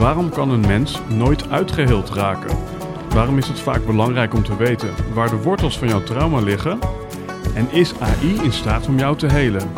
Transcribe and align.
Waarom 0.00 0.30
kan 0.30 0.50
een 0.50 0.60
mens 0.60 0.98
nooit 1.08 1.50
uitgeheeld 1.50 2.10
raken? 2.10 2.56
Waarom 3.14 3.38
is 3.38 3.48
het 3.48 3.60
vaak 3.60 3.86
belangrijk 3.86 4.34
om 4.34 4.42
te 4.42 4.56
weten 4.56 4.94
waar 5.14 5.30
de 5.30 5.36
wortels 5.36 5.78
van 5.78 5.88
jouw 5.88 6.02
trauma 6.02 6.40
liggen? 6.40 6.78
En 7.54 7.72
is 7.72 7.94
AI 8.00 8.42
in 8.42 8.52
staat 8.52 8.86
om 8.86 8.98
jou 8.98 9.16
te 9.16 9.26
helen? 9.26 9.70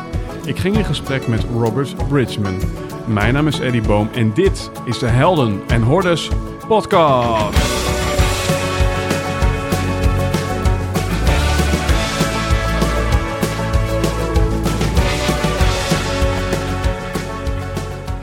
Ik 0.44 0.58
ging 0.58 0.76
in 0.76 0.84
gesprek 0.84 1.26
met 1.26 1.46
Robert 1.52 2.08
Bridgman. 2.08 2.60
Mijn 3.06 3.34
naam 3.34 3.46
is 3.46 3.60
Eddie 3.60 3.82
Boom 3.82 4.08
en 4.14 4.32
dit 4.34 4.70
is 4.84 4.98
de 4.98 5.08
Helden 5.08 5.62
en 5.66 5.82
Hordes 5.82 6.28
podcast. 6.68 7.71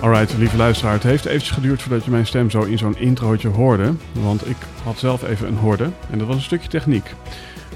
Alright, 0.10 0.38
lieve 0.38 0.58
luisteraar, 0.58 0.94
het 0.94 1.04
heeft 1.04 1.26
eventjes 1.26 1.52
geduurd 1.52 1.82
voordat 1.82 2.06
je 2.06 2.12
mijn 2.12 2.26
stem 2.26 2.50
zo 2.50 2.62
in 2.62 2.78
zo'n 2.78 2.98
introotje 2.98 3.48
hoorde. 3.48 3.94
Want 4.14 4.50
ik 4.50 4.56
had 4.84 5.00
zelf 5.00 5.24
even 5.24 5.48
een 5.48 5.58
horde 5.58 5.90
en 6.10 6.18
dat 6.18 6.28
was 6.28 6.36
een 6.36 6.42
stukje 6.42 6.70
techniek. 6.70 7.14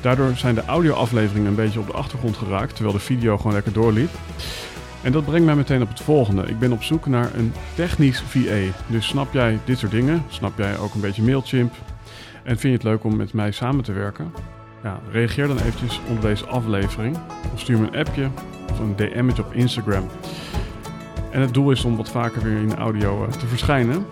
Daardoor 0.01 0.35
zijn 0.35 0.55
de 0.55 0.65
audioafleveringen 0.65 1.49
een 1.49 1.55
beetje 1.55 1.79
op 1.79 1.87
de 1.87 1.93
achtergrond 1.93 2.37
geraakt, 2.37 2.75
terwijl 2.75 2.95
de 2.95 3.03
video 3.03 3.37
gewoon 3.37 3.53
lekker 3.53 3.73
doorliep. 3.73 4.09
En 5.01 5.11
dat 5.11 5.25
brengt 5.25 5.45
mij 5.45 5.55
meteen 5.55 5.81
op 5.81 5.87
het 5.87 6.01
volgende. 6.01 6.43
Ik 6.43 6.59
ben 6.59 6.71
op 6.71 6.83
zoek 6.83 7.05
naar 7.05 7.29
een 7.35 7.53
technisch 7.75 8.23
VA. 8.27 8.73
Dus 8.87 9.07
snap 9.07 9.33
jij 9.33 9.59
dit 9.65 9.77
soort 9.79 9.91
dingen? 9.91 10.23
Snap 10.27 10.57
jij 10.57 10.77
ook 10.77 10.93
een 10.93 11.01
beetje 11.01 11.23
Mailchimp? 11.23 11.73
En 12.43 12.57
vind 12.57 12.61
je 12.61 12.69
het 12.69 12.83
leuk 12.83 13.03
om 13.03 13.15
met 13.15 13.33
mij 13.33 13.51
samen 13.51 13.83
te 13.83 13.91
werken? 13.91 14.33
Ja, 14.83 14.99
reageer 15.11 15.47
dan 15.47 15.57
eventjes 15.57 15.99
onder 16.07 16.23
deze 16.23 16.45
aflevering. 16.45 17.17
Of 17.53 17.59
stuur 17.59 17.79
me 17.79 17.87
een 17.87 18.05
appje 18.07 18.29
of 18.71 18.79
een 18.79 18.95
DM'tje 18.95 19.43
op 19.43 19.53
Instagram. 19.53 20.09
En 21.33 21.41
het 21.41 21.53
doel 21.53 21.71
is 21.71 21.85
om 21.85 21.97
wat 21.97 22.09
vaker 22.09 22.43
weer 22.43 22.57
in 22.57 22.69
de 22.69 22.75
audio 22.75 23.25
eh, 23.25 23.31
te 23.31 23.47
verschijnen. 23.47 24.05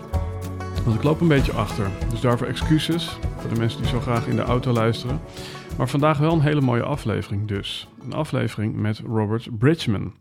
Want 0.84 0.96
ik 0.96 1.02
loop 1.02 1.20
een 1.20 1.28
beetje 1.28 1.52
achter. 1.52 1.90
Dus 2.10 2.20
daarvoor 2.20 2.46
excuses 2.46 3.16
voor 3.36 3.50
de 3.50 3.58
mensen 3.58 3.80
die 3.80 3.90
zo 3.90 4.00
graag 4.00 4.26
in 4.26 4.36
de 4.36 4.42
auto 4.42 4.72
luisteren. 4.72 5.20
Maar 5.78 5.88
vandaag 5.88 6.18
wel 6.18 6.32
een 6.32 6.40
hele 6.40 6.60
mooie 6.60 6.82
aflevering 6.82 7.48
dus. 7.48 7.88
Een 8.04 8.12
aflevering 8.12 8.76
met 8.76 8.98
Robert 8.98 9.58
Bridgman. 9.58 10.14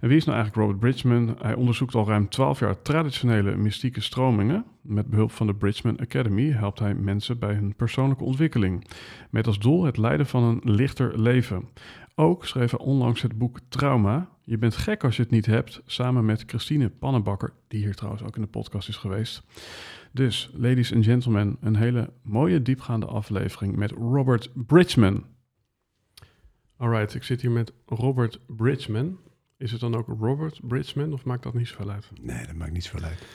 En 0.00 0.08
wie 0.08 0.16
is 0.16 0.24
nou 0.24 0.36
eigenlijk 0.36 0.66
Robert 0.66 0.78
Bridgman? 0.78 1.36
Hij 1.42 1.54
onderzoekt 1.54 1.94
al 1.94 2.06
ruim 2.06 2.28
12 2.28 2.60
jaar 2.60 2.82
traditionele 2.82 3.56
mystieke 3.56 4.00
stromingen. 4.00 4.64
Met 4.80 5.06
behulp 5.06 5.32
van 5.32 5.46
de 5.46 5.54
Bridgman 5.54 6.00
Academy 6.00 6.50
helpt 6.50 6.78
hij 6.78 6.94
mensen 6.94 7.38
bij 7.38 7.54
hun 7.54 7.74
persoonlijke 7.76 8.24
ontwikkeling. 8.24 8.86
Met 9.30 9.46
als 9.46 9.58
doel 9.58 9.84
het 9.84 9.96
leiden 9.96 10.26
van 10.26 10.42
een 10.42 10.60
lichter 10.62 11.20
leven. 11.20 11.68
Ook 12.14 12.46
schreef 12.46 12.70
hij 12.70 12.80
onlangs 12.80 13.22
het 13.22 13.38
boek 13.38 13.58
Trauma. 13.68 14.28
Je 14.46 14.58
bent 14.58 14.76
gek 14.76 15.04
als 15.04 15.16
je 15.16 15.22
het 15.22 15.30
niet 15.30 15.46
hebt, 15.46 15.82
samen 15.86 16.24
met 16.24 16.42
Christine 16.46 16.88
Pannenbakker, 16.88 17.52
die 17.68 17.84
hier 17.84 17.94
trouwens 17.94 18.22
ook 18.22 18.36
in 18.36 18.42
de 18.42 18.48
podcast 18.48 18.88
is 18.88 18.96
geweest. 18.96 19.42
Dus, 20.12 20.50
ladies 20.54 20.92
and 20.92 21.04
gentlemen, 21.04 21.56
een 21.60 21.76
hele 21.76 22.12
mooie 22.22 22.62
diepgaande 22.62 23.06
aflevering 23.06 23.76
met 23.76 23.90
Robert 23.90 24.50
Bridgman. 24.54 25.24
Alright, 26.76 27.14
ik 27.14 27.22
zit 27.22 27.40
hier 27.40 27.50
met 27.50 27.72
Robert 27.86 28.40
Bridgman. 28.46 29.18
Is 29.56 29.72
het 29.72 29.80
dan 29.80 29.94
ook 29.94 30.06
Robert 30.06 30.60
Bridgman 30.62 31.12
of 31.12 31.24
maakt 31.24 31.42
dat 31.42 31.54
niet 31.54 31.68
zoveel 31.68 31.90
uit? 31.90 32.10
Nee, 32.20 32.46
dat 32.46 32.54
maakt 32.54 32.72
niet 32.72 32.84
zoveel 32.84 33.08
uit. 33.08 33.26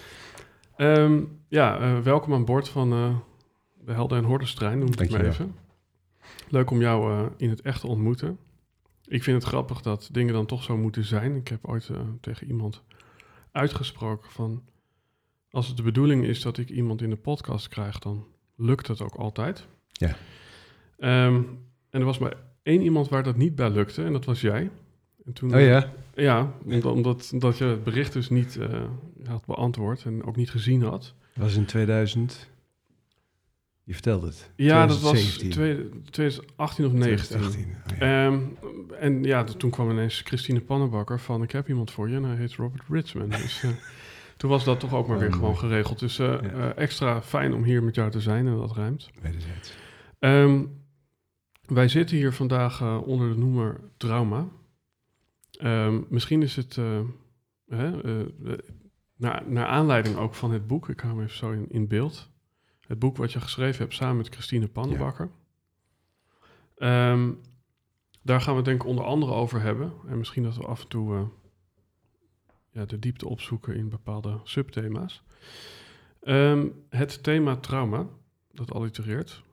Ehm, 0.76 1.24
ja, 1.48 1.82
uh, 1.82 2.00
welkom 2.00 2.34
aan 2.34 2.46
boord 2.46 2.70
van 2.70 2.94
uh, 2.94 3.16
de 3.86 3.92
Helden 3.92 4.18
en 4.18 4.24
Hordenstrein, 4.24 4.80
noem 4.80 4.88
ik 4.88 5.00
het 5.00 5.12
maar 5.12 5.26
even. 5.26 5.56
Leuk 6.50 6.72
om 6.72 6.80
jou 6.80 7.12
uh, 7.12 7.26
in 7.38 7.50
het 7.50 7.62
echt 7.62 7.80
te 7.80 7.88
ontmoeten. 7.88 8.38
Ik 9.10 9.24
vind 9.24 9.44
het 9.44 9.52
grappig 9.52 9.82
dat 9.82 10.10
dingen 10.12 10.34
dan 10.34 10.46
toch 10.46 10.64
zo 10.64 10.78
moeten 10.78 11.06
zijn. 11.06 11.36
Ik 11.36 11.48
heb 11.48 11.68
ooit 11.68 11.90
tegen 12.22 12.48
iemand 12.48 12.84
uitgesproken 13.52 14.32
van... 14.32 14.64
als 15.50 15.68
het 15.68 15.78
de 15.78 15.84
bedoeling 15.84 16.26
is 16.26 16.42
dat 16.42 16.58
ik 16.58 16.70
iemand 16.70 17.02
in 17.02 17.10
de 17.10 17.16
podcast 17.16 17.68
krijg... 17.68 18.00
dan 18.00 18.26
lukt 18.56 18.88
het 18.88 19.02
ook 19.02 19.16
altijd. 19.16 19.68
Ja. 19.92 20.16
Um, 21.28 21.60
en 21.90 22.00
er 22.00 22.06
was 22.06 22.18
maar 22.18 22.34
één 22.64 22.82
iemand 22.82 23.10
waar 23.10 23.24
dat 23.24 23.38
niet 23.38 23.56
bij 23.56 23.70
lukte 23.70 24.04
en 24.04 24.12
dat 24.12 24.26
was 24.26 24.42
jij. 24.42 24.70
En 25.26 25.34
toen, 25.34 25.56
oh 25.56 25.62
ja? 25.62 25.94
Ja, 26.14 26.54
omdat, 26.84 27.30
omdat 27.34 27.58
je 27.58 27.64
het 27.64 27.84
bericht 27.84 28.14
dus 28.14 28.30
niet 28.30 28.56
uh, 28.56 28.84
had 29.26 29.46
beantwoord 29.46 30.06
en 30.06 30.24
ook 30.24 30.36
niet 30.36 30.50
gezien 30.50 30.82
had. 30.82 31.14
Dat 31.34 31.44
was 31.44 31.56
in 31.56 31.66
2000... 31.66 32.50
Je 33.90 33.96
vertelde 33.96 34.26
het. 34.28 34.52
Ja, 34.56 34.86
2017. 34.86 35.50
dat 35.50 35.58
was 35.94 36.10
2018 36.12 36.86
of 36.86 36.92
19. 36.92 37.26
2018, 37.28 37.76
oh 37.92 37.98
ja. 38.00 38.26
um, 38.26 38.58
en 39.00 39.24
ja, 39.24 39.44
toen 39.44 39.70
kwam 39.70 39.90
ineens 39.90 40.22
Christine 40.22 40.62
Pannenbakker 40.62 41.20
van... 41.20 41.44
ik 41.44 41.52
heb 41.52 41.68
iemand 41.68 41.92
voor 41.92 42.10
je 42.10 42.16
en 42.16 42.24
hij 42.24 42.36
heet 42.36 42.54
Robert 42.54 42.84
Richmond. 42.90 43.32
dus 43.32 43.64
uh, 43.64 43.72
toen 44.38 44.50
was 44.50 44.64
dat 44.64 44.80
toch 44.80 44.94
ook 44.94 45.08
maar 45.08 45.16
oh, 45.16 45.22
weer 45.22 45.30
mooi. 45.30 45.42
gewoon 45.42 45.58
geregeld. 45.58 46.00
Dus 46.00 46.20
uh, 46.20 46.28
ja. 46.28 46.42
uh, 46.42 46.78
extra 46.78 47.22
fijn 47.22 47.54
om 47.54 47.64
hier 47.64 47.84
met 47.84 47.96
jou 47.96 48.12
te 48.12 48.20
zijn 48.22 48.48
en 48.48 48.58
dat 48.58 48.76
ruimt. 48.76 49.10
Wederzijds. 49.22 49.74
Um, 50.20 50.84
wij 51.66 51.88
zitten 51.88 52.18
hier 52.18 52.34
vandaag 52.34 53.02
onder 53.02 53.30
de 53.30 53.38
noemer 53.38 53.80
trauma. 53.98 54.48
Um, 55.64 56.06
misschien 56.10 56.42
is 56.42 56.56
het 56.56 56.76
hè, 57.68 57.92
naar, 59.16 59.44
naar 59.48 59.66
aanleiding 59.66 60.16
ook 60.16 60.36
van 60.36 60.52
het 60.52 60.68
boek. 60.68 60.90
Ik 60.90 61.00
hou 61.00 61.14
hem 61.14 61.24
even 61.24 61.38
zo 61.38 61.52
in, 61.52 61.66
in 61.70 61.88
beeld. 61.88 62.30
Het 62.90 63.00
boek 63.00 63.18
wat 63.18 63.32
je 63.32 63.42
geschreven 63.42 63.82
hebt 63.82 63.94
samen 63.94 64.18
met 64.18 64.30
Christine 64.30 64.68
Pannenbakker. 64.68 65.30
Ja. 66.78 67.12
Um, 67.12 67.42
daar 68.22 68.42
gaan 68.42 68.52
we 68.52 68.58
het 68.58 68.66
denk 68.66 68.82
ik 68.82 68.88
onder 68.88 69.06
andere 69.06 69.32
over 69.32 69.62
hebben. 69.62 69.94
En 70.08 70.18
misschien 70.18 70.44
dat 70.44 70.56
we 70.56 70.66
af 70.66 70.82
en 70.82 70.88
toe 70.88 71.14
uh, 71.14 71.22
ja, 72.70 72.86
de 72.86 73.00
diepte 73.00 73.28
opzoeken 73.28 73.76
in 73.76 73.90
bepaalde 73.90 74.40
subthema's. 74.44 75.24
Um, 76.24 76.86
het 76.90 77.24
thema 77.24 77.56
trauma, 77.56 78.08
dat 78.52 78.74
allitereert. 78.74 79.44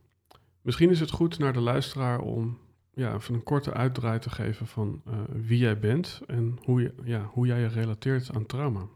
Misschien 0.62 0.90
is 0.90 1.00
het 1.00 1.10
goed 1.10 1.38
naar 1.38 1.52
de 1.52 1.60
luisteraar 1.60 2.20
om 2.20 2.58
ja, 2.94 3.14
even 3.14 3.34
een 3.34 3.42
korte 3.42 3.72
uitdraai 3.72 4.18
te 4.18 4.30
geven 4.30 4.66
van 4.66 5.02
uh, 5.08 5.14
wie 5.28 5.58
jij 5.58 5.78
bent 5.78 6.20
en 6.26 6.58
hoe, 6.64 6.80
je, 6.80 6.94
ja, 7.04 7.24
hoe 7.24 7.46
jij 7.46 7.60
je 7.60 7.66
relateert 7.66 8.34
aan 8.34 8.46
trauma. 8.46 8.88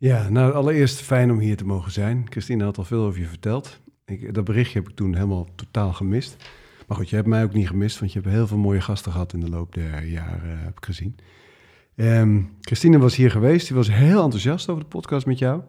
Ja, 0.00 0.28
nou 0.28 0.52
allereerst 0.52 1.00
fijn 1.00 1.30
om 1.30 1.38
hier 1.38 1.56
te 1.56 1.64
mogen 1.64 1.92
zijn. 1.92 2.26
Christine 2.28 2.64
had 2.64 2.78
al 2.78 2.84
veel 2.84 3.04
over 3.04 3.20
je 3.20 3.26
verteld. 3.26 3.80
Ik, 4.04 4.34
dat 4.34 4.44
berichtje 4.44 4.78
heb 4.78 4.88
ik 4.88 4.96
toen 4.96 5.14
helemaal 5.14 5.48
totaal 5.54 5.92
gemist. 5.92 6.36
Maar 6.86 6.96
goed, 6.96 7.08
je 7.10 7.16
hebt 7.16 7.28
mij 7.28 7.44
ook 7.44 7.52
niet 7.52 7.68
gemist, 7.68 7.98
want 7.98 8.12
je 8.12 8.20
hebt 8.20 8.32
heel 8.32 8.46
veel 8.46 8.58
mooie 8.58 8.80
gasten 8.80 9.12
gehad 9.12 9.32
in 9.32 9.40
de 9.40 9.48
loop 9.48 9.74
der 9.74 10.04
jaren, 10.04 10.58
heb 10.58 10.76
ik 10.76 10.84
gezien. 10.84 11.16
Um, 11.94 12.50
Christine 12.60 12.98
was 12.98 13.16
hier 13.16 13.30
geweest, 13.30 13.66
die 13.66 13.76
was 13.76 13.90
heel 13.90 14.22
enthousiast 14.22 14.68
over 14.68 14.82
de 14.82 14.88
podcast 14.88 15.26
met 15.26 15.38
jou. 15.38 15.62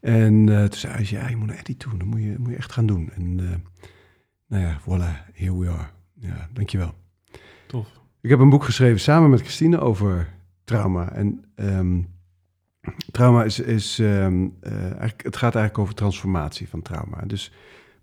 En 0.00 0.46
uh, 0.46 0.64
toen 0.64 0.78
zei 0.78 1.04
ze, 1.04 1.14
ja, 1.14 1.28
je 1.28 1.36
moet 1.36 1.46
naar 1.46 1.56
Eddie 1.56 1.76
toe, 1.76 1.96
dat 1.96 2.06
moet 2.06 2.22
je, 2.22 2.34
moet 2.38 2.50
je 2.50 2.56
echt 2.56 2.72
gaan 2.72 2.86
doen. 2.86 3.10
En 3.10 3.38
uh, 3.40 3.50
nou 4.46 4.62
ja, 4.62 4.80
voilà, 4.80 5.32
here 5.34 5.58
we 5.58 5.68
are. 5.68 5.88
Ja, 6.14 6.48
dankjewel. 6.52 6.94
Tof. 7.66 8.00
Ik 8.20 8.30
heb 8.30 8.38
een 8.38 8.50
boek 8.50 8.64
geschreven 8.64 9.00
samen 9.00 9.30
met 9.30 9.40
Christine 9.40 9.80
over 9.80 10.34
trauma. 10.64 11.12
En 11.12 11.44
um, 11.56 12.08
trauma 13.10 13.44
is, 13.44 13.60
is 13.60 13.98
um, 13.98 14.56
het 15.16 15.36
gaat 15.36 15.54
eigenlijk 15.54 15.78
over 15.78 15.94
transformatie 15.94 16.68
van 16.68 16.82
trauma. 16.82 17.22
Dus 17.26 17.52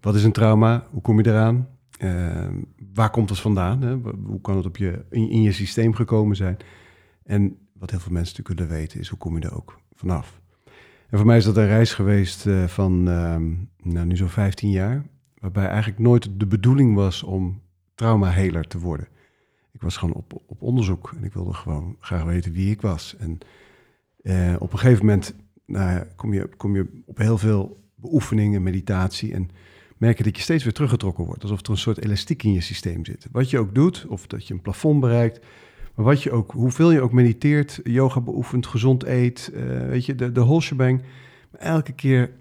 wat 0.01 0.15
is 0.15 0.23
een 0.23 0.31
trauma? 0.31 0.87
Hoe 0.91 1.01
kom 1.01 1.17
je 1.17 1.27
eraan? 1.27 1.67
Uh, 1.99 2.47
waar 2.93 3.09
komt 3.09 3.29
het 3.29 3.39
vandaan? 3.39 3.81
Hè? 3.81 3.95
Hoe 4.25 4.41
kan 4.41 4.55
het 4.55 4.65
op 4.65 4.77
je, 4.77 5.05
in, 5.09 5.29
in, 5.29 5.41
je 5.41 5.51
systeem 5.51 5.93
gekomen 5.93 6.35
zijn? 6.35 6.57
En 7.23 7.57
wat 7.73 7.89
heel 7.89 7.99
veel 7.99 8.11
mensen 8.11 8.35
natuurlijk 8.37 8.59
willen 8.59 8.81
weten 8.81 8.99
is, 8.99 9.07
hoe 9.07 9.17
kom 9.17 9.37
je 9.37 9.45
er 9.45 9.55
ook 9.55 9.79
vanaf? 9.93 10.41
En 11.09 11.17
voor 11.17 11.25
mij 11.25 11.37
is 11.37 11.43
dat 11.43 11.57
een 11.57 11.67
reis 11.67 11.93
geweest 11.93 12.45
uh, 12.45 12.63
van 12.67 13.09
uh, 13.09 13.35
nou, 13.93 14.05
nu 14.05 14.15
zo'n 14.15 14.29
15 14.29 14.69
jaar, 14.69 15.05
waarbij 15.39 15.67
eigenlijk 15.67 15.99
nooit 15.99 16.39
de 16.39 16.47
bedoeling 16.47 16.95
was 16.95 17.23
om 17.23 17.61
traumaheler 17.95 18.67
te 18.67 18.79
worden. 18.79 19.07
Ik 19.71 19.81
was 19.81 19.97
gewoon 19.97 20.15
op, 20.15 20.41
op 20.45 20.61
onderzoek 20.61 21.13
en 21.17 21.23
ik 21.23 21.33
wilde 21.33 21.53
gewoon 21.53 21.95
graag 21.99 22.23
weten 22.23 22.51
wie 22.51 22.71
ik 22.71 22.81
was. 22.81 23.15
En 23.17 23.39
uh, 24.21 24.55
op 24.59 24.73
een 24.73 24.79
gegeven 24.79 25.05
moment 25.05 25.35
nou, 25.65 26.03
kom, 26.15 26.33
je, 26.33 26.49
kom 26.57 26.75
je 26.75 27.01
op 27.05 27.17
heel 27.17 27.37
veel 27.37 27.83
beoefeningen, 27.95 28.63
meditatie 28.63 29.33
en 29.33 29.49
merk 29.97 30.17
je 30.17 30.23
dat 30.23 30.35
je 30.35 30.41
steeds 30.41 30.63
weer 30.63 30.73
teruggetrokken 30.73 31.25
wordt. 31.25 31.41
Alsof 31.41 31.61
er 31.61 31.69
een 31.69 31.77
soort 31.77 32.03
elastiek 32.03 32.43
in 32.43 32.53
je 32.53 32.61
systeem 32.61 33.05
zit. 33.05 33.27
Wat 33.31 33.49
je 33.49 33.59
ook 33.59 33.75
doet, 33.75 34.05
of 34.07 34.27
dat 34.27 34.47
je 34.47 34.53
een 34.53 34.61
plafond 34.61 34.99
bereikt, 34.99 35.45
maar 35.95 36.05
wat 36.05 36.23
je 36.23 36.31
ook, 36.31 36.51
hoeveel 36.51 36.91
je 36.91 37.01
ook 37.01 37.11
mediteert, 37.11 37.79
yoga 37.83 38.21
beoefent, 38.21 38.67
gezond 38.67 39.03
eet, 39.03 39.51
uh, 39.53 39.87
weet 39.87 40.05
je, 40.05 40.15
de, 40.15 40.31
de 40.31 40.41
whole 40.41 40.61
shebang. 40.61 41.01
Maar 41.51 41.61
elke 41.61 41.91
keer 41.91 42.31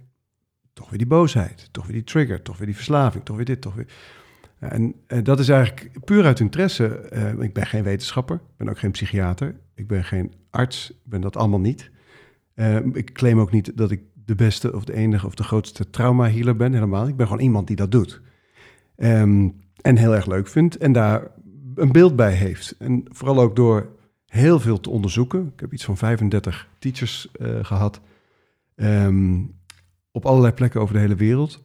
toch 0.73 0.89
weer 0.89 0.99
die 0.99 1.07
boosheid, 1.07 1.69
toch 1.73 1.85
weer 1.85 1.95
die 1.95 2.05
trigger, 2.05 2.43
toch 2.43 2.57
weer 2.57 2.67
die 2.67 2.77
verslaving, 2.77 3.25
toch 3.25 3.37
weer 3.37 3.45
dit, 3.45 3.61
toch 3.61 3.75
weer... 3.75 3.87
En 4.59 4.95
uh, 5.09 5.25
dat 5.25 5.39
is 5.39 5.49
eigenlijk 5.49 6.05
puur 6.05 6.25
uit 6.25 6.41
interesse. 6.41 6.85
Ik 7.41 7.53
ben 7.53 7.67
geen 7.67 7.83
wetenschapper, 7.83 8.37
ik 8.37 8.57
ben 8.57 8.69
ook 8.69 8.79
geen 8.79 8.91
psychiater, 8.91 9.55
ik 9.75 9.87
ben 9.87 10.05
geen 10.05 10.33
arts, 10.51 10.91
ik 10.91 10.97
ben 11.05 11.21
dat 11.21 11.37
allemaal 11.37 11.61
niet. 11.61 11.91
ik 12.93 13.13
claim 13.13 13.41
ook 13.41 13.51
niet 13.51 13.77
dat 13.77 13.91
ik 13.91 14.01
de 14.25 14.35
beste 14.35 14.75
of 14.75 14.85
de 14.85 14.95
enige 14.95 15.27
of 15.27 15.35
de 15.35 15.43
grootste 15.43 15.91
trauma-healer 15.91 16.57
ben, 16.57 16.73
helemaal. 16.73 17.09
Ik 17.09 17.17
ben 17.17 17.27
gewoon 17.27 17.43
iemand 17.43 17.67
die 17.67 17.77
dat 17.77 17.93
doet. 17.93 18.21
Um, 18.97 19.61
en 19.81 19.97
heel 19.97 20.15
erg 20.15 20.27
leuk 20.27 20.49
vindt 20.49 20.77
en 20.77 20.93
daar 20.93 21.31
een 21.75 21.93
beeld 21.93 22.17
bij 22.17 22.33
heeft. 22.33 22.75
En 22.79 23.05
vooral 23.09 23.41
ook 23.41 23.57
door 23.57 23.89
heel 24.27 24.61
veel 24.61 24.81
te 24.81 24.91
onderzoeken. 24.91 25.51
Ik 25.55 25.61
heb 25.61 25.73
iets 25.73 25.85
van 25.85 25.97
35 25.97 26.69
teachers 26.79 27.29
uh, 27.41 27.65
gehad. 27.65 28.01
Ehm, 28.75 29.41
op 30.11 30.27
allerlei 30.27 30.53
plekken 30.53 30.81
over 30.81 30.95
de 30.95 31.01
hele 31.01 31.15
wereld. 31.15 31.65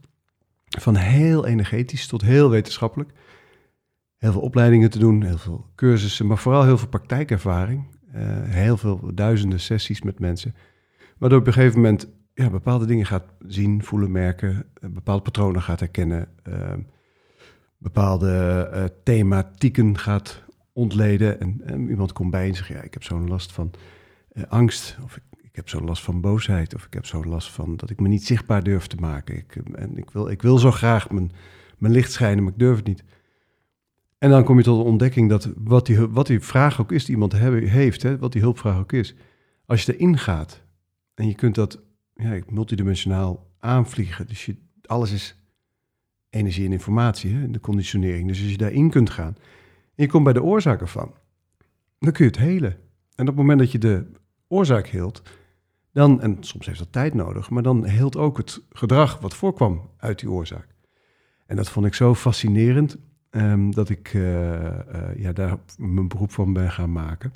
Van 0.68 0.96
heel 0.96 1.46
energetisch 1.46 2.08
tot 2.08 2.22
heel 2.22 2.50
wetenschappelijk. 2.50 3.12
Heel 4.18 4.32
veel 4.32 4.42
opleidingen 4.42 4.90
te 4.90 5.00
doen, 5.00 5.24
heel 5.24 5.38
veel 5.38 5.66
cursussen, 5.76 6.28
maar 6.28 6.38
vooral 6.38 6.64
heel 6.64 6.78
veel 6.78 6.88
praktijkervaring. 6.88 7.86
Eh, 8.14 8.22
heel 8.44 8.78
veel 8.78 9.12
duizenden 9.14 9.60
sessies 9.60 10.02
met 10.02 10.20
mensen. 10.20 10.56
Waardoor 11.18 11.40
op 11.40 11.48
een 11.48 11.54
gegeven 11.54 11.82
moment 11.82 12.08
ja, 12.34 12.50
bepaalde 12.50 12.86
dingen 12.86 13.06
gaat 13.06 13.26
zien, 13.48 13.84
voelen, 13.84 14.12
merken. 14.12 14.66
eh, 14.82 14.90
bepaalde 14.90 15.22
patronen 15.24 15.62
gaat 15.62 15.80
herkennen. 15.80 16.28
ehm, 16.44 16.80
bepaalde 17.78 18.30
eh, 18.74 18.84
thematieken 19.04 19.98
gaat 19.98 20.44
ontleden. 20.74 21.40
En, 21.40 21.90
iemand 21.90 22.14
komt 22.14 22.32
bij 22.32 22.48
en 22.48 22.56
zegt, 22.56 22.68
ja, 22.68 22.82
ik 22.82 22.94
heb 22.94 23.04
zo'n 23.04 23.28
last 23.28 23.52
van 23.52 23.72
angst. 24.48 24.98
Of 25.04 25.16
ik, 25.16 25.24
ik 25.42 25.56
heb 25.56 25.70
zo'n 25.70 25.86
last 25.86 26.04
van 26.04 26.22
boosheid. 26.22 26.76
Of 26.76 26.86
ik 26.86 26.94
heb 26.94 27.06
zo'n 27.06 27.28
last 27.28 27.52
van 27.52 27.76
dat 27.76 27.90
ik 27.90 28.00
me 28.00 28.08
niet 28.08 28.26
zichtbaar 28.26 28.64
durf 28.64 28.88
te 28.88 28.98
maken. 28.98 29.36
Ik, 29.36 29.56
en 29.56 29.98
ik 29.98 30.12
wil, 30.12 30.30
ik 30.30 30.42
wil 30.42 30.58
zo 30.58 30.72
graag 30.72 31.10
mijn, 31.10 31.32
mijn 31.78 31.94
licht 31.94 32.12
schijnen, 32.12 32.44
maar 32.44 32.54
ik 32.54 32.60
durf 32.60 32.76
het 32.78 32.88
niet. 32.88 33.04
En 34.24 34.30
dan 34.30 34.44
kom 34.44 34.58
je 34.58 34.64
tot 34.64 34.78
de 34.78 34.84
ontdekking 34.84 35.30
dat 35.30 35.50
wat 35.58 35.86
die, 35.86 36.08
wat 36.08 36.28
die 36.28 36.40
vraag 36.40 36.82
ook 36.82 36.92
is 36.92 37.06
die 37.06 37.14
iemand 37.14 37.34
heeft, 37.34 38.04
hè, 38.04 38.18
wat 38.18 38.32
die 38.32 38.42
hulpvraag 38.42 38.80
ook 38.80 38.92
is. 38.92 39.16
Als 39.66 39.84
je 39.84 39.96
erin 39.96 40.18
gaat 40.18 40.64
en 41.14 41.28
je 41.28 41.36
kunt 41.36 41.56
dat 41.56 41.82
ja, 42.16 42.40
multidimensionaal 42.50 43.52
aanvliegen. 43.60 44.28
Dus 44.28 44.46
je, 44.46 44.56
alles 44.86 45.12
is 45.12 45.44
energie 46.30 46.66
en 46.66 46.72
informatie, 46.72 47.34
hè, 47.34 47.52
de 47.52 47.60
conditionering. 47.60 48.28
Dus 48.28 48.42
als 48.42 48.52
je 48.52 48.58
daarin 48.58 48.90
kunt 48.90 49.10
gaan 49.10 49.36
en 49.96 50.04
je 50.04 50.08
komt 50.08 50.24
bij 50.24 50.34
de 50.34 50.44
oorzaak 50.44 50.82
ervan, 50.82 51.14
dan 52.00 52.12
kun 52.12 52.26
je 52.26 52.32
het 52.32 52.40
helen. 52.40 52.72
En 53.16 53.22
op 53.22 53.28
het 53.28 53.36
moment 53.36 53.60
dat 53.60 53.72
je 53.72 53.78
de 53.78 54.12
oorzaak 54.48 54.88
heelt, 54.88 55.22
dan, 55.92 56.22
en 56.22 56.38
soms 56.40 56.66
heeft 56.66 56.80
dat 56.80 56.92
tijd 56.92 57.14
nodig, 57.14 57.50
maar 57.50 57.64
dan 57.64 57.86
heelt 57.86 58.18
ook 58.18 58.38
het 58.38 58.62
gedrag 58.70 59.20
wat 59.20 59.36
voorkwam 59.36 59.90
uit 59.98 60.20
die 60.20 60.30
oorzaak. 60.30 60.68
En 61.46 61.56
dat 61.56 61.70
vond 61.70 61.86
ik 61.86 61.94
zo 61.94 62.16
fascinerend 62.16 62.98
ehm, 63.34 63.72
dat 63.72 63.90
ik 63.90 64.12
eh, 64.14 64.66
eh, 65.10 65.18
ja, 65.20 65.34
daar 65.34 65.58
mijn 65.78 66.08
beroep 66.08 66.32
van 66.32 66.54
ben 66.54 66.72
gaan 66.72 66.92
maken. 66.92 67.32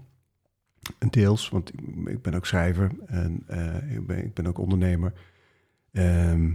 En 0.98 1.08
deels, 1.10 1.50
want 1.50 1.74
ik, 1.74 1.80
ik 2.06 2.22
ben 2.22 2.34
ook 2.34 2.46
schrijver 2.46 2.92
en 3.06 3.44
eh, 3.48 3.96
ik, 3.96 4.08
ben, 4.08 4.26
ik 4.26 4.34
ben 4.34 4.48
ook 4.48 4.58
ondernemer. 4.58 5.14
Ehm, 5.92 6.50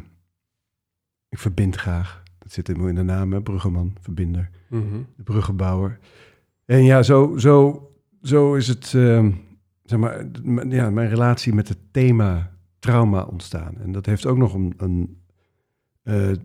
ik 1.29 1.39
verbind 1.39 1.77
graag. 1.77 2.23
Dat 2.39 2.53
zit 2.53 2.69
in 2.69 2.95
de 2.95 3.03
naam, 3.03 3.33
hè? 3.33 3.43
bruggeman, 3.43 3.97
verbinder, 4.01 4.51
Mhm. 4.69 4.99
de 5.17 5.23
bruggenbouwer. 5.23 5.99
En 6.65 6.85
ja, 6.85 7.03
zo, 7.03 7.37
zo, 7.37 7.87
zo 8.23 8.55
is 8.55 8.69
het, 8.69 8.95
ehm, 8.95 9.31
zeg 9.85 9.99
maar, 9.99 10.27
ja, 10.69 10.91
mijn 10.91 11.09
relatie 11.09 11.55
met 11.55 11.69
het 11.69 11.79
thema 11.91 12.53
trauma 12.79 13.23
ontstaan. 13.23 13.77
En 13.79 13.93
dat 13.93 14.07
heeft 14.07 14.27
ook 14.27 14.37
nog 14.37 14.55
een, 14.55 14.75
een 14.77 15.21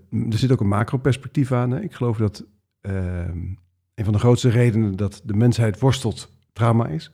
er 0.10 0.38
zit 0.38 0.52
ook 0.52 0.60
een 0.60 0.68
macro-perspectief 0.68 1.52
aan. 1.52 1.72
Hè? 1.72 1.82
Ik 1.82 1.94
geloof 1.94 2.18
dat 2.18 2.46
een 2.82 4.04
van 4.04 4.14
de 4.14 4.20
grootste 4.20 4.50
redenen 4.50 4.96
dat 4.96 5.22
de 5.24 5.34
mensheid 5.34 5.80
worstelt 5.80 6.32
trauma 6.54 6.88
is. 6.88 7.12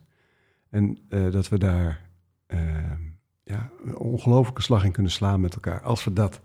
En 0.69 0.97
eh, 1.09 1.31
dat 1.31 1.49
we 1.49 1.57
daar 1.57 2.09
ehm, 2.45 3.01
ja, 3.43 3.69
een 3.85 3.97
ongelofelijke 3.97 4.61
slag 4.61 4.83
in 4.85 4.91
kunnen 4.91 5.11
slaan 5.11 5.41
met 5.41 5.53
elkaar. 5.53 5.81
Als 5.81 6.03
we 6.03 6.13
dat 6.13 6.41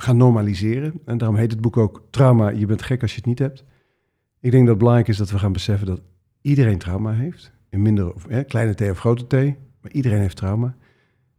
gaan 0.00 0.16
normaliseren. 0.16 1.00
En 1.04 1.18
daarom 1.18 1.36
heet 1.36 1.50
het 1.50 1.60
boek 1.60 1.76
ook 1.76 2.02
Trauma, 2.10 2.48
je 2.48 2.66
bent 2.66 2.82
gek 2.82 3.02
als 3.02 3.10
je 3.10 3.16
het 3.16 3.26
niet 3.26 3.38
hebt. 3.38 3.64
Ik 4.40 4.50
denk 4.50 4.62
dat 4.62 4.68
het 4.68 4.78
belangrijk 4.78 5.08
is 5.08 5.16
dat 5.16 5.30
we 5.30 5.38
gaan 5.38 5.52
beseffen 5.52 5.86
dat 5.86 6.00
iedereen 6.40 6.78
trauma 6.78 7.12
heeft. 7.12 7.52
In 7.70 7.82
minder 7.82 8.14
of 8.14 8.26
kleine 8.46 8.74
t 8.74 8.80
of 8.80 8.98
grote 8.98 9.26
t. 9.26 9.32
Maar 9.80 9.90
iedereen 9.90 10.20
heeft 10.20 10.36
trauma. 10.36 10.76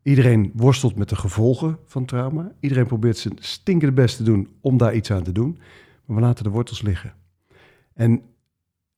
Iedereen 0.04 0.52
worstelt 0.56 0.96
met 0.96 1.10
de 1.10 1.16
gevolgen 1.16 1.78
van 1.86 2.06
trauma. 2.06 2.52
Iedereen 2.60 2.86
probeert 2.86 3.18
zijn 3.18 3.38
stinkende 3.40 3.94
best 3.94 4.18
te 4.18 4.24
doen 4.24 4.48
om 4.62 4.78
daar 4.78 4.96
iets 4.96 5.12
aan 5.12 5.24
te 5.24 5.32
doen. 5.32 5.60
Maar 6.06 6.18
we 6.18 6.24
laten 6.24 6.44
de 6.44 6.50
wortels 6.50 6.82
liggen. 6.82 7.14
En 7.94 8.22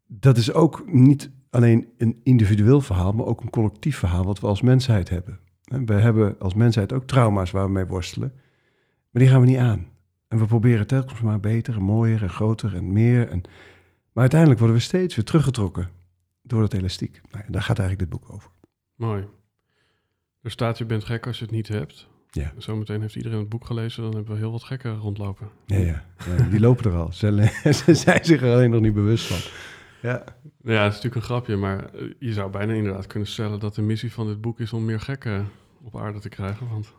dat 0.08 0.38
is 0.38 0.54
ook 0.54 0.84
niet 0.86 1.32
alleen 1.50 1.88
een 1.98 2.20
individueel 2.24 2.82
verhaal, 2.82 3.12
maar 3.12 3.26
ook 3.26 3.42
een 3.42 3.50
collectief 3.50 3.98
verhaal 3.98 4.24
wat 4.24 4.40
we 4.40 4.48
als 4.48 4.62
mensheid 4.62 5.10
hebben. 5.10 5.40
En 5.64 5.86
We 5.86 5.94
hebben 5.94 6.40
als 6.40 6.54
mensheid 6.54 6.94
ook 6.94 7.06
trauma's 7.06 7.52
waar 7.52 7.66
we 7.66 7.72
mee 7.72 7.86
worstelen, 7.86 8.32
maar 9.12 9.22
die 9.22 9.32
gaan 9.32 9.42
we 9.42 9.48
niet 9.48 9.58
aan. 9.58 9.88
En 10.28 10.38
we 10.38 10.46
proberen 10.46 10.88
telkens 10.88 11.22
maar 11.22 11.40
beter 11.40 11.76
en 11.76 11.82
mooier 11.82 12.24
en 12.24 12.30
groter 12.30 12.76
en 12.76 12.92
meer. 12.94 13.30
En... 13.30 13.42
Maar 14.12 14.22
uiteindelijk 14.22 14.60
worden 14.60 14.78
we 14.78 14.84
steeds 14.84 15.16
weer 15.16 15.26
teruggetrokken 15.26 15.90
door 16.42 16.62
dat 16.62 16.74
elastiek. 16.74 17.22
Nou, 17.32 17.44
daar 17.48 17.62
gaat 17.62 17.80
eigenlijk 17.80 18.10
dit 18.10 18.20
boek 18.20 18.34
over. 18.34 18.52
Mooi. 18.96 19.28
Er 20.42 20.52
staat, 20.52 20.78
je 20.78 20.86
bent 20.86 21.04
gek 21.04 21.28
als 21.28 21.38
je 21.38 21.44
het 21.46 21.54
niet 21.54 21.68
hebt. 21.68 22.08
Ja. 22.30 22.54
Zometeen 22.58 23.02
heeft 23.02 23.16
iedereen 23.16 23.40
het 23.40 23.50
boek 23.50 23.66
gelezen, 23.66 24.04
dan 24.04 24.14
hebben 24.16 24.34
we 24.34 24.40
heel 24.40 24.52
wat 24.52 24.64
gekken 24.64 24.98
rondlopen. 24.98 25.50
Ja, 25.66 25.78
ja. 25.78 26.04
ja 26.38 26.44
die 26.50 26.60
lopen 26.60 26.92
er 26.92 26.98
al. 26.98 27.12
Ze, 27.14 27.50
ze 27.86 27.96
zijn 27.96 28.26
zich 28.26 28.42
er 28.42 28.54
alleen 28.54 28.70
nog 28.70 28.82
niet 28.82 28.94
bewust 28.94 29.26
van. 29.26 29.52
Ja. 30.02 30.24
Ja, 30.64 30.84
het 30.84 30.94
is 30.94 30.96
natuurlijk 30.96 31.16
een 31.16 31.22
grapje, 31.22 31.56
maar 31.56 31.94
eh, 31.94 32.02
je 32.20 32.34
zou 32.34 32.52
bijna 32.52 32.74
inderdaad 32.74 33.08
kunnen 33.08 33.28
stellen 33.28 33.60
dat 33.60 33.76
de 33.76 33.82
missie 33.82 34.12
van 34.12 34.28
dit 34.28 34.42
boek 34.42 34.60
is 34.60 34.74
om 34.74 34.86
meer 34.86 35.00
gekken 35.00 35.48
op 35.84 35.98
aarde 35.98 36.20
te 36.20 36.30
krijgen. 36.30 36.70
Want 36.70 36.94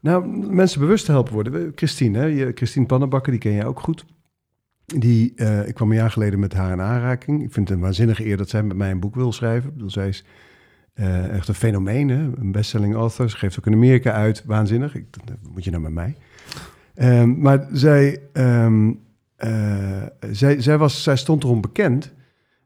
Nou, 0.00 0.26
mensen 0.52 0.80
bewust 0.80 1.04
te 1.04 1.10
helpen 1.10 1.32
worden. 1.32 1.72
Christine, 1.74 2.18
hè, 2.18 2.52
Christine 2.54 2.86
Pannenbakker, 2.86 3.32
die 3.32 3.40
ken 3.40 3.52
jij 3.52 3.66
ook 3.66 3.80
goed. 3.80 4.04
Die, 4.86 5.34
eh, 5.34 5.68
ik 5.68 5.74
kwam 5.74 5.90
een 5.90 5.96
jaar 5.96 6.10
geleden 6.10 6.38
met 6.38 6.52
haar 6.52 6.72
in 6.72 6.80
aanraking. 6.80 7.42
Ik 7.42 7.52
vind 7.52 7.68
het 7.68 7.76
een 7.76 7.84
waanzinnige 7.84 8.26
eer 8.26 8.36
dat 8.36 8.48
zij 8.48 8.62
met 8.62 8.76
mij 8.76 8.90
een 8.90 9.00
boek 9.00 9.14
wil 9.14 9.32
schrijven. 9.32 9.68
Ik 9.68 9.74
bedoel, 9.74 9.90
zij 9.90 10.08
is 10.08 10.24
eh, 10.94 11.28
echt 11.28 11.48
een 11.48 11.54
fenomeen, 11.54 12.08
hè? 12.08 12.30
een 12.36 12.52
bestselling 12.52 12.94
author. 12.94 13.30
Ze 13.30 13.36
geeft 13.36 13.58
ook 13.58 13.66
in 13.66 13.72
Amerika 13.72 14.12
uit, 14.12 14.42
waanzinnig. 14.46 14.94
Ik, 14.94 15.06
moet 15.52 15.64
je 15.64 15.70
nou 15.70 15.82
met 15.82 15.92
mij. 15.92 16.16
Ehm, 16.94 17.38
maar 17.38 17.66
zij, 17.72 18.20
ehm, 18.32 18.92
eh, 19.36 20.02
zij, 20.30 20.60
zij, 20.60 20.78
was, 20.78 21.02
zij 21.02 21.16
stond 21.16 21.44
erom 21.44 21.60
bekend. 21.60 22.04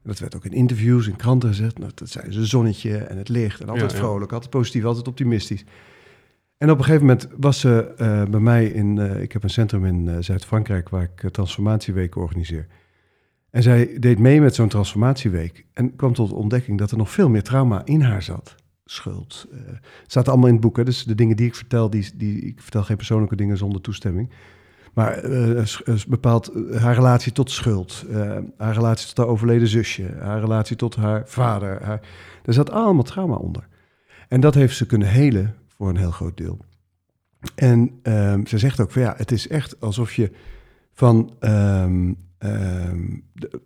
En 0.03 0.09
dat 0.09 0.19
werd 0.19 0.35
ook 0.35 0.45
in 0.45 0.51
interviews, 0.51 1.07
in 1.07 1.15
kranten 1.15 1.49
gezegd. 1.49 1.77
Nou, 1.77 1.91
dat 1.95 2.09
zei 2.09 2.31
ze, 2.31 2.45
zonnetje 2.45 2.97
en 2.97 3.17
het 3.17 3.29
licht. 3.29 3.61
En 3.61 3.69
altijd 3.69 3.91
Ja, 3.91 3.97
ja. 3.97 4.03
vrolijk, 4.03 4.31
altijd 4.31 4.51
positief, 4.51 4.83
altijd 4.83 5.07
optimistisch. 5.07 5.65
En 6.57 6.71
op 6.71 6.77
een 6.77 6.83
gegeven 6.83 7.05
moment 7.05 7.27
was 7.37 7.59
ze 7.59 7.93
eh, 7.97 8.23
bij 8.23 8.39
mij 8.39 8.65
in... 8.65 8.97
ik 9.21 9.31
heb 9.31 9.43
een 9.43 9.49
centrum 9.49 9.85
in 9.85 10.23
Zuid-Frankrijk 10.23 10.89
waar 10.89 11.03
ik 11.03 11.31
transformatieweken 11.31 12.21
organiseer. 12.21 12.67
En 13.51 13.63
zij 13.63 13.97
deed 13.99 14.19
mee 14.19 14.41
met 14.41 14.55
zo'n 14.55 14.67
transformatieweek. 14.67 15.65
En 15.73 15.95
kwam 15.95 16.13
tot 16.13 16.29
de 16.29 16.35
ontdekking 16.35 16.77
dat 16.77 16.91
er 16.91 16.97
nog 16.97 17.11
veel 17.11 17.29
meer 17.29 17.43
trauma 17.43 17.81
in 17.85 18.01
haar 18.01 18.23
zat. 18.23 18.55
Schuld. 18.85 19.47
eh 19.51 19.57
het 19.67 20.11
staat 20.11 20.27
allemaal 20.27 20.47
in 20.47 20.53
het 20.53 20.61
boek. 20.61 20.77
Hè? 20.77 20.83
Dus 20.83 21.03
de 21.03 21.15
dingen 21.15 21.35
die 21.35 21.47
ik 21.47 21.55
vertel, 21.55 21.89
die, 21.89 22.11
die, 22.15 22.41
ik 22.41 22.61
vertel 22.61 22.83
geen 22.83 22.97
persoonlijke 22.97 23.35
dingen 23.35 23.57
zonder 23.57 23.81
toestemming. 23.81 24.29
Maar 24.93 25.13
eh, 25.13 25.63
bepaalt 26.07 26.51
haar 26.73 26.95
relatie 26.95 27.31
tot 27.31 27.51
schuld. 27.51 28.05
haar 28.57 28.73
relatie 28.73 29.07
tot 29.07 29.17
haar 29.17 29.27
overleden 29.27 29.67
zusje. 29.67 30.15
Haar 30.19 30.39
relatie 30.39 30.75
tot 30.75 30.95
haar 30.95 31.23
vader. 31.25 31.83
Haar, 31.83 32.01
er 32.45 32.53
zat 32.53 32.71
allemaal 32.71 33.03
trauma 33.03 33.35
onder. 33.35 33.67
En 34.27 34.39
dat 34.39 34.53
heeft 34.53 34.77
ze 34.77 34.85
kunnen 34.85 35.07
helen 35.07 35.55
voor 35.67 35.89
een 35.89 35.97
heel 35.97 36.11
groot 36.11 36.37
deel. 36.37 36.59
En 37.55 37.99
ehm, 38.01 38.45
ze 38.45 38.57
zegt 38.57 38.79
ook 38.79 38.91
van 38.91 39.01
ja, 39.01 39.13
het 39.17 39.31
is 39.31 39.47
echt 39.47 39.81
alsof 39.81 40.13
je 40.13 40.31
van, 40.93 41.35
ehm, 41.39 42.13
de- 42.39 43.21
de- 43.33 43.61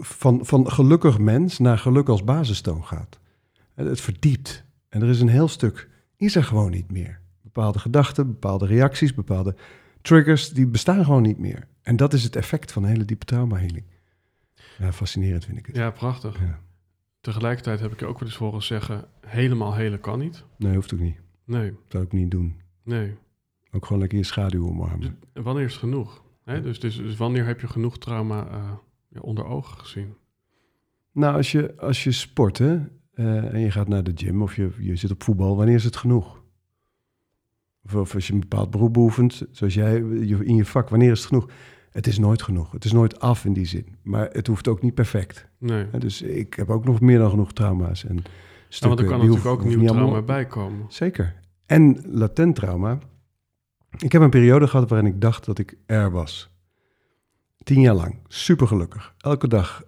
van, 0.00 0.46
van 0.46 0.70
gelukkig 0.70 1.18
mens 1.18 1.58
naar 1.58 1.78
geluk 1.78 2.08
als 2.08 2.24
basistoon 2.24 2.84
gaat. 2.84 3.18
Het 3.74 4.00
verdiept. 4.00 4.64
En 4.88 5.02
er 5.02 5.08
is 5.08 5.20
een 5.20 5.28
heel 5.28 5.48
stuk, 5.48 5.88
is 6.16 6.36
er 6.36 6.44
gewoon 6.44 6.70
niet 6.70 6.90
meer. 6.90 7.20
Bepaalde 7.42 7.78
gedachten, 7.78 8.26
bepaalde 8.26 8.66
reacties, 8.66 9.14
bepaalde 9.14 9.54
triggers, 10.02 10.50
die 10.50 10.66
bestaan 10.66 11.04
gewoon 11.04 11.22
niet 11.22 11.38
meer. 11.38 11.66
En 11.82 11.96
dat 11.96 12.12
is 12.12 12.22
het 12.24 12.36
effect 12.36 12.72
van 12.72 12.84
hele 12.84 13.04
diepe 13.04 13.24
traumahealing. 13.24 13.84
Ja, 14.78 14.92
fascinerend 14.92 15.44
vind 15.44 15.58
ik 15.58 15.66
het. 15.66 15.76
ja, 15.76 15.90
prachtig. 15.90 16.38
Ja. 16.40 16.60
Tegelijkertijd 17.20 17.80
heb 17.80 17.92
ik 17.92 18.00
je 18.00 18.06
ook 18.06 18.18
wel 18.18 18.28
eens 18.28 18.36
horen 18.38 18.62
zeggen, 18.62 19.04
helemaal 19.26 19.74
helen 19.74 20.00
kan 20.00 20.18
niet. 20.18 20.44
Nee, 20.56 20.74
hoeft 20.74 20.94
ook 20.94 21.00
niet. 21.00 21.16
Nee, 21.44 21.72
zou 21.88 22.04
ik 22.04 22.12
niet 22.12 22.30
doen. 22.30 22.60
nee. 22.82 23.14
Ook 23.74 23.84
gewoon 23.86 24.00
lekker 24.00 24.18
je 24.18 24.24
schaduw 24.24 24.66
omarmen. 24.68 25.18
Wanneer 25.32 25.64
is 25.64 25.70
het 25.72 25.80
genoeg? 25.80 26.21
Hè? 26.44 26.60
Dus, 26.62 26.80
dus, 26.80 26.96
dus 26.96 27.16
wanneer 27.16 27.46
heb 27.46 27.60
je 27.60 27.66
genoeg 27.68 27.98
trauma 27.98 28.46
eh, 28.48 29.22
onder 29.22 29.44
ogen 29.44 29.78
gezien? 29.78 30.14
Nou, 31.12 31.36
als 31.36 31.52
je, 31.52 31.76
als 31.76 32.04
je 32.04 32.12
sport 32.12 32.58
hè, 32.58 32.80
eh, 33.14 33.54
en 33.54 33.60
je 33.60 33.70
gaat 33.70 33.88
naar 33.88 34.04
de 34.04 34.12
gym 34.14 34.42
of 34.42 34.56
je, 34.56 34.70
je 34.78 34.96
zit 34.96 35.10
op 35.10 35.22
voetbal, 35.22 35.56
wanneer 35.56 35.74
is 35.74 35.84
het 35.84 35.96
genoeg? 35.96 36.42
Of, 37.84 37.94
of 37.94 38.14
als 38.14 38.26
je 38.26 38.32
een 38.32 38.40
bepaald 38.40 38.70
beroep 38.70 38.92
beoefent, 38.92 39.42
zoals 39.50 39.74
jij 39.74 39.96
in 40.40 40.54
je 40.56 40.64
vak, 40.64 40.88
wanneer 40.88 41.10
is 41.10 41.18
het 41.18 41.28
genoeg? 41.28 41.50
Het 41.90 42.06
is 42.06 42.18
nooit 42.18 42.42
genoeg. 42.42 42.72
Het 42.72 42.84
is 42.84 42.92
nooit 42.92 43.20
af 43.20 43.44
in 43.44 43.52
die 43.52 43.64
zin. 43.66 43.86
Maar 44.02 44.28
het 44.30 44.46
hoeft 44.46 44.68
ook 44.68 44.82
niet 44.82 44.94
perfect. 44.94 45.48
Nee. 45.58 45.86
Dus 45.98 46.22
ik 46.22 46.54
heb 46.54 46.70
ook 46.70 46.84
nog 46.84 47.00
meer 47.00 47.18
dan 47.18 47.30
genoeg 47.30 47.52
trauma's. 47.52 48.04
En 48.04 48.16
Ja, 48.16 48.22
stukken, 48.68 48.88
want 48.88 49.00
er 49.00 49.06
kan 49.06 49.18
natuurlijk 49.18 49.46
ook 49.46 49.64
nieuw 49.64 49.78
trauma 49.84 50.00
allemaal- 50.02 50.22
bij 50.22 50.46
komen. 50.46 50.84
Zeker. 50.88 51.34
En 51.66 52.02
latent 52.06 52.54
trauma. 52.54 52.98
Ik 53.98 54.12
heb 54.12 54.22
een 54.22 54.30
periode 54.30 54.66
gehad 54.68 54.88
waarin 54.88 55.08
ik 55.14 55.20
dacht 55.20 55.44
dat 55.44 55.58
ik 55.58 55.76
er 55.86 56.10
was. 56.10 56.50
Tien 57.62 57.80
jaar 57.80 57.94
lang. 57.94 58.18
Super 58.26 58.66
gelukkig. 58.66 59.14
Elke 59.18 59.48
dag. 59.48 59.82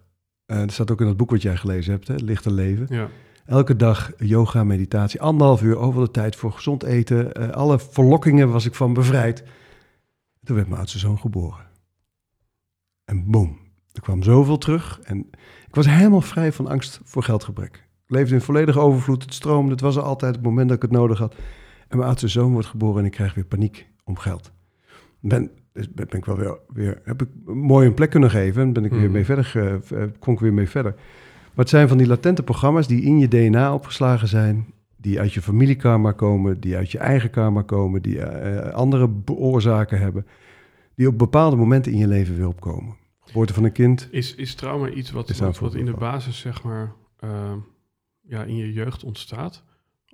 eh 0.46 0.58
dat 0.58 0.72
staat 0.72 0.90
ook 0.90 1.00
in 1.00 1.06
het 1.06 1.16
boek 1.16 1.30
wat 1.30 1.42
jij 1.42 1.56
gelezen 1.56 1.92
hebt, 1.92 2.08
hè? 2.08 2.14
Licht 2.14 2.46
en 2.46 2.52
Leven. 2.52 2.86
Ja, 2.88 3.08
Elke 3.46 3.76
dag 3.76 4.12
yoga, 4.16 4.64
meditatie, 4.64 5.20
anderhalf 5.20 5.62
uur 5.62 5.76
over 5.78 6.04
de 6.04 6.10
tijd 6.10 6.36
voor 6.36 6.52
gezond 6.52 6.82
eten. 6.82 7.32
Eh, 7.32 7.48
alle 7.48 7.78
verlokkingen 7.78 8.50
was 8.50 8.64
ik 8.64 8.74
van 8.74 8.92
bevrijd. 8.92 9.44
Toen 10.44 10.56
werd 10.56 10.68
mijn 10.68 10.78
oudste 10.78 10.98
zoon 10.98 11.18
geboren. 11.18 11.66
En 13.04 13.30
boom, 13.30 13.58
er 13.92 14.00
kwam 14.00 14.22
zoveel 14.22 14.58
terug. 14.58 15.00
En 15.00 15.18
ik 15.66 15.74
was 15.74 15.86
helemaal 15.86 16.20
vrij 16.20 16.52
van 16.52 16.66
angst 16.66 17.00
voor 17.04 17.22
geldgebrek. 17.22 17.74
Ik 18.06 18.10
leefde 18.10 18.34
in 18.34 18.40
volledige 18.40 18.78
overvloed, 18.80 19.22
het 19.22 19.34
stroomde, 19.34 19.70
het 19.70 19.80
was 19.80 19.96
er 19.96 20.02
altijd 20.02 20.34
het 20.34 20.44
moment 20.44 20.68
dat 20.68 20.76
ik 20.76 20.82
het 20.82 20.90
nodig 20.92 21.18
had. 21.18 21.34
En 21.88 21.96
mijn 21.96 22.08
oudste 22.08 22.28
zoon 22.28 22.52
wordt 22.52 22.68
geboren 22.68 22.98
en 23.00 23.04
ik 23.04 23.12
krijg 23.12 23.34
weer 23.34 23.44
paniek 23.44 23.86
om 24.04 24.16
geld. 24.18 24.52
Ben, 25.20 25.50
dus 25.72 25.92
ben 25.92 26.06
ik 26.10 26.24
wel 26.24 26.36
weer, 26.36 26.58
weer 26.68 27.00
heb 27.04 27.22
ik 27.22 27.28
mooi 27.44 27.86
een 27.86 27.94
plek 27.94 28.10
kunnen 28.10 28.30
geven 28.30 28.62
en 28.62 28.72
ben 28.72 28.84
ik 28.84 28.90
weer 28.90 29.00
Mhm. 29.00 29.12
mee 29.12 29.24
verder, 29.24 29.44
ge- 29.44 29.80
eh, 29.94 30.02
kon 30.18 30.34
ik 30.34 30.40
weer 30.40 30.52
mee 30.52 30.68
verder. 30.68 30.92
Maar 30.94 31.64
het 31.64 31.68
zijn 31.68 31.88
van 31.88 31.98
die 31.98 32.06
latente 32.06 32.42
programma's 32.42 32.86
die 32.86 33.02
in 33.02 33.18
je 33.18 33.28
DNA 33.28 33.74
opgeslagen 33.74 34.28
zijn, 34.28 34.66
die 34.96 35.20
uit 35.20 35.32
je 35.32 35.42
familiekarma 35.42 36.12
komen, 36.12 36.60
die 36.60 36.76
uit 36.76 36.90
je 36.90 36.98
eigen 36.98 37.30
karma 37.30 37.62
komen, 37.62 38.02
die 38.02 38.20
eh, 38.20 38.74
andere 38.74 39.10
oorzaken 39.34 39.98
hebben, 39.98 40.26
die 40.94 41.08
op 41.08 41.18
bepaalde 41.18 41.56
momenten 41.56 41.92
in 41.92 41.98
je 41.98 42.08
leven 42.08 42.36
weer 42.36 42.48
opkomen. 42.48 42.96
Geboorte 43.20 43.54
van 43.54 43.64
een 43.64 43.72
kind, 43.72 44.08
Is, 44.10 44.34
is 44.34 44.54
trauma 44.54 44.88
iets 44.88 45.10
wat, 45.10 45.28
Is 45.30 45.38
wat, 45.38 45.74
in 45.74 45.84
de 45.84 45.92
basis, 45.96 46.38
zeg 46.38 46.62
maar, 46.62 46.92
ehm, 47.20 47.58
ja, 48.22 48.42
in 48.44 48.56
je 48.56 48.72
jeugd 48.72 49.04
ontstaat? 49.04 49.62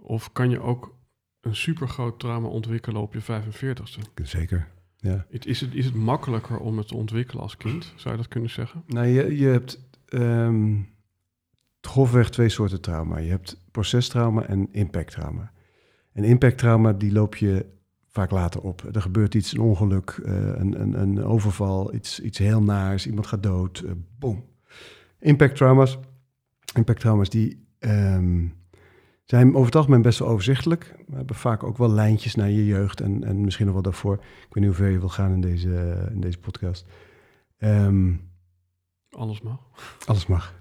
Of 0.02 0.32
kan 0.32 0.50
je 0.50 0.60
ook 0.60 0.94
een 1.40 1.56
supergroot 1.56 2.18
trauma 2.18 2.48
ontwikkelen 2.48 3.00
op 3.02 3.12
je 3.14 3.20
45ste? 3.22 4.00
zeker. 4.22 4.68
Ja. 4.96 5.26
Het- 5.30 5.46
Is 5.46 5.60
het, 5.60 5.74
is 5.74 5.84
het 5.84 5.94
makkelijker 5.94 6.58
om 6.58 6.78
het 6.78 6.88
te 6.88 6.96
ontwikkelen 6.96 7.42
als 7.42 7.56
kind? 7.56 7.92
Zou 7.96 8.10
je 8.14 8.20
dat 8.20 8.28
kunnen 8.28 8.50
zeggen? 8.50 8.82
Nou, 8.86 9.06
je, 9.06 9.36
je 9.36 9.46
hebt 9.46 9.80
ehm, 10.08 10.76
grofweg 11.80 12.30
twee 12.30 12.48
soorten 12.48 12.80
trauma. 12.80 13.18
Je 13.18 13.30
hebt 13.30 13.60
procestrauma 13.70 14.42
en 14.46 14.68
impacttrauma. 14.72 15.52
En 16.12 16.24
impacttrauma, 16.24 16.92
die 16.92 17.12
loop 17.12 17.34
je 17.36 17.66
vaak 18.08 18.30
later 18.30 18.60
op. 18.60 18.82
Er 18.94 19.02
gebeurt 19.02 19.34
iets, 19.34 19.52
een 19.52 19.60
ongeluk, 19.60 20.10
eh, 20.24 20.32
een, 20.34 20.80
een, 20.80 21.00
een 21.00 21.24
overval, 21.24 21.94
iets, 21.94 22.20
iets 22.20 22.38
heel 22.38 22.62
naars, 22.62 23.06
iemand 23.06 23.26
gaat 23.26 23.42
dood, 23.42 23.78
eh 23.78 23.92
boom. 24.18 24.44
Impacttrauma's, 25.18 25.98
impacttrauma's 26.74 27.28
die 27.28 27.66
ehm, 27.78 28.46
zijn 29.30 29.48
over 29.54 29.64
het 29.66 29.76
algemeen 29.76 30.02
best 30.02 30.18
wel 30.18 30.28
overzichtelijk. 30.28 30.94
We 31.06 31.16
hebben 31.16 31.36
vaak 31.36 31.62
ook 31.62 31.78
wel 31.78 31.90
lijntjes 31.90 32.34
naar 32.34 32.50
je 32.50 32.66
jeugd 32.66 33.00
en, 33.00 33.24
en 33.24 33.40
misschien 33.44 33.64
nog 33.64 33.74
wel 33.74 33.82
daarvoor. 33.84 34.14
Ik 34.14 34.20
weet 34.54 34.54
niet 34.54 34.64
hoe 34.64 34.74
ver 34.74 34.88
je 34.90 34.98
wil 34.98 35.08
gaan 35.08 35.32
in 35.32 35.40
deze, 35.40 36.06
in 36.12 36.20
deze 36.20 36.38
podcast. 36.38 36.84
Ehm, 37.58 38.12
Alles 39.10 39.40
mag. 39.40 39.60
alles 40.06 40.26
mag. 40.26 40.54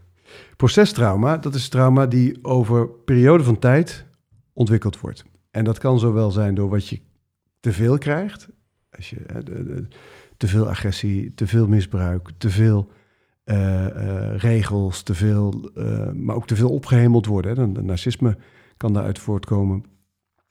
Procestrauma, 0.56 1.38
dat 1.38 1.56
is 1.56 1.70
trauma 1.70 2.06
die 2.06 2.44
over 2.44 2.90
periode 2.90 3.44
van 3.44 3.60
tijd 3.60 4.06
ontwikkeld 4.54 5.00
wordt. 5.00 5.24
En 5.52 5.64
dat 5.64 5.78
kan 5.78 6.00
zowel 6.00 6.32
zijn 6.32 6.56
door 6.56 6.70
wat 6.70 6.88
je 6.88 7.00
te 7.60 7.74
veel 7.74 7.98
krijgt, 7.98 8.50
als 8.92 9.10
je 9.10 9.18
hè, 9.26 9.44
de- 9.44 9.64
de- 9.64 9.88
te 10.38 10.48
veel 10.48 10.70
agressie, 10.70 11.34
te 11.34 11.48
veel 11.48 11.68
misbruik, 11.68 12.30
te 12.38 12.50
veel 12.50 12.92
eh, 13.44 13.86
eh, 13.86 14.38
regels, 14.38 15.04
te 15.04 15.14
veel, 15.14 15.72
eh, 15.76 16.12
maar 16.12 16.36
ook 16.36 16.48
te 16.48 16.56
veel 16.56 16.70
opgehemeld 16.72 17.26
worden. 17.26 17.58
Hè. 17.60 17.72
De 17.72 17.82
narcisme 17.82 18.38
kan 18.80 18.94
daaruit 18.94 19.20
voortkomen. 19.20 19.84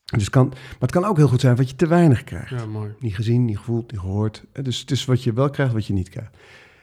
Dus 0.04 0.30
kan, 0.30 0.48
maar 0.48 0.76
het 0.78 0.90
kan 0.90 1.04
ook 1.04 1.16
heel 1.16 1.28
goed 1.28 1.40
zijn 1.40 1.56
wat 1.56 1.70
je 1.70 1.76
te 1.76 1.86
weinig 1.86 2.24
krijgt. 2.24 2.50
Ja, 2.50 2.66
mooi. 2.66 2.94
Niet 2.98 3.14
gezien, 3.14 3.44
niet 3.44 3.58
gevoeld, 3.58 3.90
niet 3.90 4.00
gehoord. 4.00 4.44
Eh, 4.52 4.64
Dus 4.64 4.80
het 4.80 4.90
is 4.90 5.04
wat 5.04 5.22
je 5.22 5.32
wel 5.32 5.50
krijgt, 5.50 5.72
wat 5.72 5.86
je 5.86 5.92
niet 5.92 6.08
krijgt. 6.08 6.36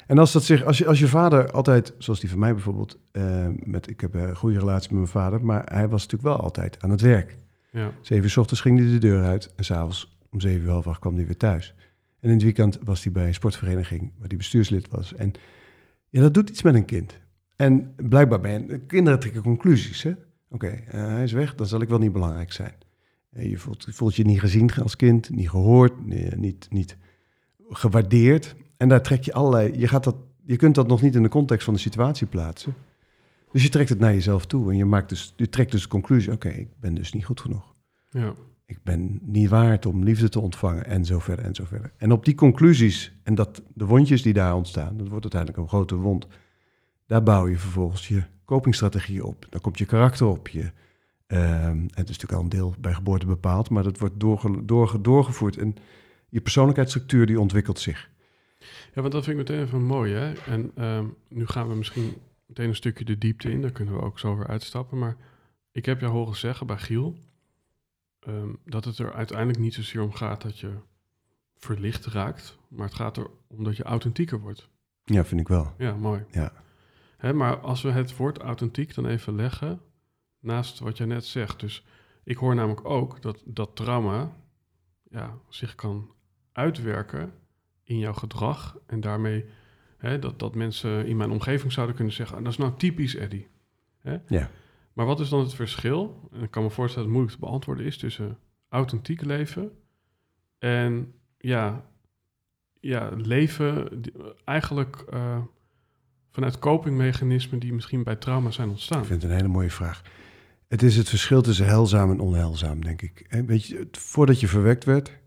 En 0.07 0.17
als, 0.17 0.31
dat 0.31 0.43
zich, 0.43 0.63
als, 0.63 0.77
je, 0.77 0.87
als 0.87 0.99
je 0.99 1.07
vader 1.07 1.51
altijd, 1.51 1.93
zoals 1.97 2.19
die 2.19 2.29
van 2.29 2.39
mij 2.39 2.53
bijvoorbeeld, 2.53 2.99
eh, 3.11 3.47
met, 3.63 3.89
ik 3.89 4.01
heb 4.01 4.13
een 4.13 4.35
goede 4.35 4.59
relatie 4.59 4.89
met 4.89 4.97
mijn 4.99 5.07
vader, 5.11 5.45
maar 5.45 5.61
hij 5.73 5.87
was 5.89 6.01
natuurlijk 6.03 6.35
wel 6.35 6.39
altijd 6.43 6.81
aan 6.83 6.89
het 6.89 7.01
werk. 7.01 7.37
Ja, 7.71 7.91
Zeven 8.01 8.23
uur 8.23 8.29
's 8.29 8.37
ochtends 8.37 8.61
ging 8.61 8.79
hij 8.79 8.87
de 8.87 8.97
deur 8.97 9.23
uit 9.23 9.53
en 9.55 9.65
s'avonds 9.65 10.17
om 10.29 10.39
zeven 10.41 10.65
uur 10.65 10.71
half 10.71 10.87
acht 10.87 10.99
kwam 10.99 11.15
hij 11.15 11.25
weer 11.25 11.37
thuis. 11.37 11.73
En 12.19 12.27
in 12.29 12.35
het 12.35 12.43
weekend 12.43 12.79
was 12.83 13.03
hij 13.03 13.11
bij 13.11 13.27
een 13.27 13.33
sportvereniging 13.33 14.11
waar 14.17 14.27
hij 14.27 14.37
bestuurslid 14.37 14.87
was. 14.89 15.13
En 15.15 15.31
ja, 16.09 16.21
dat 16.21 16.33
doet 16.33 16.49
iets 16.49 16.61
met 16.61 16.75
een 16.75 16.85
kind. 16.85 17.19
En 17.55 17.93
blijkbaar 17.95 18.39
ben 18.39 18.85
kinderen 18.85 19.19
trekken 19.19 19.41
conclusies. 19.41 20.03
hè. 20.03 20.11
Oké, 20.49 20.67
eh, 20.67 21.05
hij 21.07 21.23
is 21.23 21.31
weg, 21.31 21.55
dan 21.55 21.67
zal 21.67 21.81
ik 21.81 21.89
wel 21.89 21.99
niet 21.99 22.11
belangrijk 22.11 22.51
zijn. 22.51 22.73
Eh, 23.31 23.49
je, 23.49 23.57
voelt, 23.57 23.83
je 23.83 23.93
voelt 23.93 24.15
je 24.15 24.25
niet 24.25 24.39
gezien 24.39 24.73
als 24.73 24.95
kind, 24.95 25.29
niet 25.29 25.49
gehoord, 25.49 26.05
niet, 26.35 26.67
niet 26.71 26.97
gewaardeerd. 27.69 28.55
En 28.77 28.89
daar 28.89 29.01
trek 29.01 29.23
je 29.23 29.33
allerlei. 29.33 29.79
Je, 29.79 29.87
gaat 29.87 30.03
dat, 30.03 30.15
je 30.43 30.55
kunt 30.55 30.75
dat 30.75 30.87
nog 30.87 31.01
niet 31.01 31.15
in 31.15 31.23
de 31.23 31.29
context 31.29 31.65
van 31.65 31.73
de 31.73 31.79
situatie 31.79 32.27
plaatsen. 32.27 32.73
Dus 33.51 33.63
je 33.63 33.69
trekt 33.69 33.89
het 33.89 33.99
naar 33.99 34.13
jezelf 34.13 34.45
toe 34.45 34.71
en 34.71 34.77
je, 34.77 34.85
maakt 34.85 35.09
dus, 35.09 35.33
je 35.35 35.49
trekt 35.49 35.71
dus 35.71 35.81
de 35.81 35.87
conclusie: 35.87 36.31
oké, 36.31 36.49
ik 36.49 36.69
ben 36.79 36.93
dus 36.93 37.13
niet 37.13 37.25
goed 37.25 37.41
genoeg. 37.41 37.73
ja. 38.09 38.33
Ik 38.67 38.83
ben 38.83 39.19
niet 39.21 39.49
waard 39.49 39.85
om 39.85 40.03
liefde 40.03 40.29
te 40.29 40.39
ontvangen 40.39 40.85
en 40.85 41.05
zo 41.05 41.19
verder 41.19 41.45
en 41.45 41.55
zo 41.55 41.63
verder. 41.65 41.93
En 41.97 42.11
op 42.11 42.25
die 42.25 42.35
conclusies 42.35 43.17
en 43.23 43.35
dat, 43.35 43.61
de 43.73 43.85
wondjes 43.85 44.21
die 44.21 44.33
daar 44.33 44.55
ontstaan, 44.55 44.97
dat 44.97 45.07
wordt 45.07 45.23
uiteindelijk 45.23 45.61
een 45.61 45.67
grote 45.67 45.95
wond. 45.95 46.27
Daar 47.05 47.23
bouw 47.23 47.47
je 47.47 47.57
vervolgens 47.57 48.07
je 48.07 48.23
copingstrategie 48.45 49.25
op. 49.25 49.45
Daar 49.49 49.61
komt 49.61 49.77
je 49.77 49.85
karakter 49.85 50.27
op. 50.27 50.47
Je, 50.47 50.71
ehm, 51.27 51.81
het 51.81 52.09
is 52.09 52.17
natuurlijk 52.17 52.31
al 52.31 52.41
een 52.41 52.49
deel 52.49 52.75
bij 52.79 52.93
geboorte 52.93 53.25
bepaald, 53.25 53.69
maar 53.69 53.83
dat 53.83 53.99
wordt 53.99 54.19
doorge, 54.19 54.65
doorge, 54.65 55.01
doorgevoerd. 55.01 55.57
En 55.57 55.75
je 56.29 56.41
persoonlijkheidsstructuur 56.41 57.25
die 57.25 57.39
ontwikkelt 57.39 57.79
zich. 57.79 58.09
Ja, 58.93 59.01
want 59.01 59.11
dat 59.11 59.23
vind 59.23 59.39
ik 59.39 59.47
meteen 59.47 59.65
even 59.65 59.83
mooi, 59.83 60.13
hè? 60.13 60.33
En 60.33 60.71
ehm, 60.75 61.05
nu 61.27 61.45
gaan 61.45 61.67
we 61.67 61.75
misschien 61.75 62.13
meteen 62.45 62.67
een 62.67 62.75
stukje 62.75 63.05
de 63.05 63.17
diepte 63.17 63.51
in. 63.51 63.61
Daar 63.61 63.71
kunnen 63.71 63.93
we 63.93 64.01
ook 64.01 64.19
zo 64.19 64.35
weer 64.35 64.47
uitstappen. 64.47 64.97
Maar 64.97 65.17
ik 65.71 65.85
heb 65.85 65.99
jou 65.99 66.11
horen 66.11 66.35
zeggen 66.35 66.67
bij 66.67 66.77
Giel... 66.77 67.15
ehm, 68.19 68.49
dat 68.65 68.85
het 68.85 68.97
er 68.97 69.13
uiteindelijk 69.13 69.59
niet 69.59 69.73
zozeer 69.73 70.01
om 70.01 70.13
gaat 70.13 70.41
dat 70.41 70.59
je 70.59 70.71
verlicht 71.55 72.05
raakt... 72.05 72.57
maar 72.67 72.85
het 72.85 72.95
gaat 72.95 73.17
erom 73.17 73.63
dat 73.63 73.77
je 73.77 73.83
authentieker 73.83 74.39
wordt. 74.39 74.69
Ja, 75.03 75.25
vind 75.25 75.41
ik 75.41 75.47
wel. 75.47 75.73
Ja, 75.77 75.95
mooi. 75.95 76.23
Ja. 76.31 76.51
Hè, 77.17 77.33
maar 77.33 77.59
als 77.59 77.81
we 77.81 77.91
het 77.91 78.17
woord 78.17 78.37
authentiek 78.37 78.95
dan 78.95 79.05
even 79.05 79.35
leggen... 79.35 79.81
naast 80.39 80.79
wat 80.79 80.97
jij 80.97 81.07
net 81.07 81.25
zegt... 81.25 81.59
dus 81.59 81.85
ik 82.23 82.37
hoor 82.37 82.55
namelijk 82.55 82.85
ook 82.85 83.21
dat 83.21 83.41
dat 83.45 83.75
trauma 83.75 84.35
ja, 85.09 85.37
zich 85.49 85.75
kan 85.75 86.11
uitwerken 86.51 87.33
in 87.83 87.97
jouw 87.97 88.13
gedrag. 88.13 88.77
En 88.85 89.01
daarmee 89.01 89.45
hè, 89.97 90.19
dat, 90.19 90.39
dat 90.39 90.55
mensen 90.55 91.05
in 91.05 91.17
mijn 91.17 91.31
omgeving 91.31 91.71
zouden 91.71 91.95
kunnen 91.95 92.13
zeggen: 92.13 92.37
"Ah, 92.37 92.43
dat 92.43 92.51
is 92.51 92.57
nou 92.57 92.73
typisch 92.77 93.15
Eddie. 93.15 93.47
Hè? 93.99 94.17
Ja. 94.27 94.49
Maar 94.93 95.05
wat 95.05 95.19
is 95.19 95.29
dan 95.29 95.39
het 95.39 95.53
verschil? 95.53 96.29
En 96.31 96.41
ik 96.41 96.51
kan 96.51 96.63
me 96.63 96.69
voorstellen 96.69 97.07
dat 97.07 97.17
het 97.17 97.23
moeilijk 97.23 97.39
te 97.39 97.45
beantwoorden 97.45 97.85
is 97.85 97.97
tussen 97.97 98.37
authentiek 98.69 99.21
leven 99.21 99.71
en 100.57 101.13
ja, 101.37 101.85
ja 102.79 103.09
leven 103.09 104.01
eigenlijk 104.45 104.95
eh, 104.95 105.41
vanuit 106.35 106.59
copingmechanismen 106.59 107.59
die 107.59 107.73
misschien 107.73 108.03
bij 108.03 108.15
trauma 108.15 108.51
zijn 108.51 108.69
ontstaan. 108.69 109.01
Ik 109.01 109.05
vind 109.05 109.21
het 109.21 109.31
een 109.31 109.37
hele 109.37 109.49
mooie 109.49 109.71
vraag. 109.71 110.01
Het 110.67 110.83
is 110.83 110.97
het 110.97 111.09
verschil 111.09 111.41
tussen 111.41 111.65
heilzaam 111.65 112.11
en 112.11 112.19
onheilzaam, 112.19 112.83
denk 112.83 113.01
ik. 113.01 113.43
Weet 113.45 113.65
je, 113.65 113.87
voordat 113.91 114.39
je 114.39 114.47
verwekt 114.47 114.83
werd, 114.83 115.19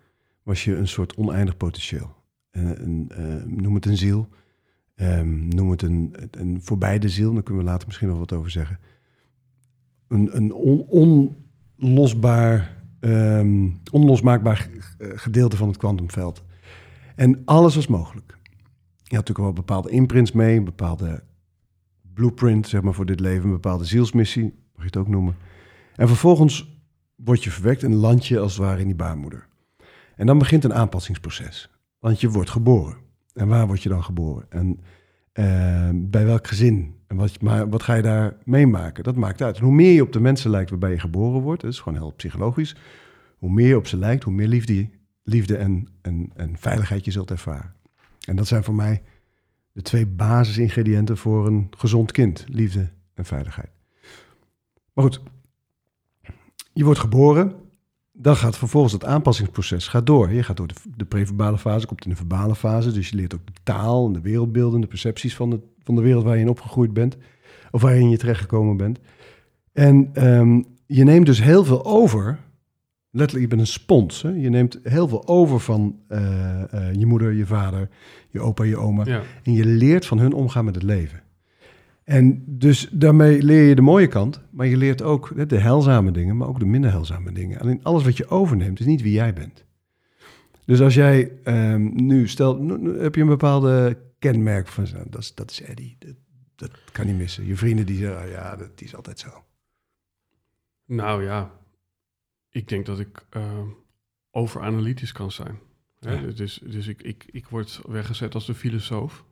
was 0.43 0.65
je 0.65 0.77
een 0.77 0.89
soort 0.89 1.17
oneindig 1.17 1.57
potentieel. 1.57 2.15
Een, 2.51 2.83
een, 2.83 3.09
eh, 3.09 3.45
noem 3.47 3.75
het 3.75 3.87
een 3.87 3.97
ziel. 3.97 4.29
Ehm, 4.95 5.49
noem 5.49 5.71
het 5.71 5.83
een, 5.83 6.15
een 6.31 6.59
voorbijde 6.63 7.09
ziel. 7.09 7.33
Daar 7.33 7.43
kunnen 7.43 7.65
we 7.65 7.71
later 7.71 7.87
misschien 7.87 8.09
nog 8.09 8.19
wat 8.19 8.33
over 8.33 8.51
zeggen. 8.51 8.79
Een, 10.09 10.37
een 10.37 10.53
on- 10.53 11.35
onlosbaar, 11.79 12.77
ehm, 13.01 13.69
onlosmaakbaar 13.93 14.69
eh, 14.99 15.09
gedeelte 15.15 15.57
van 15.57 15.69
het 15.69 15.77
kwantumveld. 15.77 16.43
En 17.17 17.43
alles 17.45 17.75
was 17.75 17.87
mogelijk. 17.87 18.38
Je 19.09 19.17
had 19.17 19.27
natuurlijk 19.29 19.39
wel 19.39 19.65
bepaalde 19.65 19.91
imprints 19.91 20.33
mee, 20.33 20.57
een 20.57 20.65
bepaalde 20.65 21.23
blueprint 22.15 22.69
zeg 22.69 22.83
maar, 22.83 22.95
voor 22.95 23.07
dit 23.07 23.21
leven, 23.21 23.45
een 23.45 23.51
bepaalde 23.51 23.85
zielsmissie, 23.85 24.45
mag 24.45 24.81
je 24.81 24.85
het 24.85 24.97
ook 24.97 25.09
noemen. 25.09 25.37
En 25.95 26.09
vervolgens 26.09 26.81
word 27.17 27.45
je 27.45 27.51
verwekt 27.51 27.83
en 27.83 27.95
land 27.95 28.27
je 28.27 28.39
als 28.39 28.53
het 28.53 28.63
ware 28.63 28.81
in 28.81 28.87
die 28.87 28.95
baarmoeder. 28.95 29.47
En 30.17 30.27
dan 30.27 30.39
begint 30.39 30.65
een 30.65 30.75
aanpassingsproces. 30.75 31.71
Want 31.99 32.21
je 32.21 32.31
wordt 32.31 32.51
geboren. 32.51 32.97
En 33.35 33.49
waar 33.49 33.67
word 33.67 33.83
je 33.83 33.89
dan 33.89 34.05
geboren? 34.05 34.47
En 34.49 34.81
eh, 35.33 35.91
bij 35.95 36.25
welk 36.25 36.47
gezin? 36.47 36.95
En 37.07 37.17
wat, 37.17 37.41
maar 37.41 37.69
wat 37.69 37.83
ga 37.83 37.95
je 37.95 38.03
daar 38.03 38.37
meemaken? 38.45 39.05
Dat 39.05 39.17
maakt 39.17 39.43
uit. 39.43 39.57
En 39.57 39.65
hoe 39.65 39.75
meer 39.75 39.93
je 39.93 40.03
op 40.03 40.13
de 40.13 40.21
mensen 40.21 40.51
lijkt 40.51 40.71
waarbij 40.71 40.91
je 40.91 40.99
geboren 40.99 41.41
wordt, 41.41 41.63
dat 41.63 41.73
is 41.73 41.81
gewoon 41.81 41.99
heel 41.99 42.13
psychologisch. 42.13 42.77
Hoe 43.39 43.51
meer 43.51 43.69
je 43.69 43.77
op 43.77 43.87
ze 43.87 43.97
lijkt, 43.97 44.25
hoe 44.25 44.33
meer 44.33 44.49
liefde, 44.49 44.89
liefde 45.23 45.57
en, 45.57 45.89
en, 46.03 46.31
en 46.37 46.59
veiligheid 46.59 47.05
je 47.05 47.11
zult 47.11 47.31
ervaren. 47.31 47.75
En 48.29 48.37
dat 48.37 48.47
zijn 48.47 48.65
voor 48.65 48.75
mij 48.75 49.03
de 49.73 49.83
twee 49.83 50.07
basisingrediënten 50.07 51.17
voor 51.17 51.47
een 51.47 51.67
gezond 51.77 52.13
kind: 52.13 52.45
liefde 52.49 52.91
en 53.15 53.25
veiligheid. 53.25 53.71
Maar 54.93 55.05
goed, 55.05 55.21
je 56.73 56.85
wordt 56.85 57.01
geboren. 57.01 57.53
Dan 58.13 58.37
gaat 58.37 58.57
vervolgens 58.59 58.93
het 58.93 59.05
aanpassingsproces 59.05 59.89
gaat 59.89 60.07
door. 60.07 60.33
Je 60.33 60.43
gaat 60.43 60.57
door 60.57 60.67
de, 60.67 60.75
de 60.97 61.05
preverbale 61.05 61.59
fase, 61.59 61.87
komt 61.87 62.05
in 62.05 62.11
de 62.11 62.17
verbale 62.17 62.55
fase. 62.55 62.93
Dus 62.93 63.09
je 63.09 63.17
leert 63.17 63.35
ook 63.35 63.47
de 63.47 63.61
taal 63.63 64.07
en 64.07 64.13
de 64.13 64.21
wereldbeelden, 64.21 64.81
de 64.81 64.87
percepties 64.87 65.37
van 65.37 65.51
de, 65.51 65.61
van 65.83 65.95
de 65.95 66.03
wereld 66.03 66.25
waar 66.25 66.39
je 66.39 66.49
opgegroeid 66.49 66.93
bent. 66.93 67.17
Of 67.71 67.83
waarin 67.83 68.11
je 68.11 68.17
terechtgekomen 68.17 68.77
bent. 68.77 68.99
En 69.73 70.11
ehm, 70.13 70.63
je 70.87 71.05
neemt 71.05 71.27
dus 71.27 71.43
heel 71.43 71.65
veel 71.65 71.85
over. 71.85 72.39
Letterlijk, 73.11 73.51
je 73.51 73.57
bent 73.57 73.61
een 73.69 73.73
spons. 73.81 74.23
Hè? 74.23 74.29
Je 74.31 74.49
neemt 74.51 74.79
heel 74.83 75.09
veel 75.09 75.29
over 75.29 75.61
van 75.61 76.01
eh, 76.09 76.73
eh, 76.73 76.95
je 76.95 77.07
moeder, 77.07 77.33
je 77.33 77.47
vader, 77.47 77.89
je 78.31 78.41
opa, 78.41 78.65
je 78.65 78.77
oma. 78.77 79.05
Ja. 79.05 79.23
En 79.43 79.53
je 79.53 79.65
leert 79.65 80.07
van 80.07 80.19
hun 80.19 80.33
omgaan 80.33 80.65
met 80.65 80.75
het 80.75 80.85
leven. 80.85 81.23
En 82.05 82.43
dus 82.47 82.89
daarmee 82.93 83.43
leer 83.43 83.63
je 83.63 83.75
de 83.75 83.83
mooie 83.83 84.07
kant, 84.07 84.41
maar 84.51 84.67
je 84.67 84.77
leert 84.77 85.03
ook 85.03 85.49
de 85.49 85.59
heilzame 85.59 86.11
dingen, 86.11 86.37
maar 86.37 86.49
ook 86.49 86.59
de 86.59 86.67
minder 86.67 86.91
heilzame 86.91 87.33
dingen. 87.33 87.61
Alleen 87.61 87.81
alles 87.83 88.05
wat 88.05 88.17
je 88.17 88.29
overneemt 88.29 88.81
is 88.81 88.87
niet 88.87 89.03
wie 89.03 89.13
jij 89.13 89.33
bent. 89.33 89.65
Dus 90.65 90.81
als 90.81 90.95
jij 90.95 91.33
ehm, 91.45 91.91
nu, 92.07 92.29
stel, 92.29 92.57
nu- 92.63 92.79
nu 92.79 92.99
heb 93.01 93.15
je 93.15 93.21
een 93.21 93.27
bepaalde 93.27 93.99
kenmerk 94.19 94.69
van, 94.69 94.85
nou, 94.93 95.05
dat 95.11 95.21
is, 95.21 95.35
dat 95.35 95.51
is 95.51 95.63
Eddie, 95.63 95.97
dat, 95.99 96.15
dat 96.57 96.71
kan 96.93 97.07
niet 97.07 97.17
missen. 97.17 97.47
Je 97.47 97.57
vrienden 97.57 97.87
die 97.87 97.99
zeggen, 97.99 98.21
ah, 98.23 98.31
ja, 98.31 98.57
dat 98.57 98.79
die 98.79 98.87
is 98.87 98.97
altijd 98.97 99.19
zo. 99.19 99.29
Nou 100.85 101.25
ja, 101.25 101.51
ik 102.51 102.69
denk 102.69 102.87
dat 102.87 102.99
ik 102.99 103.27
eh, 103.31 103.63
overanalytisch 104.31 105.13
kan 105.13 105.31
zijn. 105.31 105.59
Hè? 106.01 106.33
Dus, 106.33 106.61
dus 106.65 106.87
ik, 106.87 107.03
ik, 107.03 107.25
ik 107.31 107.47
word 107.47 107.81
weggezet 107.89 108.35
als 108.35 108.47
de 108.47 108.55
filosoof. 108.55 109.25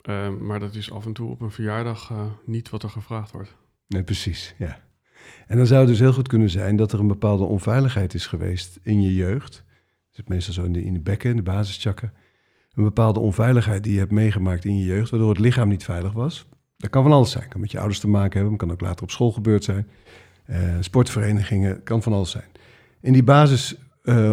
Eh, 0.00 0.36
maar 0.36 0.60
dat 0.60 0.74
is 0.74 0.90
af 0.90 1.06
en 1.06 1.12
toe 1.12 1.30
op 1.30 1.40
een 1.40 1.50
verjaardag 1.50 2.10
eh, 2.10 2.26
niet 2.44 2.70
wat 2.70 2.82
er 2.82 2.90
gevraagd 2.90 3.30
wordt. 3.30 3.56
Nee, 3.86 4.02
precies, 4.02 4.54
ja. 4.58 4.80
En 5.46 5.56
dan 5.56 5.66
zou 5.66 5.80
het 5.80 5.88
dus 5.88 5.98
heel 5.98 6.12
goed 6.12 6.28
kunnen 6.28 6.50
zijn 6.50 6.76
dat 6.76 6.92
er 6.92 7.00
een 7.00 7.06
bepaalde 7.06 7.44
onveiligheid 7.44 8.14
is 8.14 8.26
geweest 8.26 8.78
in 8.82 9.02
je 9.02 9.14
jeugd. 9.14 9.52
Dat 9.52 10.16
zit 10.16 10.28
meestal 10.28 10.54
zo 10.54 10.64
in 10.64 10.72
de, 10.72 10.84
in 10.84 10.92
de 10.92 11.00
bekken, 11.00 11.30
in 11.30 11.36
de 11.36 11.42
basischakken. 11.42 12.12
Een 12.74 12.84
bepaalde 12.84 13.20
onveiligheid 13.20 13.82
die 13.82 13.92
je 13.92 13.98
hebt 13.98 14.10
meegemaakt 14.10 14.64
in 14.64 14.78
je 14.78 14.84
jeugd, 14.84 15.10
waardoor 15.10 15.28
het 15.28 15.38
lichaam 15.38 15.68
niet 15.68 15.84
veilig 15.84 16.12
was. 16.12 16.46
Dat 16.76 16.90
kan 16.90 17.02
van 17.02 17.12
alles 17.12 17.30
zijn. 17.30 17.48
Kan 17.48 17.60
met 17.60 17.70
je 17.70 17.78
ouders 17.78 18.00
te 18.00 18.08
maken 18.08 18.40
hebben, 18.40 18.58
kan 18.58 18.70
ook 18.70 18.80
later 18.80 19.02
op 19.02 19.10
school 19.10 19.32
gebeurd 19.32 19.64
zijn. 19.64 19.88
Eh, 20.48 20.76
sportverenigingen, 20.80 21.82
kan 21.82 22.02
van 22.02 22.12
alles 22.12 22.30
zijn. 22.30 22.50
In 23.00 23.12
die 23.12 23.22
basis 23.22 23.76
eh, 24.02 24.32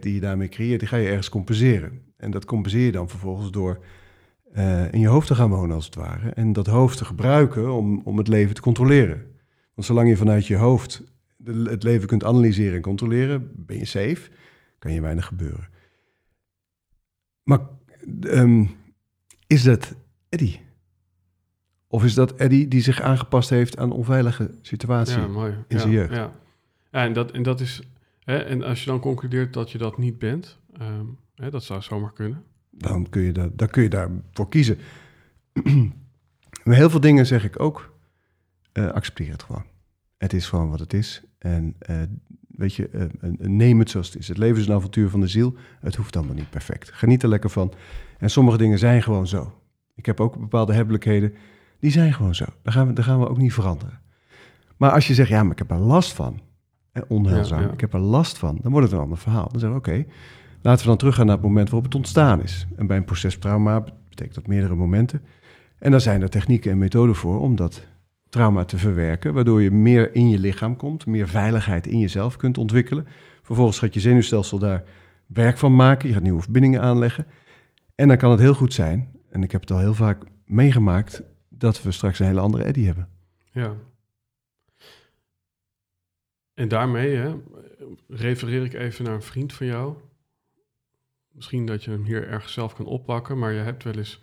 die 0.00 0.14
je 0.14 0.20
daarmee 0.20 0.48
creëert, 0.48 0.80
die 0.80 0.88
ga 0.88 0.96
je 0.96 1.08
ergens 1.08 1.28
compenseren. 1.28 2.00
En 2.16 2.30
dat 2.30 2.44
compenseer 2.44 2.84
je 2.84 2.92
dan 2.92 3.08
vervolgens 3.08 3.50
door 3.50 3.84
eh, 4.52 4.92
in 4.92 5.00
je 5.00 5.06
hoofd 5.06 5.26
te 5.26 5.34
gaan 5.34 5.50
wonen, 5.50 5.74
als 5.74 5.84
het 5.84 5.94
ware. 5.94 6.30
En 6.30 6.52
dat 6.52 6.66
hoofd 6.66 6.98
te 6.98 7.04
gebruiken 7.04 7.72
om, 7.72 8.00
om 8.04 8.18
het 8.18 8.28
leven 8.28 8.54
te 8.54 8.60
controleren. 8.60 9.26
Want 9.74 9.86
zolang 9.86 10.08
je 10.08 10.16
vanuit 10.16 10.46
je 10.46 10.56
hoofd 10.56 11.02
het 11.44 11.82
leven 11.82 12.08
kunt 12.08 12.24
analyseren 12.24 12.74
en 12.74 12.80
controleren, 12.80 13.50
ben 13.54 13.78
je 13.78 13.84
safe, 13.84 14.30
kan 14.78 14.92
je 14.92 15.00
weinig 15.00 15.26
gebeuren. 15.26 15.68
Maar 17.42 17.60
ehm, 18.20 18.64
is 19.46 19.62
dat 19.62 19.94
Eddie? 20.28 20.63
Of 21.94 22.04
is 22.04 22.14
dat 22.14 22.34
Eddie 22.34 22.68
die 22.68 22.80
zich 22.80 23.00
aangepast 23.00 23.50
heeft 23.50 23.78
aan 23.78 23.92
onveilige 23.92 24.50
situatie? 24.62 25.20
Ja, 25.20 25.26
mooi. 25.26 25.50
in 25.52 25.64
ja, 25.68 25.78
zijn 25.78 25.92
jeugd. 25.92 26.14
Ja, 26.14 26.32
ja 26.90 27.04
en, 27.04 27.12
dat, 27.12 27.30
en 27.30 27.42
dat 27.42 27.60
is... 27.60 27.82
Hè, 28.24 28.36
en 28.36 28.62
als 28.62 28.84
je 28.84 28.90
dan 28.90 29.00
concludeert 29.00 29.52
dat 29.52 29.70
je 29.70 29.78
dat 29.78 29.98
niet 29.98 30.18
bent... 30.18 30.58
ehm, 30.78 31.04
hè, 31.34 31.50
dat 31.50 31.64
zou 31.64 31.82
zomaar 31.82 32.12
kunnen. 32.12 32.42
dan 32.70 33.08
kun 33.08 33.22
je, 33.22 33.32
dat, 33.32 33.58
dan 33.58 33.68
kun 33.68 33.82
je 33.82 33.88
daarvoor 33.88 34.48
kiezen. 34.48 34.78
maar 36.64 36.76
heel 36.76 36.90
veel 36.90 37.00
dingen 37.00 37.26
zeg 37.26 37.44
ik 37.44 37.60
ook, 37.60 37.92
eh, 38.72 38.90
accepteer 38.90 39.30
het 39.30 39.42
gewoon. 39.42 39.64
Het 40.16 40.32
is 40.32 40.48
gewoon 40.48 40.70
wat 40.70 40.80
het 40.80 40.92
is. 40.92 41.22
En 41.38 41.74
eh, 41.78 42.02
weet 42.48 42.74
je, 42.74 42.88
eh, 42.88 43.06
neem 43.38 43.78
het 43.78 43.90
zoals 43.90 44.06
het 44.06 44.16
is. 44.16 44.28
Het 44.28 44.38
leven 44.38 44.60
is 44.60 44.66
een 44.66 44.74
avontuur 44.74 45.08
van 45.08 45.20
de 45.20 45.28
ziel. 45.28 45.54
Het 45.80 45.96
hoeft 45.96 46.16
allemaal 46.16 46.34
niet 46.34 46.50
perfect. 46.50 46.92
Geniet 46.92 47.22
er 47.22 47.28
lekker 47.28 47.50
van. 47.50 47.72
En 48.18 48.30
sommige 48.30 48.58
dingen 48.58 48.78
zijn 48.78 49.02
gewoon 49.02 49.26
zo. 49.26 49.58
Ik 49.94 50.06
heb 50.06 50.20
ook 50.20 50.38
bepaalde 50.38 50.74
hebbelijkheden, 50.74 51.34
die 51.80 51.90
zijn 51.90 52.12
gewoon 52.12 52.34
zo. 52.34 52.44
Daar 52.62 52.72
gaan 52.72 52.86
we, 52.86 52.92
daar 52.92 53.04
gaan 53.04 53.20
we 53.20 53.28
ook 53.28 53.38
niet 53.38 53.52
veranderen. 53.52 54.00
Maar 54.76 54.90
als 54.90 55.06
je 55.06 55.14
zegt, 55.14 55.28
ja, 55.28 55.42
maar 55.42 55.52
ik 55.52 55.58
heb 55.58 55.70
er 55.70 55.78
last 55.78 56.12
van. 56.12 56.40
Eh, 56.92 57.02
onheilzaam, 57.08 57.60
Ja, 57.60 57.66
ja. 57.66 57.72
ik 57.72 57.80
heb 57.80 57.94
er 57.94 58.00
last 58.00 58.38
van. 58.38 58.58
Dan 58.62 58.70
wordt 58.72 58.86
het 58.86 58.96
een 58.96 59.02
ander 59.02 59.18
verhaal. 59.18 59.48
Dan 59.50 59.60
zeggen 59.60 59.80
we, 59.80 59.88
oké, 59.88 60.04
Laten 60.64 60.82
we 60.82 60.88
dan 60.88 60.96
teruggaan 60.96 61.26
naar 61.26 61.34
het 61.34 61.44
moment 61.44 61.70
waarop 61.70 61.84
het 61.84 61.94
ontstaan 61.94 62.42
is. 62.42 62.66
En 62.76 62.86
bij 62.86 62.96
een 62.96 63.04
procestrauma 63.04 63.84
betekent 64.08 64.34
dat 64.34 64.46
meerdere 64.46 64.74
momenten. 64.74 65.22
En 65.78 65.90
daar 65.90 66.00
zijn 66.00 66.22
er 66.22 66.30
technieken 66.30 66.70
en 66.70 66.78
methoden 66.78 67.14
voor 67.14 67.40
om 67.40 67.56
dat 67.56 67.82
trauma 68.28 68.64
te 68.64 68.78
verwerken, 68.78 69.34
waardoor 69.34 69.62
je 69.62 69.70
meer 69.70 70.14
in 70.14 70.28
je 70.28 70.38
lichaam 70.38 70.76
komt, 70.76 71.06
meer 71.06 71.28
veiligheid 71.28 71.86
in 71.86 71.98
jezelf 71.98 72.36
kunt 72.36 72.58
ontwikkelen. 72.58 73.06
Vervolgens 73.42 73.78
gaat 73.78 73.94
je 73.94 74.00
zenuwstelsel 74.00 74.58
daar 74.58 74.84
werk 75.26 75.58
van 75.58 75.76
maken, 75.76 76.08
je 76.08 76.14
gaat 76.14 76.22
nieuwe 76.22 76.42
verbindingen 76.42 76.80
aanleggen. 76.80 77.26
En 77.94 78.08
dan 78.08 78.16
kan 78.16 78.30
het 78.30 78.40
heel 78.40 78.54
goed 78.54 78.72
zijn, 78.72 79.08
en 79.30 79.42
ik 79.42 79.52
heb 79.52 79.60
het 79.60 79.70
al 79.70 79.78
heel 79.78 79.94
vaak 79.94 80.24
meegemaakt, 80.46 81.22
dat 81.58 81.82
we 81.82 81.92
straks 81.92 82.18
een 82.18 82.26
hele 82.26 82.40
andere 82.40 82.64
Eddie 82.64 82.86
hebben. 82.86 83.08
Ja. 83.52 83.76
En 86.54 86.68
daarmee 86.68 87.16
hè, 87.16 87.34
refereer 88.08 88.64
ik 88.64 88.72
even 88.72 89.04
naar 89.04 89.14
een 89.14 89.22
vriend 89.22 89.52
van 89.52 89.66
jou. 89.66 89.96
Misschien 91.28 91.66
dat 91.66 91.84
je 91.84 91.90
hem 91.90 92.04
hier 92.04 92.28
ergens 92.28 92.52
zelf 92.52 92.74
kan 92.74 92.86
oppakken, 92.86 93.38
maar 93.38 93.52
je 93.52 93.60
hebt 93.60 93.82
wel 93.84 93.94
eens 93.94 94.22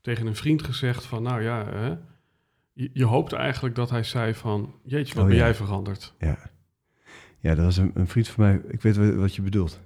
tegen 0.00 0.26
een 0.26 0.36
vriend 0.36 0.62
gezegd 0.62 1.04
van, 1.04 1.22
nou 1.22 1.42
ja, 1.42 1.66
hè, 1.66 1.88
je, 2.72 2.90
je 2.92 3.04
hoopte 3.04 3.36
eigenlijk 3.36 3.74
dat 3.74 3.90
hij 3.90 4.02
zei 4.02 4.34
van, 4.34 4.74
jeetje, 4.82 5.14
wat 5.14 5.22
Oh, 5.22 5.28
ben 5.28 5.38
ja. 5.38 5.44
jij 5.44 5.54
veranderd? 5.54 6.14
Ja, 6.18 6.50
ja 7.38 7.54
dat 7.54 7.64
was 7.64 7.76
een, 7.76 7.90
een 7.94 8.08
vriend 8.08 8.28
van 8.28 8.44
mij. 8.44 8.60
Ik 8.68 8.82
weet 8.82 8.96
wa- 8.96 9.14
wat 9.14 9.34
je 9.34 9.42
bedoelt. 9.42 9.80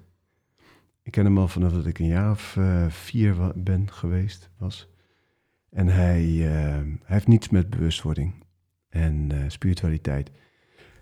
Ik 1.03 1.11
ken 1.11 1.25
hem 1.25 1.37
al 1.37 1.47
vanaf 1.47 1.73
dat 1.73 1.85
ik 1.85 1.99
een 1.99 2.07
jaar 2.07 2.31
of 2.31 2.57
eh, 2.57 2.89
vier 2.89 3.51
ben 3.55 3.91
geweest, 3.91 4.49
was. 4.57 4.87
En 5.69 5.87
hij, 5.87 6.23
eh, 6.23 6.75
hij 7.03 7.15
heeft 7.15 7.27
niets 7.27 7.49
met 7.49 7.69
bewustwording 7.69 8.33
en 8.89 9.31
eh, 9.31 9.37
spiritualiteit. 9.47 10.31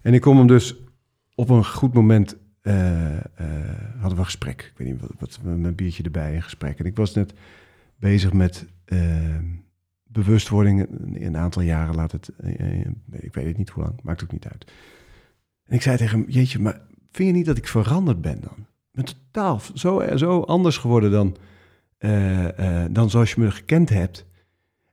En 0.02 0.14
ik 0.14 0.22
kom 0.22 0.38
hem 0.38 0.48
dus 0.48 0.76
op 1.36 1.50
een 1.50 1.66
goed 1.66 1.94
moment, 1.94 2.38
eh, 2.62 2.74
hadden 4.00 4.14
we 4.14 4.18
een 4.18 4.26
gesprek. 4.26 4.62
Ik 4.62 4.78
weet 4.78 4.88
niet, 4.88 5.02
wat, 5.02 5.12
wat, 5.20 5.40
met 5.44 5.66
een 5.66 5.76
biertje 5.76 6.04
erbij, 6.04 6.36
een 6.36 6.44
gesprek. 6.44 6.80
En 6.80 6.86
ik 6.86 6.96
was 6.96 7.14
net 7.14 7.34
bezig 7.96 8.34
met 8.34 8.66
bewustwording, 10.04 10.88
een, 11.14 11.38
aantal 11.38 11.62
jaren 11.62 11.96
laat 11.96 12.12
het, 12.12 12.32
ik 13.12 13.34
weet 13.34 13.46
het 13.46 13.58
niet 13.58 13.70
hoe 13.70 13.84
lang, 13.84 14.00
maakt 14.04 14.24
ook 14.24 14.32
niet 14.32 14.48
uit. 14.48 14.72
En 15.64 15.76
ik 15.76 15.82
zei 15.82 15.98
tegen 15.98 16.20
hem, 16.20 16.30
jeetje, 16.30 16.60
maar 16.60 16.82
vind 17.12 17.30
je 17.30 17.36
niet 17.36 17.46
dat 17.46 17.58
ik 17.58 17.68
veranderd 17.68 18.22
ben 18.22 18.42
dan? 18.42 18.66
Ben 18.92 19.06
totaal 19.06 19.62
zo, 19.74 20.16
zo 20.16 20.42
anders 20.42 20.78
geworden 20.78 21.12
dan, 21.12 21.36
dan 22.94 23.10
zoals 23.10 23.34
je 23.34 23.42
me 23.42 23.52
gekend 23.52 23.90
hebt. 23.90 24.26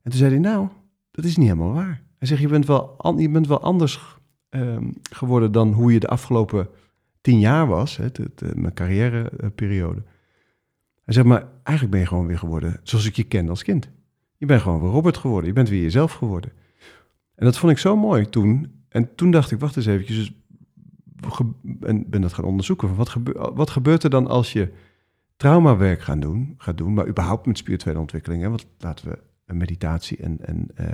En 0.02 0.10
toen 0.10 0.18
zei 0.18 0.30
hij, 0.30 0.40
nou, 0.40 0.68
dat 1.10 1.24
is 1.24 1.36
niet 1.36 1.48
helemaal 1.48 1.72
waar. 1.72 2.02
Hij 2.18 2.28
zegt, 2.28 2.40
je 2.40 2.48
bent 2.48 2.66
wel, 2.66 2.96
je 3.16 3.30
bent 3.30 3.46
wel 3.46 3.60
anders 3.60 4.00
ehm, 4.48 4.90
geworden 5.10 5.52
dan 5.52 5.72
hoe 5.72 5.92
je 5.92 6.00
de 6.00 6.08
afgelopen 6.08 6.68
tien 7.20 7.38
jaar 7.38 7.66
was, 7.66 7.96
hè, 7.96 8.06
eh, 8.12 8.52
mijn 8.54 8.74
carrièreperiode. 8.74 10.02
Hij 11.04 11.14
zegt, 11.14 11.26
maar 11.26 11.48
eigenlijk 11.62 11.90
ben 11.90 12.00
je 12.00 12.06
gewoon 12.06 12.26
weer 12.26 12.38
geworden 12.38 12.80
zoals 12.82 13.06
ik 13.06 13.16
je 13.16 13.24
kende 13.24 13.50
als 13.50 13.62
kind. 13.62 13.90
Je 14.36 14.46
bent 14.46 14.62
gewoon 14.62 14.80
weer 14.80 14.90
Robert 14.90 15.16
geworden, 15.16 15.48
je 15.48 15.54
bent 15.54 15.68
weer 15.68 15.82
jezelf 15.82 16.12
geworden. 16.12 16.52
En 17.34 17.44
dat 17.44 17.58
vond 17.58 17.72
ik 17.72 17.78
zo 17.78 17.96
mooi 17.96 18.28
toen. 18.28 18.84
En 18.88 19.14
toen 19.14 19.30
dacht 19.30 19.50
ik, 19.50 19.58
wacht 19.58 19.76
eens 19.76 19.86
eventjes, 19.86 20.16
dus 20.16 20.32
en 21.80 22.10
ben 22.10 22.20
dat 22.20 22.32
gaan 22.32 22.44
onderzoeken. 22.44 22.94
Wat, 22.94 23.08
gebe- 23.08 23.50
wat 23.54 23.70
gebeurt 23.70 24.02
er 24.04 24.10
dan 24.10 24.26
als 24.26 24.52
je 24.52 24.72
traumawerk 25.36 26.00
gaan 26.00 26.20
doen, 26.20 26.54
gaat 26.58 26.78
doen, 26.78 26.94
maar 26.94 27.08
überhaupt 27.08 27.46
met 27.46 27.58
spirituele 27.58 27.98
ontwikkeling? 27.98 28.42
Hè? 28.42 28.48
Want 28.48 28.66
laten 28.78 29.08
we 29.08 29.18
meditatie 29.54 30.16
en, 30.16 30.38
en 30.40 30.68
eh, 30.74 30.86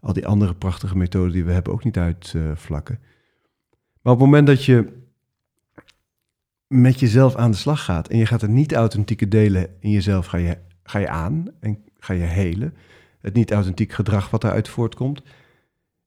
al 0.00 0.12
die 0.12 0.26
andere 0.26 0.54
prachtige 0.54 0.96
methoden 0.96 1.32
die 1.32 1.44
we 1.44 1.52
hebben 1.52 1.72
ook 1.72 1.84
niet 1.84 1.98
uitvlakken. 1.98 2.98
maar 4.02 4.12
op 4.12 4.18
het 4.18 4.28
moment 4.28 4.46
dat 4.46 4.64
je 4.64 5.06
met 6.66 7.00
jezelf 7.00 7.36
aan 7.36 7.50
de 7.50 7.56
slag 7.56 7.84
gaat 7.84 8.08
en 8.08 8.18
je 8.18 8.26
gaat 8.26 8.42
er 8.42 8.48
niet 8.48 8.74
authentieke 8.74 9.28
delen 9.28 9.68
in 9.80 9.90
jezelf, 9.90 10.26
ga 10.26 10.36
je, 10.36 10.58
ga 10.82 10.98
je 10.98 11.08
aan 11.08 11.46
en 11.60 11.84
ga 11.98 12.12
je 12.12 12.22
helen. 12.22 12.74
Het 13.20 13.34
niet 13.34 13.52
authentiek 13.52 13.92
gedrag 13.92 14.30
wat 14.30 14.40
daaruit 14.40 14.68
voortkomt, 14.68 15.22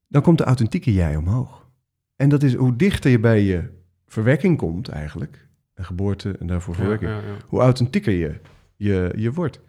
dan 0.08 0.22
komt 0.22 0.38
de 0.38 0.44
authentieke 0.44 0.92
jij 0.92 1.16
omhoog. 1.16 1.68
En 2.16 2.28
dat 2.28 2.42
is 2.42 2.54
hoe 2.54 2.76
dichter 2.76 3.10
je 3.10 3.20
bij 3.20 3.42
je 3.42 3.68
verwekking 4.06 4.58
komt 4.58 4.88
eigenlijk, 4.88 5.48
een 5.74 5.84
geboorte 5.84 6.36
en 6.38 6.46
daarvoor 6.46 6.74
Ja, 6.74 6.80
verwekking, 6.80 7.10
ja, 7.10 7.16
ja. 7.16 7.36
hoe 7.46 7.60
authentieker 7.60 8.12
je, 8.12 8.40
je, 8.76 9.12
je 9.16 9.32
wordt. 9.32 9.60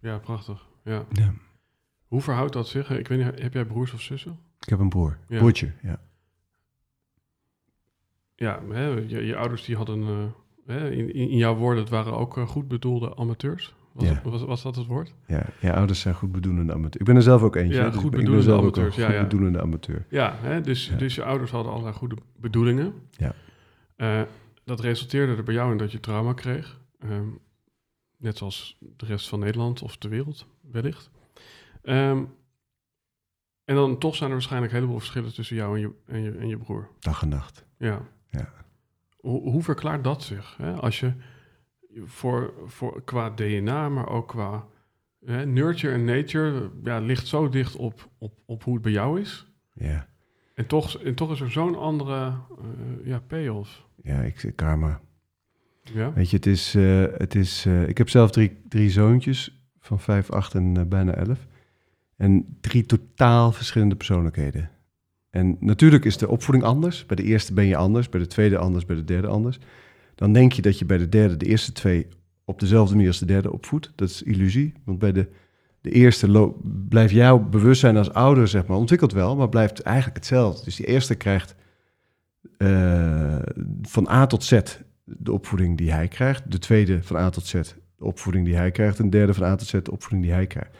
ja, 0.00 0.18
prachtig. 0.18 0.66
Ja. 0.84 1.04
Ja. 1.12 1.34
Hoe 2.06 2.20
verhoudt 2.20 2.52
dat 2.52 2.68
zich? 2.68 2.90
Ik 2.90 3.08
weet 3.08 3.18
niet, 3.24 3.42
heb 3.42 3.52
jij 3.52 3.64
broers 3.64 3.92
of 3.92 4.00
zussen? 4.00 4.38
Ik 4.60 4.68
heb 4.68 4.78
een 4.78 4.88
broer, 4.88 5.18
Ja. 5.28 5.38
broertje, 5.38 5.72
ja. 5.82 6.00
Ja, 8.36 8.60
hè, 8.70 8.86
je, 8.86 9.26
je 9.26 9.36
ouders 9.36 9.64
die 9.64 9.76
hadden, 9.76 10.02
eh, 10.02 10.24
hè, 10.66 10.90
in, 10.90 11.14
in 11.14 11.36
jouw 11.36 11.54
woorden, 11.54 11.80
het 11.82 11.92
waren 11.92 12.12
ook 12.16 12.36
eh, 12.36 12.46
goed 12.48 12.68
bedoelde 12.68 13.16
amateurs. 13.16 13.74
Was, 13.92 14.08
Ja. 14.08 14.20
was, 14.24 14.42
was 14.42 14.62
dat 14.62 14.76
het 14.76 14.86
woord? 14.86 15.14
Ja, 15.26 15.46
ja, 15.60 15.72
ouders 15.74 16.00
zijn 16.00 16.14
goed 16.14 16.32
bedoelende 16.32 16.72
amateurs. 16.72 16.96
Ik 16.96 17.04
ben 17.06 17.16
er 17.16 17.22
zelf 17.22 17.42
ook 17.42 17.56
eentje. 17.56 17.74
Ja, 17.74 17.90
dus 17.90 18.00
goed 18.00 18.14
ik 18.18 18.30
ben 18.30 18.42
zelf 18.42 18.64
ook 18.64 18.76
een 18.76 18.90
ja, 18.94 19.12
ja. 19.12 19.22
bedoelende 19.22 19.60
amateur. 19.60 20.06
Ja, 20.08 20.34
hè, 20.40 20.60
dus, 20.60 20.92
dus 20.98 21.14
je 21.14 21.24
ouders 21.24 21.50
hadden 21.50 21.72
allerlei 21.72 21.96
goede 21.96 22.16
bedoelingen. 22.36 22.94
Ja. 23.10 23.34
Eh, 23.96 24.22
dat 24.64 24.80
resulteerde 24.80 25.34
er 25.36 25.42
bij 25.42 25.54
jou 25.54 25.70
in 25.72 25.78
dat 25.78 25.92
je 25.92 26.00
trauma 26.00 26.32
kreeg. 26.32 26.80
Ehm, 26.98 27.28
net 28.16 28.36
zoals 28.38 28.78
de 28.96 29.06
rest 29.06 29.28
van 29.28 29.38
Nederland 29.38 29.82
of 29.82 29.96
de 29.96 30.08
wereld, 30.08 30.46
wellicht. 30.70 31.10
Ehm, 31.82 32.24
En 33.64 33.74
dan 33.74 33.98
toch 33.98 34.14
zijn 34.14 34.28
er 34.28 34.34
waarschijnlijk 34.34 34.72
een 34.72 34.78
heleboel 34.78 34.98
verschillen 35.00 35.34
tussen 35.34 35.56
jou 35.56 35.74
en 35.74 35.80
je, 35.80 35.90
en 36.06 36.22
je, 36.22 36.30
en 36.30 36.48
je 36.48 36.56
broer. 36.56 36.88
Dag 36.98 37.22
en 37.22 37.28
nacht. 37.28 37.64
Ja. 37.78 38.02
Ja. 38.30 38.52
Hoe, 39.16 39.50
hoe 39.50 39.62
verklaart 39.62 40.04
dat 40.04 40.22
zich? 40.22 40.56
Hè? 40.56 40.72
Als 40.72 41.00
je 41.00 41.12
voor, 42.04 42.54
voor, 42.66 43.04
qua 43.04 43.30
DNA, 43.30 43.88
maar 43.88 44.08
ook 44.08 44.28
qua 44.28 44.66
hè, 45.24 45.46
nurture 45.46 45.92
en 45.94 46.04
nature, 46.04 46.70
ja, 46.82 46.98
ligt 46.98 47.26
zo 47.26 47.48
dicht 47.48 47.76
op, 47.76 48.08
op, 48.18 48.32
op 48.46 48.64
hoe 48.64 48.74
het 48.74 48.82
bij 48.82 48.92
jou 48.92 49.20
is. 49.20 49.46
Ja, 49.72 50.06
En 50.54 50.66
toch, 50.66 51.02
en 51.02 51.14
toch 51.14 51.32
is 51.32 51.40
er 51.40 51.50
zo'n 51.50 51.76
andere 51.76 52.26
eh, 52.58 53.06
ja, 53.06 53.20
payoff. 53.20 53.86
ja 54.02 54.20
ik, 54.20 54.52
karma. 54.54 55.00
Ja? 55.82 56.12
Weet 56.12 56.30
je, 56.30 56.36
het 56.36 56.46
is, 56.46 56.74
eh, 56.74 57.04
het 57.16 57.34
is 57.34 57.66
eh, 57.66 57.88
ik 57.88 57.98
heb 57.98 58.08
zelf 58.08 58.30
drie, 58.30 58.60
drie 58.68 58.90
zoontjes 58.90 59.63
van 59.84 60.00
vijf, 60.00 60.30
acht 60.30 60.54
en 60.54 60.76
eh, 60.76 60.84
bijna 60.84 61.14
elf. 61.14 61.46
En 62.16 62.56
drie 62.60 62.86
totaal 62.86 63.52
verschillende 63.52 63.96
persoonlijkheden. 63.96 64.70
En 65.30 65.56
natuurlijk 65.60 66.04
is 66.04 66.16
de 66.16 66.28
opvoeding 66.28 66.64
anders. 66.64 67.06
Bij 67.06 67.16
de 67.16 67.22
eerste 67.22 67.52
ben 67.52 67.66
je 67.66 67.76
anders, 67.76 68.08
bij 68.08 68.20
de 68.20 68.26
tweede 68.26 68.58
anders, 68.58 68.84
bij 68.84 68.96
de 68.96 69.04
derde 69.04 69.26
anders. 69.26 69.58
Dan 70.14 70.32
denk 70.32 70.52
je 70.52 70.62
dat 70.62 70.78
je 70.78 70.84
bij 70.84 70.98
de 70.98 71.08
derde 71.08 71.36
de 71.36 71.46
eerste 71.46 71.72
twee 71.72 72.06
op 72.44 72.60
dezelfde 72.60 72.94
manier 72.94 73.08
als 73.08 73.18
de 73.18 73.26
derde 73.26 73.52
opvoedt. 73.52 73.92
Dat 73.94 74.08
is 74.08 74.22
illusie, 74.22 74.74
want 74.84 74.98
bij 74.98 75.12
de, 75.12 75.28
de 75.80 75.90
eerste 75.90 76.54
blijft 76.88 77.12
jouw 77.12 77.38
bewustzijn 77.38 77.96
als 77.96 78.12
ouder, 78.12 78.48
zeg 78.48 78.66
maar, 78.66 78.76
ontwikkelt 78.76 79.12
wel, 79.12 79.36
maar 79.36 79.48
blijft 79.48 79.80
eigenlijk 79.80 80.16
hetzelfde. 80.16 80.64
Dus 80.64 80.76
die 80.76 80.86
eerste 80.86 81.14
krijgt 81.14 81.54
eh, 82.58 83.38
van 83.82 84.08
A 84.08 84.26
tot 84.26 84.44
Z 84.44 84.60
de 85.04 85.32
opvoeding 85.32 85.76
die 85.76 85.92
hij 85.92 86.08
krijgt. 86.08 86.50
De 86.50 86.58
tweede 86.58 87.02
van 87.02 87.16
A 87.16 87.30
tot 87.30 87.46
Z 87.46 87.60
opvoeding 88.04 88.44
die 88.44 88.56
hij 88.56 88.70
krijgt. 88.70 88.98
En 88.98 89.04
de 89.04 89.16
derde 89.16 89.34
van 89.34 89.44
A 89.44 89.54
tot 89.54 89.66
Z 89.66 89.74
opvoeding 89.74 90.22
die 90.22 90.32
hij 90.32 90.46
krijgt. 90.46 90.76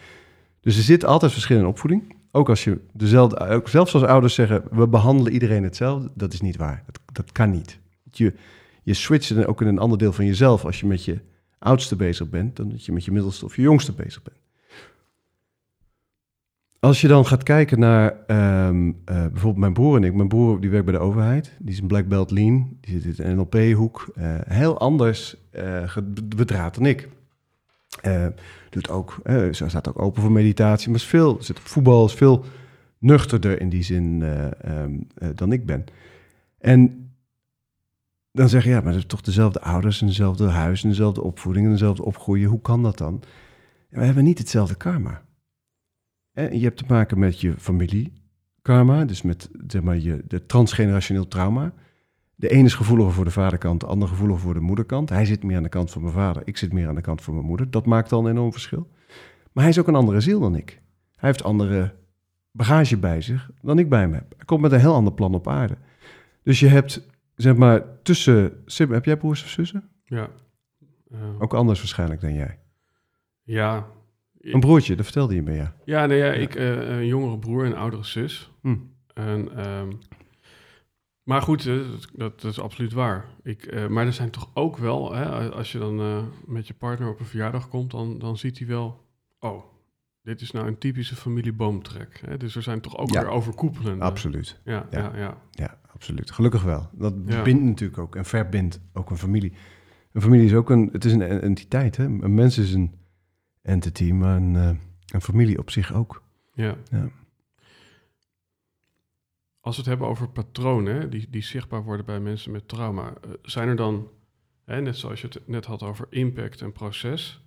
Dus 0.60 0.76
er 0.76 0.82
zit 0.82 1.04
altijd 1.04 1.32
verschil 1.32 1.58
in 1.58 1.66
opvoeding. 1.66 2.16
Ook 2.30 2.48
als 2.48 2.64
je 2.64 2.80
dezelfde, 2.92 3.38
ook 3.38 3.68
zelfs 3.68 3.94
als 3.94 4.02
ouders 4.02 4.34
zeggen, 4.34 4.64
we 4.70 4.88
behandelen 4.88 5.32
iedereen 5.32 5.62
hetzelfde, 5.62 6.10
dat 6.14 6.32
is 6.32 6.40
niet 6.40 6.56
waar. 6.56 6.82
Dat, 6.86 7.00
dat 7.12 7.32
kan 7.32 7.50
niet. 7.50 7.78
Je, 8.10 8.34
je 8.82 8.94
switcht 8.94 9.34
dan 9.34 9.46
ook 9.46 9.60
in 9.60 9.66
een 9.66 9.78
ander 9.78 9.98
deel 9.98 10.12
van 10.12 10.26
jezelf 10.26 10.64
als 10.64 10.80
je 10.80 10.86
met 10.86 11.04
je 11.04 11.18
oudste 11.58 11.96
bezig 11.96 12.28
bent, 12.28 12.56
dan 12.56 12.68
dat 12.68 12.84
je 12.84 12.92
met 12.92 13.04
je 13.04 13.12
middelste 13.12 13.44
of 13.44 13.56
je 13.56 13.62
jongste 13.62 13.92
bezig 13.92 14.22
bent. 14.22 14.36
Als 16.84 17.00
je 17.00 17.08
dan 17.08 17.26
gaat 17.26 17.42
kijken 17.42 17.78
naar 17.78 18.14
ehm, 18.26 18.88
eh, 18.88 19.14
bijvoorbeeld 19.14 19.56
mijn 19.56 19.72
broer 19.72 19.96
en 19.96 20.04
ik. 20.04 20.14
Mijn 20.14 20.28
broer 20.28 20.60
die 20.60 20.70
werkt 20.70 20.84
bij 20.84 20.94
de 20.94 21.00
overheid. 21.00 21.52
Die 21.58 21.72
is 21.72 21.80
een 21.80 21.86
black 21.86 22.08
belt 22.08 22.30
lean. 22.30 22.76
Die 22.80 23.00
zit 23.00 23.18
in 23.18 23.26
een 23.26 23.36
NLP-hoek. 23.36 24.06
Eh, 24.14 24.34
heel 24.48 24.78
anders 24.78 25.36
ge- 25.84 26.12
bedraad 26.36 26.74
dan 26.74 26.86
ik. 26.86 27.08
Doet 28.70 28.88
ook, 28.88 29.20
ze 29.52 29.64
staat 29.66 29.88
ook 29.88 29.98
open 29.98 30.22
voor 30.22 30.32
meditatie. 30.32 30.88
Maar 30.88 30.96
is 30.96 31.04
veel, 31.04 31.36
zit 31.40 31.58
op 31.58 31.66
voetbal, 31.66 32.06
is 32.06 32.14
veel 32.14 32.44
nuchterder 32.98 33.60
in 33.60 33.68
die 33.68 33.82
zin 33.82 34.22
eh, 34.22 34.44
ehm, 34.44 34.92
eh, 35.14 35.28
dan 35.34 35.52
ik 35.52 35.66
ben. 35.66 35.84
En 36.58 37.10
dan 38.32 38.48
zeg 38.48 38.64
je, 38.64 38.70
ja, 38.70 38.80
maar 38.80 39.06
toch 39.06 39.20
dezelfde 39.20 39.60
ouders 39.60 40.00
en 40.00 40.06
dezelfde 40.06 40.48
huis 40.48 40.82
en 40.82 40.88
dezelfde 40.88 41.22
opvoeding 41.22 41.66
en 41.66 41.72
dezelfde 41.72 42.04
opgroeien. 42.04 42.48
Hoe 42.48 42.60
kan 42.60 42.82
dat 42.82 42.98
dan? 42.98 43.22
We 43.88 44.04
hebben 44.04 44.24
niet 44.24 44.38
hetzelfde 44.38 44.74
karma. 44.74 45.22
En 46.34 46.58
je 46.58 46.64
hebt 46.64 46.76
te 46.76 46.84
maken 46.88 47.18
met 47.18 47.40
je 47.40 47.54
familie 47.58 48.12
karma, 48.62 49.04
dus 49.04 49.22
met 49.22 49.50
zeg 49.66 49.82
maar, 49.82 49.98
je, 49.98 50.24
de 50.26 50.46
transgenerationeel 50.46 51.28
trauma. 51.28 51.72
De 52.34 52.48
ene 52.48 52.64
is 52.64 52.74
gevoeliger 52.74 53.12
voor 53.12 53.24
de 53.24 53.30
vaderkant, 53.30 53.80
de 53.80 53.86
ander 53.86 54.08
gevoeliger 54.08 54.42
voor 54.42 54.54
de 54.54 54.60
moederkant. 54.60 55.08
Hij 55.08 55.24
zit 55.24 55.42
meer 55.42 55.56
aan 55.56 55.62
de 55.62 55.68
kant 55.68 55.90
van 55.90 56.02
mijn 56.02 56.14
vader, 56.14 56.42
ik 56.44 56.56
zit 56.56 56.72
meer 56.72 56.88
aan 56.88 56.94
de 56.94 57.00
kant 57.00 57.22
van 57.22 57.34
mijn 57.34 57.46
moeder. 57.46 57.70
Dat 57.70 57.86
maakt 57.86 58.12
al 58.12 58.24
een 58.24 58.30
enorm 58.30 58.52
verschil. 58.52 58.90
Maar 59.52 59.62
hij 59.62 59.72
is 59.72 59.78
ook 59.78 59.88
een 59.88 59.94
andere 59.94 60.20
ziel 60.20 60.40
dan 60.40 60.56
ik. 60.56 60.82
Hij 61.16 61.28
heeft 61.28 61.44
andere 61.44 61.94
bagage 62.50 62.96
bij 62.98 63.20
zich 63.20 63.50
dan 63.62 63.78
ik 63.78 63.88
bij 63.88 64.08
me 64.08 64.14
heb. 64.14 64.34
Hij 64.36 64.44
komt 64.44 64.60
met 64.60 64.72
een 64.72 64.80
heel 64.80 64.94
ander 64.94 65.12
plan 65.12 65.34
op 65.34 65.48
aarde. 65.48 65.76
Dus 66.42 66.60
je 66.60 66.68
hebt, 66.68 67.08
zeg 67.34 67.56
maar, 67.56 68.02
tussen... 68.02 68.62
Sim, 68.66 68.92
heb 68.92 69.04
jij 69.04 69.16
broers 69.16 69.42
of 69.42 69.48
zussen? 69.48 69.88
Ja. 70.04 70.28
Ook 71.38 71.54
anders 71.54 71.78
waarschijnlijk 71.78 72.20
dan 72.20 72.34
jij. 72.34 72.58
ja. 73.42 73.86
Een 74.52 74.60
broertje, 74.60 74.96
dat 74.96 75.04
vertelde 75.04 75.34
je 75.34 75.42
me, 75.42 75.52
ja. 75.52 75.74
Ja, 75.84 76.06
nee, 76.06 76.18
ja, 76.18 76.32
ik, 76.32 76.54
eh, 76.54 76.88
een 76.98 77.06
jongere 77.06 77.38
broer 77.38 77.64
en 77.64 77.70
een 77.70 77.76
oudere 77.76 78.04
zus. 78.04 78.50
Hm. 78.60 78.76
En, 79.14 79.56
ehm, 79.56 79.92
maar 81.22 81.42
goed, 81.42 81.66
eh, 81.66 81.74
dat, 82.12 82.40
dat, 82.40 82.50
is 82.50 82.60
absoluut 82.60 82.92
waar. 82.92 83.24
Ik, 83.42 83.62
eh, 83.64 83.86
maar 83.86 84.06
er 84.06 84.12
zijn 84.12 84.30
toch 84.30 84.50
ook 84.54 84.76
wel, 84.76 85.14
hè, 85.14 85.50
als 85.50 85.72
je 85.72 85.78
dan 85.78 86.28
met 86.46 86.66
je 86.66 86.74
partner 86.74 87.08
op 87.08 87.20
een 87.20 87.26
verjaardag 87.26 87.68
komt, 87.68 87.90
dan, 87.90 88.18
dan 88.18 88.36
ziet 88.36 88.58
hij 88.58 88.66
wel, 88.68 89.04
oh, 89.38 89.64
dit 90.22 90.40
is 90.40 90.50
nou 90.50 90.66
een 90.66 90.78
typische 90.78 91.16
familieboomtrek. 91.16 92.20
Hè? 92.26 92.36
Dus 92.36 92.56
er 92.56 92.62
zijn 92.62 92.80
toch 92.80 92.96
ook 92.98 93.10
Ja. 93.10 93.20
weer 93.20 93.30
overkoepelende. 93.30 94.04
Absoluut. 94.04 94.60
Ja, 94.64 94.86
Ja. 94.90 95.12
ja. 95.16 95.38
Ja, 95.50 95.78
absoluut. 95.92 96.30
Gelukkig 96.30 96.62
wel. 96.62 96.88
Dat 96.92 97.24
bindt 97.44 97.62
natuurlijk 97.64 97.98
ook 97.98 98.16
en 98.16 98.24
verbindt 98.24 98.80
ook 98.92 99.10
een 99.10 99.18
familie. 99.18 99.52
Een 100.12 100.20
familie 100.22 100.46
is 100.46 100.54
ook 100.54 100.70
een, 100.70 100.88
het 100.92 101.04
is 101.04 101.12
een 101.12 101.22
entiteit. 101.22 101.96
Hè? 101.96 102.04
Een 102.04 102.34
mens 102.34 102.58
is 102.58 102.72
een 102.72 102.94
entity, 103.64 104.12
maar 104.12 104.36
een, 104.36 104.54
een 104.54 105.20
familie 105.20 105.58
op 105.58 105.70
zich 105.70 105.92
ook. 105.92 106.22
ja. 106.54 106.76
Ja. 106.90 107.08
Als 109.64 109.76
we 109.76 109.80
het 109.80 109.90
hebben 109.90 110.08
over 110.08 110.28
patronen 110.28 111.10
die, 111.10 111.26
die 111.30 111.42
zichtbaar 111.42 111.82
worden 111.82 112.06
bij 112.06 112.20
mensen 112.20 112.52
met 112.52 112.68
trauma, 112.68 113.08
eh, 113.08 113.30
zijn 113.42 113.68
er 113.68 113.76
dan, 113.76 114.08
hè, 114.64 114.80
net 114.80 114.96
zoals 114.96 115.20
je 115.20 115.26
het 115.26 115.48
net 115.48 115.64
had 115.64 115.82
over 115.82 116.06
impact 116.10 116.60
en 116.60 116.72
proces, 116.72 117.44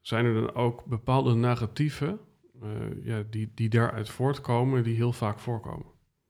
zijn 0.00 0.24
er 0.24 0.34
dan 0.34 0.54
ook 0.54 0.84
bepaalde 0.84 1.34
narratieven 1.34 2.18
eh, 2.62 2.68
ja, 3.02 3.22
die, 3.30 3.52
die 3.54 3.68
daaruit 3.68 4.08
voortkomen, 4.08 4.84
die 4.84 4.96
heel 4.96 5.12
vaak 5.12 5.38
voorkomen? 5.38 5.86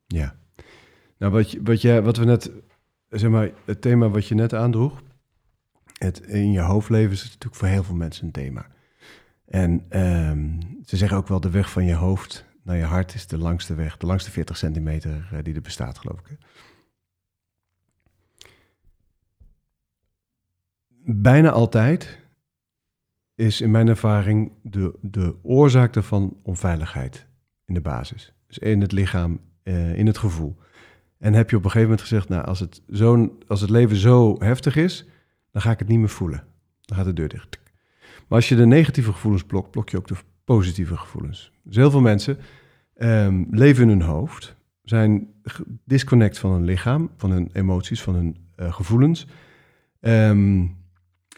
Ja. 0.06 0.36
Nou, 1.18 1.32
wat, 1.32 1.50
je, 1.50 1.62
wat, 1.62 1.80
jij, 1.80 2.02
wat 2.02 2.16
we 2.16 2.24
net, 2.24 2.50
zeg 3.08 3.30
maar, 3.30 3.50
het 3.64 3.80
thema 3.80 4.08
wat 4.08 4.26
je 4.26 4.34
net 4.34 4.54
aandroeg, 4.54 5.02
het 5.98 6.20
in 6.20 6.52
je 6.52 6.60
hoofdleven 6.60 7.12
is 7.12 7.22
het 7.22 7.32
natuurlijk 7.32 7.60
voor 7.60 7.68
heel 7.68 7.84
veel 7.84 7.94
mensen 7.94 8.24
een 8.26 8.32
thema. 8.32 8.66
En 9.54 9.84
ehm, 9.88 10.60
ze 10.84 10.96
zeggen 10.96 11.18
ook 11.18 11.28
wel, 11.28 11.40
de 11.40 11.50
weg 11.50 11.70
van 11.70 11.84
je 11.84 11.94
hoofd 11.94 12.44
naar 12.62 12.76
je 12.76 12.84
hart 12.84 13.14
is 13.14 13.26
de 13.26 13.38
langste 13.38 13.74
weg, 13.74 13.96
de 13.96 14.06
langste 14.06 14.30
40 14.30 14.56
centimeter 14.56 15.28
eh, 15.32 15.38
die 15.42 15.54
er 15.54 15.60
bestaat, 15.60 15.98
geloof 15.98 16.18
ik. 16.18 16.38
Bijna 21.04 21.50
altijd 21.50 22.18
is 23.34 23.60
in 23.60 23.70
mijn 23.70 23.88
ervaring 23.88 24.52
de, 24.62 24.98
de 25.00 25.34
oorzaak 25.42 25.92
daarvan 25.92 26.36
onveiligheid 26.42 27.26
in 27.64 27.74
de 27.74 27.80
basis. 27.80 28.32
Dus 28.46 28.58
in 28.58 28.80
het 28.80 28.92
lichaam, 28.92 29.40
eh, 29.62 29.98
in 29.98 30.06
het 30.06 30.18
gevoel. 30.18 30.56
En 31.18 31.32
heb 31.32 31.50
je 31.50 31.56
op 31.56 31.64
een 31.64 31.70
gegeven 31.70 31.90
moment 31.90 32.08
gezegd, 32.08 32.28
nou, 32.28 32.44
als 32.44 32.60
het, 32.60 32.82
zo'n, 32.86 33.42
als 33.46 33.60
het 33.60 33.70
leven 33.70 33.96
zo 33.96 34.36
heftig 34.38 34.76
is, 34.76 35.06
dan 35.50 35.62
ga 35.62 35.70
ik 35.70 35.78
het 35.78 35.88
niet 35.88 35.98
meer 35.98 36.08
voelen. 36.08 36.44
Dan 36.80 36.96
gaat 36.96 37.06
de 37.06 37.12
deur 37.12 37.28
dicht. 37.28 37.62
Als 38.34 38.48
je 38.48 38.56
de 38.56 38.66
negatieve 38.66 39.12
gevoelens 39.12 39.44
blokt, 39.44 39.70
blok 39.70 39.88
je 39.88 39.96
ook 39.96 40.08
de 40.08 40.16
positieve 40.44 40.96
gevoelens. 40.96 41.52
Dus 41.62 41.76
heel 41.76 41.90
veel 41.90 42.00
mensen 42.00 42.38
ehm, 42.94 43.44
leven 43.50 43.82
in 43.82 43.88
hun 43.88 44.02
hoofd, 44.02 44.56
zijn 44.82 45.28
disconnect 45.84 46.38
van 46.38 46.52
hun 46.52 46.64
lichaam, 46.64 47.10
van 47.16 47.30
hun 47.30 47.50
emoties, 47.52 48.02
van 48.02 48.14
hun 48.14 48.36
eh, 48.56 48.72
gevoelens. 48.72 49.26
Ehm, 50.00 50.66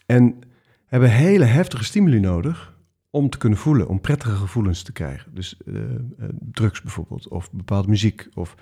en 0.06 0.38
hebben 0.86 1.10
hele 1.10 1.44
heftige 1.44 1.84
stimuli 1.84 2.20
nodig 2.20 2.78
om 3.10 3.30
te 3.30 3.38
kunnen 3.38 3.58
voelen, 3.58 3.88
om 3.88 4.00
prettige 4.00 4.36
gevoelens 4.36 4.82
te 4.82 4.92
krijgen. 4.92 5.34
Dus 5.34 5.56
eh, 5.66 5.74
eh, 5.74 6.28
drugs 6.50 6.82
bijvoorbeeld, 6.82 7.28
of 7.28 7.52
bepaalde 7.52 7.88
muziek, 7.88 8.28
of 8.34 8.54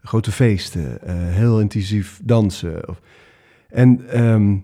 grote 0.00 0.32
feesten, 0.32 0.98
heel 1.32 1.60
intensief 1.60 2.20
dansen. 2.24 2.88
Of, 2.88 3.00
en 3.68 4.08
ehm, 4.08 4.58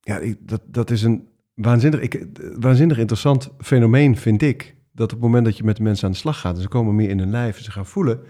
ja, 0.00 0.34
dat, 0.40 0.62
dat 0.66 0.90
is 0.90 1.02
een 1.02 1.28
waanzinnig, 1.60 2.00
ik, 2.00 2.26
waanzinnig 2.58 2.98
interessant 2.98 3.50
fenomeen, 3.58 4.16
vind 4.16 4.42
ik. 4.42 4.74
Dat 4.92 5.06
op 5.06 5.18
het 5.18 5.20
moment 5.20 5.44
dat 5.44 5.56
je 5.56 5.64
met 5.64 5.76
de 5.76 5.82
mensen 5.82 6.06
aan 6.06 6.12
de 6.12 6.18
slag 6.18 6.40
gaat 6.40 6.56
en 6.56 6.62
ze 6.62 6.68
komen 6.68 6.94
meer 6.94 7.08
in 7.08 7.18
hun 7.18 7.30
lijf 7.30 7.56
en 7.56 7.64
ze 7.64 7.70
gaan 7.70 7.86
voelen, 7.86 8.20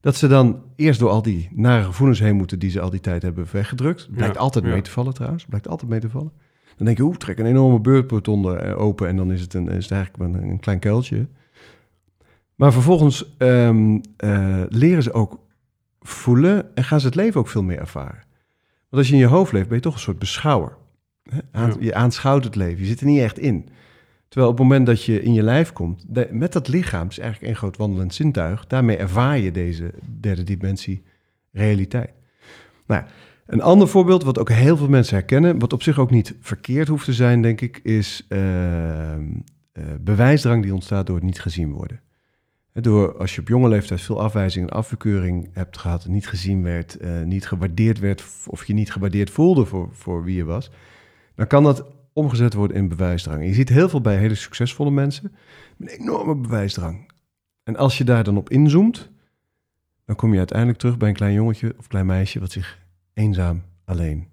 dat 0.00 0.16
ze 0.16 0.28
dan 0.28 0.62
eerst 0.76 1.00
door 1.00 1.10
al 1.10 1.22
die 1.22 1.48
nare 1.52 1.84
gevoelens 1.84 2.20
heen 2.20 2.36
moeten 2.36 2.58
die 2.58 2.70
ze 2.70 2.80
al 2.80 2.90
die 2.90 3.00
tijd 3.00 3.22
hebben 3.22 3.46
weggedrukt. 3.52 4.08
Blijkt 4.10 4.34
Ja, 4.34 4.40
altijd 4.40 4.64
ja. 4.64 4.70
mee 4.70 4.82
te 4.82 4.90
vallen 4.90 5.14
trouwens, 5.14 5.44
blijkt 5.44 5.68
altijd 5.68 5.90
mee 5.90 6.00
te 6.00 6.10
vallen. 6.10 6.32
Dan 6.76 6.86
denk 6.86 6.98
je, 6.98 7.04
oeh, 7.04 7.16
trek 7.16 7.38
een 7.38 7.46
enorme 7.46 7.80
beurtput 7.80 8.28
onder 8.28 8.56
eh, 8.56 8.80
open 8.80 9.08
en 9.08 9.16
dan 9.16 9.32
is 9.32 9.40
het, 9.40 9.54
een, 9.54 9.68
is 9.68 9.84
het 9.84 9.92
eigenlijk 9.92 10.34
een, 10.34 10.48
een 10.50 10.60
klein 10.60 10.78
kuiltje. 10.78 11.26
Maar 12.54 12.72
vervolgens 12.72 13.36
ehm, 13.38 13.98
eh, 14.16 14.62
leren 14.68 15.02
ze 15.02 15.12
ook 15.12 15.40
voelen 16.00 16.76
en 16.76 16.84
gaan 16.84 17.00
ze 17.00 17.06
het 17.06 17.14
leven 17.14 17.40
ook 17.40 17.48
veel 17.48 17.62
meer 17.62 17.78
ervaren. 17.78 18.24
Want 18.88 19.02
als 19.02 19.08
je 19.08 19.12
in 19.12 19.20
je 19.20 19.26
hoofd 19.26 19.52
leeft, 19.52 19.68
ben 19.68 19.76
je 19.76 19.82
toch 19.82 19.94
een 19.94 20.00
soort 20.00 20.18
beschouwer. 20.18 20.76
Aan-. 21.50 21.76
Je 21.80 21.94
aanschouwt 21.94 22.44
het 22.44 22.54
leven, 22.54 22.78
je 22.78 22.86
zit 22.86 23.00
er 23.00 23.06
niet 23.06 23.20
echt 23.20 23.38
in. 23.38 23.68
Terwijl 24.28 24.52
op 24.52 24.58
het 24.58 24.68
moment 24.68 24.86
dat 24.86 25.04
je 25.04 25.22
in 25.22 25.32
je 25.32 25.42
lijf 25.42 25.72
komt, 25.72 26.04
met 26.30 26.52
dat 26.52 26.68
lichaam, 26.68 27.02
het 27.02 27.12
is 27.12 27.18
eigenlijk 27.18 27.52
één 27.52 27.60
groot 27.60 27.76
wandelend 27.76 28.14
zintuig, 28.14 28.66
daarmee 28.66 28.96
ervaar 28.96 29.38
je 29.38 29.50
deze 29.50 29.94
derde 30.20 30.42
dimensie 30.42 31.02
realiteit. 31.52 32.10
Nou, 32.86 33.02
een 33.46 33.62
ander 33.62 33.88
voorbeeld 33.88 34.22
wat 34.22 34.38
ook 34.38 34.50
heel 34.50 34.76
veel 34.76 34.88
mensen 34.88 35.16
herkennen, 35.16 35.58
wat 35.58 35.72
op 35.72 35.82
zich 35.82 35.98
ook 35.98 36.10
niet 36.10 36.36
verkeerd 36.40 36.88
hoeft 36.88 37.04
te 37.04 37.12
zijn, 37.12 37.42
denk 37.42 37.60
ik, 37.60 37.80
is 37.82 38.26
ehm, 38.28 39.24
eh, 39.72 39.84
bewijsdrang 40.00 40.62
die 40.62 40.74
ontstaat 40.74 41.06
door 41.06 41.16
het 41.16 41.24
niet 41.24 41.40
gezien 41.40 41.72
worden. 41.72 42.00
Door 42.72 43.18
als 43.18 43.34
je 43.34 43.40
op 43.40 43.48
jonge 43.48 43.68
leeftijd 43.68 44.00
veel 44.00 44.20
afwijzing 44.20 44.66
en 44.66 44.76
afkeuring 44.76 45.48
hebt 45.52 45.78
gehad, 45.78 46.06
niet 46.06 46.28
gezien 46.28 46.62
werd, 46.62 46.96
eh, 46.96 47.22
niet 47.22 47.46
gewaardeerd 47.46 47.98
werd, 47.98 48.24
of 48.46 48.64
je 48.64 48.72
niet 48.72 48.92
gewaardeerd 48.92 49.30
voelde 49.30 49.64
voor, 49.64 49.88
voor 49.92 50.24
wie 50.24 50.36
je 50.36 50.44
was, 50.44 50.70
dan 51.38 51.46
kan 51.46 51.62
dat 51.62 51.84
omgezet 52.12 52.54
worden 52.54 52.76
in 52.76 52.88
bewijsdrang. 52.88 53.44
Je 53.44 53.54
ziet 53.54 53.68
heel 53.68 53.88
veel 53.88 54.00
bij 54.00 54.16
hele 54.16 54.34
succesvolle 54.34 54.90
mensen 54.90 55.32
een 55.78 55.86
enorme 55.88 56.34
bewijsdrang. 56.34 57.10
En 57.62 57.76
als 57.76 57.98
je 57.98 58.04
daar 58.04 58.24
dan 58.24 58.36
op 58.36 58.50
inzoomt, 58.50 59.10
dan 60.04 60.16
kom 60.16 60.32
je 60.32 60.38
uiteindelijk 60.38 60.78
terug 60.78 60.96
bij 60.96 61.08
een 61.08 61.14
klein 61.14 61.32
jongetje 61.34 61.74
of 61.78 61.86
klein 61.86 62.06
meisje 62.06 62.40
wat 62.40 62.50
zich 62.50 62.78
eenzaam, 63.14 63.62
alleen 63.84 64.28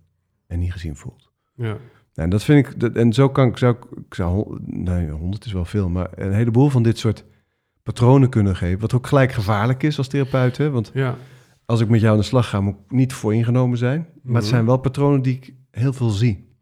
en 0.48 0.60
niet 0.60 0.72
gezien 0.72 0.96
voelt. 0.96 1.32
Ja. 1.56 1.78
En 2.14 2.30
dat 2.30 2.44
vind 2.44 2.68
ik, 2.68 2.94
en 2.96 3.14
zo 3.14 3.30
kan 3.30 3.48
ik, 3.48 3.58
zou 3.58 3.76
ik, 4.08 4.14
zou, 4.14 4.58
nee, 4.66 5.10
honderd 5.10 5.46
is 5.46 5.52
wel 5.54 5.66
veel, 5.66 5.90
maar 5.90 6.08
een 6.16 6.34
heleboel 6.34 6.70
van 6.70 6.84
dit 6.84 6.98
soort 6.98 7.26
patronen 7.84 8.30
kunnen 8.30 8.56
geven, 8.56 8.80
wat 8.80 8.94
ook 8.94 9.08
gelijk 9.08 9.32
gevaarlijk 9.32 9.84
is 9.84 9.98
als 9.98 10.08
therapeut. 10.08 10.58
Hè? 10.58 10.70
Want 10.70 10.92
ja. 10.94 11.16
als 11.66 11.82
ik 11.82 11.90
met 11.90 12.00
jou 12.00 12.12
aan 12.12 12.20
de 12.20 12.26
slag 12.26 12.50
ga, 12.50 12.62
moet 12.62 12.76
ik 12.86 12.92
niet 12.92 13.14
voor 13.14 13.34
ingenomen 13.34 13.78
zijn. 13.78 14.00
Maar 14.00 14.34
het 14.36 14.44
Mhm. 14.44 14.54
zijn 14.54 14.66
wel 14.66 14.78
patronen 14.78 15.22
die 15.22 15.36
ik 15.36 15.54
heel 15.72 15.94
veel 15.94 16.10
zie. 16.10 16.55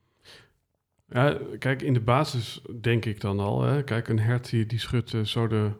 Ja, 1.13 1.37
kijk, 1.59 1.81
in 1.81 1.93
de 1.93 1.99
basis 2.01 2.61
denk 2.81 3.05
ik 3.05 3.21
dan 3.21 3.39
al. 3.39 3.61
Hè, 3.61 3.83
kijk, 3.83 4.07
een 4.07 4.19
hert 4.19 4.49
die, 4.49 4.65
die 4.65 4.79
schudt 4.79 5.13
eh, 5.13 5.21
zo 5.21 5.47
de, 5.47 5.71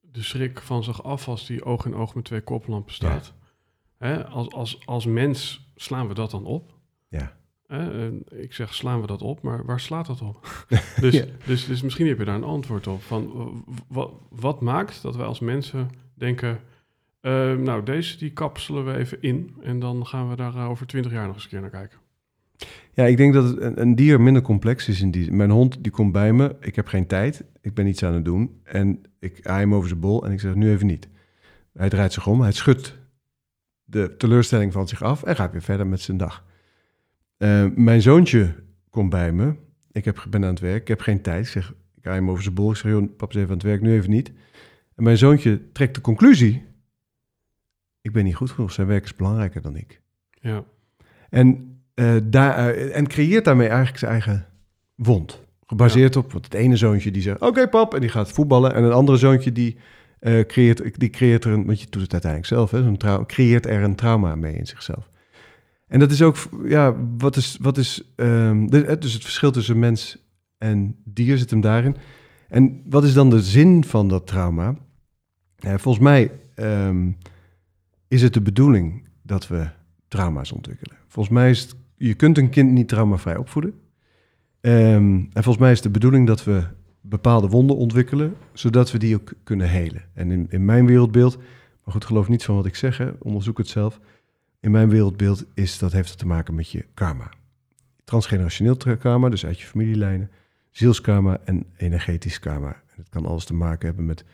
de 0.00 0.22
schrik 0.22 0.60
van 0.60 0.84
zich 0.84 1.02
af 1.02 1.28
als 1.28 1.46
die 1.46 1.64
oog 1.64 1.86
in 1.86 1.94
oog 1.94 2.14
met 2.14 2.24
twee 2.24 2.40
koplampen 2.40 2.94
staat. 2.94 3.34
Hè, 3.98 4.26
als, 4.26 4.52
als, 4.52 4.86
als 4.86 5.06
mens 5.06 5.70
slaan 5.76 6.08
we 6.08 6.14
dat 6.14 6.30
dan 6.30 6.44
op. 6.44 6.72
Ja. 7.08 7.36
Hè, 7.66 8.10
ik 8.16 8.52
zeg 8.52 8.74
slaan 8.74 9.00
we 9.00 9.06
dat 9.06 9.22
op, 9.22 9.42
maar 9.42 9.64
waar 9.64 9.80
slaat 9.80 10.06
dat 10.06 10.22
op? 10.22 10.66
dus, 11.00 11.14
Ja. 11.14 11.24
dus, 11.46 11.66
dus 11.66 11.82
misschien 11.82 12.06
heb 12.06 12.18
je 12.18 12.24
daar 12.24 12.34
een 12.34 12.44
antwoord 12.44 12.86
op. 12.86 13.02
Van, 13.02 13.52
wat, 13.88 14.10
wat 14.30 14.60
maakt 14.60 15.02
dat 15.02 15.16
wij 15.16 15.26
als 15.26 15.40
mensen 15.40 15.90
denken... 16.14 16.60
eh, 17.20 17.54
nou, 17.54 17.82
deze 17.82 18.18
die 18.18 18.32
kapselen 18.32 18.84
we 18.84 18.96
even 18.96 19.22
in 19.22 19.56
en 19.62 19.78
dan 19.78 20.06
gaan 20.06 20.28
we 20.28 20.36
daar 20.36 20.54
eh, 20.54 20.68
over 20.68 20.86
twintig 20.86 21.12
jaar 21.12 21.26
nog 21.26 21.34
eens 21.34 21.44
een 21.44 21.50
keer 21.50 21.60
naar 21.60 21.70
kijken. 21.70 21.98
Ja, 22.98 23.04
ik 23.04 23.16
denk 23.16 23.32
dat 23.32 23.58
een, 23.58 23.80
een 23.80 23.94
dier 23.94 24.20
minder 24.20 24.42
complex 24.42 24.88
is 24.88 25.00
in 25.00 25.10
die. 25.10 25.32
Mijn 25.32 25.50
hond 25.50 25.82
die 25.82 25.92
komt 25.92 26.12
bij 26.12 26.32
me. 26.32 26.56
Ik 26.60 26.76
heb 26.76 26.86
geen 26.86 27.06
tijd. 27.06 27.44
Ik 27.60 27.74
ben 27.74 27.86
iets 27.86 28.02
aan 28.02 28.14
het 28.14 28.24
doen. 28.24 28.60
En 28.64 29.02
ik 29.18 29.40
haai 29.42 29.60
hem 29.60 29.74
over 29.74 29.88
zijn 29.88 30.00
bol 30.00 30.24
en 30.24 30.32
ik 30.32 30.40
zeg 30.40 30.54
nu 30.54 30.70
even 30.70 30.86
niet. 30.86 31.08
Hij 31.72 31.88
draait 31.88 32.12
zich 32.12 32.26
om. 32.26 32.40
Hij 32.40 32.52
schudt 32.52 32.98
de 33.84 34.16
teleurstelling 34.16 34.72
van 34.72 34.88
zich 34.88 35.02
af 35.02 35.22
en 35.22 35.36
gaat 35.36 35.52
weer 35.52 35.62
verder 35.62 35.86
met 35.86 36.00
zijn 36.00 36.16
dag. 36.16 36.44
Eh, 37.36 37.66
mijn 37.74 38.02
zoontje 38.02 38.54
komt 38.90 39.10
bij 39.10 39.32
me. 39.32 39.54
Ik 39.92 40.04
heb, 40.04 40.26
ben 40.30 40.44
aan 40.44 40.50
het 40.50 40.60
werk. 40.60 40.80
Ik 40.80 40.88
heb 40.88 41.00
geen 41.00 41.22
tijd. 41.22 41.44
Ik 41.44 41.52
zeg, 41.52 41.74
ik 41.94 42.04
haai 42.04 42.18
hem 42.18 42.30
over 42.30 42.42
zijn 42.42 42.54
bol. 42.54 42.70
Ik 42.70 42.76
zeg, 42.76 42.92
joh, 42.92 43.16
papa 43.16 43.32
is 43.32 43.36
even 43.36 43.48
aan 43.48 43.56
het 43.56 43.66
werk, 43.66 43.80
nu 43.80 43.92
even 43.92 44.10
niet. 44.10 44.32
En 44.94 45.02
mijn 45.02 45.18
zoontje 45.18 45.72
trekt 45.72 45.94
de 45.94 46.00
conclusie. 46.00 46.64
Ik 48.00 48.12
ben 48.12 48.24
niet 48.24 48.36
goed 48.36 48.50
genoeg. 48.50 48.72
Zijn 48.72 48.86
werk 48.86 49.04
is 49.04 49.14
belangrijker 49.14 49.62
dan 49.62 49.76
ik. 49.76 50.00
Ja, 50.30 50.64
En, 51.28 51.77
eh, 51.98 52.14
daar, 52.24 52.74
eh, 52.74 52.96
en 52.96 53.06
creëert 53.06 53.44
daarmee 53.44 53.68
eigenlijk 53.68 53.98
zijn 53.98 54.10
eigen 54.10 54.46
wond. 54.94 55.40
Gebaseerd 55.66 56.16
op, 56.16 56.32
want 56.32 56.44
het 56.44 56.54
ene 56.54 56.76
zoontje 56.76 57.10
die 57.10 57.22
zegt, 57.22 57.40
oké 57.40 57.68
pap, 57.68 57.94
en 57.94 58.00
die 58.00 58.08
gaat 58.08 58.32
voetballen. 58.32 58.74
En 58.74 58.82
een 58.82 58.92
andere 58.92 59.18
zoontje 59.18 59.52
die, 59.52 59.76
eh, 60.20 60.40
creëert, 60.40 61.00
die 61.00 61.10
creëert 61.10 61.44
er 61.44 61.52
een, 61.52 61.66
want 61.66 61.80
je 61.80 61.86
doet 61.90 62.02
het 62.02 62.12
uiteindelijk 62.12 62.52
zelf, 62.52 62.70
hè, 62.70 62.82
zo'n 62.82 63.26
creëert 63.26 63.66
er 63.66 63.82
een 63.82 63.94
trauma 63.94 64.34
mee 64.34 64.54
in 64.54 64.66
zichzelf. 64.66 65.10
En 65.86 65.98
dat 65.98 66.10
is 66.10 66.22
ook, 66.22 66.36
ja, 66.64 66.94
wat 67.18 67.36
is, 67.36 67.58
wat 67.60 67.78
is 67.78 68.12
ehm, 68.16 68.66
de- 68.66 68.96
dus 68.98 69.12
het 69.12 69.22
verschil 69.22 69.50
tussen 69.50 69.78
mens 69.78 70.26
en 70.58 70.96
dier 71.04 71.38
zit 71.38 71.50
hem 71.50 71.60
daarin. 71.60 71.96
En 72.48 72.82
wat 72.88 73.04
is 73.04 73.12
dan 73.14 73.30
de 73.30 73.42
zin 73.42 73.84
van 73.84 74.08
dat 74.08 74.26
trauma? 74.26 74.76
Volgens 75.56 75.98
mij 76.04 76.30
ehm, 76.54 77.10
is 78.08 78.22
het 78.22 78.34
de 78.34 78.40
bedoeling 78.40 79.08
dat 79.22 79.48
we 79.48 79.68
trauma's 80.08 80.52
ontwikkelen. 80.52 80.96
Volgens 81.08 81.34
mij 81.34 81.50
is 81.50 81.60
het, 81.60 81.74
je 81.98 82.14
kunt 82.14 82.38
een 82.38 82.50
kind 82.50 82.70
niet 82.70 82.88
traumavrij 82.88 83.36
opvoeden. 83.36 83.74
Ehm, 84.60 85.14
en 85.14 85.42
volgens 85.42 85.58
mij 85.58 85.72
is 85.72 85.80
de 85.80 85.90
bedoeling 85.90 86.26
dat 86.26 86.44
we 86.44 86.62
bepaalde 87.00 87.48
wonden 87.48 87.76
ontwikkelen, 87.76 88.34
zodat 88.52 88.92
we 88.92 88.98
die 88.98 89.14
ook 89.14 89.32
kunnen 89.44 89.68
helen. 89.68 90.02
En 90.14 90.30
in, 90.30 90.46
in 90.50 90.64
mijn 90.64 90.86
wereldbeeld, 90.86 91.36
maar 91.84 91.94
goed, 91.94 92.04
geloof 92.04 92.28
niet 92.28 92.44
van 92.44 92.54
wat 92.54 92.66
ik 92.66 92.74
zeg, 92.74 93.12
onderzoek 93.18 93.58
het 93.58 93.68
zelf. 93.68 94.00
In 94.60 94.70
mijn 94.70 94.88
wereldbeeld 94.88 95.44
is 95.54 95.78
dat 95.78 95.92
heeft 95.92 96.08
het 96.08 96.18
te 96.18 96.26
maken 96.26 96.54
met 96.54 96.70
je 96.70 96.84
karma. 96.94 97.30
Transgenerationeel 98.04 98.76
tra- 98.76 98.96
karma, 98.96 99.28
dus 99.28 99.46
uit 99.46 99.60
je 99.60 99.66
familielijnen, 99.66 100.30
zielskarma 100.70 101.38
en 101.44 101.66
energetisch 101.76 102.38
karma. 102.38 102.68
En 102.68 102.94
het 102.96 103.08
kan 103.08 103.26
alles 103.26 103.44
te 103.44 103.54
maken 103.54 103.86
hebben 103.86 104.06
met 104.06 104.24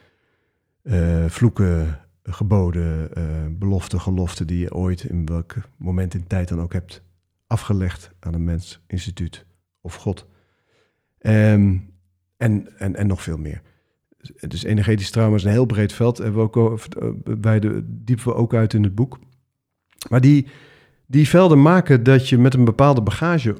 eh, 0.83 1.25
vloeken, 1.29 2.01
geboden, 2.23 3.15
eh 3.15 3.25
beloften, 3.51 4.01
geloften 4.01 4.47
die 4.47 4.59
je 4.59 4.75
ooit 4.75 5.05
in 5.05 5.27
welk 5.27 5.55
moment 5.77 6.15
in 6.15 6.27
tijd 6.27 6.49
dan 6.49 6.61
ook 6.61 6.73
hebt 6.73 7.03
afgelegd 7.55 8.11
aan 8.21 8.35
een 8.35 8.45
mens, 8.45 8.81
instituut 8.87 9.47
of 9.81 9.95
God. 9.95 10.27
Ehm, 11.19 11.77
en, 12.37 12.79
en, 12.79 12.97
en 12.97 13.07
nog 13.07 13.23
veel 13.23 13.39
meer. 13.39 13.63
Dus 14.49 14.63
energetisch 14.63 15.11
trauma 15.11 15.37
is 15.37 15.45
een 15.45 15.51
heel 15.51 15.67
breed 15.67 15.93
veld. 15.93 16.19
Hebben 16.19 16.37
we 16.37 16.47
ook 16.47 16.57
over, 16.57 16.99
eh, 16.99 17.09
bij 17.39 17.61
de, 17.61 17.83
diepen 17.87 18.25
we 18.25 18.35
ook 18.35 18.55
uit 18.55 18.75
in 18.75 18.83
het 18.83 18.95
boek. 18.95 19.19
Maar 20.09 20.21
die, 20.21 20.47
die 21.07 21.29
velden 21.29 21.63
maken 21.63 22.03
dat 22.03 22.29
je 22.29 22.39
met 22.39 22.55
een 22.55 22.65
bepaalde 22.65 23.03
bagage 23.03 23.57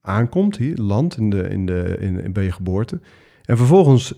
aankomt, 0.00 0.56
hier, 0.56 0.76
land, 0.76 1.16
in 1.16 1.30
de, 1.30 1.48
in 1.48 1.66
de, 1.66 1.96
in, 2.00 2.20
in, 2.24 2.32
bij 2.32 2.44
je 2.44 2.52
geboorte. 2.52 3.00
En 3.44 3.56
vervolgens 3.56 4.14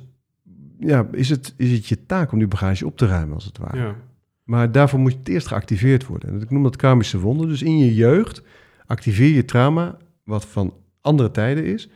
ja, 0.78 1.08
is, 1.12 1.28
het, 1.28 1.54
is 1.56 1.72
het 1.72 1.86
je 1.86 2.06
taak 2.06 2.32
om 2.32 2.38
die 2.38 2.48
bagage 2.48 2.86
op 2.86 2.96
te 2.96 3.06
ruimen, 3.06 3.34
als 3.34 3.44
het 3.44 3.58
ware. 3.58 3.76
ja, 3.76 3.96
Maar 4.44 4.72
daarvoor 4.72 4.98
moet 4.98 5.16
het 5.18 5.28
eerst 5.28 5.46
geactiveerd 5.46 6.06
worden. 6.06 6.28
En 6.28 6.40
ik 6.40 6.50
noem 6.50 6.62
dat 6.62 6.76
karmische 6.76 7.18
wonden. 7.18 7.48
Dus 7.48 7.62
in 7.62 7.78
je 7.78 7.94
jeugd 7.94 8.42
activeer 8.90 9.34
je 9.34 9.44
trauma, 9.44 9.96
wat 10.24 10.44
van 10.44 10.74
andere 11.00 11.30
tijden 11.30 11.64
is, 11.64 11.88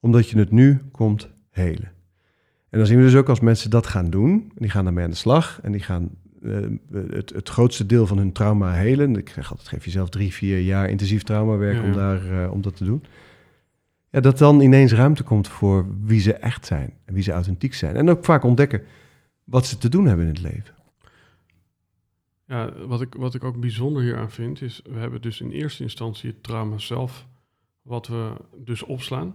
omdat 0.00 0.28
je 0.28 0.38
het 0.38 0.50
nu 0.50 0.80
komt 0.92 1.28
helen. 1.50 1.92
En 2.70 2.78
dan 2.78 2.86
zien 2.86 2.96
we 2.98 3.04
dus 3.04 3.14
ook 3.14 3.28
als 3.28 3.40
mensen 3.40 3.70
dat 3.70 3.86
gaan 3.86 4.10
doen, 4.10 4.30
en 4.32 4.56
die 4.56 4.70
gaan 4.70 4.84
daarmee 4.84 5.04
aan 5.04 5.10
de 5.10 5.16
slag 5.16 5.60
en 5.62 5.72
die 5.72 5.80
gaan 5.80 6.10
eh, 6.42 6.56
het, 7.10 7.30
het 7.30 7.48
grootste 7.48 7.86
deel 7.86 8.06
van 8.06 8.18
hun 8.18 8.32
trauma 8.32 8.72
helen. 8.72 9.16
Ik 9.16 9.28
zeg 9.28 9.50
altijd, 9.50 9.68
geef 9.68 9.84
jezelf 9.84 10.08
drie, 10.08 10.32
vier 10.32 10.60
jaar 10.60 10.88
intensief 10.88 11.22
traumawerk 11.22 11.76
Ja, 11.76 11.82
om, 11.82 11.92
daar, 11.92 12.42
eh, 12.42 12.52
om 12.52 12.62
dat 12.62 12.76
te 12.76 12.84
doen. 12.84 13.02
Ja, 14.10 14.20
dat 14.20 14.38
dan 14.38 14.60
ineens 14.60 14.92
ruimte 14.92 15.22
komt 15.22 15.48
voor 15.48 15.86
wie 16.04 16.20
ze 16.20 16.34
echt 16.34 16.66
zijn 16.66 16.92
en 17.04 17.14
wie 17.14 17.22
ze 17.22 17.32
authentiek 17.32 17.74
zijn. 17.74 17.96
En 17.96 18.10
ook 18.10 18.24
vaak 18.24 18.44
ontdekken 18.44 18.82
wat 19.44 19.66
ze 19.66 19.78
te 19.78 19.88
doen 19.88 20.06
hebben 20.06 20.26
in 20.26 20.32
het 20.32 20.42
leven. 20.42 20.74
Ja, 22.48 22.86
wat 22.86 23.00
ik, 23.00 23.14
wat 23.14 23.34
ik 23.34 23.44
ook 23.44 23.60
bijzonder 23.60 24.02
hier 24.02 24.18
aan 24.18 24.30
vind, 24.30 24.62
is 24.62 24.80
we 24.84 24.98
hebben 24.98 25.22
dus 25.22 25.40
in 25.40 25.50
eerste 25.50 25.82
instantie 25.82 26.30
het 26.30 26.42
trauma 26.42 26.78
zelf, 26.78 27.26
wat 27.82 28.06
we 28.06 28.32
dus 28.56 28.82
opslaan. 28.82 29.34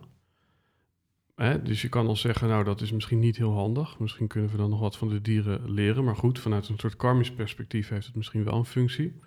Hè, 1.35 1.61
dus 1.61 1.81
je 1.81 1.89
kan 1.89 2.07
al 2.07 2.15
zeggen, 2.15 2.47
nou 2.47 2.63
dat 2.63 2.81
is 2.81 2.91
misschien 2.91 3.19
niet 3.19 3.37
heel 3.37 3.53
handig. 3.53 3.99
Misschien 3.99 4.27
kunnen 4.27 4.49
we 4.49 4.57
dan 4.57 4.69
nog 4.69 4.79
wat 4.79 4.97
van 4.97 5.09
de 5.09 5.21
dieren 5.21 5.71
leren. 5.71 6.03
Maar 6.03 6.15
goed, 6.15 6.39
vanuit 6.39 6.67
een 6.67 6.77
soort 6.77 6.95
karmisch 6.95 7.31
perspectief 7.31 7.89
heeft 7.89 8.05
het 8.05 8.15
misschien 8.15 8.43
wel 8.43 8.53
een 8.53 8.65
functie. 8.65 9.19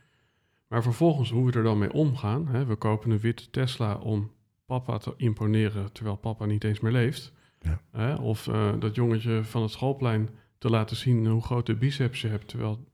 Maar 0.68 0.82
vervolgens 0.82 1.30
hoe 1.30 1.46
we 1.46 1.52
er 1.52 1.62
dan 1.62 1.78
mee 1.78 1.92
omgaan. 1.92 2.48
Hè, 2.48 2.64
we 2.64 2.76
kopen 2.76 3.10
een 3.10 3.18
witte 3.18 3.50
Tesla 3.50 3.94
om 3.94 4.32
papa 4.64 4.98
te 4.98 5.14
imponeren, 5.16 5.92
terwijl 5.92 6.16
papa 6.16 6.44
niet 6.44 6.64
eens 6.64 6.80
meer 6.80 6.92
leeft. 6.92 7.32
Ja. 7.60 7.80
Hè, 7.92 8.14
of 8.14 8.48
eh, 8.48 8.72
dat 8.78 8.94
jongetje 8.94 9.44
van 9.44 9.62
het 9.62 9.70
schoolplein 9.70 10.28
te 10.58 10.70
laten 10.70 10.96
zien 10.96 11.26
hoe 11.26 11.42
groot 11.42 11.66
de 11.66 11.74
biceps 11.74 12.20
je 12.20 12.28
hebt, 12.28 12.48
terwijl 12.48 12.84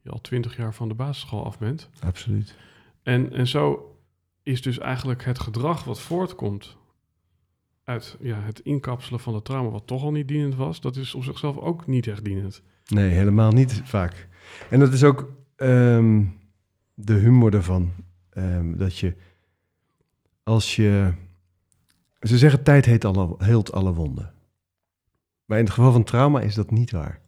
je 0.00 0.10
al 0.10 0.20
twintig 0.20 0.56
jaar 0.56 0.74
van 0.74 0.88
de 0.88 0.94
basisschool 0.94 1.44
af 1.44 1.58
bent. 1.58 1.88
Absoluut. 2.00 2.54
En, 3.02 3.32
en 3.32 3.46
zo 3.46 3.92
is 4.42 4.62
dus 4.62 4.78
eigenlijk 4.78 5.24
het 5.24 5.38
gedrag 5.38 5.84
wat 5.84 6.00
voortkomt 6.00 6.76
uit 7.84 8.16
ja, 8.20 8.40
het 8.40 8.58
inkapselen 8.60 9.20
van 9.20 9.34
het 9.34 9.44
trauma, 9.44 9.70
wat 9.70 9.86
toch 9.86 10.02
al 10.02 10.10
niet 10.10 10.28
dienend 10.28 10.54
was, 10.54 10.80
dat 10.80 10.96
is 10.96 11.14
op 11.14 11.24
zichzelf 11.24 11.56
ook 11.56 11.86
niet 11.86 12.06
echt 12.06 12.24
dienend. 12.24 12.62
Nee, 12.86 13.10
helemaal 13.10 13.52
niet 13.52 13.80
vaak. 13.84 14.28
En 14.70 14.78
dat 14.78 14.92
is 14.92 15.04
ook 15.04 15.32
ehm, 15.56 16.24
de 16.94 17.12
humor 17.12 17.54
ervan. 17.54 17.92
ehm, 18.30 18.76
dat 18.76 18.98
je, 18.98 19.16
als 20.42 20.76
je... 20.76 21.12
Ze 22.20 22.38
zeggen 22.38 22.62
tijd 22.62 22.84
heet 22.84 23.04
alle, 23.04 23.34
heelt 23.38 23.72
alle 23.72 23.94
wonden. 23.94 24.32
Maar 25.44 25.58
in 25.58 25.64
het 25.64 25.72
geval 25.72 25.92
van 25.92 26.04
trauma 26.04 26.40
is 26.40 26.54
dat 26.54 26.70
niet 26.70 26.90
waar. 26.90 27.20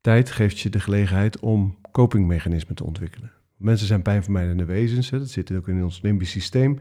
Tijd 0.00 0.30
geeft 0.30 0.58
je 0.60 0.70
de 0.70 0.80
gelegenheid 0.80 1.38
om 1.38 1.78
copingmechanismen 1.92 2.74
te 2.74 2.84
ontwikkelen. 2.84 3.32
Mensen 3.56 3.86
zijn 3.86 4.02
pijnvermijdende 4.02 4.64
wezens. 4.64 5.10
Hè? 5.10 5.18
Dat 5.18 5.30
zit 5.30 5.52
ook 5.52 5.68
in 5.68 5.84
ons 5.84 6.02
limbisch 6.02 6.30
systeem. 6.30 6.78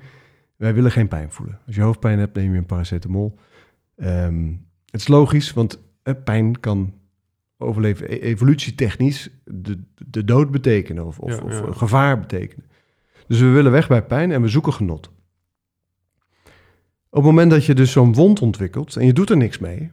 Wij 0.55 0.73
willen 0.73 0.91
geen 0.91 1.07
pijn 1.07 1.31
voelen. 1.31 1.59
Als 1.65 1.75
je 1.75 1.81
hoofdpijn 1.81 2.19
hebt, 2.19 2.35
neem 2.35 2.51
je 2.51 2.57
een 2.57 2.65
paracetamol. 2.65 3.37
Ehm, 3.95 4.47
het 4.85 5.01
is 5.01 5.07
logisch, 5.07 5.53
want 5.53 5.79
eh, 6.03 6.13
pijn 6.23 6.59
kan 6.59 6.93
overleven 7.57 8.13
e- 8.13 8.19
evolutietechnisch 8.19 9.29
de, 9.43 9.79
de 10.07 10.23
dood 10.23 10.51
betekenen 10.51 11.05
of, 11.05 11.19
of, 11.19 11.31
Ja, 11.31 11.41
of 11.43 11.59
ja. 11.59 11.71
gevaar 11.71 12.19
betekenen. 12.19 12.65
Dus 13.27 13.39
we 13.39 13.47
willen 13.47 13.71
weg 13.71 13.87
bij 13.87 14.03
pijn 14.03 14.31
en 14.31 14.41
we 14.41 14.47
zoeken 14.47 14.73
genot. 14.73 15.11
Op 17.09 17.23
het 17.23 17.23
moment 17.23 17.51
dat 17.51 17.65
je 17.65 17.75
dus 17.75 17.91
zo'n 17.91 18.13
wond 18.13 18.41
ontwikkelt 18.41 18.95
en 18.95 19.05
je 19.05 19.13
doet 19.13 19.29
er 19.29 19.37
niks 19.37 19.57
mee, 19.57 19.91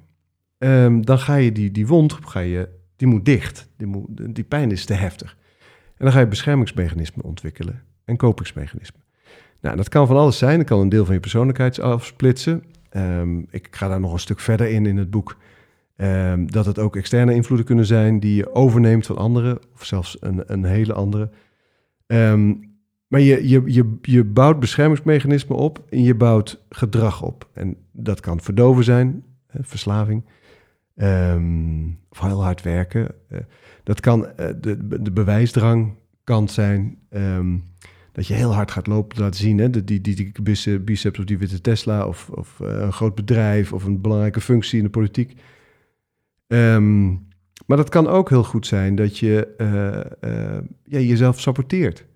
ehm, 0.59 1.01
dan 1.01 1.19
ga 1.19 1.35
je 1.35 1.53
die, 1.53 1.71
die 1.71 1.87
wond 1.87 2.13
ga 2.13 2.41
je, 2.41 2.69
die 2.97 3.09
moet 3.09 3.25
dicht. 3.25 3.69
Die, 3.77 3.87
moet, 3.87 4.35
die 4.35 4.45
pijn 4.45 4.71
is 4.71 4.85
te 4.85 4.95
heftig. 4.95 5.37
En 5.97 6.05
dan 6.05 6.13
ga 6.13 6.21
je 6.21 6.27
beschermingsmechanismen 6.27 7.25
ontwikkelen 7.25 7.83
en 8.05 8.17
kopingsmechanismen. 8.17 9.03
Nou, 9.61 9.77
dat 9.77 9.89
kan 9.89 10.07
van 10.07 10.17
alles 10.17 10.39
zijn. 10.39 10.59
Dat 10.59 10.67
kan 10.67 10.81
een 10.81 10.89
deel 10.89 11.05
van 11.05 11.15
je 11.15 11.21
persoonlijkheid 11.21 11.81
afsplitsen. 11.81 12.63
Ehm, 12.91 13.39
ik 13.51 13.69
ga 13.71 13.89
daar 13.89 14.01
nog 14.01 14.13
een 14.13 14.19
stuk 14.19 14.41
verder 14.41 14.71
in 14.71 14.87
in 14.87 14.97
het 14.97 15.11
boek. 15.11 15.37
Ehm, 15.97 16.47
dat 16.47 16.67
het 16.67 16.79
ook 16.79 16.97
externe 16.97 17.35
invloeden 17.35 17.67
kunnen 17.67 17.87
zijn 17.87 18.21
die 18.21 18.35
je 18.35 18.55
overneemt 18.55 19.07
van 19.07 19.17
anderen, 19.17 19.59
of 19.75 19.85
zelfs 19.85 20.17
een, 20.21 20.43
een 20.47 20.65
hele 20.65 20.93
andere. 20.93 21.31
Ehm, 22.07 22.55
maar 23.07 23.21
je, 23.21 23.49
je, 23.49 23.63
je, 23.67 23.99
je 24.03 24.25
bouwt 24.25 24.61
beschermingsmechanismen 24.61 25.57
op 25.57 25.83
en 25.91 26.03
je 26.03 26.15
bouwt 26.15 26.65
gedrag 26.69 27.23
op. 27.23 27.49
En 27.53 27.77
dat 27.93 28.21
kan 28.21 28.41
verdoven 28.41 28.85
zijn, 28.85 29.25
verslaving, 29.61 30.25
of 32.11 32.21
heel 32.21 32.43
hard 32.43 32.63
werken. 32.63 33.15
Uh, 33.33 33.39
dat 33.83 34.01
kan 34.01 34.21
uh, 34.21 34.47
de, 34.61 35.03
de 35.03 35.13
bewijsdrang 35.13 35.95
kant 36.25 36.51
zijn. 36.51 36.99
dat 38.13 38.27
je 38.27 38.35
heel 38.35 38.55
hard 38.55 38.71
gaat 38.71 38.87
lopen 38.87 39.21
laten 39.21 39.41
zien. 39.41 39.59
Hè? 39.59 39.85
Die, 39.85 40.01
die, 40.01 40.33
biceps 40.81 41.19
of 41.19 41.25
die 41.25 41.39
witte 41.39 41.61
Tesla 41.61 42.07
of, 42.07 42.31
of 42.31 42.59
uh, 42.63 42.69
een 42.69 42.93
groot 42.93 43.15
bedrijf 43.15 43.73
of 43.73 43.85
een 43.85 44.01
belangrijke 44.01 44.41
functie 44.41 44.79
in 44.79 44.85
de 44.85 44.91
politiek. 44.91 45.41
Um, 46.47 47.27
maar 47.67 47.77
dat 47.77 47.89
kan 47.89 48.07
ook 48.07 48.29
heel 48.29 48.45
goed 48.45 48.67
zijn 48.67 48.95
dat 48.95 49.19
je 49.19 49.55
ja, 50.85 50.99
jezelf 50.99 51.41
saboteert. 51.41 52.07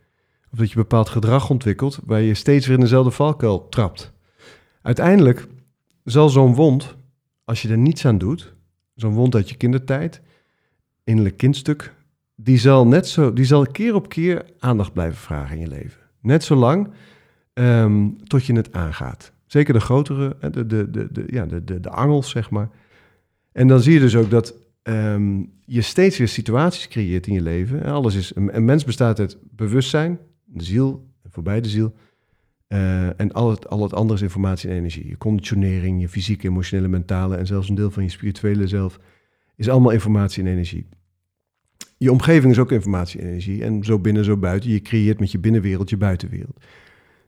Of 0.52 0.58
dat 0.58 0.70
je 0.70 0.76
bepaald 0.76 1.08
gedrag 1.08 1.50
ontwikkelt 1.50 1.98
waar 2.04 2.20
je 2.20 2.34
steeds 2.34 2.66
weer 2.66 2.76
in 2.76 2.82
dezelfde 2.82 3.10
valkuil 3.10 3.68
trapt. 3.68 4.12
Uiteindelijk 4.82 5.46
zal 6.04 6.28
zo'n 6.28 6.54
wond, 6.54 6.96
als 7.44 7.62
je 7.62 7.68
er 7.68 7.78
niets 7.78 8.06
aan 8.06 8.18
doet, 8.18 8.54
zo'n 9.00 9.12
wond 9.12 9.34
uit 9.34 9.48
je 9.48 9.56
kindertijd, 9.56 10.20
innerlijk 11.04 11.36
kindstuk, 11.36 11.94
die 12.34 12.58
zal 12.58 12.86
net 12.86 13.08
zo, 13.08 13.32
die 13.32 13.44
zal 13.44 13.66
keer 13.66 13.94
op 13.94 14.08
keer 14.08 14.44
aandacht 14.58 14.92
blijven 14.92 15.18
vragen 15.18 15.56
in 15.56 15.60
je 15.60 15.68
leven. 15.68 16.00
Net 16.20 16.44
zolang 16.44 16.88
um, 17.54 18.26
tot 18.26 18.44
je 18.44 18.52
het 18.52 18.72
aangaat. 18.72 19.32
Zeker 19.46 19.72
de 19.72 19.80
grotere, 19.80 20.36
de, 20.40 20.66
de, 20.66 20.90
de, 20.90 21.08
de, 21.12 21.24
ja, 21.26 21.46
de, 21.46 21.64
de, 21.64 21.80
de 21.80 21.90
angels, 21.90 22.30
zeg 22.30 22.50
maar. 22.50 22.70
En 23.52 23.68
dan 23.68 23.80
zie 23.80 23.92
je 23.92 24.00
dus 24.00 24.16
ook 24.16 24.30
dat 24.30 24.54
um, 24.82 25.52
je 25.64 25.82
steeds 25.82 26.18
weer 26.18 26.28
situaties 26.28 26.88
creëert 26.88 27.26
in 27.26 27.34
je 27.34 27.42
leven. 27.42 27.82
En 27.82 27.92
alles 27.92 28.14
is, 28.14 28.34
een, 28.34 28.56
een, 28.56 28.64
mens 28.64 28.84
bestaat 28.84 29.20
uit 29.20 29.38
bewustzijn, 29.50 30.18
de 30.44 30.64
ziel, 30.64 31.08
voorbij 31.30 31.60
de 31.60 31.68
ziel. 31.68 31.94
Uh, 32.68 33.20
en 33.20 33.32
al 33.32 33.50
het, 33.50 33.68
al 33.68 33.82
het 33.82 33.94
andere 33.94 34.14
is 34.14 34.22
informatie 34.22 34.70
en 34.70 34.76
energie. 34.76 35.08
Je 35.08 35.18
conditionering, 35.18 36.00
je 36.00 36.08
fysieke, 36.08 36.48
emotionele, 36.48 36.88
mentale 36.88 37.36
en 37.36 37.46
zelfs 37.46 37.68
een 37.68 37.74
deel 37.74 37.90
van 37.90 38.02
je 38.02 38.08
spirituele 38.08 38.66
zelf 38.66 38.98
is 39.56 39.68
allemaal 39.68 39.90
informatie 39.90 40.42
en 40.42 40.50
energie. 40.50 40.86
Je 41.96 42.12
omgeving 42.12 42.52
is 42.52 42.58
ook 42.58 42.72
informatie 42.72 43.20
en 43.20 43.26
energie. 43.26 43.64
En 43.64 43.84
zo 43.84 43.98
binnen, 43.98 44.24
zo 44.24 44.36
buiten. 44.36 44.70
Je 44.70 44.82
creëert 44.82 45.20
met 45.20 45.32
je 45.32 45.38
binnenwereld 45.38 45.90
je 45.90 45.96
buitenwereld. 45.96 46.64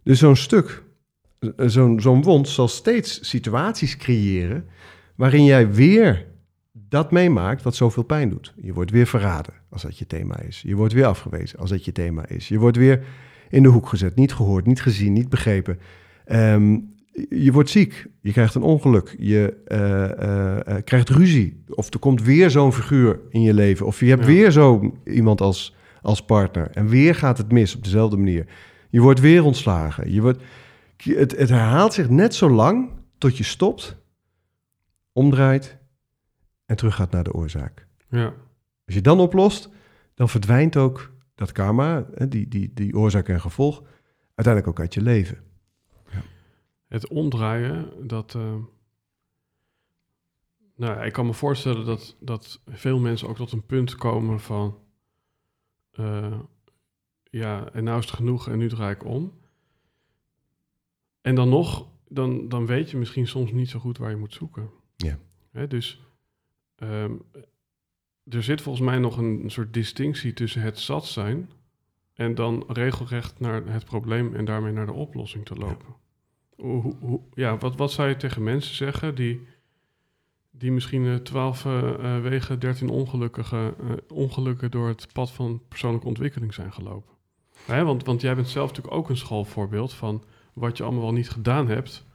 Dus 0.02 0.18
zo'n 0.18 0.36
stuk, 0.36 0.82
zo'n 1.56 2.00
zo'n 2.00 2.22
wond 2.22 2.48
zal 2.48 2.68
steeds 2.68 3.28
situaties 3.28 3.96
creëren 3.96 4.68
waarin 5.14 5.44
jij 5.44 5.72
weer 5.72 6.26
dat 6.72 7.10
meemaakt 7.10 7.62
wat 7.62 7.76
zoveel 7.76 8.02
pijn 8.02 8.28
doet. 8.28 8.54
Je 8.56 8.72
wordt 8.72 8.90
weer 8.90 9.06
verraden 9.06 9.54
als 9.70 9.82
dat 9.82 9.98
je 9.98 10.06
thema 10.06 10.40
is. 10.40 10.62
Je 10.62 10.74
wordt 10.74 10.92
weer 10.92 11.06
afgewezen 11.06 11.58
als 11.58 11.70
dat 11.70 11.84
je 11.84 11.92
thema 11.92 12.28
is. 12.28 12.48
Je 12.48 12.58
wordt 12.58 12.76
weer 12.76 13.04
in 13.50 13.62
de 13.62 13.68
hoek 13.68 13.88
gezet, 13.88 14.14
niet 14.14 14.32
gehoord, 14.32 14.66
niet 14.66 14.82
gezien, 14.82 15.12
niet 15.12 15.28
begrepen. 15.28 15.78
Um, 16.26 16.94
je 17.28 17.52
wordt 17.52 17.70
ziek, 17.70 18.06
je 18.20 18.32
krijgt 18.32 18.54
een 18.54 18.62
ongeluk, 18.62 19.14
je 19.18 19.56
uh, 19.68 19.78
uh, 20.28 20.76
uh, 20.76 20.82
krijgt 20.84 21.08
ruzie. 21.08 21.64
Of 21.68 21.92
er 21.92 21.98
komt 21.98 22.22
weer 22.22 22.50
zo'n 22.50 22.72
figuur 22.72 23.20
in 23.30 23.42
je 23.42 23.54
leven. 23.54 23.86
Of 23.86 24.00
je 24.00 24.06
hebt 24.06 24.20
ja. 24.20 24.26
weer 24.26 24.50
zo 24.50 24.94
iemand 25.04 25.40
als, 25.40 25.76
als 26.02 26.24
partner. 26.24 26.70
En 26.70 26.88
weer 26.88 27.14
gaat 27.14 27.38
het 27.38 27.52
mis 27.52 27.76
op 27.76 27.84
dezelfde 27.84 28.16
manier. 28.16 28.46
Je 28.90 29.00
wordt 29.00 29.20
weer 29.20 29.44
ontslagen. 29.44 30.12
Je 30.12 30.20
wordt, 30.20 30.42
het, 30.96 31.36
het 31.36 31.48
herhaalt 31.48 31.92
zich 31.92 32.08
net 32.08 32.34
zo 32.34 32.50
lang 32.50 32.90
tot 33.18 33.36
je 33.36 33.44
stopt 33.44 33.96
omdraait 35.12 35.78
en 36.66 36.76
teruggaat 36.76 37.10
naar 37.10 37.24
de 37.24 37.32
oorzaak. 37.32 37.86
Ja. 38.08 38.32
Als 38.86 38.94
je 38.94 39.00
dan 39.00 39.20
oplost, 39.20 39.68
dan 40.14 40.28
verdwijnt 40.28 40.76
ook 40.76 41.12
dat 41.40 41.52
karma, 41.52 42.06
die, 42.28 42.48
die, 42.48 42.72
die 42.74 42.96
oorzaak 42.96 43.28
en 43.28 43.40
gevolg, 43.40 43.82
uiteindelijk 44.34 44.66
ook 44.66 44.80
uit 44.80 44.94
je 44.94 45.02
leven. 45.02 45.38
Ja. 46.10 46.22
Het 46.88 47.08
omdraaien, 47.08 48.06
dat. 48.08 48.34
Uh, 48.34 48.54
nou, 50.76 51.04
ik 51.04 51.12
kan 51.12 51.26
me 51.26 51.32
voorstellen 51.32 51.86
dat, 51.86 52.16
dat 52.20 52.60
veel 52.66 52.98
mensen 52.98 53.28
ook 53.28 53.36
tot 53.36 53.52
een 53.52 53.66
punt 53.66 53.94
komen 53.94 54.40
van. 54.40 54.78
Uh, 55.92 56.38
ja, 57.22 57.72
en 57.72 57.84
nou 57.84 57.98
is 57.98 58.04
het 58.04 58.14
genoeg 58.14 58.48
en 58.48 58.58
nu 58.58 58.68
draai 58.68 58.94
ik 58.94 59.04
om. 59.04 59.32
En 61.20 61.34
dan 61.34 61.48
nog, 61.48 61.88
dan, 62.08 62.48
dan 62.48 62.66
weet 62.66 62.90
je 62.90 62.96
misschien 62.96 63.26
soms 63.26 63.52
niet 63.52 63.68
zo 63.68 63.78
goed 63.78 63.98
waar 63.98 64.10
je 64.10 64.16
moet 64.16 64.34
zoeken. 64.34 64.70
Ja. 64.96 65.18
Hè, 65.50 65.66
dus 65.66 66.02
um, 66.76 67.22
er 68.28 68.42
zit 68.42 68.60
volgens 68.60 68.84
mij 68.84 68.98
nog 68.98 69.16
een, 69.16 69.42
soort 69.46 69.74
distinctie 69.74 70.32
tussen 70.32 70.62
het 70.62 70.78
zat 70.78 71.06
zijn 71.06 71.50
en 72.14 72.34
dan 72.34 72.64
regelrecht 72.68 73.40
naar 73.40 73.66
het 73.66 73.84
probleem 73.84 74.34
en 74.34 74.44
daarmee 74.44 74.72
naar 74.72 74.86
de 74.86 74.92
oplossing 74.92 75.44
te 75.44 75.54
lopen. 75.54 75.86
Ja, 76.56 76.64
hoe, 76.64 76.96
hoe, 77.00 77.20
ja 77.34 77.56
wat, 77.56 77.76
wat 77.76 77.92
zou 77.92 78.08
je 78.08 78.16
tegen 78.16 78.42
mensen 78.42 78.74
zeggen 78.74 79.14
die, 79.14 79.46
die 80.50 80.72
misschien 80.72 81.22
twaalf 81.22 81.64
uh, 81.64 81.82
uh, 81.82 82.20
wegen, 82.20 82.58
dertien 82.58 82.88
ongelukkige 82.88 83.74
uh, 83.80 83.90
ongelukken 84.08 84.70
door 84.70 84.88
het 84.88 85.12
pad 85.12 85.30
van 85.30 85.62
persoonlijke 85.68 86.06
ontwikkeling 86.06 86.54
zijn 86.54 86.72
gelopen? 86.72 87.14
Hè, 87.64 87.84
want, 87.84 88.04
want 88.04 88.20
jij 88.20 88.34
bent 88.34 88.48
zelf 88.48 88.68
natuurlijk 88.68 88.96
ook 88.96 89.08
een 89.08 89.16
schoolvoorbeeld 89.16 89.92
van 89.92 90.24
wat 90.52 90.76
je 90.76 90.82
allemaal 90.82 91.02
wel 91.02 91.12
niet 91.12 91.30
gedaan 91.30 91.68
hebt 91.68 92.06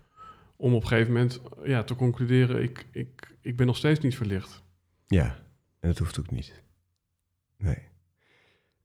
om 0.56 0.74
op 0.74 0.82
een 0.82 0.88
gegeven 0.88 1.14
moment 1.14 1.42
ja, 1.64 1.84
te 1.84 1.96
concluderen, 1.96 2.64
ik, 2.64 2.88
ik, 2.92 3.38
ik 3.42 3.56
ben 3.56 3.66
nog 3.66 3.78
steeds 3.78 4.00
niet 4.00 4.16
verlicht. 4.16 4.64
Ja, 5.08 5.45
en 5.86 5.92
dat 5.92 6.00
hoeft 6.00 6.20
ook 6.20 6.32
niet. 6.32 6.64
Nee. 7.58 7.78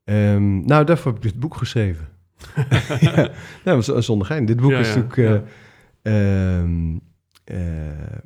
Um, 0.04 0.66
nou, 0.66 0.84
daarvoor 0.84 1.12
heb 1.12 1.24
ik 1.24 1.30
dit 1.30 1.40
boek 1.40 1.56
geschreven. 1.56 2.08
ja, 3.00 3.30
nou, 3.64 4.02
zonder 4.02 4.26
gein. 4.26 4.44
Dit 4.44 4.56
boek 4.56 4.70
ja, 4.70 4.78
is 4.78 4.94
natuurlijk 4.94 5.46
uh, 6.02 6.58
um, 6.58 7.00
uh, 7.44 8.18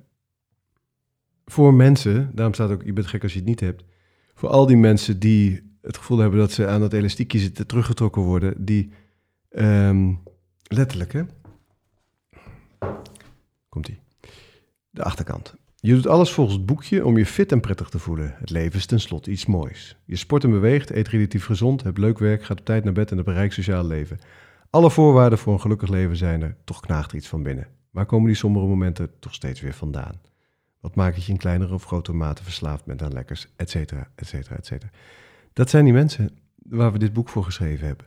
voor 1.44 1.74
mensen, 1.74 2.30
daarom 2.34 2.54
staat 2.54 2.70
ook, 2.70 2.82
je 2.82 2.92
bent 2.92 3.06
gek 3.06 3.22
als 3.22 3.32
je 3.32 3.38
het 3.38 3.48
niet 3.48 3.60
hebt, 3.60 3.84
voor 4.34 4.48
al 4.48 4.66
die 4.66 4.76
mensen 4.76 5.18
die 5.18 5.76
het 5.82 5.96
gevoel 5.96 6.18
hebben 6.18 6.38
dat 6.38 6.52
ze 6.52 6.66
aan 6.66 6.80
dat 6.80 6.92
elastiekje 6.92 7.38
zitten 7.38 7.66
teruggetrokken 7.66 8.22
worden, 8.22 8.64
die 8.64 8.90
um, 9.50 10.22
letterlijk, 10.62 11.12
hè, 11.12 11.22
Komt-ie. 13.68 13.98
De 14.90 15.02
achterkant. 15.02 15.54
Je 15.84 15.94
doet 15.94 16.06
alles 16.06 16.32
volgens 16.32 16.56
het 16.56 16.66
boekje 16.66 17.04
om 17.04 17.18
je 17.18 17.26
fit 17.26 17.52
en 17.52 17.60
prettig 17.60 17.88
te 17.88 17.98
voelen. 17.98 18.34
Het 18.38 18.50
leven 18.50 18.78
is 18.78 18.86
tenslotte 18.86 19.30
iets 19.30 19.46
moois. 19.46 19.96
Je 20.04 20.16
sport 20.16 20.44
en 20.44 20.50
beweegt, 20.50 20.90
eet 20.90 21.08
relatief 21.08 21.44
gezond, 21.44 21.82
hebt 21.82 21.98
leuk 21.98 22.18
werk, 22.18 22.44
gaat 22.44 22.58
op 22.58 22.64
tijd 22.64 22.84
naar 22.84 22.92
bed 22.92 23.10
en 23.10 23.18
een 23.18 23.24
bereikt 23.24 23.54
sociaal 23.54 23.86
leven. 23.86 24.18
Alle 24.70 24.90
voorwaarden 24.90 25.38
voor 25.38 25.52
een 25.52 25.60
gelukkig 25.60 25.88
leven 25.88 26.16
zijn 26.16 26.42
er, 26.42 26.56
toch 26.64 26.80
knaagt 26.80 27.10
er 27.10 27.16
iets 27.16 27.28
van 27.28 27.42
binnen. 27.42 27.66
Waar 27.90 28.06
komen 28.06 28.26
die 28.26 28.36
sombere 28.36 28.66
momenten 28.66 29.10
toch 29.18 29.34
steeds 29.34 29.60
weer 29.60 29.74
vandaan? 29.74 30.20
Wat 30.80 30.94
maakt 30.94 31.14
dat 31.14 31.24
je 31.24 31.32
in 31.32 31.38
kleinere 31.38 31.74
of 31.74 31.84
grotere 31.84 32.16
mate 32.16 32.42
verslaafd 32.42 32.84
bent 32.84 33.02
aan 33.02 33.12
lekkers, 33.12 33.46
et 33.56 33.70
cetera, 33.70 34.10
et 34.14 34.26
cetera, 34.26 34.56
et 34.56 34.66
cetera. 34.66 34.90
Dat 35.52 35.70
zijn 35.70 35.84
die 35.84 35.92
mensen 35.92 36.38
waar 36.56 36.92
we 36.92 36.98
dit 36.98 37.12
boek 37.12 37.28
voor 37.28 37.44
geschreven 37.44 37.86
hebben. 37.86 38.06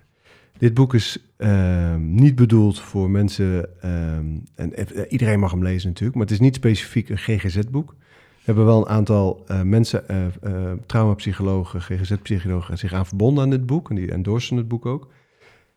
Dit 0.58 0.74
boek 0.74 0.94
is 0.94 1.18
uh, 1.38 1.96
niet 1.96 2.36
bedoeld 2.36 2.80
voor 2.80 3.10
mensen, 3.10 3.70
um, 3.86 4.44
en 4.56 4.74
uh, 4.76 5.02
iedereen 5.10 5.40
mag 5.40 5.52
hem 5.52 5.64
lezen 5.64 5.88
natuurlijk, 5.88 6.18
maar 6.18 6.26
het 6.26 6.36
is 6.36 6.40
niet 6.42 6.56
specifiek 6.56 7.10
een 7.10 7.18
GGZ-boek. 7.18 7.96
We 8.00 8.54
hebben 8.54 8.66
wel 8.66 8.82
een 8.82 8.96
aantal 8.96 9.46
uh, 9.52 9.62
mensen, 9.62 10.04
uh, 10.44 10.72
traumapsychologen, 10.86 11.82
GGZ-psychologen, 11.82 12.78
zich 12.78 12.94
aan 12.94 13.06
verbonden 13.06 13.44
aan 13.44 13.50
dit 13.50 13.66
boek 13.66 13.90
en 13.90 13.96
die 13.96 14.12
endorsen 14.12 14.58
het 14.58 14.68
boek 14.68 14.86
ook. 14.86 15.12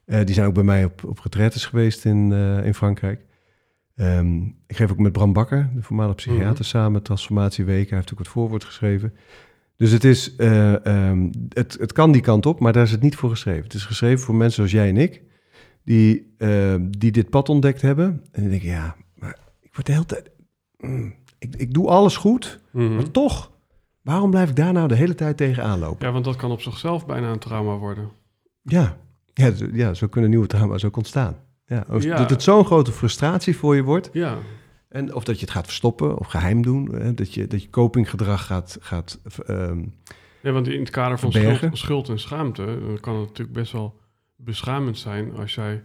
die 0.07 0.35
zijn 0.35 0.47
ook 0.47 0.55
bij 0.55 0.63
mij 0.63 0.85
op, 0.85 1.05
op 1.05 1.19
retraites 1.19 1.67
geweest 1.67 2.05
in, 2.05 2.33
in 2.65 2.75
Frankrijk. 2.75 3.21
Um, 3.97 4.57
ik 4.67 4.77
geef 4.77 4.91
ook 4.91 4.99
met 4.99 5.13
Bram 5.13 5.33
Bakker, 5.33 5.71
de 5.75 5.83
voormalige 5.83 6.17
psychiater, 6.17 6.49
mm 6.49 6.55
-hmm. 6.55 6.65
samen 6.65 7.03
Transformatieweek. 7.03 7.89
Hij 7.89 7.99
heeft 7.99 8.13
ook 8.13 8.19
het 8.19 8.29
voorwoord 8.29 8.65
geschreven. 8.65 9.15
Dus 9.81 9.91
het, 9.91 10.05
is, 10.05 10.35
uh, 10.37 10.73
um, 10.73 11.31
het, 11.49 11.77
het 11.81 11.93
kan 11.93 12.13
die 12.13 12.23
kant 12.23 12.47
op, 12.47 12.61
maar 12.61 12.73
daar 12.73 12.83
is 12.83 12.91
het 12.91 13.03
niet 13.03 13.17
voor 13.17 13.31
geschreven. 13.31 13.63
Het 13.63 13.75
is 13.75 13.85
geschreven 13.85 14.25
voor 14.25 14.35
mensen 14.35 14.55
zoals 14.55 14.71
jij 14.71 14.89
en 14.89 14.97
ik, 14.97 15.23
die, 15.85 16.35
uh, 16.39 16.75
die 16.99 17.11
dit 17.11 17.31
pad 17.31 17.49
ontdekt 17.49 17.83
hebben. 17.83 18.25
En 18.33 18.41
die 18.41 18.51
denken, 18.51 18.69
ja, 18.69 18.97
maar 19.15 19.39
ik 19.61 19.75
word 19.75 19.87
de 19.87 19.93
hele 19.93 20.07
tijd... 20.07 20.31
Mm, 20.79 21.15
ik, 21.39 21.57
ik 21.57 21.73
doe 21.73 21.89
alles 21.89 22.17
goed, 22.17 22.61
mm 22.71 22.87
-hmm. 22.87 22.95
maar 22.95 23.11
toch, 23.11 23.51
waarom 24.03 24.31
blijf 24.31 24.49
ik 24.49 24.57
daar 24.57 24.73
nou 24.73 24.89
de 24.89 24.95
hele 24.95 25.15
tijd 25.15 25.37
tegenaan 25.37 25.79
lopen? 25.79 26.07
Ja, 26.07 26.13
want 26.13 26.25
dat 26.25 26.37
kan 26.37 26.51
op 26.51 26.61
zichzelf 26.61 27.07
bijna 27.07 27.31
een 27.31 27.39
trauma 27.39 27.77
worden. 27.77 28.11
Ja, 28.63 28.97
ja, 29.35 29.53
ja 29.73 29.95
zo 29.95 30.07
kunnen 30.07 30.31
nieuwe 30.31 30.47
trauma's 30.47 30.85
ook 30.85 30.97
ontstaan. 30.97 31.37
Ja, 31.67 31.85
ja. 31.99 32.17
Dat 32.17 32.31
het 32.31 32.43
zo'n 32.43 32.65
grote 32.65 32.93
frustratie 32.93 33.57
voor 33.57 33.77
je 33.77 33.83
wordt... 33.83 34.11
Ja. 34.13 34.39
En 34.91 35.15
of 35.15 35.25
dat 35.25 35.35
je 35.35 35.45
het 35.45 35.55
gaat 35.55 35.67
verstoppen 35.67 36.19
of 36.19 36.27
geheim 36.27 36.63
doen. 36.63 36.95
Hè? 36.95 37.15
Dat, 37.15 37.35
je, 37.35 37.47
dat 37.47 37.63
je 37.63 37.71
copinggedrag 37.71 38.47
gaat, 38.47 38.79
gaat 38.81 39.21
um, 39.49 39.95
Nee, 40.43 40.53
want 40.53 40.69
in 40.69 40.81
het 40.81 40.91
kader 40.91 41.19
van 41.19 41.33
schuld, 41.33 41.79
schuld 41.79 42.09
en 42.09 42.19
schaamte 42.19 42.65
dan 42.65 43.01
kan 43.01 43.17
het 43.17 43.29
natuurlijk 43.29 43.59
best 43.59 43.73
wel 43.73 44.01
beschamend 44.37 44.99
zijn 44.99 45.37
als 45.37 45.55
jij 45.55 45.83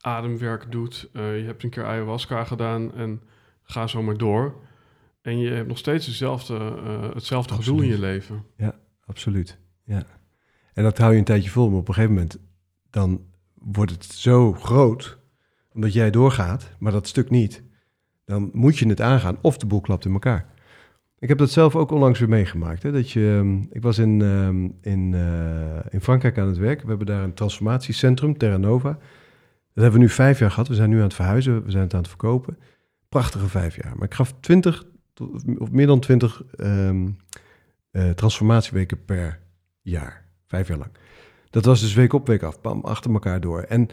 ademwerk 0.00 0.72
doet. 0.72 1.08
eh, 1.12 1.38
je 1.38 1.44
hebt 1.44 1.62
een 1.62 1.70
keer 1.70 1.84
ayahuasca 1.84 2.44
gedaan 2.44 2.94
en 2.94 3.22
ga 3.62 3.86
zo 3.86 4.02
maar 4.02 4.16
door. 4.16 4.54
En 5.22 5.38
je 5.38 5.50
hebt 5.50 5.68
nog 5.68 5.78
steeds 5.78 6.06
dezelfde, 6.06 6.56
eh, 6.56 7.14
hetzelfde 7.14 7.54
gedoe 7.54 7.82
in 7.82 7.88
je 7.88 7.98
leven. 7.98 8.44
Absoluut, 9.04 9.58
ja. 9.84 10.06
En 10.72 10.82
dat 10.82 10.98
hou 10.98 11.12
je 11.12 11.18
een 11.18 11.24
tijdje 11.24 11.50
vol, 11.50 11.68
maar 11.70 11.78
op 11.78 11.88
een 11.88 11.94
gegeven 11.94 12.14
moment 12.14 12.38
dan 12.90 13.24
wordt 13.54 13.90
het 13.90 14.04
zo 14.04 14.52
groot, 14.52 15.18
omdat 15.72 15.92
jij 15.92 16.10
doorgaat, 16.10 16.70
maar 16.78 16.92
dat 16.92 17.08
stuk 17.08 17.30
niet. 17.30 17.62
Dan 18.30 18.50
moet 18.52 18.78
je 18.78 18.88
het 18.88 19.00
aangaan 19.00 19.38
of 19.40 19.58
de 19.58 19.66
boel 19.66 19.80
klapt 19.80 20.04
in 20.04 20.12
elkaar. 20.12 20.46
Ik 21.18 21.28
heb 21.28 21.38
dat 21.38 21.50
zelf 21.50 21.76
ook 21.76 21.90
onlangs 21.90 22.18
weer 22.18 22.28
meegemaakt. 22.28 22.82
Hè? 22.82 22.92
Dat 22.92 23.10
je, 23.10 23.36
ehm, 23.38 23.62
ik 23.70 23.82
was 23.82 23.98
in, 23.98 24.22
ehm, 24.22 24.68
in, 24.94 25.14
eh, 25.14 25.92
in 25.92 26.00
Frankrijk 26.00 26.38
aan 26.38 26.46
het 26.46 26.56
werk. 26.56 26.82
We 26.82 26.88
hebben 26.88 27.06
daar 27.06 27.22
een 27.22 27.34
transformatiecentrum, 27.34 28.38
Terra 28.38 28.56
Nova. 28.56 28.88
Dat 29.72 29.82
hebben 29.82 29.92
we 29.92 30.06
nu 30.06 30.08
vijf 30.08 30.38
jaar 30.38 30.50
gehad. 30.50 30.68
We 30.68 30.74
zijn 30.74 30.90
nu 30.90 30.96
aan 30.96 31.02
het 31.02 31.14
verhuizen, 31.14 31.64
we 31.64 31.70
zijn 31.70 31.82
het 31.82 31.94
aan 31.94 32.00
het 32.00 32.08
verkopen. 32.08 32.58
Prachtige 33.08 33.48
vijf 33.48 33.76
jaar. 33.82 33.92
Maar 33.94 34.06
ik 34.06 34.14
gaf 34.14 34.34
twintig, 34.40 34.84
of 35.58 35.70
meer 35.70 35.86
dan 35.86 36.00
twintig 36.00 36.42
ehm, 36.56 37.08
eh, 37.90 38.10
transformatieweken 38.10 39.04
per 39.04 39.40
jaar. 39.80 40.24
Vijf 40.46 40.68
jaar 40.68 40.78
lang. 40.78 40.90
Dat 41.50 41.64
was 41.64 41.80
dus 41.80 41.94
week 41.94 42.12
op, 42.12 42.26
week 42.26 42.42
af, 42.42 42.60
bam, 42.60 42.80
achter 42.80 43.12
elkaar 43.12 43.40
door. 43.40 43.62
En 43.62 43.88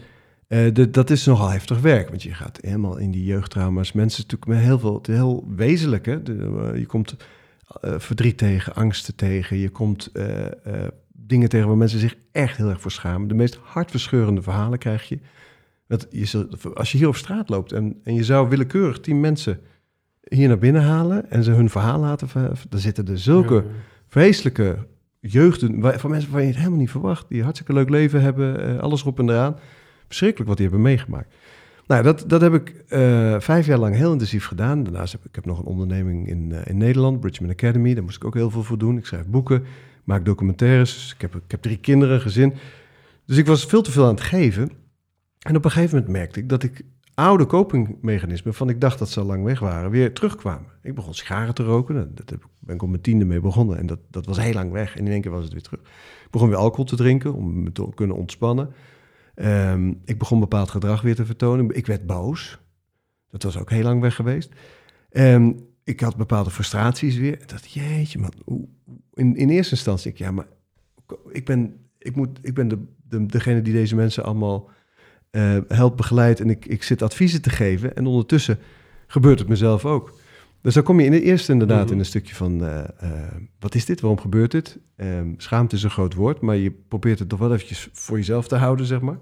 eh, 0.48 0.74
de, 0.74 0.90
dat 0.90 1.10
is 1.10 1.24
nogal 1.24 1.48
heftig 1.48 1.80
werk, 1.80 2.08
want 2.08 2.22
je 2.22 2.34
gaat 2.34 2.58
helemaal 2.60 2.96
in 2.96 3.10
die 3.10 3.24
jeugdtrauma's. 3.24 3.92
Mensen 3.92 4.22
natuurlijk 4.22 4.50
met 4.50 4.60
heel 4.60 4.78
veel, 4.78 4.94
het 4.94 5.06
heel 5.06 5.44
wezenlijk. 5.56 6.06
Hè? 6.06 6.22
De, 6.22 6.32
eh, 6.72 6.78
je 6.78 6.86
komt 6.86 7.16
eh, 7.80 7.98
verdriet 7.98 8.38
tegen, 8.38 8.74
angsten 8.74 9.14
tegen. 9.14 9.56
Je 9.56 9.68
komt 9.68 10.12
dingen 11.12 11.48
tegen 11.48 11.68
waar 11.68 11.76
mensen 11.76 11.98
zich 11.98 12.16
echt 12.32 12.56
heel 12.56 12.68
erg 12.68 12.80
voor 12.80 12.90
schamen. 12.90 13.28
De 13.28 13.34
meest 13.34 13.58
hartverscheurende 13.62 14.42
verhalen 14.42 14.78
krijg 14.78 15.08
je. 15.08 15.18
Dat 15.86 16.06
je 16.10 16.48
als 16.74 16.92
je 16.92 16.98
hier 16.98 17.08
op 17.08 17.16
straat 17.16 17.48
loopt 17.48 17.72
en, 17.72 18.00
en 18.04 18.14
je 18.14 18.24
zou 18.24 18.48
willekeurig 18.48 19.00
tien 19.00 19.20
mensen 19.20 19.60
hier 20.22 20.48
naar 20.48 20.58
binnen 20.58 20.82
halen 20.82 21.30
en 21.30 21.42
ze 21.42 21.50
hun 21.50 21.70
verhaal 21.70 22.00
laten, 22.00 22.28
dan 22.68 22.80
zitten 22.80 23.08
er 23.08 23.18
zulke 23.18 23.54
Ja, 23.54 23.64
vreselijke 24.06 24.86
jeugden, 25.20 26.00
van 26.00 26.10
mensen 26.10 26.32
waar 26.32 26.40
je 26.40 26.46
het 26.46 26.56
helemaal 26.56 26.78
niet 26.78 26.90
verwacht, 26.90 27.28
die 27.28 27.42
hartstikke 27.42 27.72
leuk 27.72 27.88
leven 27.88 28.22
hebben, 28.22 28.80
alles 28.80 29.00
erop 29.00 29.18
en 29.18 29.28
eraan. 29.28 29.56
Verschrikkelijk 30.08 30.48
wat 30.48 30.58
die 30.58 30.66
hebben 30.68 30.84
meegemaakt. 30.84 31.34
Nou, 31.86 32.02
dat, 32.02 32.24
dat 32.26 32.40
heb 32.40 32.54
ik 32.54 32.68
eh, 32.88 33.40
vijf 33.40 33.66
jaar 33.66 33.78
lang 33.78 33.94
heel 33.94 34.12
intensief 34.12 34.46
gedaan. 34.46 34.82
Daarnaast 34.82 35.12
heb 35.12 35.24
ik, 35.24 35.34
heb 35.34 35.44
nog 35.44 35.58
een 35.58 35.64
onderneming 35.64 36.28
in, 36.28 36.52
eh, 36.52 36.60
in 36.66 36.76
Nederland, 36.76 37.20
Bridgman 37.20 37.50
Academy. 37.50 37.94
Daar 37.94 38.02
moest 38.02 38.16
ik 38.16 38.24
ook 38.24 38.34
heel 38.34 38.50
veel 38.50 38.62
voor 38.62 38.78
doen. 38.78 38.96
Ik 38.96 39.06
schrijf 39.06 39.26
boeken, 39.26 39.64
maak 40.04 40.24
documentaires. 40.24 41.12
Ik 41.14 41.20
heb, 41.20 41.34
ik 41.34 41.50
heb 41.50 41.62
drie 41.62 41.76
kinderen, 41.76 42.14
een 42.14 42.20
gezin. 42.20 42.54
Dus 43.26 43.36
ik 43.36 43.46
was 43.46 43.64
veel 43.64 43.82
te 43.82 43.90
veel 43.90 44.04
aan 44.04 44.10
het 44.14 44.20
geven. 44.20 44.70
En 45.38 45.56
op 45.56 45.64
een 45.64 45.70
gegeven 45.70 45.96
moment 45.96 46.12
merkte 46.16 46.40
ik 46.40 46.48
dat 46.48 46.62
ik 46.62 46.82
oude 47.14 47.46
copingmechanismen, 47.46 48.54
van 48.54 48.68
ik 48.68 48.80
dacht 48.80 48.98
dat 48.98 49.08
ze 49.10 49.20
al 49.20 49.26
lang 49.26 49.44
weg 49.44 49.58
waren, 49.58 49.90
weer 49.90 50.12
terugkwamen. 50.12 50.70
Ik 50.82 50.94
begon 50.94 51.14
sigaren 51.14 51.54
te 51.54 51.62
roken. 51.64 51.94
Nou, 51.94 52.06
ik- 52.26 52.38
ben 52.58 52.74
ik 52.74 52.82
op 52.82 52.88
mijn 52.88 53.02
tiende 53.02 53.24
mee 53.24 53.40
begonnen. 53.40 53.78
En 53.78 53.86
dat, 53.86 53.98
dat 54.10 54.26
was 54.26 54.38
heel 54.40 54.52
lang 54.52 54.72
weg. 54.72 54.96
En 54.96 55.06
in 55.06 55.12
één 55.12 55.20
keer 55.20 55.30
was 55.30 55.44
het 55.44 55.52
weer 55.52 55.62
terug. 55.62 55.80
Ik 56.24 56.30
begon 56.30 56.48
weer 56.48 56.56
alcohol 56.58 56.84
te 56.84 56.96
drinken 56.96 57.34
om 57.34 57.62
me 57.62 57.72
te 57.72 57.88
kunnen 57.94 58.16
ontspannen. 58.16 58.70
Ehm, 59.38 59.92
ik 60.04 60.18
begon 60.18 60.40
bepaald 60.40 60.70
gedrag 60.70 61.02
weer 61.02 61.14
te 61.14 61.26
vertonen. 61.26 61.76
Ik 61.76 61.86
werd 61.86 62.06
boos. 62.06 62.58
Dat 63.30 63.42
was 63.42 63.58
ook 63.58 63.70
heel 63.70 63.82
lang 63.82 64.00
weg 64.00 64.14
geweest. 64.14 64.52
Ehm, 65.10 65.52
ik 65.84 66.00
had 66.00 66.16
bepaalde 66.16 66.50
frustraties 66.50 67.16
weer. 67.16 67.32
Ik 67.32 67.48
dacht, 67.48 67.72
jeetje 67.72 68.18
man. 68.18 68.32
In, 69.14 69.36
in 69.36 69.48
eerste 69.48 69.74
instantie, 69.74 70.10
ik, 70.10 70.18
ja, 70.18 70.30
maar 70.30 70.46
ik 71.28 71.44
ben, 71.44 71.76
ik 71.98 72.16
moet, 72.16 72.38
ik 72.42 72.54
ben 72.54 72.68
de, 72.68 72.78
de, 73.08 73.26
degene 73.26 73.62
die 73.62 73.72
deze 73.72 73.94
mensen 73.94 74.24
allemaal 74.24 74.70
eh, 75.30 75.58
helpt, 75.68 75.96
begeleidt. 75.96 76.40
En 76.40 76.50
ik, 76.50 76.66
ik 76.66 76.82
zit 76.82 77.02
adviezen 77.02 77.42
te 77.42 77.50
geven. 77.50 77.96
En 77.96 78.06
ondertussen 78.06 78.58
gebeurt 79.06 79.38
het 79.38 79.48
mezelf 79.48 79.84
ook. 79.84 80.17
Dus 80.68 80.76
dan 80.76 80.86
kom 80.86 81.00
je 81.00 81.06
in 81.06 81.12
het 81.12 81.22
eerste 81.22 81.52
inderdaad 81.52 81.84
Mhm. 81.84 81.92
in 81.92 81.98
een 81.98 82.04
stukje 82.04 82.34
van... 82.34 82.64
eh, 82.64 82.78
eh, 82.78 83.34
wat 83.58 83.74
is 83.74 83.84
dit? 83.84 84.00
Waarom 84.00 84.20
gebeurt 84.20 84.50
dit? 84.50 84.78
Ehm, 84.96 85.28
schaamte 85.36 85.76
is 85.76 85.82
een 85.82 85.90
groot 85.90 86.14
woord, 86.14 86.40
maar 86.40 86.56
je 86.56 86.70
probeert 86.88 87.18
het 87.18 87.28
toch 87.28 87.38
wel 87.38 87.52
eventjes 87.52 87.88
voor 87.92 88.16
jezelf 88.16 88.48
te 88.48 88.56
houden, 88.56 88.86
zeg 88.86 89.00
maar. 89.00 89.18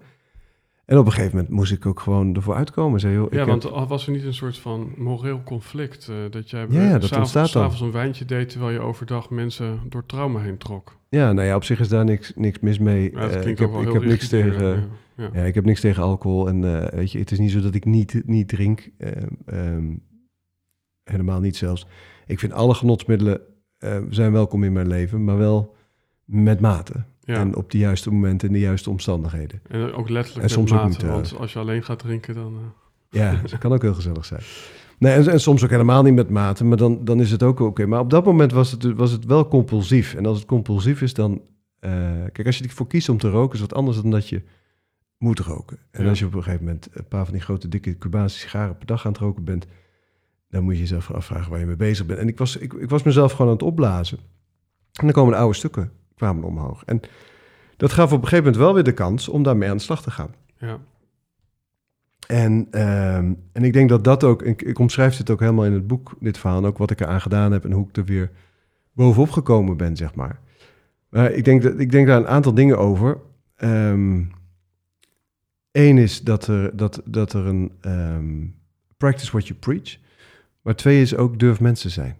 En 0.84 0.98
op 0.98 1.06
een 1.06 1.12
gegeven 1.12 1.36
moment 1.36 1.54
moest 1.54 1.72
ik 1.72 1.86
ook 1.86 2.00
gewoon 2.00 2.34
ervoor 2.34 2.54
uitkomen. 2.54 3.00
Zei, 3.00 3.14
joh, 3.14 3.26
ik 3.26 3.32
Ja, 3.32 3.44
want 3.44 3.70
al 3.70 3.86
was 3.86 4.06
er 4.06 4.12
niet 4.12 4.24
een 4.24 4.34
soort 4.34 4.58
van 4.58 4.92
moreel 4.96 5.42
conflict? 5.44 6.08
eh, 6.08 6.16
dat 6.30 6.50
jij 6.50 6.66
Ja, 6.68 6.82
ja, 6.82 6.98
dat 6.98 7.08
s'avonds- 7.08 7.50
s'avonds 7.50 7.80
een 7.80 7.90
wijntje 7.92 8.24
deed 8.24 8.48
terwijl 8.48 8.72
je 8.72 8.80
overdag 8.80 9.30
mensen 9.30 9.80
door 9.88 10.06
trauma 10.06 10.40
heen 10.40 10.56
trok. 10.58 10.96
ja, 11.08 11.32
nou 11.32 11.46
ja, 11.46 11.56
op 11.56 11.64
zich 11.64 11.80
is 11.80 11.88
daar 11.88 12.04
niks, 12.04 12.32
niks 12.36 12.58
mis 12.60 12.78
mee. 12.78 13.10
Ja, 13.14 13.28
ik 13.30 13.58
heb, 13.58 13.74
ik 13.74 13.92
heb 13.92 14.04
niks 14.04 14.28
tegen... 14.28 14.68
ja, 14.68 14.86
ja. 15.16 15.30
Ja, 15.32 15.42
ik 15.42 15.54
heb 15.54 15.64
niks 15.64 15.80
tegen 15.80 16.02
alcohol. 16.02 16.48
En 16.48 16.90
weet 16.96 17.12
je, 17.12 17.18
het 17.18 17.30
is 17.30 17.38
niet 17.38 17.50
zo 17.50 17.60
dat 17.60 17.74
ik 17.74 17.84
niet, 17.84 18.22
niet 18.26 18.48
drink. 18.48 18.90
Ehm, 18.98 19.26
ehm, 19.46 19.84
helemaal 21.10 21.40
niet 21.40 21.56
zelfs. 21.56 21.86
Ik 22.26 22.38
vind 22.38 22.52
alle 22.52 22.74
genotsmiddelen 22.74 23.40
eh, 23.78 23.98
zijn 24.10 24.32
welkom 24.32 24.64
in 24.64 24.72
mijn 24.72 24.86
leven, 24.86 25.24
maar 25.24 25.38
wel 25.38 25.74
met 26.24 26.60
mate. 26.60 27.04
Ja. 27.20 27.34
En 27.34 27.56
op 27.56 27.70
de 27.70 27.78
juiste 27.78 28.10
momenten 28.12 28.48
in 28.48 28.54
de 28.54 28.60
juiste 28.60 28.90
omstandigheden. 28.90 29.60
En 29.68 29.92
ook 29.92 30.08
letterlijk 30.08 30.34
En 30.34 30.40
met 30.40 30.50
soms 30.50 30.72
ook 30.72 30.78
mate, 30.78 30.88
niet, 30.88 31.02
eh. 31.02 31.08
want 31.10 31.36
als 31.38 31.52
je 31.52 31.58
alleen 31.58 31.82
gaat 31.82 31.98
drinken, 31.98 32.34
dan... 32.34 32.54
eh, 33.10 33.20
Ja, 33.20 33.40
dat 33.42 33.58
kan 33.58 33.72
ook 33.72 33.82
heel 33.82 33.94
gezellig 33.94 34.24
zijn. 34.24 34.40
Nee, 34.98 35.12
en, 35.12 35.28
en 35.28 35.40
soms 35.40 35.64
ook 35.64 35.70
helemaal 35.70 36.02
niet 36.02 36.14
met 36.14 36.30
mate, 36.30 36.64
maar 36.64 36.76
dan, 36.76 37.04
dan 37.04 37.20
is 37.20 37.30
het 37.30 37.42
ook 37.42 37.60
oké. 37.60 37.86
Maar 37.86 38.00
op 38.00 38.10
dat 38.10 38.24
moment 38.24 38.52
was 38.52 38.70
het, 38.70 38.82
was 38.94 39.10
het 39.10 39.24
wel 39.24 39.48
compulsief. 39.48 40.14
En 40.14 40.26
als 40.26 40.38
het 40.38 40.46
compulsief 40.46 41.02
is, 41.02 41.14
dan... 41.14 41.42
kijk, 42.32 42.46
als 42.46 42.58
je 42.58 42.64
ervoor 42.64 42.86
kiest 42.86 43.08
om 43.08 43.18
te 43.18 43.30
roken, 43.30 43.54
is 43.54 43.60
wat 43.60 43.74
anders 43.74 44.00
dan 44.02 44.10
dat 44.10 44.28
je 44.28 44.42
moet 45.18 45.38
roken. 45.38 45.78
En 45.90 46.02
Ja. 46.02 46.08
als 46.08 46.18
je 46.18 46.26
op 46.26 46.34
een 46.34 46.42
gegeven 46.42 46.64
moment 46.64 46.88
een 46.92 47.08
paar 47.08 47.24
van 47.24 47.32
die 47.34 47.42
grote, 47.42 47.68
dikke 47.68 47.98
Cubaanse 47.98 48.38
sigaren 48.38 48.76
per 48.78 48.86
dag 48.86 49.06
aan 49.06 49.12
het 49.12 49.20
roken 49.20 49.44
bent... 49.44 49.66
dan 50.48 50.62
moet 50.62 50.74
je 50.74 50.80
jezelf 50.80 51.10
afvragen 51.10 51.50
waar 51.50 51.60
je 51.60 51.66
mee 51.66 51.76
bezig 51.76 52.06
bent. 52.06 52.18
En 52.18 52.28
ik 52.28 52.38
was, 52.38 52.56
ik, 52.56 52.72
ik 52.72 52.90
was 52.90 53.02
mezelf 53.02 53.32
gewoon 53.32 53.46
aan 53.46 53.52
het 53.52 53.62
opblazen. 53.62 54.18
En 54.92 55.04
dan 55.04 55.12
komen 55.12 55.32
de 55.32 55.38
oude 55.38 55.56
stukken 55.56 55.92
kwamen 56.14 56.44
omhoog. 56.44 56.84
En 56.84 57.00
dat 57.76 57.92
gaf 57.92 58.12
op 58.12 58.22
een 58.22 58.28
gegeven 58.28 58.44
moment 58.44 58.62
wel 58.62 58.74
weer 58.74 58.82
de 58.82 58.92
kans 58.92 59.28
om 59.28 59.42
daarmee 59.42 59.70
aan 59.70 59.76
de 59.76 59.82
slag 59.82 60.02
te 60.02 60.10
gaan. 60.10 60.34
ja. 60.58 60.78
En, 62.26 62.66
ehm, 62.70 63.32
en 63.52 63.64
ik 63.64 63.72
denk 63.72 63.88
dat 63.88 64.04
dat 64.04 64.24
ook, 64.24 64.42
ik, 64.42 64.62
ik 64.62 64.78
omschrijf 64.78 65.16
dit 65.16 65.30
ook 65.30 65.40
helemaal 65.40 65.64
in 65.64 65.72
het 65.72 65.86
boek, 65.86 66.14
dit 66.20 66.38
verhaal, 66.38 66.58
en 66.58 66.64
ook 66.64 66.78
wat 66.78 66.90
ik 66.90 67.00
eraan 67.00 67.20
gedaan 67.20 67.52
heb 67.52 67.64
en 67.64 67.72
hoe 67.72 67.88
ik 67.88 67.96
er 67.96 68.04
weer 68.04 68.30
bovenop 68.92 69.30
gekomen 69.30 69.76
ben, 69.76 69.96
zeg 69.96 70.14
maar. 70.14 70.40
Maar 71.08 71.32
ik 71.32 71.44
denk, 71.44 71.62
dat, 71.62 71.78
ik 71.78 71.90
denk 71.90 72.06
daar 72.06 72.16
een 72.16 72.28
aantal 72.28 72.54
dingen 72.54 72.78
over. 72.78 73.18
Eén 75.76 75.98
is 75.98 76.22
dat 76.22 76.46
er, 76.46 76.76
dat, 76.76 77.02
dat 77.04 77.32
er 77.32 77.46
een 77.46 77.72
ehm, 77.80 78.46
practice 78.96 79.30
what 79.30 79.46
you 79.46 79.58
preach. 79.58 79.98
Maar 80.66 80.76
twee 80.76 81.00
is 81.00 81.16
ook 81.16 81.38
durf 81.38 81.60
mensen 81.60 81.90
zijn. 81.90 82.16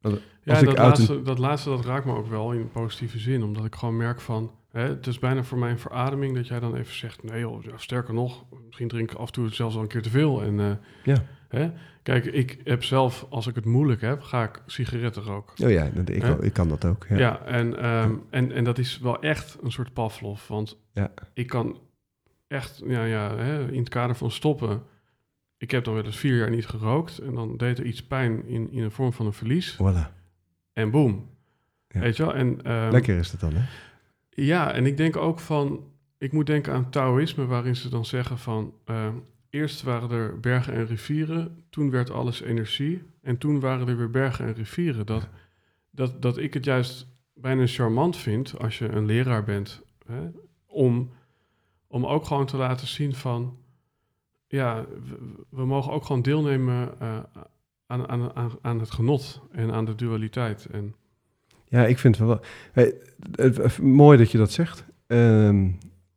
Ja, 0.00 0.10
ik 0.58 0.64
dat, 0.64 0.76
uit 0.76 0.76
een- 0.78 0.84
laatste, 0.84 1.22
dat 1.22 1.38
laatste 1.38 1.68
dat 1.68 1.84
raakt 1.84 2.04
me 2.04 2.14
ook 2.16 2.26
wel 2.26 2.52
in 2.52 2.70
positieve 2.70 3.18
zin. 3.18 3.42
Omdat 3.42 3.64
ik 3.64 3.74
gewoon 3.74 3.96
merk 3.96 4.20
van... 4.20 4.50
Hè, 4.70 4.88
het 4.88 5.06
is 5.06 5.18
bijna 5.18 5.44
voor 5.44 5.58
mij 5.58 5.70
een 5.70 5.78
verademing 5.78 6.34
dat 6.34 6.46
jij 6.46 6.60
dan 6.60 6.76
even 6.76 6.94
zegt... 6.94 7.22
Nee 7.22 7.40
joh, 7.40 7.64
sterker 7.76 8.14
nog, 8.14 8.44
misschien 8.66 8.88
drink 8.88 9.10
ik 9.10 9.16
af 9.18 9.26
en 9.26 9.32
toe 9.32 9.48
zelfs 9.54 9.74
al 9.76 9.82
een 9.82 9.88
keer 9.88 10.02
te 10.02 10.10
veel. 10.10 10.42
En, 10.42 10.60
eh, 10.60 10.70
Ja. 11.04 11.22
Hè, 11.48 11.70
kijk, 12.02 12.24
ik 12.24 12.60
heb 12.64 12.84
zelf, 12.84 13.26
als 13.30 13.46
ik 13.46 13.54
het 13.54 13.64
moeilijk 13.64 14.00
heb, 14.00 14.22
ga 14.22 14.42
ik 14.42 14.62
sigaretten 14.66 15.22
roken. 15.22 15.64
Oh 15.66 15.70
ja, 15.72 15.84
ik, 16.06 16.08
ik 16.40 16.52
kan 16.52 16.68
dat 16.68 16.84
ook. 16.84 17.06
Ja. 17.08 17.16
Ja, 17.16 17.40
en, 17.44 17.78
ehm, 17.78 18.14
en, 18.30 18.52
en 18.52 18.64
dat 18.64 18.78
is 18.78 18.98
wel 18.98 19.20
echt 19.22 19.58
een 19.62 19.72
soort 19.72 19.92
Pavlov. 19.92 20.46
Want 20.48 20.78
Ja. 20.92 21.10
ik 21.34 21.46
kan 21.46 21.78
echt, 22.46 22.82
ja, 22.86 23.04
ja, 23.04 23.36
hè, 23.36 23.70
in 23.72 23.78
het 23.78 23.88
kader 23.88 24.16
van 24.16 24.30
stoppen... 24.30 24.82
Ik 25.56 25.70
heb 25.70 25.84
dan 25.84 25.94
wel 25.94 26.04
eens 26.04 26.16
vier 26.16 26.36
jaar 26.36 26.50
niet 26.50 26.66
gerookt. 26.66 27.18
En 27.18 27.34
dan 27.34 27.56
deed 27.56 27.78
er 27.78 27.84
iets 27.84 28.06
pijn 28.06 28.46
in, 28.46 28.70
in 28.70 28.82
de 28.82 28.90
vorm 28.90 29.12
van 29.12 29.26
een 29.26 29.32
verlies. 29.32 29.74
Voilà. 29.74 30.22
En 30.72 30.90
boom. 30.90 31.30
Ja. 31.88 32.00
Weet 32.00 32.16
je 32.16 32.24
wel? 32.24 32.34
En, 32.34 32.62
ehm, 32.62 32.90
Lekker 32.90 33.18
is 33.18 33.30
het 33.30 33.40
dan, 33.40 33.52
hè? 33.54 33.64
Ja, 34.30 34.72
en 34.72 34.86
ik 34.86 34.96
denk 34.96 35.16
ook 35.16 35.40
van... 35.40 35.92
Ik 36.18 36.32
moet 36.32 36.46
denken 36.46 36.72
aan 36.72 36.90
Taoïsme, 36.90 37.46
waarin 37.46 37.76
ze 37.76 37.88
dan 37.88 38.04
zeggen 38.04 38.38
van... 38.38 38.74
ehm, 38.84 39.14
eerst 39.50 39.82
waren 39.82 40.10
er 40.10 40.40
bergen 40.40 40.74
en 40.74 40.86
rivieren, 40.86 41.64
toen 41.70 41.90
werd 41.90 42.10
alles 42.10 42.40
energie... 42.40 43.02
en 43.22 43.38
toen 43.38 43.60
waren 43.60 43.88
er 43.88 43.96
weer 43.96 44.10
bergen 44.10 44.46
en 44.46 44.54
rivieren. 44.54 45.06
Dat, 45.06 45.28
dat, 45.90 46.22
dat 46.22 46.38
ik 46.38 46.54
het 46.54 46.64
juist 46.64 47.06
bijna 47.34 47.66
charmant 47.66 48.16
vind 48.16 48.58
als 48.58 48.78
je 48.78 48.88
een 48.88 49.06
leraar 49.06 49.44
bent... 49.44 49.82
Hè, 50.06 50.28
om, 50.66 51.10
om 51.86 52.06
ook 52.06 52.24
gewoon 52.24 52.46
te 52.46 52.56
laten 52.56 52.86
zien 52.86 53.14
van... 53.14 53.58
ja, 54.54 54.84
we, 55.48 55.64
mogen 55.66 55.92
ook 55.92 56.04
gewoon 56.04 56.22
deelnemen 56.22 57.00
eh, 57.00 57.18
aan, 57.86 58.08
aan, 58.08 58.34
aan, 58.34 58.50
aan 58.60 58.80
het 58.80 58.90
genot 58.90 59.40
en 59.50 59.72
aan 59.72 59.84
de 59.84 59.94
dualiteit. 59.94 60.66
En, 60.72 60.94
Ja, 61.68 61.86
ik 61.86 61.98
vind 61.98 62.18
het 62.18 62.26
wel. 62.26 62.40
Mooi 63.82 64.18
dat 64.18 64.30
je 64.30 64.38
dat 64.38 64.52
zegt. 64.52 64.84
Ehm, 65.06 65.70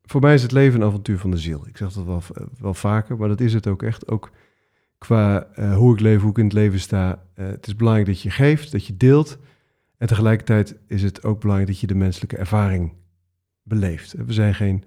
voor 0.04 0.22
mij 0.22 0.34
is 0.34 0.42
het 0.42 0.52
leven 0.52 0.82
een 0.82 0.88
avontuur 0.88 1.18
van 1.20 1.32
de 1.32 1.38
ziel. 1.38 1.68
Ik 1.68 1.78
zeg 1.78 1.94
dat 1.94 2.06
wel, 2.06 2.22
wel 2.60 2.74
vaker, 2.74 3.18
maar 3.18 3.28
dat 3.28 3.42
is 3.42 3.54
het 3.54 3.68
ook 3.68 3.84
echt. 3.84 4.08
Ook 4.08 4.32
qua 4.98 5.48
eh, 5.54 5.76
hoe 5.76 5.94
ik 5.94 6.00
leef, 6.00 6.22
hoe 6.22 6.30
ik 6.30 6.38
in 6.38 6.44
het 6.44 6.54
leven 6.54 6.80
sta. 6.80 7.24
Eh, 7.34 7.46
het 7.46 7.68
is 7.68 7.76
belangrijk 7.76 8.08
dat 8.08 8.22
je 8.22 8.30
geeft, 8.30 8.72
dat 8.72 8.86
je 8.86 8.98
deelt. 8.98 9.38
En 9.98 10.08
tegelijkertijd 10.08 10.76
is 10.88 11.04
het 11.04 11.24
ook 11.24 11.40
belangrijk 11.40 11.72
dat 11.72 11.80
je 11.80 11.88
de 11.88 11.96
menselijke 11.96 12.38
ervaring 12.38 12.94
beleeft. 13.64 14.14
We 14.26 14.34
zijn 14.34 14.56
geen 14.56 14.84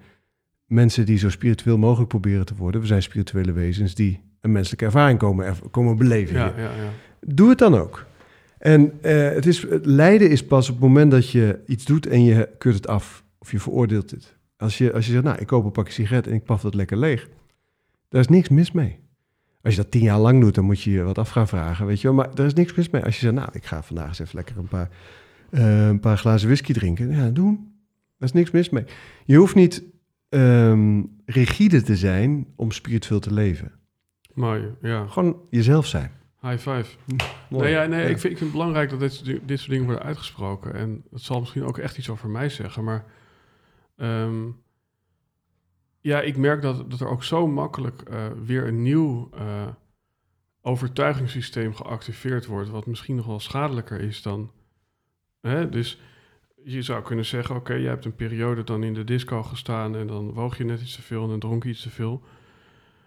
mensen 0.70 1.06
die 1.06 1.18
zo 1.18 1.30
spiritueel 1.30 1.78
mogelijk 1.78 2.08
proberen 2.08 2.46
te 2.46 2.54
worden. 2.54 2.80
We 2.80 2.86
zijn 2.86 3.02
spirituele 3.02 3.52
wezens 3.52 3.94
die 3.94 4.20
een 4.40 4.52
menselijke 4.52 4.84
ervaring 4.84 5.18
komen, 5.18 5.54
komen 5.70 5.96
beleven. 5.96 6.36
Ja, 6.36 6.52
ja, 6.56 6.62
ja. 6.62 6.90
Doe 7.20 7.48
het 7.48 7.58
dan 7.58 7.74
ook. 7.74 8.06
En 8.58 8.92
eh, 9.02 9.28
het, 9.28 9.46
is, 9.46 9.62
het 9.68 9.86
lijden 9.86 10.30
is 10.30 10.44
pas 10.44 10.68
op 10.68 10.74
het 10.74 10.84
moment 10.84 11.10
dat 11.10 11.30
je 11.30 11.58
iets 11.66 11.84
doet 11.84 12.06
en 12.06 12.24
je 12.24 12.48
keurt 12.58 12.74
het 12.74 12.86
af. 12.86 13.24
Of 13.38 13.50
je 13.50 13.60
veroordeelt 13.60 14.10
het. 14.10 14.36
Als 14.56 14.78
je, 14.78 14.92
als 14.92 15.06
je 15.06 15.12
zegt, 15.12 15.24
nou, 15.24 15.38
ik 15.38 15.46
koop 15.46 15.64
een 15.64 15.72
pakje 15.72 15.92
sigaret 15.92 16.26
en 16.26 16.34
ik 16.34 16.44
paf 16.44 16.60
dat 16.60 16.74
lekker 16.74 16.96
leeg. 16.96 17.28
Daar 18.08 18.20
is 18.20 18.28
niks 18.28 18.48
mis 18.48 18.72
mee. 18.72 18.98
Als 19.62 19.74
je 19.74 19.82
dat 19.82 19.90
tien 19.90 20.02
jaar 20.02 20.18
lang 20.18 20.40
doet, 20.40 20.54
dan 20.54 20.64
moet 20.64 20.82
je 20.82 20.90
je 20.90 21.02
wat 21.02 21.18
af 21.18 21.30
gaan 21.30 21.48
vragen, 21.48 21.86
weet 21.86 22.00
je 22.00 22.06
wel. 22.06 22.16
Maar 22.16 22.28
er 22.34 22.44
is 22.44 22.54
niks 22.54 22.74
mis 22.74 22.90
mee. 22.90 23.04
Als 23.04 23.14
je 23.14 23.20
zegt, 23.20 23.34
nou, 23.34 23.48
ik 23.52 23.64
ga 23.64 23.82
vandaag 23.82 24.08
eens 24.08 24.18
even 24.18 24.34
lekker 24.34 24.58
een 24.58 24.68
paar, 24.68 24.88
eh, 25.50 25.86
een 25.86 26.00
paar 26.00 26.18
glazen 26.18 26.48
whisky 26.48 26.72
drinken. 26.72 27.10
Ja, 27.10 27.30
doen. 27.30 27.72
Daar 28.18 28.28
is 28.28 28.34
niks 28.34 28.50
mis 28.50 28.70
mee. 28.70 28.84
Je 29.24 29.36
hoeft 29.36 29.54
niet 29.54 29.82
ehm, 30.30 31.02
rigide 31.24 31.82
te 31.82 31.96
zijn 31.96 32.46
om 32.56 32.70
spiritueel 32.70 33.20
te 33.20 33.32
leven. 33.32 33.72
Mooi, 34.34 34.74
ja. 34.82 35.06
Gewoon 35.06 35.40
jezelf 35.50 35.86
zijn. 35.86 36.10
High 36.40 36.56
five. 36.58 36.84
Mooi. 37.50 37.64
Nee, 37.64 37.72
ja, 37.72 37.84
nee 37.86 38.00
Ja. 38.02 38.08
ik, 38.08 38.18
vind, 38.18 38.32
ik 38.32 38.38
vind 38.38 38.40
het 38.40 38.52
belangrijk 38.52 38.90
dat 38.90 39.00
dit, 39.00 39.12
soort- 39.12 39.48
dit 39.48 39.58
soort 39.58 39.70
dingen 39.70 39.84
worden 39.86 40.04
uitgesproken. 40.04 40.74
En 40.74 41.04
dat 41.10 41.20
zal 41.20 41.40
misschien 41.40 41.64
ook 41.64 41.78
echt 41.78 41.98
iets 41.98 42.08
over 42.10 42.28
mij 42.28 42.48
zeggen. 42.48 42.84
Maar 42.84 43.04
ehm, 43.96 44.48
ja, 46.00 46.20
ik 46.20 46.36
merk 46.36 46.62
dat, 46.62 46.90
dat 46.90 47.00
er 47.00 47.08
ook 47.08 47.24
zo 47.24 47.46
makkelijk 47.46 48.00
eh, 48.02 48.26
weer 48.44 48.66
een 48.66 48.82
nieuw 48.82 49.30
eh, 49.34 49.66
overtuigingssysteem 50.62 51.74
geactiveerd 51.74 52.46
wordt. 52.46 52.68
Wat 52.68 52.86
misschien 52.86 53.16
nog 53.16 53.26
wel 53.26 53.40
schadelijker 53.40 54.00
is 54.00 54.22
dan. 54.22 54.50
Hè? 55.40 55.68
Dus 55.68 56.00
je 56.64 56.82
zou 56.82 57.02
kunnen 57.02 57.24
zeggen: 57.24 57.56
Oké, 57.56 57.74
je 57.74 57.88
hebt 57.88 58.04
een 58.04 58.14
periode 58.14 58.64
dan 58.64 58.82
in 58.82 58.94
de 58.94 59.04
disco 59.04 59.42
gestaan. 59.42 59.96
En 59.96 60.06
dan 60.06 60.32
woog 60.32 60.58
je 60.58 60.64
net 60.64 60.80
iets 60.80 60.94
te 60.94 61.02
veel 61.02 61.22
en 61.22 61.28
dan 61.28 61.38
dronk 61.38 61.62
je 61.62 61.68
iets 61.70 61.82
te 61.82 61.90
veel. 61.90 62.22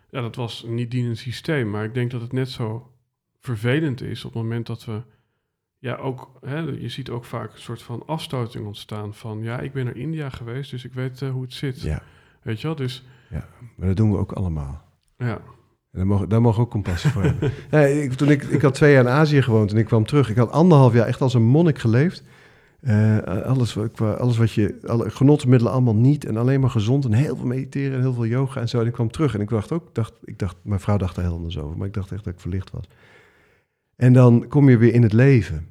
Ja, 0.09 0.21
dat 0.21 0.35
was 0.35 0.65
niet 0.67 0.91
dienend 0.91 1.17
systeem. 1.17 1.69
Maar 1.69 1.83
ik 1.83 1.93
denk 1.93 2.11
dat 2.11 2.21
het 2.21 2.31
net 2.31 2.49
zo 2.49 2.91
vervelend 3.39 4.01
is 4.01 4.25
op 4.25 4.33
het 4.33 4.41
moment 4.41 4.67
dat 4.67 4.85
we. 4.85 5.01
Ja, 5.77 5.95
ook, 5.95 6.31
hè, 6.41 6.59
je 6.59 6.89
ziet 6.89 7.09
ook 7.09 7.25
vaak 7.25 7.53
een 7.53 7.59
soort 7.59 7.81
van 7.81 8.03
afstoting 8.05 8.65
ontstaan 8.65 9.13
van, 9.13 9.41
ja, 9.41 9.59
ik 9.59 9.73
ben 9.73 9.85
naar 9.85 9.97
India 9.97 10.29
geweest, 10.29 10.71
dus 10.71 10.85
ik 10.85 10.93
weet 10.93 11.21
eh, 11.21 11.29
hoe 11.29 11.41
het 11.41 11.53
zit. 11.53 11.81
Ja, 11.81 12.03
Weet 12.41 12.61
je 12.61 12.67
wel? 12.67 12.75
Dus, 12.75 13.05
maar 13.75 13.87
dat 13.87 13.97
doen 13.97 14.11
we 14.11 14.17
ook 14.17 14.31
allemaal. 14.31 14.81
ja. 15.17 15.41
En 15.91 15.99
daar 15.99 16.07
mogen, 16.07 16.29
daar 16.29 16.41
mogen 16.41 16.61
ook 16.61 16.69
compassie 16.69 17.09
voor 17.09 17.23
hebben. 17.23 17.51
Nee, 17.71 18.03
ik, 18.03 18.13
toen 18.13 18.29
ik, 18.29 18.43
ik 18.43 18.61
had 18.61 18.73
twee 18.73 18.91
jaar 18.91 19.03
in 19.03 19.09
Azië 19.09 19.41
gewoond 19.41 19.71
en 19.71 19.77
ik 19.77 19.85
kwam 19.85 20.05
terug. 20.05 20.29
Ik 20.29 20.35
had 20.35 20.51
anderhalf 20.51 20.93
jaar 20.93 21.07
echt 21.07 21.21
als 21.21 21.33
een 21.33 21.43
monnik 21.43 21.79
geleefd. 21.79 22.23
Eh, 22.83 23.17
alles, 23.43 23.77
qua- 23.93 24.13
alles 24.13 24.37
wat 24.37 24.51
je, 24.51 24.79
alle 24.85 25.09
genotsmiddelen 25.09 25.73
allemaal 25.73 25.95
niet. 25.95 26.25
En 26.25 26.37
alleen 26.37 26.59
maar 26.59 26.69
gezond 26.69 27.05
en 27.05 27.13
heel 27.13 27.35
veel 27.35 27.45
mediteren 27.45 27.93
en 27.93 27.99
heel 28.01 28.13
veel 28.13 28.25
yoga 28.25 28.61
en 28.61 28.69
zo. 28.69 28.79
En 28.79 28.85
ik 28.87 28.91
kwam 28.93 29.11
terug 29.11 29.33
en 29.35 29.41
ik 29.41 29.49
dacht 29.49 29.71
ook, 29.71 29.95
dacht, 29.95 30.13
ik 30.23 30.39
dacht, 30.39 30.55
mijn 30.61 30.79
vrouw 30.79 30.97
dacht 30.97 31.17
er 31.17 31.23
heel 31.23 31.33
anders 31.33 31.57
over. 31.59 31.77
Maar 31.77 31.87
ik 31.87 31.93
dacht 31.93 32.11
echt 32.11 32.23
dat 32.23 32.33
ik 32.33 32.39
verlicht 32.39 32.71
was. 32.71 32.83
En 33.95 34.13
dan 34.13 34.45
kom 34.47 34.69
je 34.69 34.77
weer 34.77 34.93
in 34.93 35.03
het 35.03 35.13
leven. 35.13 35.67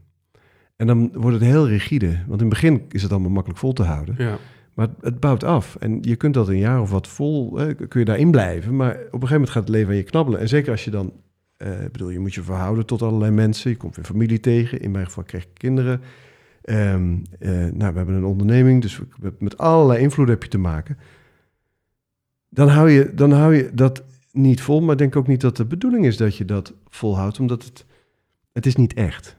En 0.77 0.87
dan 0.87 1.11
wordt 1.15 1.37
het 1.41 1.47
heel 1.49 1.69
rigide. 1.69 2.07
Want 2.07 2.41
in 2.41 2.47
het 2.47 2.49
begin 2.49 2.83
is 2.89 3.03
het 3.03 3.11
allemaal 3.13 3.31
makkelijk 3.31 3.61
vol 3.61 3.73
te 3.73 3.83
houden. 3.83 4.15
ja. 4.19 4.39
Maar 4.75 4.89
het, 5.01 5.21
bouwt 5.21 5.45
af. 5.45 5.77
En 5.77 5.99
je 6.01 6.17
kunt 6.17 6.35
dat 6.35 6.49
een 6.49 6.59
jaar 6.59 6.81
of 6.81 6.91
wat 6.91 7.09
vol, 7.09 7.57
hè, 7.59 7.75
kun 7.75 8.01
je 8.01 8.05
daarin 8.07 8.31
blijven. 8.31 8.77
Maar 8.77 8.91
op 8.91 8.99
een 8.99 9.11
gegeven 9.11 9.31
moment 9.33 9.51
gaat 9.51 9.63
het 9.63 9.73
leven 9.73 9.91
aan 9.91 9.97
je 9.97 10.03
knabbelen. 10.03 10.41
En 10.41 10.49
zeker 10.49 10.71
als 10.71 10.85
je 10.85 10.91
dan, 10.91 11.13
eh, 11.57 11.71
bedoel, 11.93 12.11
je 12.11 12.19
moet 12.19 12.35
je 12.35 12.43
verhouden 12.43 12.87
tot 12.87 13.03
allerlei 13.03 13.31
mensen. 13.31 13.71
Je 13.71 13.77
komt 13.77 13.97
weer 13.97 14.05
familie 14.05 14.41
tegen. 14.41 14.81
In 14.81 14.91
mijn 14.91 15.05
geval 15.07 15.23
krijg 15.25 15.43
ik 15.45 15.51
kinderen. 15.55 16.01
Ehm, 16.63 17.19
eh, 17.39 17.51
nou, 17.51 17.93
we 17.93 17.97
hebben 17.97 18.15
een 18.15 18.25
onderneming, 18.25 18.83
dus 18.83 19.01
met 19.39 19.59
allerlei 19.59 20.03
invloed 20.03 20.29
heb 20.29 20.43
je 20.43 20.49
te 20.49 20.59
maken. 20.59 20.99
Dan 22.49 22.69
hou, 22.69 22.91
je, 22.91 23.15
dan 23.15 23.33
hou 23.33 23.55
je 23.55 23.71
dat 23.75 24.05
niet 24.33 24.61
vol. 24.61 24.81
Maar 24.81 24.93
ik 24.93 24.99
denk 24.99 25.17
ook 25.17 25.27
niet 25.27 25.41
dat 25.41 25.57
de 25.57 25.65
bedoeling 25.65 26.07
is 26.07 26.17
dat 26.17 26.37
je 26.37 26.45
dat 26.45 26.75
volhoudt. 26.89 27.41
Omdat 27.41 27.65
het, 27.65 27.87
het 28.53 28.67
is 28.67 28.77
niet 28.77 28.95
echt. 28.95 29.37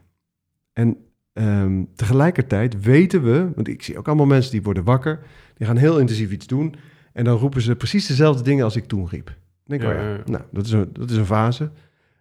En 0.73 0.97
Ehm, 1.33 1.83
tegelijkertijd 1.95 2.81
weten 2.83 3.23
we, 3.23 3.51
want 3.55 3.67
ik 3.67 3.83
zie 3.83 3.97
ook 3.97 4.07
allemaal 4.07 4.25
mensen 4.25 4.51
die 4.51 4.61
worden 4.61 4.83
wakker, 4.83 5.19
die 5.57 5.67
gaan 5.67 5.77
heel 5.77 5.99
intensief 5.99 6.31
iets 6.31 6.47
doen 6.47 6.75
en 7.13 7.23
dan 7.23 7.37
roepen 7.37 7.61
ze 7.61 7.75
precies 7.75 8.07
dezelfde 8.07 8.43
dingen 8.43 8.63
als 8.63 8.75
ik 8.75 8.85
toen 8.85 9.07
riep. 9.09 9.29
Ik 9.29 9.35
denk, 9.65 9.81
Ja, 9.81 9.87
oh 9.89 9.95
ja, 9.95 10.21
nou, 10.25 10.43
dat 10.51 10.65
is 10.65 10.71
een, 10.71 10.89
dat 10.93 11.09
is 11.09 11.17
een 11.17 11.25
fase. 11.25 11.71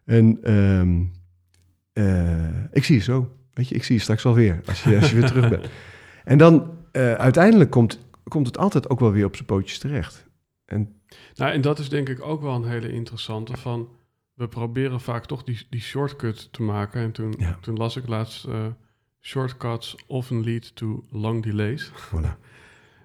En 0.05 0.39
ehm, 0.43 1.03
eh, 1.93 2.65
ik 2.73 2.85
zie 2.85 2.97
je 2.97 3.03
zo, 3.03 3.37
weet 3.55 3.69
je, 3.69 3.75
ik 3.75 3.85
zie 3.85 3.95
je 3.95 4.01
straks 4.01 4.23
wel 4.23 4.35
weer, 4.35 4.61
als 4.67 4.83
je, 4.83 4.97
als 4.97 5.11
je 5.11 5.17
weer 5.17 5.27
terug 5.27 5.49
bent. 5.49 5.67
En 6.25 6.39
dan 6.39 6.71
eh, 6.93 7.13
uiteindelijk 7.13 7.71
komt, 7.71 7.99
komt 8.25 8.47
het 8.47 8.59
altijd 8.59 8.89
ook 8.91 9.01
wel 9.01 9.13
weer 9.13 9.25
op 9.25 9.35
zijn 9.35 9.47
pootjes 9.47 9.79
terecht. 9.79 10.27
En 10.65 11.01
Nou, 11.35 11.53
en 11.53 11.61
dat 11.61 11.79
is 11.79 11.89
denk 11.89 12.09
ik 12.09 12.23
ook 12.25 12.43
wel 12.43 12.55
een 12.55 12.69
hele 12.69 12.93
interessante 12.93 13.57
van... 13.57 13.89
We 14.35 14.49
proberen 14.49 15.01
vaak 15.01 15.27
toch 15.27 15.43
die, 15.45 15.67
die 15.71 15.81
shortcut 15.81 16.49
te 16.53 16.63
maken. 16.63 17.01
En 17.03 17.13
toen, 17.13 17.35
Ja. 17.39 17.59
toen 17.61 17.77
las 17.77 17.97
ik 17.97 18.09
laatst... 18.09 18.45
eh, 18.45 18.67
shortcuts 19.21 19.97
often 20.07 20.45
lead 20.45 20.77
to 20.77 21.05
long 21.11 21.43
delays. 21.43 21.91
voilà, 21.91 22.37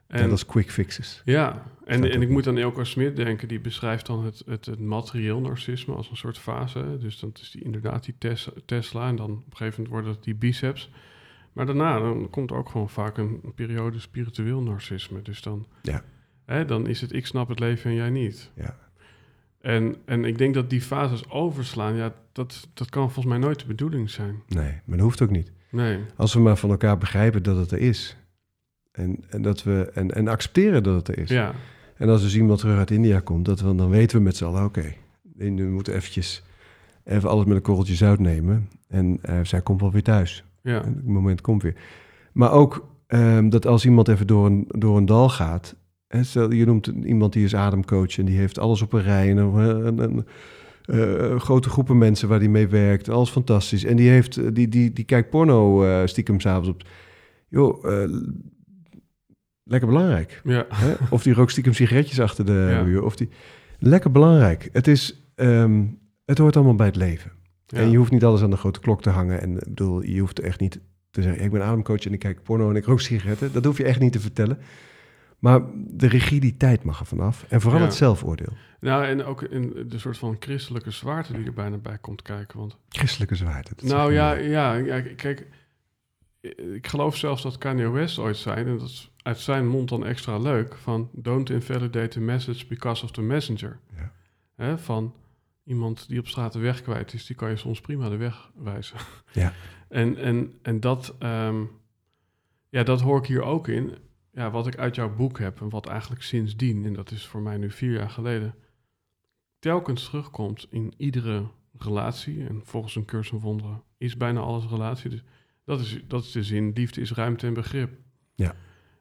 En, 0.08 0.22
net 0.22 0.32
als 0.32 0.46
quick 0.46 0.72
fixes. 0.72 1.22
Ja, 1.26 1.64
en, 1.86 2.12
en 2.12 2.22
ik 2.22 2.30
moet 2.30 2.48
aan 2.48 2.58
Elko 2.58 2.84
Smit 2.84 3.16
denken, 3.16 3.48
die 3.48 3.60
beschrijft 3.60 4.06
dan 4.06 4.26
het, 4.26 4.44
het, 4.46 4.66
het 4.66 4.80
materieel 4.80 5.40
narcisme 5.40 5.94
als 5.96 6.10
een 6.10 6.18
soort 6.18 6.38
fase. 6.38 6.98
Dus 7.00 7.20
dan 7.20 7.32
is 7.42 7.52
die 7.52 7.64
inderdaad 7.64 8.04
die 8.04 8.16
tes, 8.18 8.50
Tesla 8.66 9.08
en 9.08 9.16
dan 9.16 9.32
op 9.32 9.38
een 9.52 9.58
gegeven 9.58 9.74
moment 9.84 9.90
worden 9.90 10.12
het 10.12 10.24
die 10.24 10.36
biceps. 10.36 10.90
Maar 11.54 11.66
daarna 11.66 12.00
dan 12.00 12.30
komt 12.30 12.52
ook 12.52 12.70
gewoon 12.70 12.90
vaak 12.90 13.18
een, 13.18 13.40
een 13.44 13.54
periode 13.54 14.00
spiritueel 14.00 14.62
narcisme. 14.62 15.22
Dus 15.22 15.42
dan, 15.42 15.68
Ja. 15.82 16.04
hè, 16.46 16.66
dan 16.66 16.88
is 16.88 17.02
het 17.02 17.14
ik 17.14 17.26
snap 17.26 17.48
het 17.50 17.60
leven 17.60 17.90
en 17.90 17.96
jij 17.96 18.10
niet. 18.10 18.52
Ja. 18.56 18.78
En, 19.62 19.96
en 20.06 20.26
ik 20.26 20.38
denk 20.38 20.54
dat 20.54 20.70
die 20.70 20.82
fases 20.82 21.30
overslaan, 21.30 21.96
ja, 21.96 22.14
dat, 22.32 22.68
dat 22.74 22.90
kan 22.90 23.04
volgens 23.12 23.26
mij 23.26 23.38
nooit 23.38 23.60
de 23.60 23.66
bedoeling 23.66 24.10
zijn. 24.10 24.42
Nee, 24.48 24.72
maar 24.86 24.98
dat 24.98 25.06
hoeft 25.06 25.22
ook 25.22 25.30
niet. 25.30 25.52
Nee, 25.70 26.00
Als 26.16 26.34
we 26.34 26.40
maar 26.40 26.58
van 26.58 26.70
elkaar 26.70 26.98
begrijpen 26.98 27.44
dat 27.44 27.58
het 27.58 27.72
er 27.72 27.78
is. 27.80 28.18
En, 28.98 29.24
en, 29.30 29.42
dat 29.42 29.64
we, 29.64 29.92
en, 29.94 30.12
en 30.12 30.28
accepteren 30.28 30.84
dat 30.84 30.96
het 30.96 31.08
er 31.08 31.18
is. 31.18 31.30
ja, 31.30 31.54
En 31.96 32.10
als 32.10 32.22
dus 32.22 32.36
iemand 32.36 32.60
terug 32.60 32.78
uit 32.78 32.92
India 32.92 33.20
komt, 33.20 33.46
dat 33.46 33.60
we, 33.60 33.76
dan 33.76 33.90
weten 33.90 34.18
we 34.18 34.24
met 34.24 34.38
z'n 34.38 34.46
allen, 34.46 34.64
oké, 34.64 34.94
we 35.36 35.50
moeten 35.50 35.94
eventjes 35.94 36.44
even 37.04 37.30
alles 37.30 37.46
met 37.46 37.56
een 37.56 37.62
korreltje 37.62 37.96
zout 37.96 38.20
nemen. 38.20 38.70
En 38.88 39.20
eh, 39.22 39.40
zij 39.44 39.62
komt 39.62 39.82
wel 39.82 39.92
weer 39.92 40.04
thuis. 40.04 40.44
ja, 40.62 40.84
En 40.84 40.94
het 40.96 41.08
moment 41.08 41.42
komt 41.42 41.64
weer. 41.64 41.76
Maar 42.32 42.52
ook 42.52 42.88
ehm, 43.08 43.50
dat 43.50 43.66
als 43.66 43.86
iemand 43.86 44.08
even 44.08 44.28
door 44.28 44.46
een, 44.46 44.66
door 44.68 44.98
een 44.98 45.06
dal 45.06 45.30
gaat. 45.30 45.76
Hè, 46.08 46.24
stel, 46.24 46.52
je 46.52 46.66
noemt 46.66 46.88
iemand 46.88 47.34
die 47.34 47.44
is 47.44 47.56
ademcoach 47.56 48.18
en 48.18 48.26
die 48.26 48.38
heeft 48.38 48.60
alles 48.60 48.82
op 48.82 48.94
een 48.94 49.02
rij. 49.02 49.30
En 49.30 49.38
een, 49.38 50.00
een, 50.00 50.26
eh, 50.86 51.40
grote 51.40 51.70
groepen 51.70 51.98
mensen 51.98 52.28
waar 52.28 52.40
die 52.40 52.50
mee 52.50 52.68
werkt. 52.68 53.10
Alles 53.10 53.30
fantastisch. 53.30 53.84
En 53.84 53.96
die, 53.96 54.10
heeft, 54.10 54.38
eh, 54.38 54.46
die, 54.54 54.68
die, 54.68 54.94
die 54.94 55.06
kijkt 55.06 55.30
porno 55.30 55.84
eh, 55.84 56.06
stiekem 56.06 56.40
s'avonds 56.40 56.70
op. 56.70 56.84
Joh, 57.50 57.86
eh, 57.86 58.10
lekker 59.68 59.88
belangrijk. 59.90 60.42
ja, 60.44 60.66
Hè? 60.70 60.94
Of 61.10 61.24
die 61.24 61.34
rookt 61.34 61.52
stiekem 61.52 61.74
sigaretjes 61.74 62.20
achter 62.20 62.46
de 62.46 62.68
Ja. 62.72 62.84
muur. 62.84 63.04
Of 63.04 63.16
die... 63.16 63.30
Lekker 63.80 64.12
belangrijk. 64.12 64.70
Het, 64.72 64.88
is, 64.88 65.24
ehm, 65.36 65.86
het 66.26 66.38
hoort 66.38 66.56
allemaal 66.56 66.76
bij 66.76 66.86
het 66.86 66.96
leven. 66.96 67.32
ja. 67.66 67.78
En 67.78 67.90
je 67.92 67.98
hoeft 67.98 68.12
niet 68.12 68.24
alles 68.24 68.42
aan 68.42 68.50
de 68.52 68.58
grote 68.58 68.80
klok 68.80 69.02
te 69.02 69.10
hangen. 69.10 69.42
En 69.42 69.56
ik 69.58 69.64
bedoel, 69.64 70.02
je 70.04 70.20
hoeft 70.20 70.40
echt 70.40 70.60
niet 70.60 70.80
te 71.12 71.22
zeggen... 71.22 71.44
ik 71.44 71.52
ben 71.52 71.64
ademcoach 71.64 72.06
en 72.06 72.14
ik 72.14 72.20
kijk 72.20 72.44
porno 72.44 72.70
en 72.70 72.76
ik 72.76 72.86
rook 72.86 73.02
sigaretten. 73.02 73.54
Dat 73.54 73.66
hoef 73.66 73.78
je 73.78 73.84
echt 73.84 74.00
niet 74.00 74.12
te 74.12 74.20
vertellen. 74.20 74.58
Maar 75.40 75.62
de 75.76 76.08
rigiditeit 76.08 76.84
mag 76.84 77.00
er 77.00 77.06
vanaf. 77.06 77.46
En 77.50 77.62
vooral 77.62 77.82
het 77.82 77.94
zelfoordeel. 77.94 78.54
Nou, 78.80 79.06
en 79.06 79.24
ook 79.24 79.42
in 79.42 79.86
de 79.88 80.00
soort 80.00 80.18
van 80.18 80.36
christelijke 80.40 80.92
zwaarte 80.92 81.34
die 81.34 81.46
er 81.46 81.54
bijna 81.54 81.78
bij 81.78 81.98
komt 82.02 82.22
kijken. 82.22 82.60
Want 82.60 82.78
Christelijke 82.90 83.36
zwaarte. 83.36 83.72
Nou 83.84 84.14
ja, 84.14 84.34
ja, 84.34 84.82
kijk, 85.16 85.48
ik 86.74 86.88
geloof 86.88 87.16
zelfs 87.18 87.44
dat 87.44 87.58
Kanye 87.58 87.90
West 87.90 88.18
ooit 88.20 88.38
zei, 88.38 88.66
en 88.66 88.78
dat 88.78 88.88
is 88.88 89.12
uit 89.28 89.40
zijn 89.40 89.68
mond 89.68 89.90
dan 89.90 90.06
extra 90.06 90.38
leuk, 90.38 90.76
van 90.76 91.10
don't 91.14 91.50
invalidate 91.50 92.08
the 92.08 92.20
message 92.20 92.68
because 92.68 93.04
of 93.04 93.12
the 93.12 93.22
messenger. 93.22 93.80
Ja. 93.96 94.12
Hè, 94.56 94.78
van 94.78 95.14
iemand 95.64 96.08
die 96.08 96.20
op 96.20 96.28
straat 96.28 96.54
de 96.54 96.60
weg 96.60 96.82
kwijt 96.82 97.14
is, 97.14 97.26
die 97.26 97.36
kan 97.36 97.50
je 97.50 97.56
soms 97.56 97.82
prima 97.82 98.10
de 98.10 98.16
weg 98.16 98.52
wijzen. 98.56 98.98
Ja. 99.32 99.54
En, 99.90 100.18
en, 100.18 100.54
en 100.62 100.80
dat, 100.80 101.16
ehm, 101.20 101.64
ja, 102.70 102.84
dat 102.84 103.02
hoor 103.02 103.18
ik 103.20 103.26
hier 103.26 103.42
ook 103.42 103.68
in. 103.68 103.98
Ja, 104.32 104.52
wat 104.52 104.68
ik 104.68 104.78
uit 104.78 104.96
jouw 104.96 105.16
boek 105.16 105.40
heb 105.40 105.62
en 105.62 105.70
wat 105.70 105.88
eigenlijk 105.88 106.22
sindsdien, 106.22 106.86
en 106.86 106.94
dat 106.94 107.12
is 107.12 107.26
voor 107.26 107.42
mij 107.42 107.58
nu 107.58 107.72
vier 107.72 107.92
jaar 107.92 108.10
geleden, 108.10 108.56
telkens 109.60 110.06
terugkomt 110.06 110.68
in 110.70 110.94
iedere 110.98 111.48
relatie. 111.78 112.48
En 112.48 112.62
volgens 112.64 112.96
een 112.96 113.06
cursus 113.06 113.30
van 113.30 113.40
wonderen 113.40 113.84
is 113.98 114.18
bijna 114.18 114.40
alles 114.40 114.66
relatie. 114.66 115.10
Dus 115.10 115.24
dat 115.64 115.80
is, 115.80 116.00
dat 116.08 116.24
is 116.24 116.32
de 116.32 116.44
zin, 116.44 116.72
liefde 116.74 117.02
is 117.02 117.12
ruimte 117.12 117.48
en 117.48 117.54
begrip. 117.54 118.00
Ja. 118.36 118.56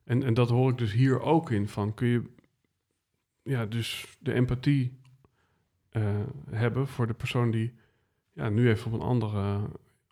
En, 0.06 0.22
en 0.22 0.34
dat 0.34 0.50
hoor 0.50 0.70
ik 0.70 0.78
dus 0.78 0.92
hier 0.92 1.20
ook 1.20 1.50
in, 1.50 1.68
van 1.68 1.94
kun 1.94 2.08
je 2.08 2.22
ja, 3.42 3.66
dus 3.66 4.16
de 4.20 4.32
empathie 4.32 4.92
eh, 5.88 6.02
hebben 6.50 6.86
voor 6.86 7.06
de 7.06 7.14
persoon 7.14 7.50
die 7.50 7.72
ja, 8.32 8.48
nu 8.48 8.68
even 8.68 8.86
op 8.86 9.00
een, 9.00 9.06
andere, 9.06 9.60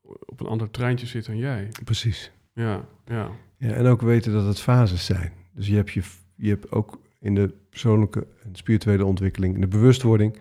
op 0.03 0.40
een 0.40 0.47
ander 0.47 0.70
treintje 0.70 1.07
zit 1.07 1.26
dan 1.26 1.36
jij. 1.36 1.68
Precies. 1.84 2.32
Ja, 2.53 2.88
ja. 3.05 3.30
Ja, 3.57 3.72
en 3.72 3.86
ook 3.86 4.01
weten 4.01 4.32
dat 4.32 4.47
het 4.47 4.61
fases 4.61 5.05
zijn. 5.05 5.32
Dus 5.53 5.66
je 5.66 5.74
hebt, 5.74 5.90
je, 5.90 6.03
je 6.34 6.49
hebt 6.49 6.72
ook 6.72 7.01
in 7.18 7.34
de 7.34 7.55
persoonlijke 7.70 8.26
en 8.42 8.55
spirituele 8.55 9.05
ontwikkeling, 9.05 9.55
in 9.55 9.61
de 9.61 9.66
bewustwording, 9.66 10.38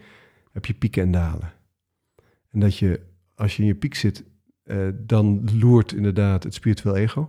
heb 0.51 0.65
je 0.65 0.73
pieken 0.73 1.03
en 1.03 1.11
dalen. 1.11 1.53
En 2.49 2.59
dat 2.59 2.77
je, 2.77 3.01
als 3.35 3.55
je 3.55 3.61
in 3.61 3.67
je 3.67 3.75
piek 3.75 3.95
zit, 3.95 4.23
eh, 4.63 4.87
dan 4.93 5.49
loert 5.59 5.93
inderdaad 5.93 6.43
het 6.43 6.53
spiritueel 6.53 6.95
ego. 6.95 7.21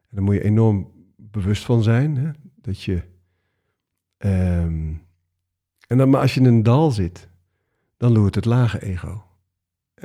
En 0.00 0.16
daar 0.16 0.24
moet 0.24 0.34
je 0.34 0.44
enorm 0.44 0.99
bewust 1.30 1.64
van 1.64 1.82
zijn. 1.82 2.16
Hè? 2.16 2.30
Dat 2.60 2.82
je. 2.82 3.02
ehm, 4.16 4.92
en 5.86 5.98
dan, 5.98 6.10
maar 6.10 6.20
als 6.20 6.34
je 6.34 6.40
in 6.40 6.46
een 6.46 6.62
dal 6.62 6.90
zit, 6.90 7.28
dan 7.96 8.12
loert 8.12 8.34
het 8.34 8.44
lage 8.44 8.82
ego. 8.82 9.22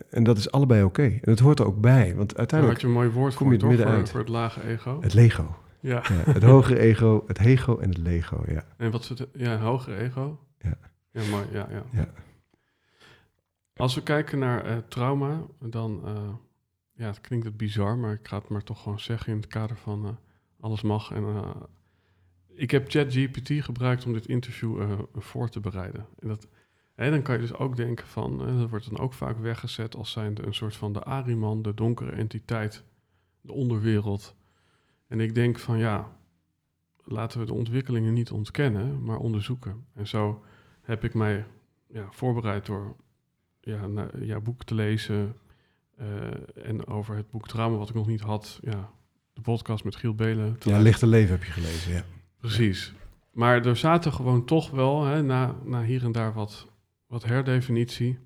En 0.09 0.23
dat 0.23 0.37
is 0.37 0.51
allebei 0.51 0.83
oké. 0.83 1.03
En 1.03 1.19
het 1.31 1.39
hoort 1.39 1.59
er 1.59 1.65
ook 1.65 1.81
bij. 1.81 2.15
Want 2.15 2.29
Daar 2.29 2.37
uiteindelijk 2.37 2.81
had 2.81 2.89
je 2.89 2.95
een 2.95 3.01
mooi 3.03 3.13
woord 3.15 3.35
kom 3.35 3.47
voor, 3.47 3.55
je 3.55 3.59
er 3.59 3.59
toch? 3.59 3.69
Voor, 3.69 3.77
middenuit. 3.77 4.09
voor 4.09 4.19
het 4.19 4.29
lage 4.29 4.61
ego. 4.63 5.01
het 5.01 5.13
lego. 5.13 5.55
Ja. 5.79 6.03
Ja, 6.07 6.31
het 6.31 6.43
hogere 6.43 6.79
ego, 6.79 7.23
het 7.27 7.37
hego 7.37 7.77
en 7.77 7.89
het 7.89 7.97
lego. 7.97 8.43
Ja. 8.47 8.63
En 8.77 8.91
wat 8.91 9.07
het? 9.07 9.27
Ja, 9.33 9.53
een 9.53 9.59
hoger 9.59 9.97
ego. 9.97 10.39
Ja. 10.57 10.77
Ja, 11.11 11.21
mooi. 11.29 11.45
Ja, 11.51 11.67
ja. 11.71 11.83
Ja. 11.91 12.07
Als 13.75 13.95
we 13.95 14.03
kijken 14.03 14.39
naar 14.39 14.65
eh, 14.65 14.77
trauma, 14.87 15.41
dan... 15.59 16.01
eh, 16.05 16.13
ja, 16.93 17.07
het 17.07 17.21
klinkt 17.21 17.45
het 17.45 17.57
bizar, 17.57 17.97
maar 17.97 18.13
ik 18.13 18.27
ga 18.27 18.37
het 18.37 18.49
maar 18.49 18.63
toch 18.63 18.81
gewoon 18.81 18.99
zeggen 18.99 19.31
in 19.31 19.37
het 19.37 19.47
kader 19.47 19.77
van 19.77 20.05
eh, 20.05 20.11
alles 20.65 20.81
mag. 20.81 21.11
En, 21.11 21.23
eh, 21.23 21.49
ik 22.47 22.71
heb 22.71 22.89
ChatGPT 22.89 23.63
gebruikt 23.63 24.05
om 24.05 24.13
dit 24.13 24.27
interview 24.27 24.81
eh, 24.81 24.99
voor 25.13 25.49
te 25.49 25.59
bereiden. 25.59 26.05
En 26.19 26.27
dat, 26.27 26.47
hè, 26.95 27.09
dan 27.09 27.21
kan 27.21 27.35
je 27.35 27.41
dus 27.41 27.53
ook 27.53 27.75
denken 27.75 28.07
van, 28.07 28.37
dat 28.37 28.69
wordt 28.69 28.89
dan 28.89 28.99
ook 28.99 29.13
vaak 29.13 29.37
weggezet 29.37 29.95
als 29.95 30.11
zijnde 30.11 30.45
een 30.45 30.53
soort 30.53 30.75
van 30.75 30.93
de 30.93 31.03
Ariman, 31.03 31.61
de 31.61 31.73
donkere 31.73 32.11
entiteit, 32.11 32.83
de 33.41 33.51
onderwereld. 33.51 34.35
En 35.07 35.19
ik 35.19 35.35
denk 35.35 35.59
van 35.59 35.77
ja, 35.77 36.17
laten 37.03 37.39
we 37.39 37.45
de 37.45 37.53
ontwikkelingen 37.53 38.13
niet 38.13 38.31
ontkennen, 38.31 39.03
maar 39.03 39.17
onderzoeken. 39.17 39.85
En 39.93 40.07
zo 40.07 40.43
heb 40.81 41.03
ik 41.03 41.13
mij 41.13 41.45
ja, 41.87 42.07
voorbereid 42.11 42.65
door 42.65 42.95
ja, 43.59 43.87
naar 43.87 44.41
boek 44.41 44.63
te 44.63 44.75
lezen, 44.75 45.35
eh, 45.95 46.67
en 46.67 46.87
over 46.87 47.15
het 47.15 47.29
boek 47.29 47.47
Trauma, 47.47 47.77
wat 47.77 47.89
ik 47.89 47.95
nog 47.95 48.07
niet 48.07 48.21
had, 48.21 48.59
ja, 48.61 48.91
de 49.35 49.41
podcast 49.41 49.83
met 49.83 49.95
Giel 49.95 50.15
Belen. 50.15 50.57
ja, 50.59 50.79
Lichte 50.79 51.07
Leven 51.07 51.31
heb 51.31 51.43
je 51.43 51.51
gelezen, 51.51 51.93
ja. 51.93 52.03
Precies. 52.39 52.93
Maar 53.31 53.65
er 53.65 53.77
zaten 53.77 54.13
gewoon 54.13 54.45
toch 54.45 54.69
wel, 54.69 55.03
hè, 55.03 55.23
na, 55.23 55.55
na 55.63 55.83
hier 55.83 56.03
en 56.03 56.11
daar 56.11 56.33
wat, 56.33 56.67
wat 57.07 57.23
herdefinitie, 57.23 58.19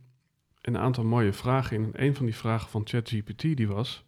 een 0.62 0.78
aantal 0.78 1.04
mooie 1.04 1.34
vragen 1.34 1.78
in. 1.78 1.84
En 1.84 2.04
een 2.04 2.16
van 2.16 2.26
die 2.26 2.36
vragen 2.36 2.70
van 2.70 2.82
ChatGPT 2.88 3.42
die 3.42 3.68
was... 3.68 4.08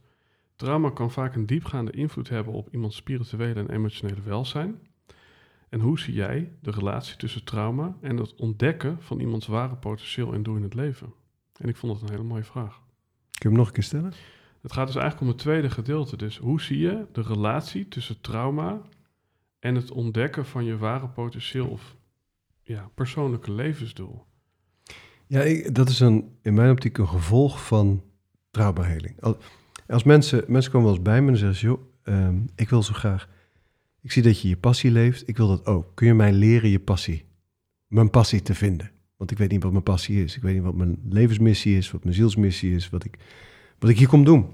Trauma 0.55 0.89
kan 0.89 1.11
vaak 1.11 1.35
een 1.35 1.45
diepgaande 1.45 1.91
invloed 1.91 2.29
hebben 2.29 2.53
op 2.53 2.67
iemands 2.71 2.95
spirituele 2.95 3.59
en 3.59 3.69
emotionele 3.69 4.21
welzijn. 4.21 4.79
En 5.69 5.79
hoe 5.79 5.99
zie 5.99 6.13
jij 6.13 6.51
de 6.61 6.71
relatie 6.71 7.15
tussen 7.15 7.43
trauma 7.43 7.97
en 8.01 8.17
het 8.17 8.35
ontdekken 8.35 8.97
van 8.99 9.19
iemands 9.19 9.47
ware 9.47 9.75
potentieel 9.75 10.33
en 10.33 10.43
doel 10.43 10.55
in 10.55 10.63
het 10.63 10.73
leven? 10.73 11.13
En 11.57 11.69
ik 11.69 11.75
vond 11.75 11.93
het 11.93 12.01
een 12.01 12.15
hele 12.15 12.27
mooie 12.27 12.43
vraag. 12.43 12.73
Kun 12.73 12.81
je 13.31 13.47
hem 13.47 13.57
nog 13.57 13.67
een 13.67 13.73
keer 13.73 13.83
stellen? 13.83 14.13
Het 14.62 14.74
gaat 14.74 14.86
dus 14.88 14.95
eigenlijk 14.95 15.22
om 15.22 15.28
het 15.28 15.38
tweede 15.38 15.70
gedeelte. 15.70 16.18
Dus 16.18 16.38
hoe 16.38 16.62
zie 16.62 16.78
je 16.80 17.05
de 17.12 17.22
relatie 17.22 17.88
tussen 17.88 18.22
trauma 18.22 18.82
en 19.59 19.76
het 19.76 19.91
ontdekken 19.91 20.45
van 20.45 20.66
je 20.66 20.78
ware 20.78 21.07
potentieel 21.07 21.68
of 21.68 21.95
ja, 22.64 22.89
persoonlijke 22.93 23.51
levensdoel? 23.51 24.24
Ja, 25.28 25.70
dat 25.72 25.89
is 25.89 25.99
een, 25.99 26.36
in 26.41 26.53
mijn 26.53 26.72
optiek 26.72 26.97
een 26.97 27.07
gevolg 27.07 27.66
van 27.66 28.03
traumaheling. 28.51 29.22
Al- 29.22 29.38
Als 29.88 30.03
mensen, 30.03 30.43
mensen 30.47 30.72
komen 30.72 30.88
wel 30.88 30.95
eens 30.97 31.05
bij 31.05 31.22
me 31.22 31.32
en 31.32 31.38
zeggen 31.38 31.57
ze, 31.57 31.66
joh, 31.66 31.82
ehm, 32.03 32.39
ik 32.55 32.70
wil 32.70 32.84
zo 32.84 32.93
graag, 32.93 33.30
ik 34.01 34.12
zie 34.12 34.22
dat 34.24 34.41
je 34.41 34.47
je 34.47 34.57
passie 34.57 34.91
leeft, 34.91 35.28
ik 35.28 35.38
wil 35.38 35.47
dat 35.47 35.66
ook. 35.66 35.95
Kun 35.95 36.07
je 36.07 36.14
mij 36.14 36.32
leren 36.34 36.70
je 36.70 36.80
passie, 36.80 37.26
mijn 37.88 38.09
passie 38.09 38.41
te 38.41 38.55
vinden? 38.55 38.91
Want 39.18 39.32
ik 39.32 39.38
weet 39.38 39.51
niet 39.51 39.64
wat 39.64 39.72
mijn 39.72 39.84
passie 39.84 40.24
is. 40.24 40.36
Ik 40.36 40.41
weet 40.41 40.53
niet 40.53 40.64
wat 40.64 40.76
mijn 40.76 40.97
levensmissie 41.09 41.78
is, 41.78 41.91
wat 41.91 42.03
mijn 42.03 42.16
zielsmissie 42.16 42.76
is, 42.76 42.89
wat 42.89 43.03
ik, 43.03 43.18
wat 43.82 43.89
ik 43.89 43.97
hier 43.97 44.07
kom 44.07 44.23
doen. 44.23 44.45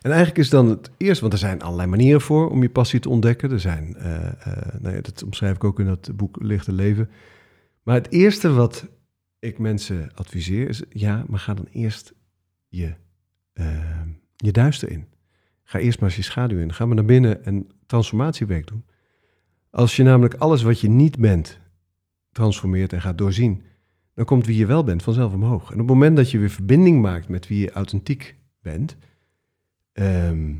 En 0.00 0.10
eigenlijk 0.10 0.38
is 0.38 0.50
dan 0.50 0.68
het 0.68 0.90
eerste, 0.96 1.20
want 1.20 1.32
er 1.32 1.38
zijn 1.38 1.62
allerlei 1.62 1.88
manieren 1.88 2.20
voor 2.20 2.50
om 2.50 2.62
je 2.62 2.70
passie 2.70 3.00
te 3.00 3.08
ontdekken. 3.08 3.50
Er 3.50 3.60
zijn, 3.60 3.96
eh, 3.96 4.26
eh, 4.26 4.80
nou 4.80 4.94
ja, 4.94 5.00
dat 5.00 5.22
omschrijf 5.22 5.54
ik 5.54 5.64
ook 5.64 5.80
in 5.80 5.86
dat 5.86 6.10
boek 6.16 6.36
Lichte 6.42 6.72
Leven. 6.72 7.10
Maar 7.82 7.94
het 7.94 8.12
eerste 8.12 8.52
wat 8.52 8.86
ik 9.38 9.58
mensen 9.58 10.10
adviseer 10.14 10.68
is, 10.68 10.82
ja, 10.90 11.24
maar 11.28 11.38
ga 11.38 11.54
dan 11.54 11.66
eerst 11.70 12.14
je, 12.68 12.94
eh, 13.52 14.00
je 14.36 14.52
duister 14.52 14.90
in. 14.90 15.06
Ga 15.64 15.78
eerst 15.78 16.00
maar 16.00 16.08
eens 16.08 16.18
je 16.18 16.24
schaduw 16.24 16.58
in. 16.58 16.72
Ga 16.72 16.86
maar 16.86 16.96
naar 16.96 17.04
binnen 17.04 17.44
en 17.44 17.66
transformatiewerk 17.86 18.66
doen. 18.66 18.84
Als 19.70 19.96
je 19.96 20.02
namelijk 20.02 20.34
alles 20.34 20.62
wat 20.62 20.80
je 20.80 20.88
niet 20.88 21.18
bent 21.18 21.60
transformeert 22.32 22.92
en 22.92 23.00
gaat 23.00 23.18
doorzien, 23.18 23.62
dan 24.16 24.24
komt 24.24 24.46
wie 24.46 24.56
je 24.56 24.66
wel 24.66 24.84
bent 24.84 25.02
vanzelf 25.02 25.32
omhoog. 25.32 25.66
En 25.66 25.72
op 25.72 25.78
het 25.78 25.86
moment 25.86 26.16
dat 26.16 26.30
je 26.30 26.38
weer 26.38 26.50
verbinding 26.50 27.00
maakt 27.02 27.28
met 27.28 27.48
wie 27.48 27.60
je 27.60 27.70
authentiek 27.70 28.36
bent, 28.60 28.96
ehm, 29.92 30.54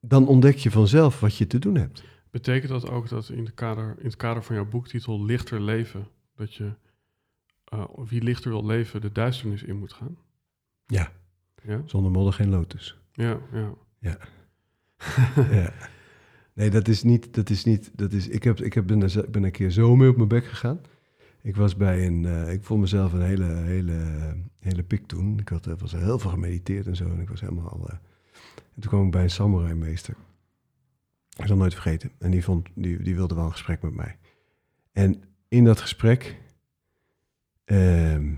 dan 0.00 0.26
ontdek 0.26 0.56
je 0.56 0.70
vanzelf 0.70 1.20
wat 1.20 1.36
je 1.36 1.46
te 1.46 1.58
doen 1.58 1.74
hebt. 1.74 2.04
Betekent 2.30 2.70
dat 2.70 2.88
ook 2.90 3.08
dat 3.08 3.28
in, 3.28 3.44
de 3.44 3.50
kader, 3.50 3.94
in 3.98 4.04
het 4.04 4.16
kader 4.16 4.42
van 4.42 4.54
jouw 4.54 4.68
boektitel 4.68 5.24
Lichter 5.24 5.60
Leven, 5.60 6.08
dat 6.34 6.54
je 6.54 6.72
eh, 7.64 7.84
wie 7.94 8.22
lichter 8.22 8.50
wil 8.50 8.66
leven, 8.66 9.00
de 9.00 9.12
duisternis 9.12 9.62
in 9.62 9.78
moet 9.78 9.92
gaan? 9.92 10.18
Ja, 10.86 11.12
Ja, 11.62 11.82
zonder 11.84 12.10
modder 12.10 12.32
geen 12.32 12.48
lotus. 12.48 12.98
ja, 13.12 13.40
ja. 13.52 13.74
ja. 13.98 14.18
Nee, 16.58 16.70
dat 16.70 16.88
is 16.88 17.02
niet. 17.02 17.34
Dat 17.34 17.50
is 17.50 17.64
niet 17.64 17.90
dat 17.94 18.12
is, 18.12 18.28
ik 18.28 18.44
heb, 18.44 18.60
ik 18.60 18.72
heb, 18.74 18.86
ben, 18.86 18.98
ben 19.30 19.42
een 19.44 19.50
keer 19.50 19.70
zo 19.70 19.96
mee 19.96 20.08
op 20.08 20.16
mijn 20.16 20.28
bek 20.28 20.44
gegaan. 20.46 20.80
Ik 21.42 21.56
was 21.56 21.76
bij 21.76 22.06
een. 22.06 22.24
eh, 22.24 22.52
ik 22.52 22.64
vond 22.64 22.80
mezelf 22.80 23.12
een 23.12 23.22
hele, 23.22 23.44
hele, 23.44 23.96
hele 24.58 24.82
pik 24.82 25.06
toen. 25.06 25.38
Ik 25.38 25.48
had 25.48 25.66
eh, 25.66 25.74
was 25.78 25.92
heel 25.92 26.18
veel 26.18 26.30
gemediteerd 26.30 26.86
en 26.86 26.96
zo. 26.96 27.04
En 27.04 27.20
ik 27.20 27.28
was 27.28 27.40
helemaal. 27.40 27.84
eh, 27.88 27.94
en 28.54 28.80
toen 28.80 28.90
kwam 28.90 29.04
ik 29.04 29.10
bij 29.10 29.22
een 29.22 29.30
samurai-meester. 29.30 30.14
Ik 31.36 31.46
zal 31.46 31.56
nooit 31.56 31.72
vergeten. 31.74 32.10
En 32.18 32.30
die, 32.30 32.44
vond, 32.44 32.68
die, 32.74 33.02
die 33.02 33.14
wilde 33.14 33.34
wel 33.34 33.44
een 33.44 33.52
gesprek 33.52 33.82
met 33.82 33.94
mij. 33.94 34.18
En 34.92 35.22
in 35.48 35.64
dat 35.64 35.80
gesprek. 35.80 36.36
ehm, 37.64 38.34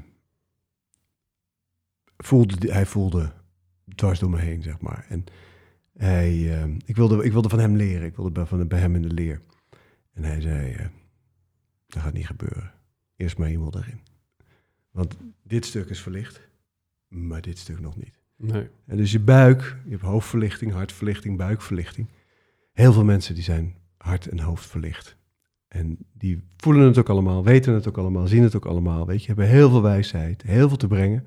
voelde, 2.17 2.73
hij 2.73 2.87
voelde 2.87 3.33
dwars 3.95 4.19
door 4.19 4.31
me 4.31 4.39
heen, 4.39 4.63
zeg 4.63 4.81
maar. 4.81 5.07
En 5.09 5.25
hij, 6.01 6.63
eh, 6.63 6.71
ik, 6.85 6.97
wilde, 6.97 7.25
ik 7.25 7.33
wilde 7.33 7.49
van 7.49 7.59
hem 7.59 7.77
leren. 7.77 8.07
Ik 8.07 8.17
wilde 8.17 8.31
bij, 8.31 8.47
van, 8.47 8.69
bij 8.69 8.79
hem 8.79 8.95
in 8.95 9.03
de 9.03 9.13
leer. 9.13 9.41
En 10.13 10.25
hij 10.25 10.41
zei, 10.41 10.73
eh, 10.73 10.87
dat 11.87 12.03
gaat 12.03 12.13
niet 12.13 12.27
gebeuren. 12.27 12.73
Eerst 13.17 13.39
maar 13.39 13.51
iemand 13.51 13.75
erin. 13.75 14.01
Want 14.91 15.17
dit 15.43 15.65
stuk 15.65 15.89
is 15.89 16.01
verlicht, 16.01 16.49
maar 17.09 17.41
dit 17.41 17.59
stuk 17.59 17.81
nog 17.81 17.97
niet. 17.97 18.19
Nee. 18.37 18.69
En 18.87 18.97
dus 18.97 19.13
je 19.13 19.21
buik, 19.21 19.77
je 19.85 19.91
hebt 19.91 20.03
hoofdverlichting, 20.03 20.73
hartverlichting, 20.73 21.37
buikverlichting. 21.37 22.09
Heel 22.73 22.93
veel 22.93 23.05
mensen 23.05 23.35
die 23.35 23.45
zijn 23.45 23.77
hart 23.97 24.29
en 24.29 24.41
hoofd 24.41 24.67
verlicht. 24.67 25.17
En 25.69 25.99
die 26.13 26.43
voelen 26.57 26.87
het 26.87 26.99
ook 26.99 27.09
allemaal, 27.09 27.45
weten 27.45 27.75
het 27.75 27.89
ook 27.89 27.99
allemaal, 27.99 28.27
zien 28.27 28.43
het 28.43 28.57
ook 28.57 28.67
allemaal. 28.67 29.07
Weet 29.07 29.21
je, 29.21 29.27
hebben 29.27 29.49
heel 29.49 29.71
veel 29.71 29.83
wijsheid, 29.83 30.43
heel 30.43 30.69
veel 30.69 30.77
te 30.77 30.87
brengen. 30.87 31.27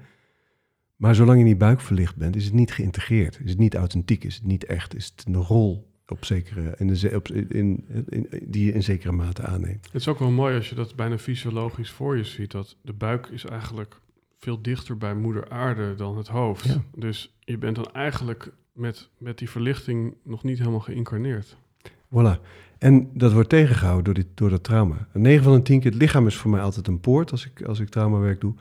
Maar 1.04 1.16
zolang 1.16 1.38
je 1.38 1.44
niet 1.44 1.58
buikverlicht 1.58 2.16
bent, 2.16 2.36
is 2.36 2.46
het 2.46 2.54
niet 2.54 2.72
geïntegreerd. 2.72 3.40
Is 3.44 3.50
het 3.50 3.60
niet 3.60 3.76
authentiek, 3.76 4.24
is 4.24 4.36
het 4.36 4.44
niet 4.44 4.66
echt. 4.66 4.96
Is 4.96 5.14
het 5.16 5.26
een 5.28 5.36
rol 5.36 5.92
op 6.08 6.26
zekere, 6.26 6.76
in 6.78 6.88
de, 6.88 7.12
op, 7.16 7.28
in, 7.28 7.50
in, 7.50 7.86
in- 8.10 8.28
die 8.46 8.66
je 8.66 8.72
in 8.72 8.84
zekere 8.84 9.12
mate 9.12 9.42
aanneemt. 9.42 9.86
Het 9.86 9.96
is 9.96 10.08
ook 10.08 10.20
wel 10.20 10.32
mooi 10.32 10.56
als 10.56 10.70
je 10.70 10.76
dat 10.76 10.96
bijna 10.96 11.18
fysiologisch 11.18 11.92
voor 11.92 12.18
je 12.18 12.24
ziet. 12.24 12.52
Dat 12.52 12.78
de 12.82 12.94
buik 12.94 13.28
is 13.28 13.46
eigenlijk 13.46 14.00
veel 14.40 14.62
dichter 14.62 14.98
bij 14.98 15.16
moeder 15.16 15.50
aarde 15.50 15.96
dan 15.96 16.18
het 16.18 16.28
hoofd. 16.28 16.66
Ja. 16.66 16.84
Dus 16.96 17.36
je 17.40 17.58
bent 17.58 17.76
dan 17.76 17.92
eigenlijk 17.94 18.52
met, 18.74 19.10
met 19.18 19.38
die 19.38 19.50
verlichting 19.50 20.16
nog 20.24 20.44
niet 20.44 20.58
helemaal 20.58 20.80
geïncarneerd. 20.80 21.58
Voilà. 22.06 22.40
En 22.78 23.10
dat 23.14 23.34
wordt 23.34 23.50
tegengehouden 23.50 24.04
door, 24.04 24.14
dit, 24.14 24.28
door 24.34 24.50
dat 24.50 24.64
trauma. 24.64 25.08
En 25.14 25.22
9 25.22 25.44
van 25.44 25.54
de 25.54 25.62
10 25.62 25.80
keer, 25.80 25.92
het 25.92 26.02
lichaam 26.02 26.28
is 26.28 26.36
voor 26.36 26.52
mij 26.52 26.62
altijd 26.62 26.88
een 26.88 27.00
poort 27.00 27.32
als 27.32 27.46
ik, 27.46 27.62
als 27.62 27.80
ik 27.80 27.90
traumawerk 27.90 28.42
doe. 28.42 28.54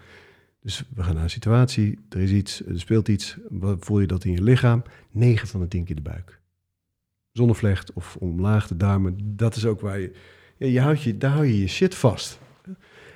Dus 0.62 0.84
we 0.94 1.02
gaan 1.02 1.14
naar 1.14 1.22
een 1.22 1.30
situatie, 1.30 1.98
er 2.08 2.20
is 2.20 2.30
iets, 2.30 2.66
er 2.66 2.80
speelt 2.80 3.08
iets, 3.08 3.36
wat 3.48 3.84
voel 3.84 4.00
je 4.00 4.06
dat 4.06 4.24
in 4.24 4.32
je 4.32 4.42
lichaam? 4.42 4.82
9 5.10 5.48
van 5.48 5.60
de 5.60 5.68
10 5.68 5.84
keer 5.84 5.96
de 5.96 6.02
buik. 6.02 6.40
Zonnevlecht 7.32 7.92
of 7.92 8.16
omlaag 8.16 8.68
de 8.68 8.76
darmen, 8.76 9.16
dat 9.36 9.56
is 9.56 9.66
ook 9.66 9.80
waar 9.80 10.00
je, 10.00 10.12
ja, 10.56 10.66
je, 10.66 10.80
houdt 10.80 11.02
je, 11.02 11.18
daar 11.18 11.30
hou 11.30 11.46
je 11.46 11.58
je 11.58 11.66
shit 11.66 11.94
vast. 11.94 12.38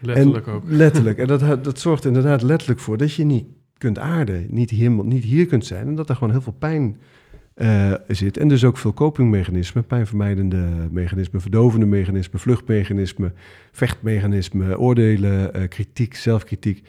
Letterlijk 0.01 0.47
en, 0.47 0.53
ook. 0.53 0.62
Letterlijk. 0.84 1.18
En 1.18 1.26
dat, 1.26 1.64
dat 1.64 1.78
zorgt 1.78 2.05
inderdaad 2.05 2.42
letterlijk 2.42 2.80
voor 2.80 2.97
dat 2.97 3.14
je 3.14 3.24
niet 3.24 3.47
kunt 3.78 3.99
aarden, 3.99 4.47
niet 4.51 4.70
hier, 4.70 4.90
niet 4.90 5.24
hier 5.24 5.47
kunt 5.47 5.66
zijn. 5.66 5.86
En 5.86 5.94
dat 5.94 6.09
er 6.09 6.14
gewoon 6.14 6.30
heel 6.30 6.40
veel 6.40 6.57
pijn 6.59 6.97
eh, 7.55 7.92
zit. 8.09 8.36
En 8.36 8.49
dus 8.49 8.64
ook 8.64 8.78
veel 8.78 8.94
copingmechanismen, 8.94 9.86
pijnvermijdende 9.86 10.88
mechanismen, 10.90 11.40
verdovende 11.40 11.86
mechanismen, 11.86 12.40
vluchtmechanismen, 12.40 13.34
vechtmechanismen, 13.72 14.78
oordelen, 14.78 15.55
eh, 15.55 15.68
kritiek, 15.68 16.14
zelfkritiek. 16.14 16.86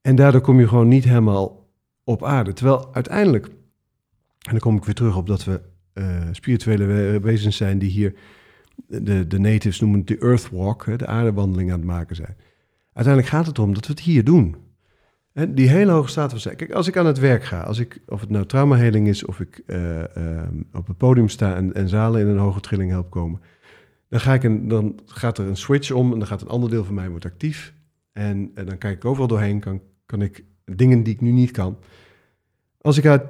En 0.00 0.16
daardoor 0.16 0.40
kom 0.40 0.60
je 0.60 0.68
gewoon 0.68 0.88
niet 0.88 1.04
helemaal 1.04 1.68
op 2.04 2.24
aarde. 2.24 2.52
Terwijl 2.52 2.94
uiteindelijk, 2.94 3.46
en 3.46 4.50
dan 4.50 4.58
kom 4.58 4.76
ik 4.76 4.84
weer 4.84 4.94
terug 4.94 5.16
op 5.16 5.26
dat 5.26 5.44
we 5.44 5.60
uh, 5.94 6.20
spirituele 6.32 7.20
wezens 7.20 7.56
zijn 7.56 7.78
die 7.78 7.90
hier, 7.90 8.14
de, 8.86 9.26
de 9.26 9.38
natives 9.38 9.80
noemen 9.80 9.98
het 9.98 10.08
de 10.08 10.18
earthwalk, 10.18 10.98
de 10.98 11.06
aardewandeling 11.06 11.72
aan 11.72 11.78
het 11.78 11.86
maken 11.86 12.16
zijn. 12.16 12.36
Uiteindelijk 12.92 13.34
gaat 13.34 13.46
het 13.46 13.58
erom 13.58 13.74
dat 13.74 13.86
we 13.86 13.92
het 13.92 14.02
hier 14.02 14.24
doen. 14.24 14.56
En 15.32 15.54
die 15.54 15.68
hele 15.68 15.92
hoge 15.92 16.08
staat 16.08 16.30
van 16.30 16.40
zijn. 16.40 16.56
Kijk, 16.56 16.72
als 16.72 16.88
ik 16.88 16.96
aan 16.96 17.06
het 17.06 17.18
werk 17.18 17.44
ga, 17.44 17.60
als 17.60 17.78
ik, 17.78 18.00
of 18.06 18.20
het 18.20 18.30
nou 18.30 18.46
traumaheling 18.46 19.08
is, 19.08 19.24
of 19.24 19.40
ik 19.40 19.62
uh, 19.66 19.98
uh, 19.98 20.42
op 20.72 20.86
het 20.86 20.96
podium 20.96 21.28
sta 21.28 21.54
en, 21.54 21.74
en 21.74 21.88
zalen 21.88 22.20
in 22.20 22.26
een 22.26 22.38
hoge 22.38 22.60
trilling 22.60 22.90
help 22.90 23.10
komen, 23.10 23.40
dan, 24.08 24.20
ga 24.20 24.34
ik 24.34 24.42
een, 24.42 24.68
dan 24.68 25.00
gaat 25.06 25.38
er 25.38 25.46
een 25.46 25.56
switch 25.56 25.90
om 25.90 26.12
en 26.12 26.18
dan 26.18 26.28
gaat 26.28 26.42
een 26.42 26.48
ander 26.48 26.70
deel 26.70 26.84
van 26.84 26.94
mij 26.94 27.10
wordt 27.10 27.24
actief. 27.24 27.74
En, 28.12 28.50
en 28.54 28.66
dan 28.66 28.78
kijk 28.78 28.96
ik 28.96 29.04
overal 29.04 29.28
doorheen, 29.28 29.60
kan, 29.60 29.80
kan 30.10 30.22
ik 30.22 30.44
dingen 30.64 31.02
die 31.02 31.14
ik 31.14 31.20
nu 31.20 31.30
niet 31.30 31.50
kan. 31.50 31.78
Als 32.80 32.98
ik, 32.98 33.06
uit, 33.06 33.22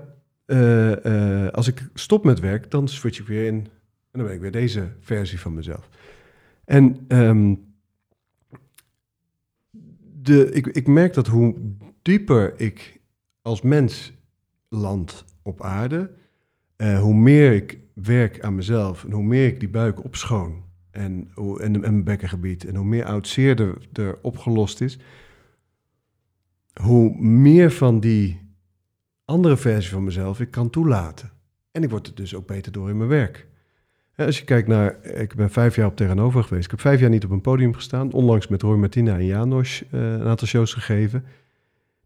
uh, 0.47 1.05
uh, 1.05 1.49
als 1.49 1.69
ik 1.69 1.89
stop 1.95 2.25
met 2.25 2.41
werk, 2.41 2.71
dan 2.71 2.89
switch 2.89 3.21
ik 3.21 3.27
weer 3.27 3.47
in 3.47 3.55
en 4.11 4.19
dan 4.19 4.25
ben 4.25 4.35
ik 4.35 4.41
weer 4.41 4.51
deze 4.51 4.89
versie 5.01 5.41
van 5.41 5.55
mezelf. 5.55 5.89
En 6.65 7.05
um, 7.09 7.75
de, 10.23 10.53
ik, 10.53 10.67
ik 10.67 10.87
merk 10.87 11.15
dat 11.15 11.27
hoe 11.27 11.55
dieper 12.03 12.61
ik 12.61 13.01
als 13.43 13.63
mens 13.63 14.13
land 14.69 15.25
op 15.43 15.63
aarde, 15.63 16.11
uh, 16.77 17.01
hoe 17.01 17.15
meer 17.15 17.53
ik 17.53 17.79
werk 17.95 18.41
aan 18.41 18.55
mezelf 18.55 19.05
en 19.05 19.13
hoe 19.13 19.25
meer 19.25 19.47
ik 19.47 19.61
die 19.61 19.69
buik 19.69 20.05
opschoon 20.05 20.63
en, 20.91 21.31
en, 21.37 21.61
en 21.61 21.81
mijn 21.81 22.05
bekkengebied 22.05 22.65
en 22.65 22.75
hoe 22.75 22.87
meer 22.87 23.05
oud 23.05 23.29
zeer 23.29 23.61
er, 23.61 23.89
er 23.93 24.19
opgelost 24.23 24.81
is, 24.81 24.99
hoe 26.81 27.21
meer 27.21 27.71
van 27.71 28.01
die 28.01 28.41
andere 29.25 29.57
versie 29.57 29.93
van 29.93 30.05
mezelf 30.05 30.41
ik 30.41 30.51
kan 30.51 30.71
toelaten. 30.71 31.31
En 31.73 31.83
ik 31.83 31.91
word 31.91 32.07
er 32.07 32.15
dus 32.15 32.35
ook 32.35 32.47
beter 32.47 32.73
door 32.73 32.91
in 32.91 32.97
mijn 32.97 33.09
werk. 33.09 33.49
Als 34.17 34.39
je 34.39 34.45
kijkt 34.45 34.69
naar, 34.69 35.05
ik 35.05 35.35
ben 35.35 35.51
vijf 35.51 35.77
jaar 35.77 35.87
op 35.87 35.97
Tegenover 35.97 36.43
geweest. 36.43 36.65
Ik 36.65 36.71
heb 36.71 36.81
vijf 36.81 37.01
jaar 37.01 37.11
niet 37.11 37.25
op 37.25 37.31
een 37.31 37.41
podium 37.41 37.75
gestaan. 37.75 38.13
Onlangs 38.13 38.49
met 38.49 38.63
Roy 38.63 38.77
Martina 38.77 39.15
en 39.15 39.27
Janos 39.27 39.83
uh, 39.83 40.13
een 40.13 40.27
aantal 40.27 40.47
shows 40.47 40.73
gegeven. 40.73 41.25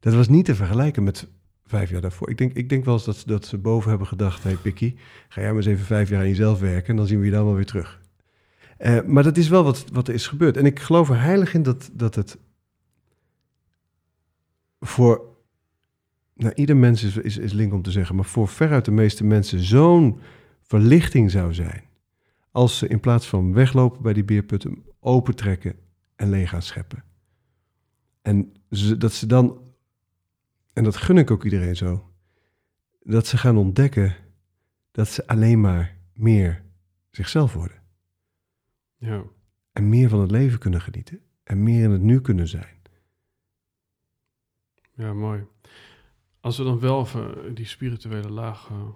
Dat 0.00 0.14
was 0.14 0.28
niet 0.28 0.44
te 0.44 0.54
vergelijken 0.54 1.04
met 1.04 1.28
vijf 1.66 1.90
jaar 1.90 2.00
daarvoor. 2.00 2.30
Ik 2.30 2.38
denk, 2.38 2.52
ik 2.52 2.68
denk 2.68 2.84
wel 2.84 2.94
eens 2.94 3.04
dat, 3.04 3.22
dat 3.26 3.46
ze 3.46 3.58
boven 3.58 3.88
hebben 3.88 4.06
gedacht... 4.06 4.42
hey 4.42 4.56
Pikkie, 4.56 4.96
ga 5.28 5.40
jij 5.40 5.48
maar 5.48 5.56
eens 5.56 5.66
even 5.66 5.84
vijf 5.84 6.08
jaar 6.08 6.20
aan 6.20 6.28
jezelf 6.28 6.60
werken... 6.60 6.88
en 6.88 6.96
dan 6.96 7.06
zien 7.06 7.18
we 7.18 7.24
je 7.24 7.30
dan 7.30 7.44
wel 7.44 7.54
weer 7.54 7.66
terug. 7.66 8.00
Uh, 8.78 8.98
maar 9.06 9.22
dat 9.22 9.36
is 9.36 9.48
wel 9.48 9.64
wat, 9.64 9.84
wat 9.92 10.08
er 10.08 10.14
is 10.14 10.26
gebeurd. 10.26 10.56
En 10.56 10.66
ik 10.66 10.80
geloof 10.80 11.08
er 11.08 11.20
heilig 11.20 11.54
in 11.54 11.62
dat, 11.62 11.90
dat 11.92 12.14
het 12.14 12.38
voor... 14.86 15.32
Nou, 16.34 16.54
ieder 16.54 16.76
mens 16.76 17.02
is, 17.02 17.16
is, 17.16 17.38
is 17.38 17.52
link 17.52 17.72
om 17.72 17.82
te 17.82 17.90
zeggen... 17.90 18.16
maar 18.16 18.24
voor 18.24 18.48
veruit 18.48 18.84
de 18.84 18.90
meeste 18.90 19.24
mensen 19.24 19.58
zo'n 19.58 20.20
verlichting 20.62 21.30
zou 21.30 21.54
zijn... 21.54 21.84
als 22.50 22.78
ze 22.78 22.88
in 22.88 23.00
plaats 23.00 23.28
van 23.28 23.52
weglopen 23.52 24.02
bij 24.02 24.12
die 24.12 24.24
beerputten... 24.24 24.84
opentrekken 25.00 25.74
en 26.16 26.30
leeg 26.30 26.48
gaan 26.48 26.62
scheppen. 26.62 27.04
En 28.22 28.52
ze, 28.70 28.96
dat 28.96 29.12
ze 29.12 29.26
dan 29.26 29.64
en 30.74 30.84
dat 30.84 30.96
gun 30.96 31.18
ik 31.18 31.30
ook 31.30 31.44
iedereen 31.44 31.76
zo, 31.76 32.12
dat 33.02 33.26
ze 33.26 33.38
gaan 33.38 33.56
ontdekken 33.56 34.16
dat 34.90 35.08
ze 35.08 35.26
alleen 35.26 35.60
maar 35.60 35.96
meer 36.12 36.62
zichzelf 37.10 37.52
worden. 37.52 37.82
Ja. 38.96 39.22
En 39.72 39.88
meer 39.88 40.08
van 40.08 40.20
het 40.20 40.30
leven 40.30 40.58
kunnen 40.58 40.80
genieten. 40.80 41.20
En 41.42 41.62
meer 41.62 41.84
in 41.84 41.90
het 41.90 42.02
nu 42.02 42.20
kunnen 42.20 42.48
zijn. 42.48 42.73
Ja, 44.96 45.12
mooi. 45.12 45.46
Als 46.40 46.58
we 46.58 46.64
dan 46.64 46.80
wel 46.80 47.00
even 47.00 47.54
die 47.54 47.66
spirituele 47.66 48.30
laag 48.30 48.68
uh, 48.68 48.88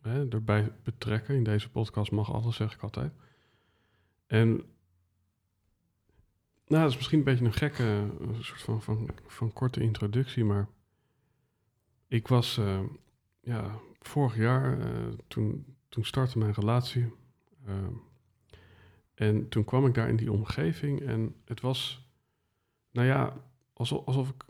hè, 0.00 0.28
erbij 0.28 0.72
betrekken, 0.82 1.34
in 1.34 1.44
deze 1.44 1.70
podcast 1.70 2.10
mag 2.10 2.32
alles, 2.32 2.56
zeg 2.56 2.74
ik 2.74 2.82
altijd. 2.82 3.12
En 4.26 4.48
nou, 6.66 6.82
dat 6.82 6.90
is 6.90 6.96
misschien 6.96 7.18
een 7.18 7.24
beetje 7.24 7.44
een 7.44 7.52
gekke 7.52 7.82
een 8.20 8.44
soort 8.44 8.62
van, 8.62 8.82
van, 8.82 9.10
van 9.26 9.52
korte 9.52 9.80
introductie, 9.80 10.44
maar 10.44 10.68
ik 12.06 12.28
was 12.28 12.60
ja, 13.40 13.78
vorig 14.00 14.36
jaar, 14.36 14.78
toen, 15.26 15.76
toen 15.88 16.04
startte 16.04 16.38
mijn 16.38 16.52
relatie. 16.52 17.12
En 19.14 19.48
toen 19.48 19.64
kwam 19.64 19.86
ik 19.86 19.94
daar 19.94 20.08
in 20.08 20.16
die 20.16 20.32
omgeving 20.32 21.00
en 21.00 21.34
het 21.44 21.60
was, 21.60 22.08
nou 22.90 23.06
ja, 23.06 23.36
alsof, 23.72 24.06
alsof, 24.06 24.28
ik, 24.28 24.44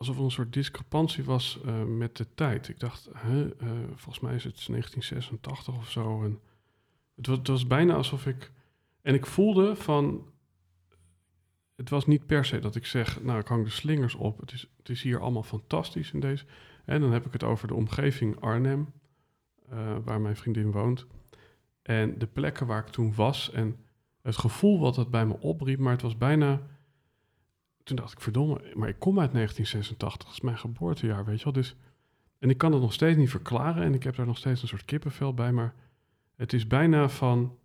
alsof 0.00 0.16
er 0.16 0.24
een 0.24 0.30
soort 0.30 0.52
discrepantie 0.52 1.24
was 1.24 1.60
met 1.86 2.16
de 2.16 2.26
tijd. 2.34 2.68
Ik 2.68 2.80
dacht, 2.80 3.08
huh, 3.22 3.50
volgens 3.94 4.20
mij 4.20 4.34
is 4.34 4.44
het 4.44 4.66
1986 4.66 5.76
of 5.76 5.90
zo. 5.90 6.24
En 6.24 6.40
het 7.16 7.26
was, 7.26 7.38
het 7.38 7.48
was 7.48 7.66
bijna 7.66 7.94
alsof 7.94 8.26
ik, 8.26 8.52
en 9.02 9.14
ik 9.14 9.26
voelde 9.26 9.76
van, 9.76 10.26
het 11.76 11.90
was 11.90 12.06
niet 12.06 12.26
per 12.26 12.44
se 12.44 12.58
dat 12.58 12.76
ik 12.76 12.86
zeg, 12.86 13.22
nou, 13.22 13.38
ik 13.38 13.46
hang 13.46 13.64
de 13.64 13.70
slingers 13.70 14.14
op. 14.14 14.40
Het 14.40 14.52
is, 14.52 14.70
het 14.76 14.88
is 14.88 15.02
hier 15.02 15.20
allemaal 15.20 15.42
fantastisch 15.42 16.12
in 16.12 16.20
deze. 16.20 16.44
En 16.84 17.00
dan 17.00 17.12
heb 17.12 17.26
ik 17.26 17.32
het 17.32 17.42
over 17.42 17.68
de 17.68 17.74
omgeving 17.74 18.40
Arnhem, 18.40 18.92
uh, 19.72 19.96
waar 20.04 20.20
mijn 20.20 20.36
vriendin 20.36 20.70
woont. 20.70 21.06
En 21.82 22.18
de 22.18 22.26
plekken 22.26 22.66
waar 22.66 22.86
ik 22.86 22.92
toen 22.92 23.14
was 23.14 23.50
en 23.50 23.76
het 24.22 24.36
gevoel 24.36 24.80
wat 24.80 24.96
het 24.96 25.10
bij 25.10 25.26
me 25.26 25.40
opriep, 25.40 25.78
maar 25.78 25.92
het 25.92 26.02
was 26.02 26.16
bijna... 26.16 26.62
Toen 27.90 27.98
dacht 27.98 28.12
ik, 28.12 28.20
verdomme, 28.20 28.72
maar 28.74 28.88
ik 28.88 28.98
kom 28.98 29.20
uit 29.20 29.32
1986, 29.32 30.24
dat 30.24 30.32
is 30.32 30.40
mijn 30.40 30.58
geboortejaar, 30.58 31.24
weet 31.24 31.38
je 31.38 31.44
wel. 31.44 31.52
Dus, 31.52 31.76
en 32.38 32.50
ik 32.50 32.58
kan 32.58 32.72
het 32.72 32.80
nog 32.80 32.92
steeds 32.92 33.16
niet 33.16 33.30
verklaren 33.30 33.82
en 33.82 33.94
ik 33.94 34.02
heb 34.02 34.16
daar 34.16 34.26
nog 34.26 34.38
steeds 34.38 34.62
een 34.62 34.68
soort 34.68 34.84
kippenvel 34.84 35.34
bij, 35.34 35.52
maar 35.52 35.74
het 36.36 36.52
is 36.52 36.66
bijna 36.66 37.08
van 37.08 37.58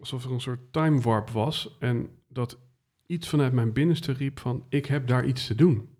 alsof 0.00 0.24
er 0.24 0.32
een 0.32 0.40
soort 0.40 0.72
time 0.72 1.00
warp 1.00 1.30
was 1.30 1.76
en 1.78 2.08
dat 2.28 2.58
iets 3.06 3.28
vanuit 3.28 3.52
mijn 3.52 3.72
binnenste 3.72 4.12
riep 4.12 4.38
van 4.40 4.64
ik 4.68 4.86
heb 4.86 5.06
daar 5.06 5.24
iets 5.24 5.46
te 5.46 5.54
doen. 5.54 5.96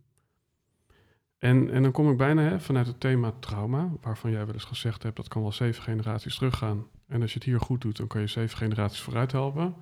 En, 1.39 1.71
en 1.71 1.83
dan 1.83 1.93
kom 1.93 2.11
ik 2.11 2.17
bijna 2.17 2.43
hè, 2.43 2.61
vanuit 2.61 2.87
het 2.87 3.01
thema 3.01 3.33
trauma, 3.41 3.93
waarvan 4.01 4.31
jij 4.31 4.45
wel 4.45 4.55
eens 4.55 4.65
gezegd 4.65 5.03
hebt 5.03 5.17
dat 5.17 5.29
kan 5.29 5.43
wel 5.43 5.53
zeven 5.53 5.83
generaties 5.83 6.35
teruggaan. 6.35 6.87
En 7.07 7.23
als 7.23 7.33
je 7.33 7.39
het 7.39 7.49
hier 7.49 7.61
goed 7.61 7.81
doet, 7.81 7.97
dan 7.97 8.07
kan 8.07 8.21
je 8.21 8.27
zeven 8.27 8.57
generaties 8.57 9.01
vooruit 9.01 9.33
helpen. 9.33 9.75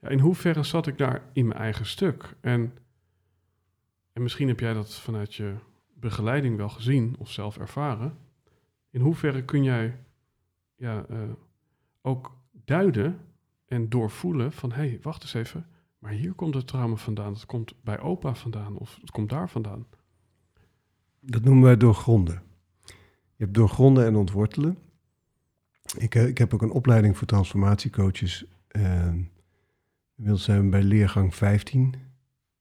In 0.00 0.18
hoeverre 0.18 0.62
zat 0.62 0.86
ik 0.86 0.98
daar 0.98 1.22
in 1.32 1.46
mijn 1.46 1.60
eigen 1.60 1.86
stuk? 1.86 2.36
En, 2.40 2.78
en 4.12 4.22
misschien 4.22 4.48
heb 4.48 4.60
jij 4.60 4.72
dat 4.72 4.94
vanuit 4.94 5.34
je 5.34 5.54
begeleiding 5.94 6.56
wel 6.56 6.68
gezien 6.68 7.14
of 7.18 7.30
zelf 7.30 7.58
ervaren. 7.58 8.18
In 8.90 9.00
hoeverre 9.00 9.44
kun 9.44 9.62
jij 9.62 9.96
ja, 10.76 11.06
uh, 11.10 11.18
ook 12.00 12.36
duiden 12.64 13.20
en 13.66 13.88
doorvoelen 13.88 14.52
van 14.52 14.72
hé, 14.72 14.88
hey, 14.88 14.98
wacht 15.02 15.22
eens 15.22 15.34
even 15.34 15.66
maar 16.00 16.12
hier 16.12 16.32
komt 16.32 16.54
het 16.54 16.66
trauma 16.66 16.96
vandaan. 16.96 17.32
Het 17.32 17.46
komt 17.46 17.74
bij 17.82 18.00
opa 18.00 18.34
vandaan 18.34 18.76
of 18.76 18.98
het 19.00 19.10
komt 19.10 19.30
daar 19.30 19.48
vandaan. 19.48 19.86
Dat 21.20 21.44
noemen 21.44 21.62
wij 21.62 21.76
doorgronden. 21.76 22.42
Je 23.36 23.44
hebt 23.44 23.54
doorgronden 23.54 24.06
en 24.06 24.16
ontwortelen. 24.16 24.78
Ik, 25.96 26.14
eh, 26.14 26.26
ik 26.26 26.38
heb 26.38 26.54
ook 26.54 26.62
een 26.62 26.70
opleiding 26.70 27.16
voor 27.16 27.26
transformatiecoaches. 27.26 28.44
Uh, 28.70 29.14
inmiddels 30.20 30.44
zijn 30.44 30.62
we 30.62 30.68
bij 30.68 30.82
leergang 30.82 31.34
15. 31.34 31.94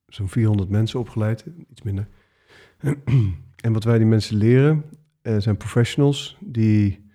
Zo'n 0.07 0.29
400 0.29 0.69
mensen 0.69 0.99
opgeleid, 0.99 1.45
iets 1.69 1.81
minder. 1.81 2.07
en 3.65 3.73
wat 3.73 3.83
wij 3.83 3.97
die 3.97 4.07
mensen 4.07 4.37
leren, 4.37 4.83
uh, 5.21 5.37
zijn 5.37 5.57
professionals. 5.57 6.37
Die 6.39 7.09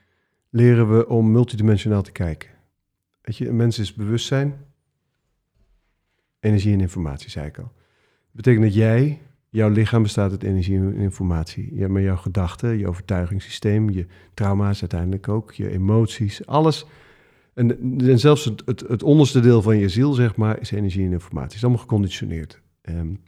leren 0.50 0.96
we 0.96 1.08
om 1.08 1.30
multidimensionaal 1.30 2.02
te 2.02 2.12
kijken. 2.12 2.50
Weet 3.20 3.36
je, 3.36 3.48
een 3.48 3.56
mens 3.56 3.78
is 3.78 3.94
bewustzijn, 3.94 4.54
energie 6.40 6.72
en 6.72 6.80
informatie, 6.80 7.30
zei 7.30 7.46
ik 7.46 7.58
al. 7.58 7.72
Dat 7.74 8.32
betekent 8.32 8.64
dat 8.64 8.74
jij, 8.74 9.20
jouw 9.48 9.68
lichaam 9.68 10.02
bestaat 10.02 10.30
uit 10.30 10.42
energie 10.42 10.76
en 10.76 10.94
informatie. 10.94 11.74
Ja, 11.74 11.88
maar 11.88 12.02
jouw 12.02 12.16
gedachten, 12.16 12.78
je 12.78 12.88
overtuigingssysteem, 12.88 13.90
je 13.90 14.06
trauma's 14.34 14.80
uiteindelijk 14.80 15.28
ook, 15.28 15.52
je 15.52 15.70
emoties, 15.70 16.46
alles. 16.46 16.86
En, 17.54 18.18
zelfs 18.18 18.44
het, 18.44 18.84
het, 18.88 19.02
onderste 19.02 19.40
deel 19.40 19.62
van 19.62 19.78
je 19.78 19.88
ziel, 19.88 20.12
zeg 20.12 20.36
maar, 20.36 20.60
is 20.60 20.70
energie 20.70 21.04
en 21.04 21.12
informatie. 21.12 21.56
Is 21.56 21.62
allemaal 21.62 21.80
geconditioneerd. 21.80 22.60
Um, 22.82 23.20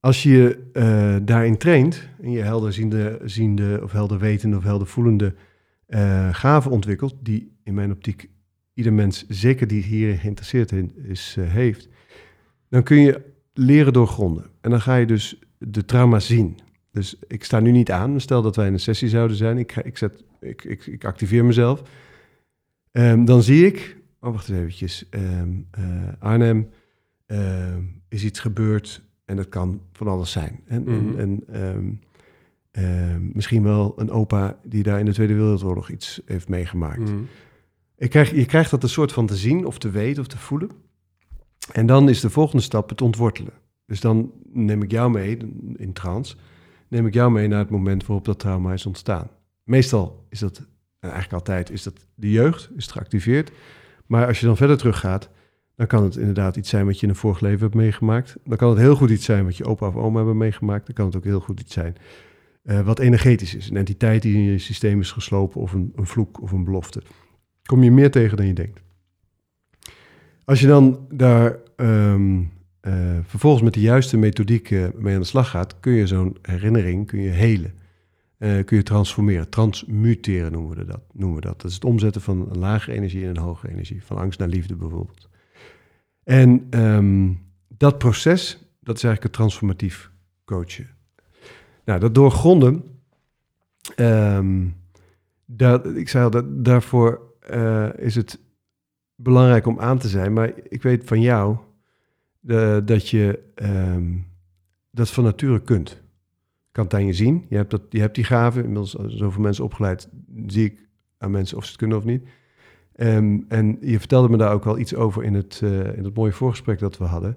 als 0.00 0.22
je 0.22 0.68
uh, 0.72 1.16
daarin 1.22 1.56
traint 1.56 2.08
en 2.22 2.30
je 2.30 2.42
helderziende 2.42 3.20
ziende, 3.24 3.80
of 3.82 3.92
helder 3.92 4.18
wetende 4.18 4.56
of 4.56 4.62
helder 4.62 4.86
voelende 4.86 5.34
uh, 5.88 6.34
gaven 6.34 6.70
ontwikkelt, 6.70 7.14
die 7.20 7.56
in 7.62 7.74
mijn 7.74 7.92
optiek 7.92 8.28
ieder 8.74 8.92
mens, 8.92 9.24
zeker 9.28 9.66
die 9.66 9.82
hier 9.82 10.18
geïnteresseerd 10.18 10.72
is, 11.02 11.36
uh, 11.38 11.48
heeft, 11.48 11.88
dan 12.68 12.82
kun 12.82 13.00
je 13.00 13.22
leren 13.52 13.92
doorgronden. 13.92 14.44
En 14.60 14.70
dan 14.70 14.80
ga 14.80 14.96
je 14.96 15.06
dus 15.06 15.38
de 15.58 15.84
trauma 15.84 16.20
zien. 16.20 16.58
Dus 16.92 17.16
ik 17.28 17.44
sta 17.44 17.60
nu 17.60 17.70
niet 17.70 17.90
aan. 17.90 18.20
Stel 18.20 18.42
dat 18.42 18.56
wij 18.56 18.66
in 18.66 18.72
een 18.72 18.80
sessie 18.80 19.08
zouden 19.08 19.36
zijn. 19.36 19.58
Ik, 19.58 19.76
ik, 19.76 19.96
zet, 19.98 20.24
ik, 20.40 20.64
ik, 20.64 20.86
ik 20.86 21.04
activeer 21.04 21.44
mezelf. 21.44 21.82
Um, 22.92 23.24
dan 23.24 23.42
zie 23.42 23.66
ik... 23.66 23.96
Oh, 24.20 24.32
wacht 24.32 24.48
eens 24.48 24.58
eventjes. 24.58 25.06
Um, 25.10 25.68
uh, 25.78 25.84
Arnhem, 26.18 26.68
uh, 27.26 27.76
is 28.08 28.24
iets 28.24 28.40
gebeurd 28.40 29.04
En 29.24 29.36
dat 29.36 29.48
kan 29.48 29.80
van 29.92 30.08
alles 30.08 30.30
zijn. 30.32 30.60
En, 30.66 30.82
Mhm. 30.82 31.18
en, 31.18 31.18
en 31.18 31.44
ehm, 31.52 31.92
ehm, 32.70 33.20
misschien 33.32 33.62
wel 33.62 33.92
een 33.96 34.10
opa 34.10 34.58
die 34.64 34.82
daar 34.82 34.98
in 34.98 35.04
de 35.04 35.12
Tweede 35.12 35.34
Wereldoorlog 35.34 35.90
iets 35.90 36.20
heeft 36.24 36.48
meegemaakt. 36.48 36.98
Mhm. 36.98 37.22
Ik 37.96 38.10
krijg, 38.10 38.34
je 38.34 38.44
krijgt 38.46 38.70
dat 38.70 38.82
een 38.82 38.88
soort 38.88 39.12
van 39.12 39.26
te 39.26 39.36
zien 39.36 39.66
of 39.66 39.78
te 39.78 39.90
weten 39.90 40.22
of 40.22 40.28
te 40.28 40.38
voelen. 40.38 40.70
En 41.72 41.86
dan 41.86 42.08
is 42.08 42.20
de 42.20 42.30
volgende 42.30 42.62
stap 42.62 42.88
het 42.88 43.02
ontwortelen. 43.02 43.52
Dus 43.86 44.00
dan 44.00 44.32
neem 44.52 44.82
ik 44.82 44.90
jou 44.90 45.10
mee, 45.10 45.36
in 45.76 45.92
trance, 45.92 46.36
neem 46.88 47.06
ik 47.06 47.14
jou 47.14 47.30
mee 47.32 47.48
naar 47.48 47.58
het 47.58 47.70
moment 47.70 48.06
waarop 48.06 48.24
dat 48.24 48.38
trauma 48.38 48.72
is 48.72 48.86
ontstaan. 48.86 49.28
Meestal 49.66 50.26
is 50.28 50.38
dat, 50.38 50.58
en 50.58 51.10
eigenlijk 51.10 51.32
altijd, 51.32 51.70
is 51.70 51.82
dat 51.82 52.06
de 52.14 52.30
jeugd, 52.30 52.70
is 52.76 52.84
het 52.84 52.92
geactiveerd. 52.92 53.50
Maar 54.06 54.26
als 54.26 54.40
je 54.40 54.46
dan 54.46 54.56
verder 54.56 54.76
teruggaat, 54.76 55.30
dan 55.74 55.86
kan 55.86 56.02
het 56.02 56.16
inderdaad 56.16 56.56
iets 56.56 56.68
zijn 56.68 56.86
wat 56.86 56.96
je 56.96 57.02
in 57.02 57.08
een 57.08 57.18
vorig 57.18 57.40
leven 57.40 57.60
hebt 57.60 57.74
meegemaakt. 57.74 58.36
Dan 58.44 58.56
kan 58.56 58.70
het 58.70 58.78
heel 58.78 58.96
goed 58.96 59.10
iets 59.10 59.24
zijn 59.24 59.44
wat 59.44 59.56
je 59.56 59.64
opa 59.64 59.86
of 59.86 59.96
oma 59.96 60.16
hebben 60.16 60.36
meegemaakt. 60.36 60.86
Dan 60.86 60.94
kan 60.94 61.06
het 61.06 61.16
ook 61.16 61.24
heel 61.24 61.40
goed 61.40 61.60
iets 61.60 61.72
zijn 61.72 61.96
eh, 62.62 62.80
wat 62.80 62.98
energetisch 62.98 63.54
is. 63.54 63.70
Een 63.70 63.76
entiteit 63.76 64.22
die 64.22 64.34
in 64.34 64.42
je 64.42 64.58
systeem 64.58 65.00
is 65.00 65.12
geslopen 65.12 65.60
of 65.60 65.72
een, 65.72 65.92
een 65.96 66.06
vloek 66.06 66.42
of 66.42 66.52
een 66.52 66.64
belofte. 66.64 67.02
Kom 67.62 67.82
je 67.82 67.90
meer 67.90 68.10
tegen 68.10 68.36
dan 68.36 68.46
je 68.46 68.52
denkt. 68.52 68.80
Als 70.44 70.60
je 70.60 70.66
dan 70.66 71.06
daar 71.10 71.56
ehm, 71.76 72.42
eh, 72.80 73.18
vervolgens 73.22 73.62
met 73.62 73.74
de 73.74 73.80
juiste 73.80 74.16
methodiek 74.16 74.70
mee 74.94 75.14
aan 75.14 75.20
de 75.20 75.26
slag 75.26 75.50
gaat, 75.50 75.80
kun 75.80 75.92
je 75.92 76.06
zo'n 76.06 76.36
herinnering 76.42 77.06
kun 77.06 77.20
je 77.20 77.30
helen. 77.30 77.74
Eh, 78.38 78.64
kun 78.64 78.76
je 78.76 78.82
transformeren. 78.82 79.48
Transmuteren 79.48 80.52
noemen 80.52 80.76
we, 80.76 80.84
dat, 80.84 81.00
noemen 81.12 81.36
we 81.36 81.46
dat. 81.46 81.60
Dat 81.60 81.70
is 81.70 81.74
het 81.74 81.84
omzetten 81.84 82.20
van 82.20 82.50
een 82.50 82.58
lage 82.58 82.92
energie 82.92 83.22
in 83.22 83.28
een 83.28 83.36
hoge 83.36 83.68
energie. 83.68 84.04
Van 84.04 84.16
angst 84.16 84.38
naar 84.38 84.48
liefde 84.48 84.76
bijvoorbeeld. 84.76 85.28
En 86.24 86.66
ehm, 86.70 87.32
dat 87.68 87.98
proces, 87.98 88.52
dat 88.80 88.96
is 88.96 89.04
eigenlijk 89.04 89.22
het 89.22 89.32
transformatief 89.32 90.10
coachen. 90.44 90.86
Nou, 91.84 92.00
dat 92.00 92.14
doorgronden, 92.14 92.84
ehm, 93.94 94.66
dat, 95.44 95.86
ik 95.86 96.08
zei 96.08 96.24
al, 96.24 96.30
dat, 96.30 96.64
daarvoor 96.64 97.34
eh, 97.40 97.88
is 97.96 98.14
het 98.14 98.40
belangrijk 99.14 99.66
om 99.66 99.80
aan 99.80 99.98
te 99.98 100.08
zijn. 100.08 100.32
Maar 100.32 100.52
ik 100.68 100.82
weet 100.82 101.04
van 101.04 101.20
jou 101.20 101.56
eh, 102.46 102.78
dat 102.84 103.08
je 103.08 103.38
ehm, 103.54 104.14
dat 104.90 105.10
van 105.10 105.24
nature 105.24 105.62
kunt. 105.62 106.02
Kan 106.76 106.84
het 106.84 106.94
aan 106.94 107.06
je 107.06 107.12
zien. 107.12 107.46
Je 107.48 107.56
hebt, 107.56 107.70
dat, 107.70 107.82
je 107.90 108.00
hebt 108.00 108.14
die 108.14 108.24
gave. 108.24 108.58
Inmiddels 108.58 108.90
zoveel 109.06 109.42
mensen 109.42 109.64
opgeleid, 109.64 110.08
zie 110.46 110.64
ik 110.64 110.88
aan 111.18 111.30
mensen 111.30 111.56
of 111.56 111.62
ze 111.62 111.68
het 111.68 111.78
kunnen 111.78 111.96
of 111.96 112.04
niet. 112.04 112.28
Ehm, 112.92 113.38
en 113.48 113.78
je 113.80 113.98
vertelde 113.98 114.28
me 114.28 114.36
daar 114.36 114.52
ook 114.52 114.64
wel 114.64 114.78
iets 114.78 114.94
over 114.94 115.24
in 115.24 115.34
het, 115.34 115.60
eh, 115.62 115.96
in 115.96 116.04
het 116.04 116.14
mooie 116.14 116.32
voorgesprek 116.32 116.78
dat 116.78 116.98
we 116.98 117.04
hadden. 117.04 117.36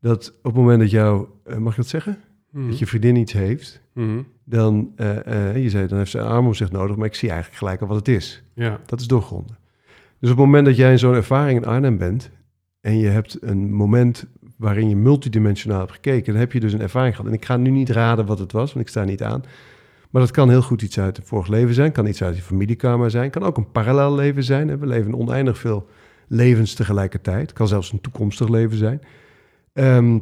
Dat 0.00 0.28
op 0.38 0.44
het 0.44 0.54
moment 0.54 0.80
dat 0.80 0.90
jou, 0.90 1.26
eh, 1.44 1.56
mag 1.56 1.72
ik 1.72 1.76
dat 1.76 1.86
zeggen? 1.86 2.18
Mhm. 2.50 2.68
Dat 2.68 2.78
je 2.78 2.86
vriendin 2.86 3.16
iets 3.16 3.32
heeft, 3.32 3.80
Mhm. 3.92 4.22
dan, 4.44 4.92
eh, 4.96 5.62
je 5.62 5.70
zei, 5.70 5.86
dan 5.86 5.98
heeft 5.98 6.10
ze 6.10 6.18
een 6.18 6.26
arm 6.26 6.46
om 6.46 6.54
zich 6.54 6.70
nodig, 6.70 6.96
maar 6.96 7.06
ik 7.06 7.14
zie 7.14 7.28
eigenlijk 7.28 7.58
gelijk 7.58 7.80
al 7.80 7.86
wat 7.86 7.96
het 7.96 8.08
is. 8.08 8.42
Ja. 8.54 8.80
Dat 8.86 9.00
is 9.00 9.06
doorgronden. 9.06 9.58
Dus 10.18 10.30
op 10.30 10.36
het 10.36 10.46
moment 10.46 10.66
dat 10.66 10.76
jij 10.76 10.90
in 10.90 10.98
zo'n 10.98 11.14
ervaring 11.14 11.58
in 11.58 11.68
Arnhem 11.68 11.98
bent 11.98 12.30
en 12.80 12.98
je 12.98 13.06
hebt 13.08 13.36
een 13.42 13.72
moment 13.72 14.26
waarin 14.56 14.88
je 14.88 14.96
multidimensionaal 14.96 15.78
hebt 15.78 15.92
gekeken, 15.92 16.32
dan 16.32 16.40
heb 16.40 16.52
je 16.52 16.60
dus 16.60 16.72
een 16.72 16.80
ervaring 16.80 17.16
gehad. 17.16 17.30
En 17.30 17.36
ik 17.36 17.44
ga 17.44 17.56
nu 17.56 17.70
niet 17.70 17.90
raden 17.90 18.26
wat 18.26 18.38
het 18.38 18.52
was, 18.52 18.72
want 18.72 18.84
ik 18.84 18.90
sta 18.90 19.04
niet 19.04 19.22
aan. 19.22 19.44
Maar 20.10 20.22
dat 20.22 20.30
kan 20.30 20.48
heel 20.48 20.62
goed 20.62 20.82
iets 20.82 20.98
uit 20.98 21.16
het 21.16 21.26
vorig 21.26 21.46
leven 21.46 21.74
zijn, 21.74 21.92
kan 21.92 22.06
iets 22.06 22.22
uit 22.22 22.36
je 22.36 22.42
familiekarma 22.42 23.08
zijn, 23.08 23.30
kan 23.30 23.42
ook 23.42 23.56
een 23.56 23.70
parallel 23.70 24.14
leven 24.14 24.44
zijn. 24.44 24.78
We 24.78 24.86
leven 24.86 25.14
oneindig 25.14 25.58
veel 25.58 25.88
levens 26.28 26.74
tegelijkertijd, 26.74 27.52
kan 27.52 27.68
zelfs 27.68 27.92
een 27.92 28.00
toekomstig 28.00 28.48
leven 28.48 28.76
zijn. 28.76 29.00
Ehm, 29.72 30.18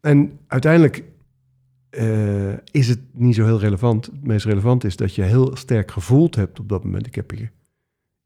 en 0.00 0.38
uiteindelijk 0.46 1.04
eh, 1.90 2.52
is 2.52 2.88
het 2.88 3.00
niet 3.12 3.34
zo 3.34 3.44
heel 3.44 3.58
relevant. 3.58 4.06
Het 4.06 4.26
meest 4.26 4.44
relevant 4.44 4.84
is 4.84 4.96
dat 4.96 5.14
je 5.14 5.22
heel 5.22 5.56
sterk 5.56 5.90
gevoeld 5.90 6.34
hebt 6.34 6.60
op 6.60 6.68
dat 6.68 6.84
moment, 6.84 7.06
ik 7.06 7.14
heb 7.14 7.30
hier 7.30 7.52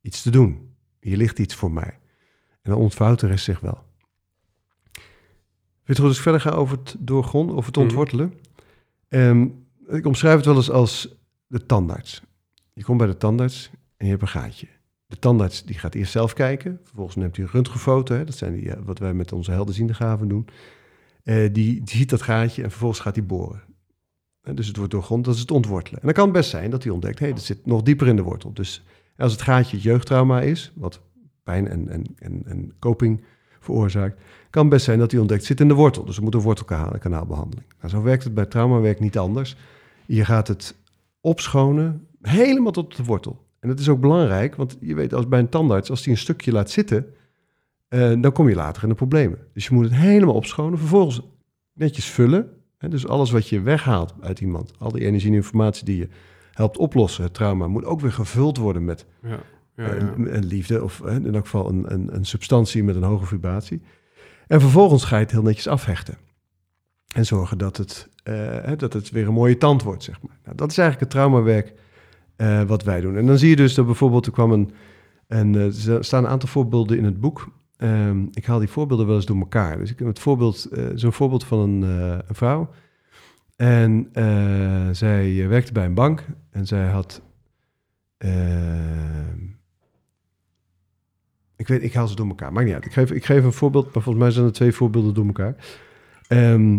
iets 0.01 0.23
te 0.23 0.31
doen. 0.31 0.69
Hier 1.01 1.17
ligt 1.17 1.39
iets 1.39 1.55
voor 1.55 1.73
mij. 1.73 1.99
En 2.63 2.71
dan 2.71 2.79
ontvouwt 2.79 3.21
de 3.21 3.27
rest 3.27 3.45
zich 3.45 3.61
wel. 3.61 3.83
Weet 5.85 5.97
je 5.97 6.03
goed, 6.03 6.05
als 6.11 6.17
ik 6.17 6.23
verder 6.23 6.41
ga 6.41 6.51
over 6.51 6.79
het 6.79 6.97
doorgronden, 6.99 7.57
of 7.57 7.67
het 7.67 7.75
Mhm. 7.77 7.85
ontwortelen. 7.85 8.35
Ehm, 9.09 9.47
ik 9.89 10.07
omschrijf 10.07 10.37
het 10.37 10.45
wel 10.45 10.57
eens 10.57 10.71
als 10.71 11.15
de 11.47 11.67
tandarts. 11.67 12.23
Je 12.73 12.85
komt 12.85 12.99
bij 12.99 13.07
de 13.07 13.17
tandarts 13.17 13.71
en 13.97 14.05
je 14.05 14.11
hebt 14.11 14.23
een 14.23 14.29
gaatje. 14.29 14.67
De 15.07 15.19
tandarts 15.19 15.65
die 15.65 15.79
gaat 15.79 15.95
eerst 15.95 16.13
zelf 16.13 16.33
kijken. 16.33 16.81
Vervolgens 16.85 17.17
neemt 17.17 17.37
hij 17.37 17.45
een 17.45 17.51
röntgenfoto. 17.51 18.15
Hè, 18.15 18.25
dat 18.25 18.35
zijn 18.37 18.55
die, 18.55 18.71
eh, 18.71 18.83
wat 18.85 18.99
wij 18.99 19.15
met 19.15 19.33
onze 19.33 19.51
helderziende 19.51 19.95
gaven 19.95 20.29
doen. 20.29 20.47
Eh, 21.23 21.35
die, 21.37 21.51
die 21.53 21.83
ziet 21.85 22.11
dat 22.11 22.23
gaatje 22.23 22.63
en 22.63 22.71
vervolgens 22.71 23.01
gaat 23.01 23.15
hij 23.17 23.27
boren. 23.27 23.63
Eh, 24.41 24.55
dus 24.55 24.67
het 24.67 24.77
wordt 24.77 24.93
doorgrond, 24.93 25.25
dat 25.25 25.35
is 25.35 25.41
het 25.41 25.51
ontwortelen. 25.51 26.01
En 26.01 26.07
dan 26.07 26.15
kan 26.15 26.25
het 26.25 26.33
best 26.33 26.51
zijn 26.51 26.71
dat 26.71 26.83
hij 26.83 26.93
ontdekt, 26.93 27.19
hé, 27.19 27.25
hey, 27.25 27.35
dat 27.35 27.45
zit 27.45 27.67
nog 27.67 27.83
dieper 27.83 28.07
in 28.07 28.17
de 28.17 28.23
wortel. 28.23 28.53
Dus 28.53 28.85
als 29.17 29.33
het 29.33 29.43
gaatje 29.43 29.77
het 29.77 29.85
jeugdtrauma 29.85 30.41
is, 30.41 30.73
wat 30.75 31.01
pijn 31.43 31.69
en, 31.69 31.89
en, 31.89 32.05
en, 32.19 32.43
en 32.47 32.73
coping 32.79 33.25
veroorzaakt, 33.61 34.21
kan 34.55 34.69
best 34.69 34.85
zijn 34.85 34.99
dat 34.99 35.11
hij 35.11 35.21
ontdekt, 35.21 35.45
zit 35.45 35.61
in 35.61 35.69
de 35.69 35.75
wortel. 35.75 36.05
Dus 36.05 36.17
er 36.17 36.23
moet 36.23 36.35
een 36.35 36.41
wortelkanaalbehandeling. 36.41 37.67
Nou, 37.79 37.91
zo 37.91 38.03
werkt 38.03 38.25
het 38.25 38.35
bij 38.35 38.47
traumawerk 38.47 39.01
niet 39.01 39.19
anders. 39.19 39.57
Je 40.07 40.25
gaat 40.25 40.49
het 40.49 40.75
opschonen, 41.21 42.07
helemaal 42.21 42.73
tot 42.73 42.97
de 42.97 43.05
wortel. 43.05 43.45
En 43.61 43.69
dat 43.69 43.79
is 43.79 43.89
ook 43.89 44.01
belangrijk, 44.01 44.55
want 44.55 44.77
je 44.81 44.95
weet 44.95 45.15
als 45.15 45.29
bij 45.29 45.39
een 45.39 45.49
tandarts, 45.49 45.91
als 45.91 46.03
die 46.03 46.13
een 46.13 46.19
stukje 46.19 46.53
laat 46.53 46.71
zitten, 46.71 47.07
eh, 47.89 48.21
dan 48.21 48.33
kom 48.33 48.49
je 48.49 48.55
later 48.55 48.83
in 48.83 48.89
de 48.89 48.95
problemen. 48.95 49.39
Dus 49.53 49.67
je 49.67 49.75
moet 49.75 49.85
het 49.85 49.95
helemaal 49.95 50.35
opschonen, 50.35 50.79
vervolgens 50.79 51.21
netjes 51.73 52.07
vullen. 52.07 52.51
Hè, 52.79 52.89
dus 52.89 53.07
alles 53.07 53.31
wat 53.31 53.49
je 53.49 53.61
weghaalt 53.61 54.15
uit 54.21 54.41
iemand, 54.41 54.73
al 54.79 54.93
die 54.93 55.05
energie 55.05 55.31
en 55.31 55.37
informatie 55.37 55.85
die 55.85 55.99
je 55.99 56.09
helpt 56.53 56.79
oplossen, 56.79 57.25
het 57.25 57.35
trauma, 57.35 57.67
moet 57.67 57.85
ook 57.85 58.01
weer 58.01 58.13
gevuld 58.13 58.57
worden 58.57 58.85
met 58.85 59.07
Ja. 59.23 59.39
Ja, 59.77 59.85
eh, 59.85 60.01
ja. 60.01 60.13
een, 60.17 60.37
een 60.37 60.45
liefde 60.45 60.83
of 60.83 61.01
hè, 61.05 61.15
in 61.15 61.35
elk 61.35 61.45
geval 61.45 61.69
een, 61.69 61.93
een, 61.93 62.15
een 62.15 62.25
substantie 62.25 62.85
met 62.85 62.97
een 62.97 63.03
hoge 63.03 63.27
vibratie. 63.27 63.83
En 64.47 64.61
vervolgens 64.61 65.05
ga 65.05 65.17
je 65.17 65.23
het 65.23 65.33
heel 65.33 65.43
netjes 65.43 65.69
afhechten. 65.69 66.19
En 67.15 67.27
zorgen 67.27 67.59
dat 67.59 67.77
het, 67.77 68.09
eh, 68.23 68.73
dat 68.77 68.93
het 68.93 69.11
weer 69.11 69.27
een 69.27 69.33
mooie 69.33 69.59
tand 69.59 69.83
wordt, 69.83 70.03
zeg 70.03 70.23
maar. 70.23 70.37
Nou, 70.45 70.57
dat 70.57 70.71
is 70.71 70.79
eigenlijk 70.79 71.13
het 71.13 71.21
traumawerk 71.21 71.73
eh, 72.37 72.63
wat 72.63 72.83
wij 72.83 73.01
doen. 73.01 73.17
En 73.17 73.27
dan 73.27 73.39
zie 73.39 73.49
je 73.49 73.57
dus 73.57 73.75
dat 73.75 73.87
bijvoorbeeld, 73.87 74.27
er 74.27 74.33
kwam 74.33 74.53
een, 74.53 74.73
en 75.27 75.55
eh, 75.55 75.89
er 75.89 76.05
staan 76.05 76.25
een 76.25 76.31
aantal 76.31 76.49
voorbeelden 76.49 76.99
in 76.99 77.05
het 77.05 77.21
boek. 77.21 77.53
Ehm, 77.77 78.27
ik 78.33 78.45
haal 78.45 78.59
die 78.59 78.69
voorbeelden 78.69 79.07
wel 79.07 79.17
eens 79.17 79.27
door 79.27 79.39
elkaar. 79.39 79.79
Dus 79.79 79.91
ik 79.91 79.99
heb 79.99 80.09
het 80.09 80.19
voorbeeld, 80.19 80.69
zo'n 80.95 81.13
voorbeeld 81.13 81.45
van 81.45 81.59
een, 81.59 81.83
een 81.83 82.35
vrouw. 82.35 82.71
En 83.57 84.09
zij 84.93 85.49
werkte 85.49 85.73
bij 85.73 85.85
een 85.85 85.95
bank 85.95 86.25
en 86.51 86.67
zij 86.67 86.87
had. 86.87 87.23
Ik 91.57 91.69
weet, 91.69 91.83
ik 91.83 91.95
haal 91.95 92.09
ze 92.09 92.15
door 92.15 92.29
elkaar. 92.29 92.53
Maakt 92.53 92.67
niet 92.67 92.75
uit. 92.75 92.85
Ik 92.85 92.93
geef, 92.93 93.11
ik 93.11 93.25
geef 93.25 93.45
een 93.45 93.53
voorbeeld, 93.53 93.85
maar 93.85 94.03
volgens 94.03 94.25
mij 94.25 94.31
zijn 94.31 94.47
er 94.47 94.53
twee 94.53 94.73
voorbeelden 94.73 95.15
door 95.15 95.27
elkaar. 95.27 95.57
Ehm, 96.29 96.75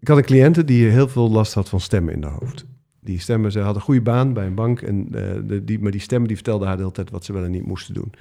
ik 0.00 0.08
had 0.08 0.16
een 0.16 0.24
cliënte 0.24 0.64
die 0.64 0.88
heel 0.88 1.08
veel 1.08 1.30
last 1.30 1.54
had 1.54 1.68
van 1.68 1.80
stemmen 1.80 2.14
in 2.14 2.22
haar 2.22 2.38
hoofd. 2.40 2.66
Die 3.00 3.20
stemmen, 3.20 3.52
ze 3.52 3.60
had 3.60 3.74
een 3.74 3.80
goede 3.80 4.02
baan 4.02 4.32
bij 4.32 4.46
een 4.46 4.54
bank, 4.54 4.82
en, 4.82 5.08
eh, 5.12 5.58
die, 5.62 5.78
maar 5.78 5.90
die 5.90 6.00
stemmen 6.00 6.28
die 6.28 6.36
vertelden 6.36 6.66
haar 6.66 6.76
de 6.76 6.82
hele 6.82 6.94
tijd 6.94 7.10
wat 7.10 7.24
ze 7.24 7.32
wel 7.32 7.44
en 7.44 7.50
niet 7.50 7.66
moesten 7.66 7.94
doen. 7.94 8.12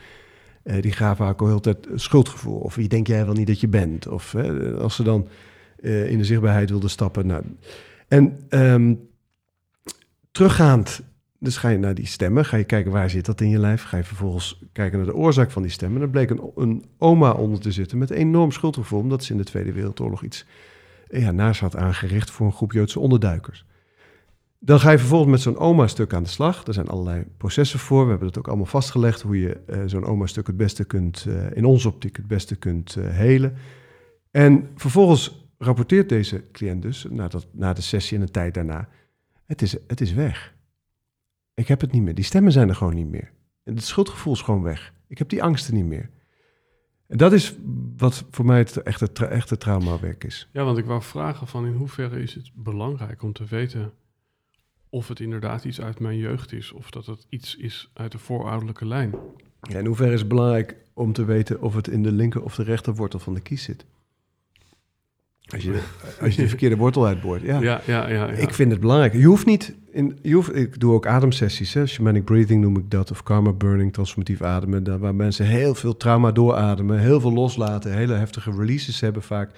Eh, 0.63 0.81
die 0.81 0.91
gaven 0.91 1.25
haar 1.25 1.33
ook 1.33 1.47
hele 1.47 1.59
tijd 1.59 1.87
schuldgevoel. 1.95 2.59
Of 2.59 2.75
wie 2.75 2.87
denk 2.87 3.07
jij 3.07 3.25
wel 3.25 3.33
niet 3.33 3.47
dat 3.47 3.59
je 3.59 3.67
bent? 3.67 4.07
Of 4.07 4.35
als 4.77 4.95
ze 4.95 5.03
dan 5.03 5.27
eh, 5.83 6.09
in 6.09 6.17
de 6.17 6.23
zichtbaarheid 6.23 6.69
wilde 6.69 6.87
stappen. 6.87 7.27
Nou, 7.27 7.43
en 8.07 8.39
ehm, 8.49 8.93
teruggaand, 10.31 11.01
dus 11.43 11.57
ga 11.57 11.69
je 11.69 11.77
naar 11.77 11.93
die 11.93 12.05
stemmen, 12.05 12.45
ga 12.45 12.57
je 12.57 12.63
kijken 12.63 12.91
waar 12.91 13.09
zit 13.09 13.25
dat 13.25 13.41
in 13.41 13.49
je 13.49 13.59
lijf. 13.59 13.83
Ga 13.83 13.97
je 13.97 14.03
vervolgens 14.03 14.61
kijken 14.71 14.97
naar 14.97 15.07
de 15.07 15.15
oorzaak 15.15 15.51
van 15.51 15.61
die 15.61 15.71
stemmen. 15.71 15.97
En 15.97 16.03
er 16.03 16.09
bleek 16.09 16.29
een, 16.55 16.83
oma 16.97 17.31
onder 17.31 17.59
te 17.59 17.71
zitten 17.71 17.97
met 17.97 18.09
enorm 18.09 18.51
schuldgevoel, 18.51 18.99
omdat 18.99 19.23
ze 19.23 19.31
in 19.31 19.37
de 19.37 19.43
Tweede 19.43 19.71
Wereldoorlog 19.71 20.23
iets 20.23 20.45
ja, 21.09 21.31
naast 21.31 21.61
had 21.61 21.75
aangericht 21.75 22.31
voor 22.31 22.45
een 22.45 22.53
groep 22.53 22.71
Joodse 22.71 22.99
onderduikers. 22.99 23.65
Dan 24.59 24.79
ga 24.79 24.91
je 24.91 24.97
vervolgens 24.97 25.31
met 25.31 25.41
zo'n 25.41 25.57
oma-stuk 25.57 26.13
aan 26.13 26.23
de 26.23 26.29
slag. 26.29 26.67
Er 26.67 26.73
zijn 26.73 26.87
allerlei 26.87 27.25
processen 27.37 27.79
voor. 27.79 28.03
We 28.03 28.09
hebben 28.09 28.27
het 28.27 28.37
ook 28.37 28.47
allemaal 28.47 28.65
vastgelegd 28.65 29.21
hoe 29.21 29.39
je 29.39 29.59
eh, 29.67 29.81
zo'n 29.85 30.05
oma-stuk 30.05 30.47
het 30.47 30.57
beste 30.57 30.83
kunt, 30.83 31.25
eh, 31.27 31.57
in 31.57 31.65
onze 31.65 31.87
optiek 31.87 32.15
het 32.15 32.27
beste 32.27 32.55
kunt 32.55 32.95
eh, 32.95 33.09
helen. 33.09 33.53
En 34.31 34.69
vervolgens 34.75 35.47
rapporteert 35.57 36.09
deze 36.09 36.43
cliënt 36.51 36.81
dus, 36.81 37.05
na, 37.09 37.27
dat, 37.27 37.47
na 37.51 37.73
de 37.73 37.81
sessie 37.81 38.17
en 38.17 38.25
de 38.25 38.31
tijd 38.31 38.53
daarna, 38.53 38.87
het 39.45 39.61
is, 39.61 39.77
het 39.87 40.01
is 40.01 40.13
weg. 40.13 40.53
Ik 41.53 41.67
heb 41.67 41.81
het 41.81 41.91
niet 41.91 42.01
meer. 42.01 42.15
Die 42.15 42.23
stemmen 42.23 42.51
zijn 42.51 42.69
er 42.69 42.75
gewoon 42.75 42.95
niet 42.95 43.09
meer. 43.09 43.31
Het 43.63 43.83
schuldgevoel 43.83 44.33
is 44.33 44.41
gewoon 44.41 44.63
weg. 44.63 44.93
Ik 45.07 45.17
heb 45.17 45.29
die 45.29 45.43
angsten 45.43 45.73
niet 45.73 45.85
meer. 45.85 46.09
En 47.07 47.17
dat 47.17 47.33
is 47.33 47.55
wat 47.97 48.25
voor 48.31 48.45
mij 48.45 48.57
het 48.57 48.77
echte, 48.77 49.11
tra 49.11 49.25
echte 49.25 49.57
traumawerk 49.57 50.23
is. 50.23 50.49
Ja, 50.51 50.63
want 50.63 50.77
ik 50.77 50.85
wou 50.85 51.01
vragen 51.01 51.47
van 51.47 51.65
in 51.65 51.73
hoeverre 51.73 52.21
is 52.21 52.33
het 52.33 52.51
belangrijk 52.53 53.23
om 53.23 53.33
te 53.33 53.45
weten 53.45 53.93
of 54.89 55.07
het 55.07 55.19
inderdaad 55.19 55.63
iets 55.63 55.81
uit 55.81 55.99
mijn 55.99 56.17
jeugd 56.17 56.51
is 56.51 56.71
of 56.71 56.91
dat 56.91 57.05
het 57.05 57.25
iets 57.29 57.55
is 57.55 57.91
uit 57.93 58.11
de 58.11 58.17
voorouderlijke 58.17 58.85
lijn. 58.85 59.15
Ja, 59.61 59.79
in 59.79 59.85
hoeverre 59.85 60.13
is 60.13 60.19
het 60.19 60.29
belangrijk 60.29 60.77
om 60.93 61.13
te 61.13 61.25
weten 61.25 61.61
of 61.61 61.75
het 61.75 61.87
in 61.87 62.03
de 62.03 62.11
linker 62.11 62.43
of 62.43 62.55
de 62.55 62.63
rechter 62.63 62.95
wortel 62.95 63.19
van 63.19 63.33
de 63.33 63.41
kies 63.41 63.63
zit? 63.63 63.85
Als 65.49 65.63
je, 65.63 65.81
als 66.21 66.35
je 66.35 66.41
de 66.41 66.47
verkeerde 66.47 66.75
wortel 66.75 67.05
uitboort. 67.05 67.41
Ja. 67.41 67.61
Ja, 67.61 67.81
ja, 67.85 68.09
ja. 68.09 68.25
ja. 68.25 68.27
Ik 68.27 68.53
vind 68.53 68.71
het 68.71 68.79
belangrijk. 68.79 69.13
Je 69.13 69.25
hoeft 69.25 69.45
niet... 69.45 69.75
In, 69.91 70.19
je 70.21 70.33
hoeft, 70.33 70.55
ik 70.55 70.79
doe 70.79 70.93
ook 70.93 71.07
ademsessies. 71.07 71.73
Hè? 71.73 71.85
Shamanic 71.85 72.23
breathing 72.23 72.61
noem 72.61 72.77
ik 72.77 72.91
dat. 72.91 73.11
Of 73.11 73.23
karma 73.23 73.51
burning, 73.51 73.93
transformatief 73.93 74.41
ademen. 74.41 74.83
Daar, 74.83 74.99
waar 74.99 75.15
mensen 75.15 75.45
heel 75.45 75.75
veel 75.75 75.97
trauma 75.97 76.31
doorademen. 76.31 76.99
Heel 76.99 77.19
veel 77.19 77.33
loslaten. 77.33 77.93
Hele 77.93 78.13
heftige 78.13 78.51
releases 78.51 78.99
hebben 78.99 79.23
vaak. 79.23 79.51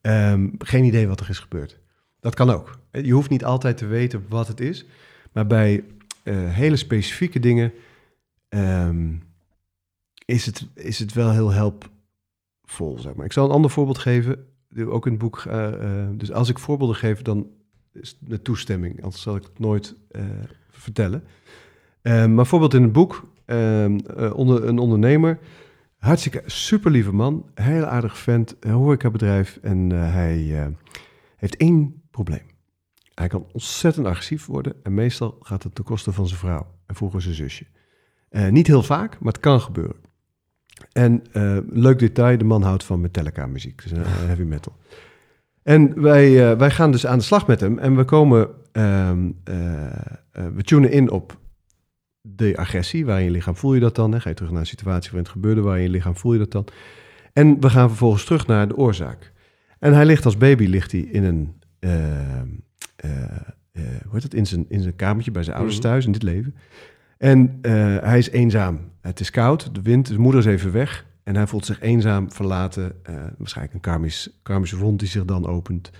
Ehm, 0.00 0.48
geen 0.58 0.84
idee 0.84 1.08
wat 1.08 1.20
er 1.20 1.28
is 1.28 1.38
gebeurd. 1.38 1.78
Dat 2.20 2.34
kan 2.34 2.50
ook. 2.50 2.78
Je 2.90 3.12
hoeft 3.12 3.30
niet 3.30 3.44
altijd 3.44 3.76
te 3.76 3.86
weten 3.86 4.24
wat 4.28 4.48
het 4.48 4.60
is. 4.60 4.86
Maar 5.32 5.46
bij 5.46 5.84
eh, 6.22 6.34
hele 6.36 6.76
specifieke 6.76 7.40
dingen... 7.40 7.72
ehm, 8.48 9.14
is, 10.24 10.46
het, 10.46 10.66
is 10.74 10.98
het 10.98 11.12
wel 11.12 11.30
heel 11.30 11.50
helpvol, 11.50 12.98
zeg 12.98 13.14
maar. 13.14 13.24
Ik 13.24 13.32
zal 13.32 13.44
een 13.44 13.50
ander 13.50 13.70
voorbeeld 13.70 13.98
geven. 13.98 14.46
Ook 14.76 15.06
in 15.06 15.12
het 15.12 15.20
boek. 15.20 15.38
eh, 15.38 16.02
eh, 16.02 16.08
dus 16.12 16.32
als 16.32 16.48
ik 16.48 16.58
voorbeelden 16.58 16.96
geef, 16.96 17.22
dan 17.22 17.46
is 17.92 18.16
het 18.20 18.28
met 18.28 18.44
toestemming. 18.44 19.02
Anders 19.02 19.22
zal 19.22 19.36
ik 19.36 19.42
het 19.42 19.58
nooit 19.58 19.96
eh, 20.10 20.24
vertellen. 20.70 21.24
Eh, 22.02 22.12
maar 22.14 22.34
bijvoorbeeld 22.34 22.74
in 22.74 22.82
het 22.82 22.92
boek, 22.92 23.30
ehm, 23.44 23.98
eh, 23.98 24.34
onder, 24.34 24.64
een 24.64 24.78
ondernemer, 24.78 25.38
hartstikke 25.98 26.42
super 26.46 26.90
lieve 26.90 27.12
man, 27.12 27.50
heel 27.54 27.84
aardig 27.84 28.18
vent, 28.18 28.56
horecabedrijf 28.60 29.58
en 29.62 29.90
hij 29.90 30.72
heeft 31.36 31.56
één 31.56 32.02
probleem. 32.10 32.46
Hij 33.14 33.28
kan 33.28 33.46
ontzettend 33.52 34.06
agressief 34.06 34.46
worden 34.46 34.74
en 34.82 34.94
meestal 34.94 35.36
gaat 35.40 35.62
het 35.62 35.74
ten 35.74 35.84
koste 35.84 36.12
van 36.12 36.26
zijn 36.26 36.38
vrouw 36.38 36.66
en 36.86 36.94
vroeger 36.94 37.22
zijn 37.22 37.34
zusje. 37.34 37.66
Niet 38.50 38.66
heel 38.66 38.82
vaak, 38.82 39.18
maar 39.20 39.32
het 39.32 39.42
kan 39.42 39.60
gebeuren. 39.60 39.96
En 40.92 41.22
eh, 41.32 41.56
leuk 41.70 41.98
detail, 41.98 42.38
de 42.38 42.44
man 42.44 42.62
houdt 42.62 42.84
van 42.84 43.00
Metallica 43.00 43.46
muziek, 43.46 43.82
dus 43.82 43.92
eh, 43.92 44.00
heavy 44.04 44.42
metal. 44.42 44.76
En 45.62 46.00
wij, 46.02 46.50
eh, 46.50 46.58
wij 46.58 46.70
gaan 46.70 46.90
dus 46.90 47.06
aan 47.06 47.18
de 47.18 47.24
slag 47.24 47.46
met 47.46 47.60
hem 47.60 47.78
en 47.78 47.96
we 47.96 48.04
komen, 48.04 48.48
ehm, 48.72 49.30
eh, 49.44 49.86
eh, 49.86 49.92
we 50.54 50.62
tunen 50.62 50.90
in 50.90 51.10
op 51.10 51.38
de 52.20 52.56
agressie, 52.56 53.06
waar 53.06 53.18
in 53.18 53.24
je 53.24 53.30
lichaam 53.30 53.56
voel 53.56 53.74
je 53.74 53.80
dat 53.80 53.94
dan. 53.94 54.12
Hè? 54.12 54.20
Ga 54.20 54.28
je 54.28 54.34
terug 54.34 54.50
naar 54.50 54.60
een 54.60 54.66
situatie 54.66 55.10
waarin 55.10 55.22
het 55.24 55.32
gebeurde, 55.32 55.60
waar 55.60 55.76
in 55.76 55.82
je 55.82 55.88
lichaam 55.88 56.16
voel 56.16 56.32
je 56.32 56.38
dat 56.38 56.50
dan. 56.52 56.66
En 57.32 57.60
we 57.60 57.70
gaan 57.70 57.88
vervolgens 57.88 58.24
terug 58.24 58.46
naar 58.46 58.68
de 58.68 58.76
oorzaak. 58.76 59.32
En 59.78 59.92
hij 59.94 60.06
ligt 60.06 60.24
als 60.24 60.36
baby 60.36 60.64
ligt 60.66 60.92
hij 60.92 61.00
in 61.00 61.24
een, 61.24 61.54
eh, 61.78 62.40
eh, 62.40 62.42
eh, 63.72 63.82
hoe 64.02 64.12
heet 64.12 64.22
het, 64.22 64.34
in 64.34 64.46
zijn, 64.46 64.64
in 64.68 64.80
zijn 64.80 64.96
kamertje 64.96 65.30
bij 65.30 65.42
zijn 65.42 65.56
ouders 65.56 65.78
Mhm. 65.78 65.86
thuis 65.86 66.06
in 66.06 66.12
dit 66.12 66.22
leven. 66.22 66.54
En 67.18 67.58
eh, 67.62 67.72
hij 68.00 68.18
is 68.18 68.30
eenzaam. 68.30 68.80
Het 69.00 69.20
is 69.20 69.30
koud, 69.30 69.74
de 69.74 69.82
wind, 69.82 70.06
de 70.06 70.18
moeder 70.18 70.40
is 70.40 70.46
even 70.46 70.72
weg. 70.72 71.06
En 71.22 71.36
hij 71.36 71.46
voelt 71.46 71.66
zich 71.66 71.80
eenzaam, 71.80 72.32
verlaten. 72.32 72.96
eh, 73.02 73.14
waarschijnlijk 73.38 73.74
een 73.74 73.80
karmisch, 73.80 74.40
karmische 74.42 74.76
wond 74.76 74.98
die 74.98 75.08
zich 75.08 75.24
dan 75.24 75.46
opent. 75.46 75.90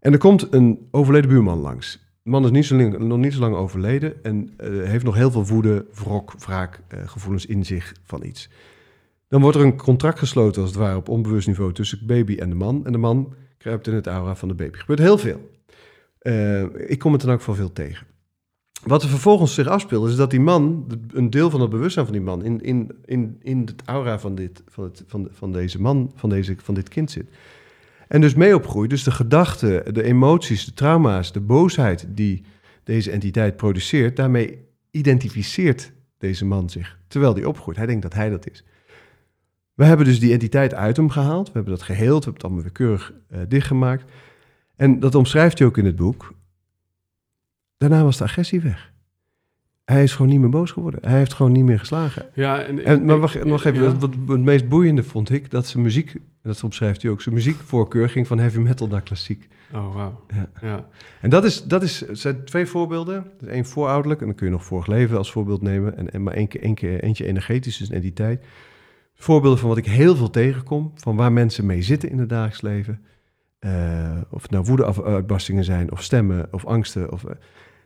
En 0.00 0.12
er 0.12 0.18
komt 0.18 0.52
een 0.52 0.88
overleden 0.90 1.30
buurman 1.30 1.58
langs. 1.58 2.06
De 2.22 2.30
man 2.30 2.44
is 2.44 2.50
niet 2.50 2.64
zo 2.64 2.76
lang, 2.76 2.98
nog 2.98 3.18
niet 3.18 3.32
zo 3.32 3.40
lang 3.40 3.54
overleden 3.54 4.24
en 4.24 4.52
eh, 4.56 4.68
heeft 4.82 5.04
nog 5.04 5.14
heel 5.14 5.30
veel 5.30 5.46
woede, 5.46 5.86
wrok, 5.94 6.34
wraak, 6.38 6.80
gevoelens 7.04 7.46
in 7.46 7.64
zich 7.64 7.94
van 8.04 8.24
iets. 8.24 8.50
Dan 9.28 9.40
wordt 9.40 9.56
er 9.56 9.64
een 9.64 9.76
contract 9.76 10.18
gesloten, 10.18 10.62
als 10.62 10.70
het 10.70 10.80
ware, 10.80 10.96
op 10.96 11.08
onbewust 11.08 11.46
niveau 11.46 11.72
tussen 11.72 12.06
baby 12.06 12.36
en 12.36 12.48
de 12.48 12.54
man. 12.54 12.86
En 12.86 12.92
de 12.92 12.98
man 12.98 13.34
kruipt 13.58 13.86
in 13.86 13.94
het 13.94 14.06
aura 14.06 14.34
van 14.36 14.48
de 14.48 14.54
baby. 14.54 14.72
Er 14.72 14.78
gebeurt 14.78 14.98
heel 14.98 15.18
veel. 15.18 15.50
Ik 16.86 16.98
kom 16.98 17.12
het 17.12 17.22
in 17.22 17.28
elk 17.28 17.38
geval 17.38 17.54
veel 17.54 17.72
tegen. 17.72 18.06
Wat 18.82 19.02
er 19.02 19.08
vervolgens 19.08 19.54
zich 19.54 19.66
afspeelt, 19.66 20.08
is 20.08 20.16
dat 20.16 20.30
die 20.30 20.40
man, 20.40 20.86
een 21.12 21.30
deel 21.30 21.50
van 21.50 21.60
het 21.60 21.70
bewustzijn 21.70 22.04
van 22.04 22.14
die 22.14 22.24
man, 22.24 22.44
in, 22.44 22.60
in, 22.60 22.90
in, 23.04 23.36
in 23.42 23.60
het 23.60 23.82
aura 23.84 24.18
van, 24.18 24.34
dit, 24.34 24.62
van, 24.66 24.84
het, 24.84 25.04
van, 25.06 25.28
van 25.30 25.52
deze 25.52 25.80
man, 25.80 26.12
van, 26.14 26.28
deze, 26.28 26.54
van 26.62 26.74
dit 26.74 26.88
kind 26.88 27.10
zit. 27.10 27.28
En 28.08 28.20
dus 28.20 28.34
mee 28.34 28.54
opgroeit. 28.54 28.90
Dus 28.90 29.02
de 29.02 29.10
gedachten, 29.10 29.94
de 29.94 30.02
emoties, 30.02 30.64
de 30.64 30.74
trauma's, 30.74 31.32
de 31.32 31.40
boosheid 31.40 32.06
die 32.08 32.44
deze 32.84 33.10
entiteit 33.10 33.56
produceert, 33.56 34.16
daarmee 34.16 34.58
identificeert 34.90 35.92
deze 36.18 36.44
man 36.44 36.70
zich, 36.70 36.98
terwijl 37.08 37.34
die 37.34 37.48
opgroeit. 37.48 37.76
Hij 37.76 37.86
denkt 37.86 38.02
dat 38.02 38.14
hij 38.14 38.30
dat 38.30 38.50
is. 38.50 38.64
We 39.74 39.84
hebben 39.84 40.06
dus 40.06 40.20
die 40.20 40.32
entiteit 40.32 40.74
uit 40.74 40.96
hem 40.96 41.10
gehaald. 41.10 41.46
We 41.46 41.52
hebben 41.52 41.72
dat 41.72 41.82
geheeld. 41.82 42.24
We 42.24 42.30
hebben 42.30 42.32
het 42.32 42.44
allemaal 42.44 42.62
weer 42.62 42.72
keurig 42.72 43.12
eh, 43.28 43.40
dichtgemaakt. 43.48 44.04
En 44.76 45.00
dat 45.00 45.14
omschrijft 45.14 45.58
hij 45.58 45.66
ook 45.66 45.78
in 45.78 45.84
het 45.84 45.96
boek. 45.96 46.34
Daarna 47.78 48.02
was 48.02 48.16
de 48.16 48.24
agressie 48.24 48.60
weg. 48.60 48.92
Hij 49.84 50.02
is 50.02 50.12
gewoon 50.14 50.30
niet 50.30 50.40
meer 50.40 50.48
boos 50.48 50.70
geworden. 50.70 51.00
Hij 51.02 51.18
heeft 51.18 51.32
gewoon 51.32 51.52
niet 51.52 51.64
meer 51.64 51.78
geslagen. 51.78 52.26
Ja, 52.34 52.62
en, 52.62 52.84
En, 52.84 53.04
maar 53.04 53.18
wacht, 53.18 53.44
nog 53.44 53.64
even, 53.64 53.82
ja. 53.82 53.96
wat, 53.96 54.14
het 54.28 54.40
meest 54.40 54.68
boeiende 54.68 55.02
vond 55.02 55.30
ik, 55.30 55.50
dat 55.50 55.66
zijn 55.66 55.82
muziek, 55.82 56.16
dat 56.42 56.62
omschrijft 56.62 57.02
hij 57.02 57.10
ook, 57.10 57.20
zijn 57.20 57.34
muziekvoorkeur 57.34 58.08
ging 58.08 58.26
van 58.26 58.38
heavy 58.38 58.58
metal 58.58 58.86
naar 58.86 59.02
klassiek. 59.02 59.48
Oh, 59.74 59.94
wauw. 59.94 60.24
Ja. 60.34 60.50
Ja. 60.60 60.88
En 61.20 61.30
dat, 61.30 61.44
is, 61.44 61.64
dat 61.64 61.82
is, 61.82 62.00
zijn 62.10 62.44
twee 62.44 62.66
voorbeelden. 62.66 63.30
Dus 63.38 63.48
één 63.48 63.64
voorouderlijk, 63.64 64.20
en 64.20 64.26
dan 64.26 64.34
kun 64.34 64.46
je 64.46 64.52
nog 64.52 64.64
vorig 64.64 64.86
leven 64.86 65.18
als 65.18 65.32
voorbeeld 65.32 65.62
nemen. 65.62 65.96
En, 65.96 66.10
en 66.10 66.22
maar 66.22 66.34
één 66.34 66.48
keer, 66.48 66.62
één 66.62 66.74
keer, 66.74 67.02
eentje 67.02 67.26
energetisch, 67.26 67.76
dus 67.76 67.88
een 67.88 67.94
entiteit. 67.94 68.44
Voorbeelden 69.14 69.58
van 69.58 69.68
wat 69.68 69.78
ik 69.78 69.86
heel 69.86 70.16
veel 70.16 70.30
tegenkom, 70.30 70.92
van 70.94 71.16
waar 71.16 71.32
mensen 71.32 71.66
mee 71.66 71.82
zitten 71.82 72.10
in 72.10 72.18
het 72.18 72.28
dagelijks 72.28 72.60
leven. 72.60 73.04
Eh, 73.58 74.20
of 74.30 74.42
het 74.42 74.50
nou 74.50 74.64
woedeuitbarstingen 74.64 75.64
zijn, 75.64 75.92
of 75.92 76.02
stemmen, 76.02 76.48
of 76.50 76.66
angsten. 76.66 77.12
Of, 77.12 77.24
eh, 77.24 77.34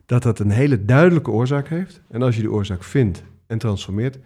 dat 0.07 0.22
dat 0.22 0.38
een 0.38 0.50
hele 0.50 0.84
duidelijke 0.84 1.30
oorzaak 1.30 1.68
heeft. 1.68 2.00
En 2.09 2.22
als 2.22 2.34
je 2.34 2.40
die 2.40 2.53
oorzaak 2.53 2.84
vindt 2.84 3.22
en 3.46 3.59
transformeert, 3.59 4.18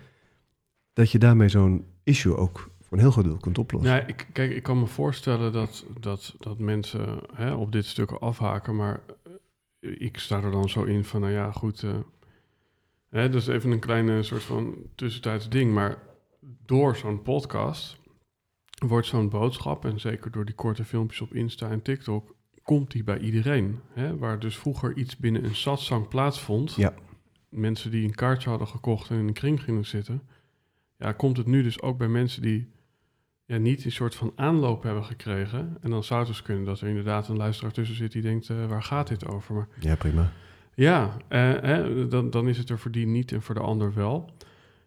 dat 0.93 1.11
je 1.11 1.18
daarmee 1.18 1.49
zo'n 1.49 1.87
issue 2.03 2.37
ook 2.37 2.70
voor 2.81 2.97
een 2.97 3.03
heel 3.03 3.11
groot 3.11 3.24
deel 3.24 3.37
kunt 3.37 3.59
oplossen. 3.59 3.93
Ja, 3.93 4.07
ik, 4.07 4.27
kijk, 4.33 4.51
ik 4.51 4.62
kan 4.62 4.79
me 4.79 4.87
voorstellen 4.87 5.53
dat, 5.53 5.85
dat, 6.01 6.35
dat 6.39 6.59
mensen 6.59 7.18
hè, 7.35 7.53
op 7.53 7.72
dit 7.72 7.85
stuk 7.85 8.11
afhaken, 8.11 8.77
maar 8.77 9.01
ik 9.81 10.18
sta 10.18 10.43
er 10.43 10.51
dan 10.51 10.68
zo 10.68 10.83
in 10.83 11.05
van, 11.05 11.20
nou 11.20 11.33
ja, 11.33 11.53
goed, 11.53 11.83
eh 11.83 11.99
hè, 13.11 13.29
dat 13.29 13.41
is 13.41 13.47
even 13.47 13.70
een 13.70 13.81
kleine 13.81 14.22
soort 14.22 14.43
van 14.43 14.74
tussentijds 14.95 15.49
ding, 15.49 15.72
maar 15.72 15.99
door 16.66 16.97
zo'n 16.97 17.22
podcast 17.22 17.97
wordt 18.87 19.07
zo'n 19.07 19.29
boodschap, 19.29 19.85
en 19.85 20.01
zeker 20.01 20.31
door 20.31 20.45
die 20.45 20.55
korte 20.55 20.85
filmpjes 20.85 21.20
op 21.20 21.35
Insta 21.35 21.70
en 21.70 21.83
TikTok, 21.83 22.36
komt 22.67 22.91
die 22.91 23.05
bij 23.05 23.19
iedereen. 23.19 23.81
Hè? 23.93 24.17
Waar 24.19 24.39
dus 24.39 24.57
vroeger 24.57 24.97
iets 24.97 25.17
binnen 25.17 25.45
een 25.45 25.55
satsang 25.55 26.09
plaatsvond, 26.09 26.75
Ja. 26.75 26.95
mensen 27.49 27.91
die 27.91 28.05
een 28.05 28.14
kaartje 28.14 28.49
hadden 28.49 28.69
gekocht 28.69 29.11
en 29.11 29.17
in 29.19 29.27
een 29.27 29.33
kring 29.33 29.62
gingen 29.62 29.85
zitten, 29.87 30.23
ja, 30.99 31.12
komt 31.12 31.37
het 31.37 31.47
nu 31.47 31.62
dus 31.62 31.81
ook 31.83 31.99
bij 31.99 32.09
mensen 32.09 32.43
die 32.43 32.69
ja, 33.45 33.57
niet 33.59 33.85
een 33.85 33.93
soort 33.93 34.14
van 34.14 34.33
aanloop 34.37 34.83
hebben 34.83 35.05
gekregen. 35.05 35.77
En 35.81 35.91
dan 35.91 36.05
zou 36.05 36.19
het 36.21 36.29
dus 36.29 36.43
kunnen 36.43 36.64
dat 36.64 36.81
er 36.81 36.89
inderdaad 36.89 37.29
een 37.29 37.37
luisteraar 37.37 37.73
tussen 37.73 37.97
zit 37.97 38.12
die 38.12 38.23
denkt, 38.23 38.51
eh, 38.51 38.67
waar 38.67 38.83
gaat 38.83 39.09
dit 39.09 39.27
over? 39.29 39.55
Maar 39.55 39.69
Ja, 39.81 39.95
prima. 39.97 40.33
ja, 40.75 41.17
eh, 41.29 41.41
hè, 41.41 42.09
dan, 42.09 42.31
dan 42.31 42.49
is 42.49 42.59
het 42.59 42.71
er 42.71 42.79
voor 42.79 42.91
die 42.91 43.07
niet 43.07 43.33
en 43.33 43.43
voor 43.43 43.55
de 43.55 43.61
ander 43.61 43.95
wel. 43.95 44.31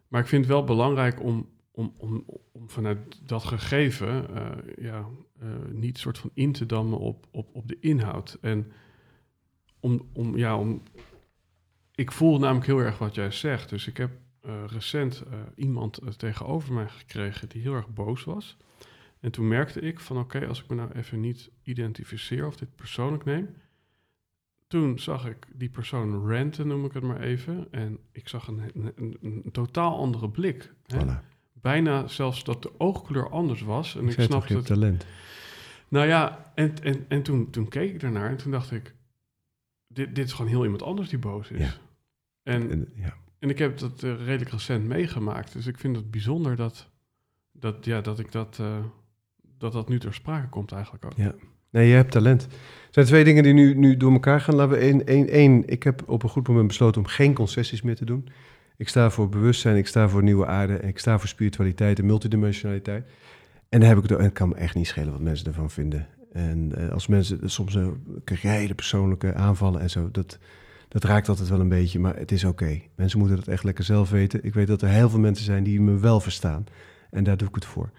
Maar 0.08 0.22
ik 0.22 0.28
vind 0.28 0.42
het 0.46 0.54
wel 0.54 0.64
belangrijk 0.64 1.24
om, 1.24 1.50
om, 1.72 1.94
om, 1.98 2.24
om 2.52 2.70
vanuit 2.70 3.20
dat 3.26 3.44
gegeven 3.44 4.36
eh, 4.36 4.84
ja, 4.86 5.06
niet 5.72 5.98
soort 5.98 6.18
van 6.18 6.32
in 6.34 6.52
te 6.52 6.66
dammen 6.66 7.00
op, 7.00 7.28
op, 7.32 7.50
op 7.56 7.68
de 7.68 7.78
inhoud. 7.80 8.38
En 8.42 8.72
om, 9.80 10.10
om, 10.14 10.38
ja, 10.38 10.58
om. 10.58 10.82
Ik 11.96 12.12
voel 12.12 12.40
namelijk 12.40 12.66
heel 12.66 12.80
erg 12.80 12.98
wat 12.98 13.16
jij 13.16 13.32
zegt. 13.32 13.70
Dus 13.70 13.88
ik 13.88 13.98
heb 13.98 14.12
eh, 14.42 14.64
recent 14.68 15.22
eh, 15.22 15.40
iemand 15.56 15.98
eh, 15.98 16.10
tegenover 16.10 16.74
mij 16.74 16.90
gekregen 16.90 17.50
die 17.50 17.62
heel 17.62 17.74
erg 17.74 17.94
boos 17.94 18.24
was. 18.24 18.58
En 19.20 19.32
toen 19.32 19.48
merkte 19.48 19.80
ik 19.80 20.00
van 20.00 20.18
oké, 20.18 20.48
als 20.48 20.62
ik 20.64 20.70
me 20.70 20.76
nou 20.76 20.92
even 20.92 21.20
niet 21.20 21.50
identificeer 21.64 22.48
of 22.48 22.56
dit 22.56 22.76
persoonlijk 22.76 23.26
neem. 23.26 23.50
Toen 24.68 25.00
zag 25.00 25.28
ik 25.28 25.48
die 25.54 25.70
persoon 25.70 26.28
ranten, 26.30 26.68
noem 26.68 26.86
ik 26.86 26.94
het 26.94 27.04
maar 27.04 27.22
even. 27.22 27.68
En 27.72 28.00
ik 28.12 28.28
zag 28.28 28.48
een, 28.48 28.62
een, 28.76 28.94
een, 28.96 29.18
een 29.22 29.52
totaal 29.52 29.98
andere 29.98 30.30
blik. 30.30 30.74
Hè? 30.86 31.00
Voilà. 31.00 31.29
Bijna 31.62 32.08
zelfs 32.08 32.44
dat 32.44 32.62
de 32.62 32.72
oogkleur 32.78 33.30
anders 33.30 33.62
was. 33.62 33.96
En 33.96 34.08
Ik 34.08 34.22
snapte 34.22 34.56
het. 34.56 34.66
talent. 34.66 35.06
Nou 35.88 36.08
ja, 36.08 36.52
en, 36.56 36.84
en, 36.84 37.06
en 37.08 37.24
toen, 37.24 37.50
toen 37.50 37.68
keek 37.68 37.94
ik 37.94 38.00
daarnaar 38.00 38.30
en 38.30 38.38
toen 38.38 38.52
dacht 38.52 38.72
ik... 38.72 38.94
Dit, 39.88 40.16
dit 40.16 40.26
is 40.26 40.34
gewoon 40.34 40.52
heel 40.52 40.64
iemand 40.64 40.84
anders 40.84 41.10
die 41.10 41.20
boos 41.20 41.50
is. 41.50 41.60
Ja. 41.60 41.74
En, 42.44 42.72
En, 42.72 42.90
ja. 42.96 43.14
en 43.40 43.50
ik 43.50 43.58
heb 43.58 43.78
dat 43.78 44.04
eh, 44.04 44.26
redelijk 44.26 44.52
recent 44.52 44.88
meegemaakt. 44.88 45.54
Dus 45.54 45.68
ik 45.68 45.78
vind 45.78 45.96
het 45.96 46.12
bijzonder 46.12 46.56
dat, 46.56 46.90
dat, 47.52 47.86
ja, 47.86 48.02
dat 48.02 48.20
ik 48.20 48.32
dat, 48.32 48.58
eh, 48.60 48.78
dat 49.58 49.72
dat 49.72 49.90
nu 49.90 50.00
ter 50.00 50.14
sprake 50.14 50.50
komt 50.50 50.72
eigenlijk 50.72 51.06
ook. 51.06 51.14
Ja. 51.16 51.36
Nee, 51.70 51.88
je 51.88 51.94
hebt 51.94 52.12
talent. 52.12 52.44
Er 52.44 52.50
zijn 52.90 53.06
twee 53.06 53.24
dingen 53.24 53.44
die 53.44 53.54
nu, 53.54 53.74
nu 53.74 53.98
door 53.98 54.12
elkaar 54.12 54.42
gaan. 54.42 54.56
Laten 54.56 54.78
we 54.78 54.84
één, 54.84 55.06
één, 55.06 55.28
één. 55.30 55.68
Ik 55.68 55.84
heb 55.84 56.10
op 56.10 56.24
een 56.24 56.30
goed 56.30 56.48
moment 56.48 56.68
besloten 56.68 57.02
om 57.02 57.08
geen 57.08 57.34
concessies 57.34 57.82
meer 57.82 57.96
te 57.96 58.06
doen. 58.06 58.30
Ik 58.80 58.90
sta 58.90 59.10
voor 59.10 59.30
bewustzijn, 59.30 59.78
ik 59.78 59.88
sta 59.88 60.10
voor 60.10 60.24
nieuwe 60.24 60.46
aarde, 60.46 60.80
ik 60.80 61.00
sta 61.00 61.20
voor 61.20 61.28
spiritualiteit 61.28 62.00
en 62.00 62.06
multidimensionaliteit. 62.06 63.06
En 63.70 63.80
dan 63.80 63.90
heb 63.90 63.98
ik 63.98 64.04
het, 64.04 64.18
en 64.18 64.24
het 64.24 64.34
kan 64.34 64.50
me 64.50 64.56
echt 64.56 64.76
niet 64.76 64.88
schelen 64.88 65.12
wat 65.12 65.22
mensen 65.22 65.48
ervan 65.48 65.70
vinden. 65.70 66.08
En 66.32 66.72
eh, 66.76 66.90
als 66.90 67.08
mensen 67.08 67.50
soms 67.50 67.76
uh, 67.76 67.88
krijg 68.24 68.42
je 68.42 68.48
hele 68.48 68.74
persoonlijke 68.74 69.34
aanvallen 69.34 69.82
en 69.82 69.90
zo, 69.90 70.12
dat, 70.12 70.38
dat 70.88 71.04
raakt 71.04 71.30
altijd 71.30 71.50
wel 71.50 71.60
een 71.60 71.70
beetje, 71.70 72.00
maar 72.00 72.16
het 72.16 72.32
is 72.32 72.44
oké. 72.44 72.82
Mensen 72.96 73.20
moeten 73.20 73.38
dat 73.38 73.48
echt 73.48 73.64
lekker 73.64 73.84
zelf 73.84 74.10
weten. 74.10 74.44
Ik 74.44 74.54
weet 74.54 74.68
dat 74.68 74.82
er 74.82 74.90
heel 74.90 75.10
veel 75.10 75.20
mensen 75.20 75.46
zijn 75.46 75.64
die 75.64 75.82
me 75.82 75.98
wel 75.98 76.20
verstaan. 76.20 76.66
En 77.10 77.24
daar 77.24 77.38
doe 77.38 77.48
ik 77.48 77.56
het 77.56 77.66
voor. 77.66 77.92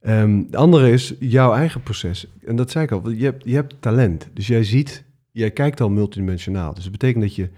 Ehm, 0.00 0.42
de 0.50 0.56
andere 0.56 0.90
is 0.90 1.14
jouw 1.18 1.52
eigen 1.52 1.82
proces. 1.82 2.32
En 2.44 2.56
dat 2.56 2.70
zei 2.70 2.84
ik 2.84 2.90
al, 2.90 3.10
je 3.10 3.24
hebt, 3.24 3.44
je 3.44 3.54
hebt 3.54 3.76
talent. 3.80 4.28
Dus 4.32 4.46
jij 4.46 4.64
ziet, 4.64 5.04
jij 5.30 5.50
kijkt 5.50 5.80
al 5.80 5.90
multidimensionaal. 5.90 6.74
Dus 6.74 6.82
dat 6.82 6.92
betekent 6.92 7.22
dat 7.22 7.34
je 7.34 7.50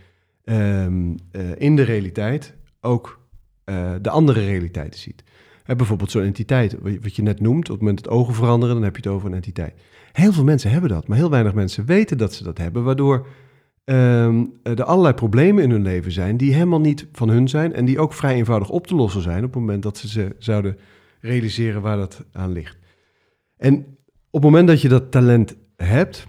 ehm, 0.53 1.17
eh, 1.31 1.61
in 1.61 1.77
de 1.77 1.83
realiteit 1.83 2.57
ook 2.81 3.21
eh, 3.65 3.93
de 4.01 4.11
andere 4.11 4.41
realiteiten 4.41 5.01
ziet. 5.01 5.25
Bijvoorbeeld 5.77 6.11
zo'n 6.11 6.23
entiteit, 6.23 6.77
wat 7.01 7.17
je 7.17 7.23
net 7.23 7.41
noemt, 7.41 7.65
op 7.65 7.71
het 7.71 7.81
moment 7.81 8.05
dat 8.05 8.13
ogen 8.13 8.35
veranderen, 8.35 8.75
dan 8.75 8.85
heb 8.85 8.97
je 8.97 9.03
het 9.03 9.13
over 9.13 9.29
een 9.29 9.35
entiteit. 9.35 9.75
Heel 10.13 10.33
veel 10.33 10.45
mensen 10.45 10.71
hebben 10.71 10.91
dat, 10.91 11.09
maar 11.09 11.17
heel 11.17 11.31
weinig 11.31 11.55
mensen 11.55 11.85
weten 11.85 12.19
dat 12.19 12.35
ze 12.35 12.45
dat 12.45 12.59
hebben, 12.59 12.85
waardoor 12.85 13.27
ehm, 13.85 14.45
er 14.63 14.85
allerlei 14.85 15.15
problemen 15.15 15.63
in 15.63 15.71
hun 15.71 15.83
leven 15.83 16.13
zijn 16.13 16.37
die 16.37 16.55
helemaal 16.55 16.81
niet 16.81 17.07
van 17.13 17.29
hun 17.29 17.49
zijn 17.49 17.73
en 17.73 17.85
die 17.85 17.99
ook 17.99 18.13
vrij 18.13 18.35
eenvoudig 18.35 18.69
op 18.69 18.87
te 18.87 18.95
lossen 18.95 19.23
zijn 19.23 19.45
op 19.45 19.53
het 19.53 19.61
moment 19.61 19.83
dat 19.83 19.99
ze 19.99 20.09
ze 20.09 20.35
zouden 20.39 20.79
realiseren 21.21 21.83
waar 21.83 21.97
dat 21.97 22.25
aan 22.33 22.53
ligt. 22.53 22.79
En 23.57 23.75
op 24.31 24.43
het 24.43 24.51
moment 24.51 24.69
dat 24.69 24.81
je 24.81 24.89
dat 24.89 25.11
talent 25.11 25.57
hebt, 25.77 26.27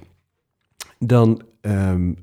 dan 0.99 1.41
um, 1.61 2.17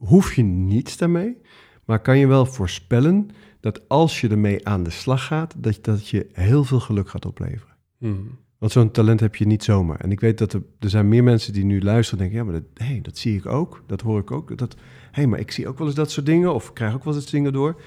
hoef 0.00 0.34
je 0.34 0.42
niets 0.42 0.96
daarmee, 0.96 1.36
maar 1.84 2.00
kan 2.00 2.18
je 2.18 2.26
wel 2.26 2.46
voorspellen 2.46 3.28
dat 3.60 3.88
als 3.88 4.20
je 4.20 4.28
ermee 4.28 4.66
aan 4.66 4.82
de 4.82 4.90
slag 4.90 5.26
gaat, 5.26 5.54
dat, 5.58 5.78
dat 5.84 6.08
je 6.08 6.28
heel 6.32 6.64
veel 6.64 6.80
geluk 6.80 7.08
gaat 7.08 7.26
opleveren. 7.26 7.76
Hmm. 7.98 8.38
Want 8.58 8.72
zo'n 8.72 8.90
talent 8.90 9.20
heb 9.20 9.36
je 9.36 9.46
niet 9.46 9.64
zomaar. 9.64 10.00
En 10.00 10.10
ik 10.10 10.20
weet 10.20 10.38
dat 10.38 10.52
er, 10.52 10.62
er 10.78 10.90
zijn 10.90 11.08
meer 11.08 11.24
mensen 11.24 11.52
die 11.52 11.64
nu 11.64 11.82
luisteren 11.82 12.24
en 12.24 12.30
denken, 12.30 12.46
ja, 12.46 12.52
maar 12.52 12.62
dat, 12.62 12.86
hey, 12.86 13.00
dat 13.00 13.18
zie 13.18 13.36
ik 13.36 13.46
ook, 13.46 13.82
dat 13.86 14.00
hoor 14.00 14.20
ik 14.20 14.30
ook. 14.30 14.58
Dat, 14.58 14.76
hey, 15.10 15.26
maar 15.26 15.38
ik 15.38 15.50
zie 15.50 15.68
ook 15.68 15.78
wel 15.78 15.86
eens 15.86 15.96
dat 15.96 16.10
soort 16.10 16.26
dingen 16.26 16.54
of 16.54 16.72
krijg 16.72 16.94
ook 16.94 17.04
wel 17.04 17.14
eens 17.14 17.30
dingen 17.30 17.52
door. 17.52 17.80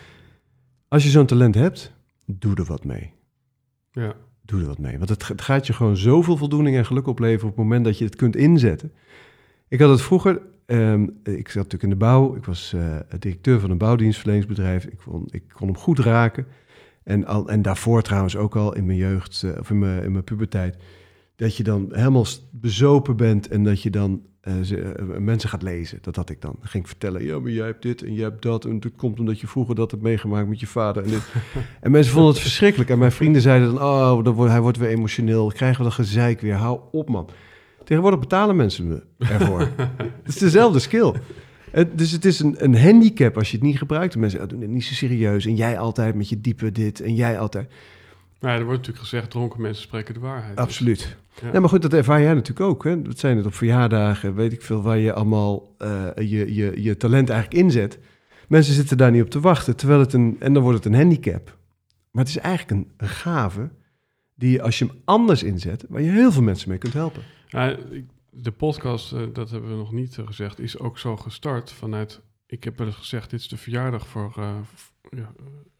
Als 0.87 1.03
je 1.03 1.09
zo'n 1.09 1.25
talent 1.25 1.55
hebt, 1.55 1.93
doe 2.25 2.55
er 2.55 2.65
wat 2.65 2.83
mee. 2.83 3.11
Ja. 3.91 4.15
Doe 4.41 4.59
er 4.61 4.67
wat 4.67 4.77
mee. 4.77 4.97
Want 4.97 5.09
het, 5.09 5.27
het, 5.27 5.41
gaat 5.41 5.67
je 5.67 5.73
gewoon 5.73 5.97
zoveel 5.97 6.37
voldoening 6.37 6.75
en 6.75 6.85
geluk 6.85 7.07
opleveren 7.07 7.49
op 7.49 7.55
het 7.55 7.65
moment 7.65 7.85
dat 7.85 7.97
je 7.97 8.05
het 8.05 8.15
kunt 8.15 8.35
inzetten. 8.35 8.91
Ik 9.67 9.79
had 9.79 9.89
het 9.89 10.01
vroeger, 10.01 10.41
ehm, 10.65 11.03
ik 11.23 11.47
zat 11.47 11.55
natuurlijk 11.55 11.83
in 11.83 11.89
de 11.89 11.95
bouw. 11.95 12.35
Ik 12.35 12.45
was 12.45 12.73
uh, 12.75 12.95
directeur 13.19 13.59
van 13.59 13.69
een 13.69 13.77
bouwdienstverleningsbedrijf. 13.77 14.85
Ik 14.85 14.97
kon, 15.05 15.27
ik 15.29 15.43
kon 15.53 15.67
hem 15.67 15.77
goed 15.77 15.99
raken. 15.99 16.45
En, 17.03 17.25
al, 17.25 17.49
en 17.49 17.61
daarvoor 17.61 18.01
trouwens 18.01 18.35
ook 18.35 18.55
al 18.55 18.75
in 18.75 18.85
mijn 18.85 18.97
jeugd, 18.97 19.41
uh, 19.45 19.51
of 19.59 19.69
in 19.69 19.79
mijn, 19.79 20.03
in 20.03 20.11
mijn 20.11 20.23
puberteit. 20.23 20.77
Dat 21.35 21.57
je 21.57 21.63
dan 21.63 21.87
helemaal 21.91 22.25
bezopen 22.51 23.15
bent 23.15 23.47
en 23.47 23.63
dat 23.63 23.81
je 23.81 23.89
dan 23.89 24.21
uh, 24.43 24.53
ze, 24.61 24.95
uh, 24.99 25.17
mensen 25.17 25.49
gaat 25.49 25.61
lezen. 25.61 25.97
Dat 26.01 26.15
had 26.15 26.29
ik 26.29 26.41
dan. 26.41 26.55
dan. 26.59 26.69
Ging 26.69 26.83
ik 26.83 26.89
vertellen, 26.89 27.23
ja, 27.23 27.39
maar 27.39 27.51
jij 27.51 27.65
hebt 27.65 27.81
dit 27.81 28.03
en 28.03 28.13
jij 28.13 28.23
hebt 28.23 28.41
dat. 28.41 28.65
En 28.65 28.75
het 28.79 28.95
komt 28.95 29.19
omdat 29.19 29.39
je 29.39 29.47
vroeger 29.47 29.75
dat 29.75 29.91
hebt 29.91 30.03
meegemaakt 30.03 30.47
met 30.47 30.59
je 30.59 30.67
vader. 30.67 31.03
En, 31.03 31.09
dit. 31.09 31.33
en 31.81 31.91
mensen 31.91 32.13
vonden 32.13 32.31
het 32.31 32.41
verschrikkelijk. 32.41 32.89
En 32.89 32.97
mijn 32.97 33.11
vrienden 33.11 33.41
zeiden 33.41 33.73
dan, 33.73 33.83
oh, 33.83 34.23
dan 34.23 34.33
wordt, 34.33 34.51
hij 34.51 34.61
wordt 34.61 34.77
weer 34.77 34.89
emotioneel. 34.89 35.47
Krijgen 35.47 35.77
we 35.77 35.83
dat 35.83 35.93
gezeik 35.93 36.41
weer. 36.41 36.55
Hou 36.55 36.79
op, 36.91 37.09
man. 37.09 37.29
Tegenwoordig 37.83 38.19
betalen 38.19 38.55
mensen 38.55 38.87
me 38.87 39.03
ervoor. 39.17 39.59
het 40.23 40.27
is 40.27 40.37
dezelfde 40.37 40.79
skill. 40.79 41.13
Het, 41.71 41.97
dus 41.97 42.11
het 42.11 42.25
is 42.25 42.39
een, 42.39 42.55
een 42.57 42.77
handicap 42.77 43.37
als 43.37 43.51
je 43.51 43.57
het 43.57 43.65
niet 43.65 43.77
gebruikt. 43.77 44.15
Mensen 44.15 44.41
oh, 44.41 44.47
doen 44.47 44.61
het 44.61 44.69
niet 44.69 44.83
zo 44.83 44.93
serieus. 44.93 45.45
En 45.45 45.55
jij 45.55 45.79
altijd 45.79 46.15
met 46.15 46.29
je 46.29 46.41
diepe 46.41 46.71
dit. 46.71 47.01
En 47.01 47.15
jij 47.15 47.39
altijd... 47.39 47.71
Nou, 48.39 48.57
er 48.57 48.65
wordt 48.65 48.79
natuurlijk 48.79 49.09
gezegd, 49.09 49.29
dronken 49.29 49.61
mensen 49.61 49.83
spreken 49.83 50.13
de 50.13 50.19
waarheid. 50.19 50.57
Absoluut. 50.57 51.17
Ja. 51.41 51.51
Nee, 51.51 51.59
maar 51.59 51.69
goed, 51.69 51.81
dat 51.81 51.93
ervaar 51.93 52.21
jij 52.21 52.33
natuurlijk 52.33 52.69
ook. 52.69 52.83
Hè? 52.83 53.01
Dat 53.01 53.19
zijn 53.19 53.37
het 53.37 53.45
op 53.45 53.53
verjaardagen, 53.53 54.35
weet 54.35 54.53
ik 54.53 54.61
veel, 54.61 54.81
waar 54.81 54.97
je 54.97 55.13
allemaal 55.13 55.75
uh, 55.79 56.07
je, 56.15 56.53
je, 56.55 56.83
je 56.83 56.97
talent 56.97 57.29
eigenlijk 57.29 57.63
inzet. 57.63 57.99
Mensen 58.47 58.73
zitten 58.73 58.97
daar 58.97 59.11
niet 59.11 59.21
op 59.21 59.29
te 59.29 59.39
wachten, 59.39 59.75
terwijl 59.75 59.99
het 59.99 60.13
een, 60.13 60.35
en 60.39 60.53
dan 60.53 60.63
wordt 60.63 60.83
het 60.83 60.93
een 60.93 60.99
handicap. 60.99 61.57
Maar 62.11 62.23
het 62.23 62.35
is 62.35 62.41
eigenlijk 62.41 62.71
een, 62.71 62.91
een 62.97 63.07
gave 63.07 63.69
die 64.35 64.61
als 64.61 64.79
je 64.79 64.85
hem 64.85 64.95
anders 65.05 65.43
inzet, 65.43 65.85
waar 65.89 66.01
je 66.01 66.11
heel 66.11 66.31
veel 66.31 66.41
mensen 66.41 66.69
mee 66.69 66.77
kunt 66.77 66.93
helpen. 66.93 67.21
Ja, 67.53 67.77
de 68.29 68.51
podcast, 68.51 69.13
uh, 69.13 69.21
dat 69.33 69.49
hebben 69.49 69.69
we 69.69 69.75
nog 69.75 69.91
niet 69.91 70.17
uh, 70.17 70.27
gezegd, 70.27 70.59
is 70.59 70.79
ook 70.79 70.97
zo 70.97 71.17
gestart 71.17 71.71
vanuit, 71.71 72.21
ik 72.45 72.63
heb 72.63 72.77
wel 72.77 72.87
eens 72.87 72.95
gezegd, 72.95 73.29
dit 73.29 73.39
is 73.39 73.47
de 73.47 73.57
verjaardag 73.57 74.07
voor, 74.07 74.33
ja, 75.09 75.33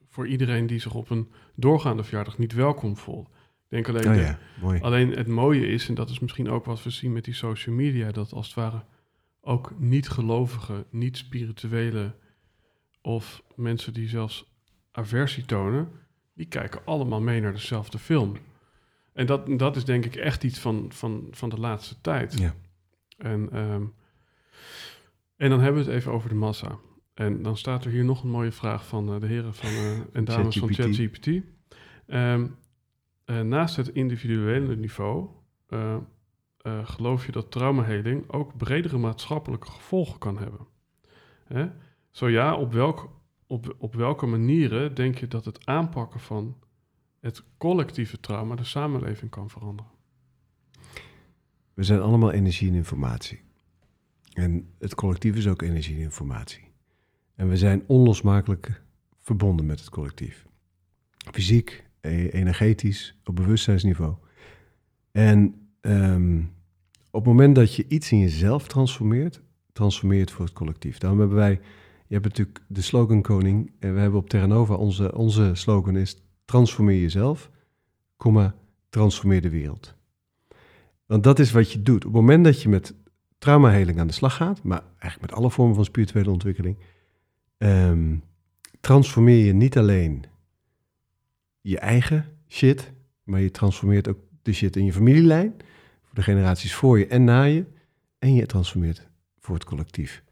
voor 0.09 0.27
iedereen 0.27 0.67
die 0.67 0.79
zich 0.79 0.93
op 0.93 1.09
een 1.09 1.31
doorgaande 1.55 2.03
verjaardag 2.03 2.37
niet 2.37 2.53
welkom 2.53 2.97
voelt. 2.97 3.29
Denk 3.67 3.89
alleen, 3.89 4.07
oh 4.07 4.15
ja, 4.15 4.39
mooi. 4.61 4.79
alleen 4.81 5.11
het 5.11 5.27
mooie 5.27 5.67
is, 5.67 5.87
en 5.87 5.95
dat 5.95 6.09
is 6.09 6.19
misschien 6.19 6.49
ook 6.49 6.65
wat 6.65 6.83
we 6.83 6.89
zien 6.89 7.13
met 7.13 7.25
die 7.25 7.33
social 7.33 7.75
media, 7.75 8.11
dat 8.11 8.33
als 8.33 8.45
het 8.45 8.55
ware 8.55 8.83
ook 9.41 9.73
niet-gelovigen, 9.79 10.85
niet-spirituele 10.89 12.15
of 13.01 13.43
mensen 13.55 13.93
die 13.93 14.07
zelfs 14.07 14.51
aversie 14.91 15.45
tonen, 15.45 15.89
die 16.33 16.45
kijken 16.45 16.81
allemaal 16.85 17.21
mee 17.21 17.41
naar 17.41 17.53
dezelfde 17.53 17.99
film. 17.99 18.37
En 19.13 19.25
dat, 19.25 19.59
dat 19.59 19.75
is 19.75 19.85
denk 19.85 20.05
ik 20.05 20.15
echt 20.15 20.43
iets 20.43 20.59
van, 20.59 20.85
van, 20.89 21.27
van 21.31 21.49
de 21.49 21.59
laatste 21.59 22.01
tijd. 22.01 22.39
Ja. 22.39 22.55
En, 23.17 23.57
um, 23.59 23.93
en 25.35 25.49
dan 25.49 25.59
hebben 25.59 25.83
we 25.83 25.89
het 25.89 25.99
even 25.99 26.11
over 26.11 26.29
de 26.29 26.35
massa. 26.35 26.77
En 27.13 27.41
dan 27.41 27.57
staat 27.57 27.85
er 27.85 27.91
hier 27.91 28.05
nog 28.05 28.23
een 28.23 28.29
mooie 28.29 28.51
vraag 28.51 28.87
van 28.87 29.13
uh, 29.13 29.19
de 29.19 29.27
heren 29.27 29.53
van, 29.53 29.69
uh, 29.69 29.99
en 30.13 30.25
dames 30.25 30.57
van 30.57 30.73
ChatGPT. 30.73 31.27
Um, 32.07 32.55
uh, 33.25 33.41
naast 33.41 33.75
het 33.75 33.87
individuele 33.87 34.75
niveau 34.75 35.29
geloof 36.83 37.25
je 37.25 37.31
dat 37.31 37.51
traumaheling 37.51 38.31
ook 38.31 38.57
bredere 38.57 38.97
maatschappelijke 38.97 39.71
gevolgen 39.71 40.19
kan 40.19 40.37
hebben. 40.37 40.67
Hè? 41.43 41.69
Zo 42.11 42.29
ja, 42.29 42.55
op, 42.55 42.73
welk, 42.73 43.09
op, 43.47 43.75
op 43.77 43.95
welke 43.95 44.25
manieren 44.25 44.95
denk 44.95 45.17
je 45.17 45.27
dat 45.27 45.45
het 45.45 45.65
aanpakken 45.65 46.19
van 46.19 46.57
het 47.23 47.43
collectieve 47.57 48.19
trauma 48.19 48.55
de 48.55 48.63
samenleving 48.63 49.31
kan 49.31 49.49
veranderen? 49.49 49.91
We 51.73 51.83
zijn 51.83 51.99
allemaal 52.01 52.31
energie 52.31 52.69
en 52.69 52.75
informatie. 52.75 53.41
En 54.33 54.69
het 54.79 54.95
collectief 54.95 55.35
is 55.35 55.47
ook 55.47 55.61
energie 55.61 55.95
en 55.95 56.01
informatie. 56.01 56.63
En 57.35 57.49
we 57.49 57.57
zijn 57.57 57.83
onlosmakelijk 57.87 58.83
verbonden 59.19 59.65
met 59.65 59.79
het 59.79 59.89
collectief. 59.89 60.45
Fysiek, 61.31 61.83
e 62.01 62.29
energetisch, 62.29 63.19
op 63.23 63.35
bewustzijnsniveau. 63.35 64.15
En 65.11 65.67
um, 65.81 66.53
op 67.11 67.25
het 67.25 67.33
moment 67.33 67.55
dat 67.55 67.75
je 67.75 67.85
iets 67.87 68.11
in 68.11 68.19
jezelf 68.19 68.67
transformeert, 68.67 69.41
transformeer 69.73 70.17
je 70.17 70.23
het 70.23 70.31
voor 70.31 70.45
het 70.45 70.53
collectief. 70.53 70.97
Daarom 70.97 71.19
hebben 71.19 71.37
wij, 71.37 71.61
je 72.07 72.13
hebt 72.13 72.25
natuurlijk 72.25 72.63
de 72.67 72.81
slogan 72.81 73.21
koning, 73.21 73.71
en 73.79 73.93
we 73.93 73.99
hebben 73.99 74.19
op 74.19 74.29
Terranova, 74.29 74.73
onze, 74.73 75.15
onze 75.15 75.51
slogan 75.53 75.95
is 75.95 76.22
transformeer 76.45 76.99
jezelf, 76.99 77.49
komma, 78.17 78.55
transformeer 78.89 79.41
de 79.41 79.49
wereld. 79.49 79.95
Want 81.05 81.23
dat 81.23 81.39
is 81.39 81.51
wat 81.51 81.71
je 81.71 81.81
doet. 81.81 82.05
Op 82.05 82.13
het 82.13 82.21
moment 82.21 82.43
dat 82.43 82.61
je 82.61 82.69
met 82.69 82.93
traumaheling 83.37 83.99
aan 83.99 84.07
de 84.07 84.13
slag 84.13 84.35
gaat, 84.35 84.63
maar 84.63 84.83
eigenlijk 84.99 85.31
met 85.31 85.39
alle 85.39 85.51
vormen 85.51 85.75
van 85.75 85.85
spirituele 85.85 86.29
ontwikkeling, 86.29 86.77
um, 87.57 88.23
transformeer 88.79 89.45
je 89.45 89.53
niet 89.53 89.77
alleen 89.77 90.25
je 91.61 91.79
eigen 91.79 92.25
shit, 92.47 92.91
maar 93.23 93.41
je 93.41 93.51
transformeert 93.51 94.07
ook 94.07 94.17
de 94.41 94.53
shit 94.53 94.75
in 94.75 94.85
je 94.85 94.93
familielijn, 94.93 95.53
voor 96.03 96.15
de 96.15 96.21
generaties 96.21 96.75
voor 96.75 96.99
je 96.99 97.07
en 97.07 97.23
na 97.23 97.43
je, 97.43 97.65
en 98.19 98.33
je 98.33 98.45
transformeert 98.45 99.07
voor 99.39 99.55
het 99.55 99.63
collectief. 99.63 100.22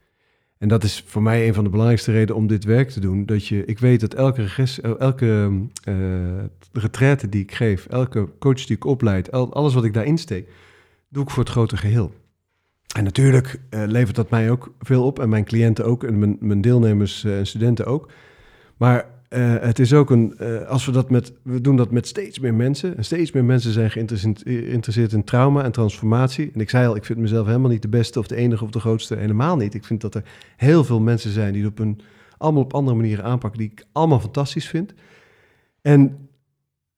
En 0.62 0.68
dat 0.68 0.84
is 0.84 1.04
voor 1.06 1.22
mij 1.22 1.46
een 1.46 1.54
van 1.54 1.64
de 1.64 1.70
belangrijkste 1.70 2.12
redenen 2.12 2.34
om 2.34 2.46
dit 2.46 2.64
werk 2.64 2.90
te 2.90 3.00
doen. 3.00 3.26
Dat 3.26 3.46
je, 3.46 3.64
ik 3.64 3.78
weet 3.78 4.00
dat 4.00 4.14
elke, 4.14 4.42
regres, 4.42 4.80
elke 4.80 5.50
uh, 5.88 5.94
retraite 6.72 7.28
die 7.28 7.42
ik 7.42 7.52
geef, 7.52 7.86
elke 7.86 8.28
coach 8.38 8.64
die 8.64 8.76
ik 8.76 8.84
opleid, 8.84 9.30
alles 9.30 9.74
wat 9.74 9.84
ik 9.84 9.94
daarin 9.94 10.18
steek, 10.18 10.48
doe 11.08 11.22
ik 11.22 11.30
voor 11.30 11.42
het 11.42 11.52
grote 11.52 11.76
geheel. 11.76 12.12
En 12.96 13.04
natuurlijk 13.04 13.60
uh, 13.70 13.82
levert 13.86 14.16
dat 14.16 14.30
mij 14.30 14.50
ook 14.50 14.74
veel 14.78 15.04
op 15.04 15.18
en 15.18 15.28
mijn 15.28 15.44
cliënten 15.44 15.84
ook 15.84 16.04
en 16.04 16.18
mijn, 16.18 16.36
mijn 16.40 16.60
deelnemers 16.60 17.24
uh, 17.24 17.38
en 17.38 17.46
studenten 17.46 17.86
ook. 17.86 18.10
Maar 18.76 19.06
uh, 19.34 19.54
het 19.60 19.78
is 19.78 19.92
ook 19.92 20.10
een, 20.10 20.38
als 20.66 20.86
we 20.86 20.92
dat 20.92 21.10
met, 21.10 21.32
we 21.42 21.60
doen 21.60 21.76
dat 21.76 21.90
met 21.90 22.06
steeds 22.06 22.38
meer 22.38 22.54
mensen. 22.54 22.96
En 22.96 23.04
steeds 23.04 23.32
meer 23.32 23.44
mensen 23.44 23.72
zijn 23.72 23.90
geïnteresseerd 23.90 25.12
in 25.12 25.24
trauma 25.24 25.62
en 25.62 25.72
transformatie. 25.72 26.50
En 26.54 26.60
ik 26.60 26.70
zei 26.70 26.86
al, 26.86 26.96
ik 26.96 27.04
vind 27.04 27.18
mezelf 27.18 27.46
helemaal 27.46 27.70
niet 27.70 27.82
de 27.82 27.88
beste 27.88 28.18
of 28.18 28.26
de 28.26 28.36
enige 28.36 28.64
of 28.64 28.70
de 28.70 28.80
grootste. 28.80 29.16
Helemaal 29.16 29.56
niet. 29.56 29.74
Ik 29.74 29.84
vind 29.84 30.00
dat 30.00 30.14
er 30.14 30.24
heel 30.56 30.84
veel 30.84 31.00
mensen 31.00 31.30
zijn 31.30 31.52
die 31.52 31.62
het 31.62 31.70
op 31.70 31.78
een, 31.78 32.00
allemaal 32.38 32.62
op 32.62 32.74
andere 32.74 32.96
manieren 32.96 33.24
aanpakken, 33.24 33.60
die 33.60 33.70
ik 33.70 33.86
allemaal 33.92 34.20
fantastisch 34.20 34.68
vind. 34.68 34.94
En 35.80 36.28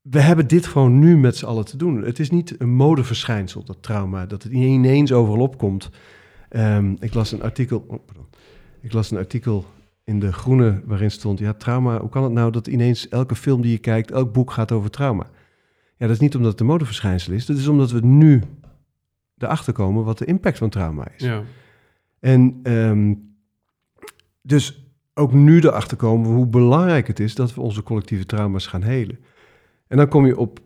we 0.03 0.21
hebben 0.21 0.49
dit 0.49 0.67
gewoon 0.67 0.99
nu 0.99 1.17
met 1.19 1.37
z'n 1.37 1.47
allen 1.47 1.65
te 1.65 1.77
doen. 1.77 2.03
Het 2.03 2.19
is 2.19 2.31
niet 2.31 2.55
een 2.59 2.75
modeverschijnsel, 2.75 3.65
dat 3.65 3.77
trauma, 3.81 4.27
dat 4.27 4.43
het 4.43 4.53
ineens 4.53 5.13
overal 5.13 5.41
opkomt. 5.41 5.91
Um, 6.51 6.97
ik 7.01 7.15
las 7.15 7.33
een 7.33 7.43
artikel. 7.43 7.85
Oh. 7.89 7.99
Ik 8.81 8.93
las 8.93 9.11
een 9.11 9.19
artikel 9.19 9.65
in 10.05 10.21
de 10.21 10.33
Groene 10.33 10.83
waarin 10.85 11.11
stond: 11.11 11.39
ja, 11.39 11.53
trauma. 11.53 12.01
Hoe 12.01 12.09
kan 12.09 12.23
het 12.23 12.33
nou 12.33 12.51
dat 12.51 12.67
ineens 12.67 13.09
elke 13.09 13.35
film 13.35 13.63
die 13.63 13.71
je 13.71 13.79
kijkt, 13.79 14.11
elk 14.11 14.33
boek 14.33 14.51
gaat 14.51 14.73
over 14.73 14.91
trauma? 14.91 15.31
Ja, 15.97 16.07
dat 16.07 16.11
is 16.11 16.19
niet 16.19 16.35
omdat 16.35 16.51
het 16.51 16.61
een 16.61 16.67
modeverschijnsel 16.67 17.33
is. 17.33 17.47
Dat 17.47 17.57
is 17.57 17.69
omdat 17.69 17.91
we 17.91 18.01
nu 18.01 18.43
erachter 19.39 19.73
komen 19.73 20.05
wat 20.05 20.19
de 20.19 20.25
impact 20.25 20.59
van 20.59 20.71
trauma 20.71 21.09
is. 21.17 21.23
Ja. 21.23 21.43
En 22.21 22.61
um, 22.63 23.37
dus 24.43 24.89
ook 25.15 25.33
nu 25.33 25.61
erachter 25.61 25.97
komen 25.97 26.31
hoe 26.31 26.47
belangrijk 26.47 27.07
het 27.07 27.21
is 27.21 27.35
dat 27.35 27.55
we 27.55 27.61
onze 27.61 27.83
collectieve 27.83 28.27
trauma's 28.27 28.67
gaan 28.67 28.83
helen. 28.83 29.19
En 29.87 29.97
dan 29.97 30.09
kom 30.09 30.27
je 30.27 30.39
op 30.39 30.61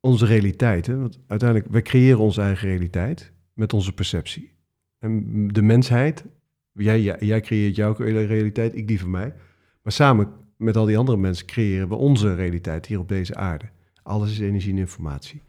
onze 0.00 0.26
realiteit. 0.26 0.86
Hè? 0.86 0.98
Want 0.98 1.18
uiteindelijk, 1.26 1.70
wij 1.70 1.82
creëren 1.82 2.18
onze 2.18 2.40
eigen 2.40 2.68
realiteit 2.68 3.32
met 3.52 3.72
onze 3.72 3.92
perceptie. 3.92 4.52
En 4.98 5.48
de 5.48 5.62
mensheid, 5.62 6.24
jij, 6.72 7.00
jij, 7.20 7.40
creëert 7.40 7.76
jouw 7.76 7.94
realiteit, 7.94 8.76
ik 8.76 8.88
die 8.88 9.00
van 9.00 9.10
mij. 9.10 9.34
Maar 9.82 9.92
samen 9.92 10.32
met 10.56 10.76
al 10.76 10.84
die 10.84 10.98
andere 10.98 11.18
mensen 11.18 11.46
creëren 11.46 11.88
we 11.88 11.94
onze 11.94 12.34
realiteit 12.34 12.86
hier 12.86 12.98
op 12.98 13.08
deze 13.08 13.34
aarde. 13.34 13.64
Alles 14.02 14.30
is 14.30 14.38
energie 14.38 14.72
en 14.72 14.78
informatie. 14.78 15.42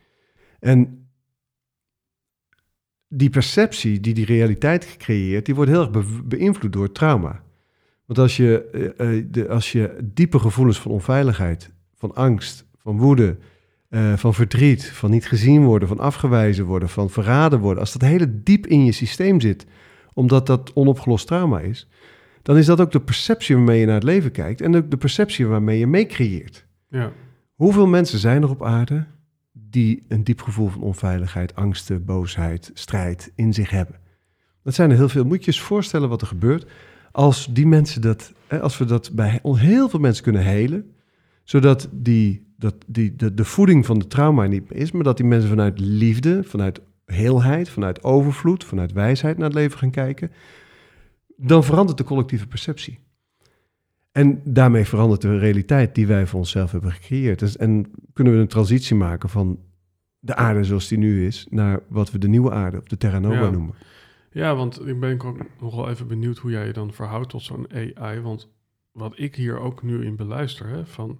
En 0.59 1.07
die 3.07 3.29
perceptie 3.29 3.99
die 3.99 4.13
die 4.13 4.25
realiteit 4.25 4.97
creëert, 4.97 5.45
die 5.45 5.55
wordt 5.55 5.71
heel 5.71 5.93
erg 5.93 6.23
beïnvloed 6.23 6.73
door 6.73 6.91
trauma. 6.91 7.43
Want 8.05 8.19
als 8.19 8.37
je, 8.37 8.69
eh, 8.97 9.17
eh, 9.17 9.25
de, 9.29 9.49
als 9.49 9.71
je 9.71 9.97
diepe 10.03 10.39
gevoelens 10.39 10.79
van 10.79 10.91
onveiligheid, 10.91 11.73
van 11.95 12.15
angst, 12.15 12.65
van 12.77 12.97
woede, 12.97 13.37
uh, 13.89 14.17
van 14.17 14.33
verdriet, 14.33 14.85
van 14.85 15.11
niet 15.11 15.27
gezien 15.27 15.63
worden, 15.63 15.87
van 15.87 15.99
afgewezen 15.99 16.65
worden, 16.65 16.89
van 16.89 17.09
verraden 17.09 17.59
worden, 17.59 17.79
als 17.79 17.93
dat 17.93 18.01
hele 18.01 18.43
diep 18.43 18.67
in 18.67 18.85
je 18.85 18.91
systeem 18.91 19.41
zit, 19.41 19.65
omdat 20.13 20.47
dat 20.47 20.73
onopgelost 20.73 21.27
trauma 21.27 21.59
is, 21.59 21.87
dan 22.41 22.57
is 22.57 22.65
dat 22.65 22.81
ook 22.81 22.91
de 22.91 23.01
perceptie 23.01 23.55
waarmee 23.55 23.79
je 23.79 23.85
naar 23.85 23.95
het 23.95 24.03
leven 24.03 24.31
kijkt 24.31 24.61
en 24.61 24.75
ook 24.75 24.91
de 24.91 24.97
perceptie 24.97 25.47
waarmee 25.47 25.79
je 25.79 25.87
meecreëert. 25.87 26.65
Ja. 26.89 27.11
Hoeveel 27.53 27.87
mensen 27.87 28.19
zijn 28.19 28.41
er 28.41 28.49
op 28.49 28.63
aarde 28.63 29.05
die 29.51 30.03
een 30.07 30.23
diep 30.23 30.41
gevoel 30.41 30.67
van 30.67 30.81
onveiligheid, 30.81 31.55
angsten, 31.55 32.05
boosheid, 32.05 32.71
strijd 32.73 33.31
in 33.35 33.53
zich 33.53 33.69
hebben? 33.69 33.99
Dat 34.63 34.73
zijn 34.73 34.89
er 34.89 34.97
heel 34.97 35.09
veel. 35.09 35.25
Moet 35.25 35.45
je 35.45 35.51
eens 35.51 35.61
voorstellen 35.61 36.09
wat 36.09 36.21
er 36.21 36.27
gebeurt 36.27 36.71
als 37.11 37.47
die 37.51 37.67
mensen 37.67 38.01
dat, 38.01 38.33
als 38.61 38.77
we 38.77 38.85
dat 38.85 39.11
bij 39.13 39.41
heel 39.43 39.89
veel 39.89 39.99
mensen 39.99 40.23
kunnen 40.23 40.43
helen, 40.43 40.95
zodat 41.43 41.89
die 41.91 42.43
dat 42.57 42.75
die, 42.87 43.15
de, 43.15 43.33
de 43.33 43.45
voeding 43.45 43.85
van 43.85 43.99
de 43.99 44.07
trauma 44.07 44.45
niet 44.45 44.69
meer 44.69 44.79
is, 44.79 44.91
maar 44.91 45.03
dat 45.03 45.17
die 45.17 45.25
mensen 45.25 45.49
vanuit 45.49 45.79
liefde, 45.79 46.43
vanuit 46.43 46.81
heelheid, 47.05 47.69
vanuit 47.69 48.03
overvloed, 48.03 48.63
vanuit 48.63 48.91
wijsheid 48.91 49.37
naar 49.37 49.47
het 49.47 49.55
leven 49.55 49.77
gaan 49.77 49.91
kijken, 49.91 50.31
dan 51.37 51.63
verandert 51.63 51.97
de 51.97 52.03
collectieve 52.03 52.47
perceptie. 52.47 52.99
En 54.11 54.41
daarmee 54.43 54.85
verandert 54.85 55.21
de 55.21 55.37
realiteit 55.37 55.95
die 55.95 56.07
wij 56.07 56.27
voor 56.27 56.39
onszelf 56.39 56.71
hebben 56.71 56.91
gecreëerd. 56.91 57.39
Dus, 57.39 57.57
en 57.57 57.91
kunnen 58.13 58.33
we 58.33 58.39
een 58.39 58.47
transitie 58.47 58.95
maken 58.95 59.29
van 59.29 59.59
de 60.19 60.35
aarde 60.35 60.63
zoals 60.63 60.87
die 60.87 60.97
nu 60.97 61.25
is, 61.25 61.47
naar 61.49 61.79
wat 61.87 62.11
we 62.11 62.17
de 62.17 62.27
nieuwe 62.27 62.51
aarde, 62.51 62.77
of 62.77 62.87
de 62.87 62.97
Terra 62.97 63.19
Nova 63.19 63.49
noemen. 63.49 63.75
Ja, 64.31 64.55
want 64.55 64.87
ik 64.87 64.99
ben 64.99 65.21
ook 65.21 65.37
nog 65.59 65.75
wel 65.75 65.89
even 65.89 66.07
benieuwd 66.07 66.37
hoe 66.37 66.51
jij 66.51 66.65
je 66.65 66.73
dan 66.73 66.93
verhoudt 66.93 67.29
tot 67.29 67.41
zo'n 67.41 67.67
AI. 67.73 68.19
Want 68.19 68.49
wat 68.91 69.13
ik 69.15 69.35
hier 69.35 69.59
ook 69.59 69.83
nu 69.83 70.05
in 70.05 70.15
beluister, 70.15 70.67
hè, 70.67 70.85
van 70.85 71.19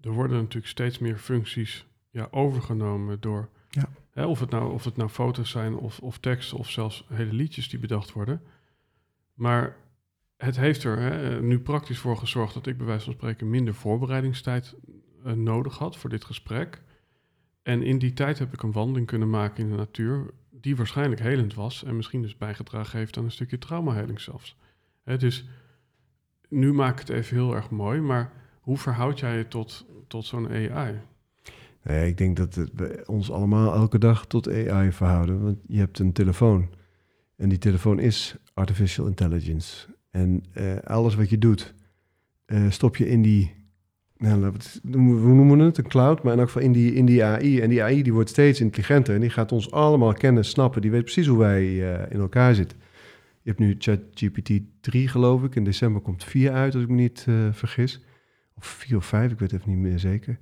er 0.00 0.10
worden 0.10 0.36
natuurlijk 0.36 0.66
steeds 0.66 0.98
meer 0.98 1.16
functies 1.16 1.86
ja, 2.10 2.28
overgenomen 2.30 3.20
door. 3.20 3.48
Ja. 3.68 3.88
Hè, 4.16 4.26
of, 4.26 4.40
het 4.40 4.50
nou, 4.50 4.72
of 4.72 4.84
het 4.84 4.96
nou 4.96 5.10
foto's 5.10 5.50
zijn 5.50 5.74
of, 5.74 5.98
of 5.98 6.18
teksten 6.18 6.58
of 6.58 6.70
zelfs 6.70 7.06
hele 7.08 7.32
liedjes 7.32 7.68
die 7.68 7.78
bedacht 7.78 8.12
worden. 8.12 8.42
Maar 9.34 9.76
het 10.36 10.56
heeft 10.56 10.84
er 10.84 10.98
hè, 10.98 11.42
nu 11.42 11.60
praktisch 11.60 11.98
voor 11.98 12.16
gezorgd 12.16 12.54
dat 12.54 12.66
ik 12.66 12.76
bij 12.76 12.86
wijze 12.86 13.04
van 13.04 13.12
spreken 13.12 13.50
minder 13.50 13.74
voorbereidingstijd 13.74 14.74
uh, 15.26 15.32
nodig 15.32 15.78
had 15.78 15.96
voor 15.96 16.10
dit 16.10 16.24
gesprek. 16.24 16.82
En 17.62 17.82
in 17.82 17.98
die 17.98 18.12
tijd 18.12 18.38
heb 18.38 18.52
ik 18.52 18.62
een 18.62 18.72
wandeling 18.72 19.06
kunnen 19.06 19.30
maken 19.30 19.64
in 19.64 19.70
de 19.70 19.76
natuur, 19.76 20.30
die 20.50 20.76
waarschijnlijk 20.76 21.20
helend 21.20 21.54
was 21.54 21.84
en 21.84 21.96
misschien 21.96 22.22
dus 22.22 22.36
bijgedragen 22.36 22.98
heeft 22.98 23.16
aan 23.16 23.24
een 23.24 23.30
stukje 23.30 23.58
traumaheling 23.58 24.20
zelfs. 24.20 24.56
Hè, 25.02 25.16
dus 25.16 25.48
nu 26.48 26.72
maak 26.72 26.92
ik 26.92 26.98
het 26.98 27.16
even 27.16 27.36
heel 27.36 27.54
erg 27.54 27.70
mooi, 27.70 28.00
maar 28.00 28.32
hoe 28.60 28.78
verhoud 28.78 29.18
jij 29.18 29.36
je 29.36 29.48
tot, 29.48 29.86
tot 30.06 30.24
zo'n 30.24 30.48
AI? 30.48 31.00
Nee, 31.86 32.08
ik 32.08 32.18
denk 32.18 32.36
dat 32.36 32.54
we 32.54 33.02
ons 33.06 33.30
allemaal 33.30 33.74
elke 33.74 33.98
dag 33.98 34.26
tot 34.26 34.48
AI 34.48 34.92
verhouden. 34.92 35.42
Want 35.42 35.58
je 35.66 35.78
hebt 35.78 35.98
een 35.98 36.12
telefoon. 36.12 36.68
En 37.36 37.48
die 37.48 37.58
telefoon 37.58 37.98
is 37.98 38.36
artificial 38.54 39.06
intelligence. 39.06 39.86
En 40.10 40.44
uh, 40.54 40.76
alles 40.84 41.14
wat 41.14 41.30
je 41.30 41.38
doet, 41.38 41.74
uh, 42.46 42.70
stop 42.70 42.96
je 42.96 43.08
in 43.08 43.22
die. 43.22 43.54
Nou, 44.16 44.52
we 44.82 44.98
noemen 44.98 45.58
het 45.58 45.78
een 45.78 45.88
cloud, 45.88 46.22
maar 46.22 46.32
in 46.32 46.38
elk 46.38 46.48
geval 46.48 46.62
in 46.62 46.72
die, 46.72 46.94
in 46.94 47.06
die 47.06 47.24
AI. 47.24 47.60
En 47.60 47.68
die 47.68 47.82
AI 47.82 48.02
die 48.02 48.12
wordt 48.12 48.30
steeds 48.30 48.60
intelligenter 48.60 49.14
en 49.14 49.20
die 49.20 49.30
gaat 49.30 49.52
ons 49.52 49.70
allemaal 49.70 50.12
kennen, 50.12 50.44
snappen. 50.44 50.82
Die 50.82 50.90
weet 50.90 51.02
precies 51.02 51.26
hoe 51.26 51.38
wij 51.38 51.64
uh, 51.64 52.10
in 52.10 52.20
elkaar 52.20 52.54
zitten. 52.54 52.78
Je 53.42 53.48
hebt 53.50 53.58
nu 53.58 53.76
ChatGPT 53.78 54.60
3, 54.80 55.08
geloof 55.08 55.42
ik. 55.42 55.54
In 55.54 55.64
december 55.64 56.02
komt 56.02 56.24
4 56.24 56.52
uit, 56.52 56.74
als 56.74 56.82
ik 56.82 56.88
me 56.88 56.96
niet 56.96 57.26
vergis 57.50 58.00
of 58.54 58.66
vier 58.66 58.96
of 58.96 59.04
vijf, 59.04 59.32
ik 59.32 59.38
weet 59.38 59.52
even 59.52 59.70
niet 59.70 59.78
meer 59.78 59.98
zeker. 59.98 60.38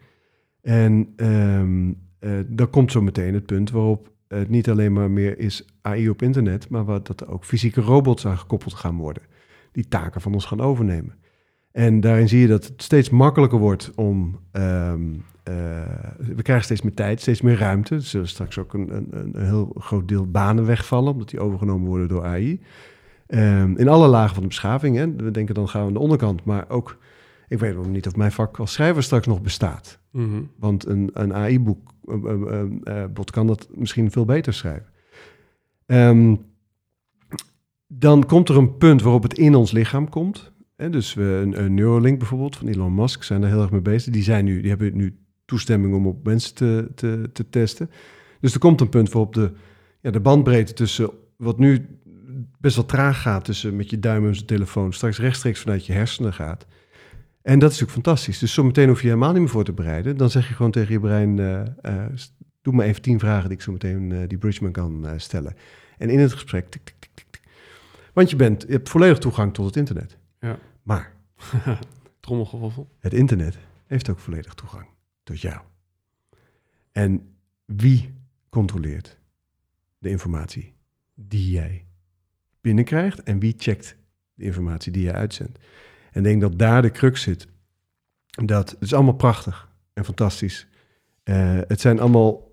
En 0.65 1.13
um, 1.17 1.99
dan 2.47 2.71
komt 2.71 2.93
zo 2.93 3.03
meteen 3.03 3.35
het 3.35 3.47
punt 3.47 3.71
waarop 3.71 4.13
het 4.29 4.49
niet 4.49 4.71
alleen 4.71 4.93
maar 4.93 5.11
meer 5.11 5.39
is 5.39 5.65
AI 5.81 6.09
op 6.09 6.23
internet, 6.23 6.69
maar 6.69 6.85
wat, 6.85 7.07
dat 7.07 7.21
er 7.21 7.31
ook 7.31 7.45
fysieke 7.45 7.81
robots 7.81 8.27
aan 8.27 8.39
gekoppeld 8.39 8.75
gaan 8.75 8.97
worden, 8.97 9.23
die 9.73 9.89
taken 9.89 10.21
van 10.21 10.35
ons 10.35 10.45
gaan 10.45 10.61
overnemen. 10.61 11.15
En 11.73 12.01
daarin 12.01 12.29
zie 12.29 12.41
je 12.41 12.47
dat 12.47 12.65
het 12.65 12.83
steeds 12.83 13.11
makkelijker 13.11 13.59
wordt 13.59 13.93
om. 13.95 14.39
Um, 14.53 15.25
uh, 15.49 15.55
we 16.17 16.43
krijgen 16.43 16.65
steeds 16.65 16.83
meer 16.83 16.95
tijd, 16.95 17.21
steeds 17.21 17.41
meer 17.41 17.59
ruimte. 17.59 17.95
Er 17.95 18.03
zullen 18.03 18.29
straks 18.29 18.59
ook 18.59 18.75
een, 18.75 18.95
een, 18.97 19.09
een 19.11 19.45
heel 19.45 19.75
groot 19.79 20.09
deel 20.09 20.31
banen 20.31 20.67
wegvallen, 20.67 21.13
omdat 21.13 21.31
die 21.31 21.41
overgenomen 21.41 21.89
worden 21.89 22.09
door 22.09 22.25
AI. 22.25 22.61
Ehm, 23.27 23.77
in 23.77 23.89
alle 23.89 24.09
lagen 24.09 24.33
van 24.35 24.43
de 24.43 24.49
beschaving. 24.49 24.97
Hè. 24.97 25.15
We 25.15 25.31
denken 25.31 25.55
dan 25.55 25.69
gaan 25.69 25.81
we 25.81 25.87
aan 25.87 25.93
de 25.93 25.99
onderkant, 25.99 26.45
maar 26.45 26.65
ook 26.69 26.99
ik 27.55 27.61
weet 27.61 27.75
nog 27.75 27.87
niet 27.87 28.07
of 28.07 28.17
mijn 28.17 28.33
vak 28.33 28.59
als 28.59 28.73
schrijver 28.73 29.03
straks 29.03 29.27
nog 29.27 29.43
bestaat. 29.43 29.99
Mhm. 30.11 30.43
Want 30.59 30.87
een, 30.87 31.11
een 31.13 31.35
AI-boek 31.35 31.93
uh, 32.05 32.63
uh, 32.85 33.05
bot 33.13 33.31
kan 33.31 33.47
dat 33.47 33.69
misschien 33.75 34.11
veel 34.11 34.25
beter 34.25 34.55
schrijven. 34.55 34.87
Um, 35.87 36.41
dan 37.87 38.27
komt 38.27 38.49
er 38.49 38.57
een 38.57 38.77
punt 38.77 39.03
waarop 39.03 39.23
het 39.23 39.39
in 39.39 39.55
ons 39.55 39.71
lichaam 39.71 40.09
komt. 40.09 40.53
En 40.77 40.91
dus 40.91 41.15
we, 41.15 41.23
een, 41.23 41.63
een, 41.63 41.75
Neuralink 41.75 42.19
bijvoorbeeld 42.19 42.57
van 42.57 42.69
Elon 42.69 42.95
Musk 42.95 43.23
zijn 43.23 43.43
er 43.43 43.49
heel 43.49 43.63
erg 43.63 43.71
mee 43.71 43.81
bezig. 43.81 44.13
Die, 44.13 44.23
zijn 44.23 44.45
nu, 44.45 44.61
die 44.61 44.71
hebben 44.71 44.97
nu 44.97 45.19
toestemming 45.45 45.95
om 45.95 46.07
op 46.07 46.25
mensen 46.25 46.55
te, 46.55 46.91
te, 46.95 47.31
te 47.33 47.49
testen. 47.49 47.91
Dus 48.41 48.55
er 48.55 48.61
komt 48.61 48.81
een 48.81 48.89
punt 48.89 49.13
waarop 49.13 49.35
de, 49.35 49.53
ja, 50.01 50.11
de 50.11 50.21
bandbreedte 50.21 50.73
tussen 50.73 51.11
wat 51.37 51.59
nu 51.59 51.87
best 52.61 52.77
wel 52.77 52.87
traag 52.87 53.23
gaat 53.23 53.45
tussen 53.45 53.77
met 53.77 53.91
je 53.91 53.99
duim 53.99 54.27
en 54.27 54.35
zijn 54.35 54.47
telefoon, 54.47 54.93
straks 54.93 55.19
rechtstreeks 55.19 55.61
vanuit 55.61 55.87
je 55.87 55.93
hersenen 55.93 56.33
gaat. 56.33 56.67
En 57.45 57.59
dat 57.59 57.73
is 57.73 57.79
natuurlijk 57.79 58.07
fantastisch. 58.07 58.39
Dus 58.39 58.53
zometeen 58.53 58.89
hoef 58.89 59.01
je 59.01 59.07
helemaal 59.07 59.33
niet 59.33 59.41
meer 59.41 59.49
voor 59.49 59.65
te 59.65 59.73
bereiden. 59.73 60.17
Dan 60.17 60.31
zeg 60.31 60.49
je 60.49 60.55
gewoon 60.55 60.71
tegen 60.71 60.93
je 60.93 61.01
brein, 61.01 61.39
uh, 61.39 61.63
uh, 61.83 62.05
doe 62.63 62.75
me 62.75 62.85
even 62.85 63.03
tien 63.03 63.19
vragen 63.19 63.49
die 63.49 63.57
ik 63.57 63.63
zo 63.63 63.73
meteen 63.73 64.11
uh, 64.11 64.29
die 64.29 64.39
Bridgman 64.39 64.73
kan 64.73 65.07
stellen. 65.17 65.57
En 65.99 66.11
in 66.11 66.19
het 66.19 66.33
gesprek, 66.33 66.71
tik, 66.71 66.85
tik, 66.85 66.97
tik, 66.99 67.25
tik, 67.31 67.41
Want 68.13 68.31
je, 68.31 68.37
bent, 68.37 68.63
je 68.63 68.73
hebt 68.73 68.89
volledig 68.89 69.19
toegang 69.19 69.55
tot 69.55 69.67
het 69.67 69.77
internet. 69.77 70.17
Ja. 70.41 70.59
Maar... 70.83 71.13
Trommelgeroffel. 72.21 72.89
Het 72.99 73.13
internet 73.13 73.59
heeft 73.87 74.11
ook 74.11 74.19
volledig 74.19 74.55
toegang 74.55 74.87
tot 75.23 75.41
jou. 75.41 75.61
En 76.93 77.35
wie 77.65 78.15
controleert 78.49 79.19
de 79.99 80.09
informatie 80.09 80.75
die 81.15 81.51
jij 81.51 81.87
binnenkrijgt 82.61 83.23
en 83.23 83.39
wie 83.39 83.55
checkt 83.57 83.97
de 84.35 84.45
informatie 84.45 84.93
die 84.93 85.03
jij 85.03 85.15
uitzendt? 85.15 85.59
En 86.15 86.23
denk 86.23 86.41
dat 86.41 86.59
daar 86.59 86.83
de 86.83 86.91
crux 86.91 87.23
zit. 87.23 87.47
Dat 88.45 88.71
het 88.71 88.83
is 88.83 88.95
allemaal 88.95 89.15
prachtig 89.15 89.69
en 89.93 90.05
fantastisch. 90.05 90.67
Uh, 91.25 91.59
het 91.67 91.81
zijn 91.81 92.01
allemaal. 92.01 92.53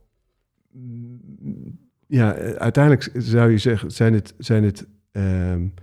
Ja, 2.08 2.34
uiteindelijk 2.36 3.12
zou 3.14 3.52
je 3.52 3.58
zeggen, 3.58 3.92
zijn 3.92 4.14
het, 4.14 4.34
zijn 4.38 4.64
het, 4.64 4.88
um, 5.12 5.74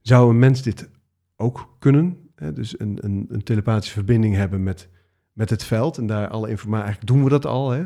zou 0.00 0.30
een 0.30 0.38
mens 0.38 0.62
dit 0.62 0.88
ook 1.36 1.76
kunnen? 1.78 2.30
Hè? 2.34 2.52
Dus 2.52 2.80
een, 2.80 2.98
een, 3.00 3.26
een 3.28 3.42
telepathische 3.42 3.94
verbinding 3.94 4.34
hebben 4.34 4.62
met, 4.62 4.88
met 5.32 5.50
het 5.50 5.64
veld 5.64 5.98
en 5.98 6.06
daar 6.06 6.28
alle 6.28 6.48
informatie. 6.48 6.84
Eigenlijk 6.84 7.12
doen 7.12 7.24
we 7.24 7.30
dat 7.30 7.46
al, 7.46 7.70
hè? 7.70 7.84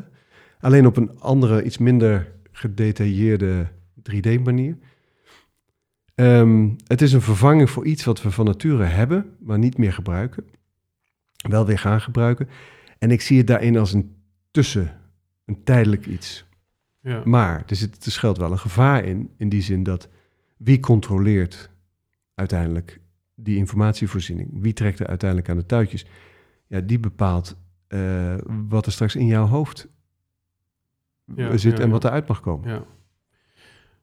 alleen 0.60 0.86
op 0.86 0.96
een 0.96 1.20
andere, 1.20 1.62
iets 1.62 1.78
minder 1.78 2.32
gedetailleerde 2.52 3.66
3D-manier. 4.10 4.76
Um, 6.20 6.76
het 6.86 7.02
is 7.02 7.12
een 7.12 7.22
vervanging 7.22 7.70
voor 7.70 7.86
iets 7.86 8.04
wat 8.04 8.22
we 8.22 8.30
van 8.30 8.44
nature 8.44 8.84
hebben, 8.84 9.36
maar 9.38 9.58
niet 9.58 9.78
meer 9.78 9.92
gebruiken. 9.92 10.44
Wel 11.48 11.66
weer 11.66 11.78
gaan 11.78 12.00
gebruiken. 12.00 12.48
En 12.98 13.10
ik 13.10 13.20
zie 13.20 13.38
het 13.38 13.46
daarin 13.46 13.78
als 13.78 13.92
een 13.92 14.16
tussen, 14.50 15.00
een 15.44 15.64
tijdelijk 15.64 16.06
iets. 16.06 16.46
Ja. 17.00 17.22
Maar 17.24 17.62
er, 17.66 17.76
zit, 17.76 18.04
er 18.04 18.12
schuilt 18.12 18.38
wel 18.38 18.52
een 18.52 18.58
gevaar 18.58 19.04
in, 19.04 19.30
in 19.36 19.48
die 19.48 19.62
zin 19.62 19.82
dat 19.82 20.08
wie 20.56 20.80
controleert 20.80 21.70
uiteindelijk 22.34 23.00
die 23.34 23.56
informatievoorziening? 23.56 24.50
Wie 24.52 24.72
trekt 24.72 24.98
er 24.98 25.06
uiteindelijk 25.06 25.50
aan 25.50 25.56
de 25.56 25.66
touwtjes? 25.66 26.06
Ja, 26.66 26.80
die 26.80 26.98
bepaalt 26.98 27.56
uh, 27.88 28.34
wat 28.68 28.86
er 28.86 28.92
straks 28.92 29.16
in 29.16 29.26
jouw 29.26 29.46
hoofd 29.46 29.88
ja, 31.34 31.56
zit 31.56 31.76
ja, 31.76 31.84
en 31.84 31.90
wat 31.90 32.04
eruit 32.04 32.28
mag 32.28 32.40
komen. 32.40 32.84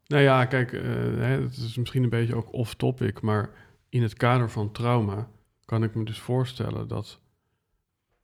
Nou 0.07 0.23
ja, 0.23 0.45
kijk, 0.45 0.71
uh, 0.71 0.81
het 1.21 1.57
is 1.57 1.77
misschien 1.77 2.03
een 2.03 2.09
beetje 2.09 2.35
ook 2.35 2.53
off-topic, 2.53 3.21
maar 3.21 3.49
in 3.89 4.01
het 4.01 4.13
kader 4.13 4.49
van 4.49 4.71
trauma 4.71 5.29
kan 5.65 5.83
ik 5.83 5.95
me 5.95 6.05
dus 6.05 6.19
voorstellen 6.19 6.87
dat 6.87 7.21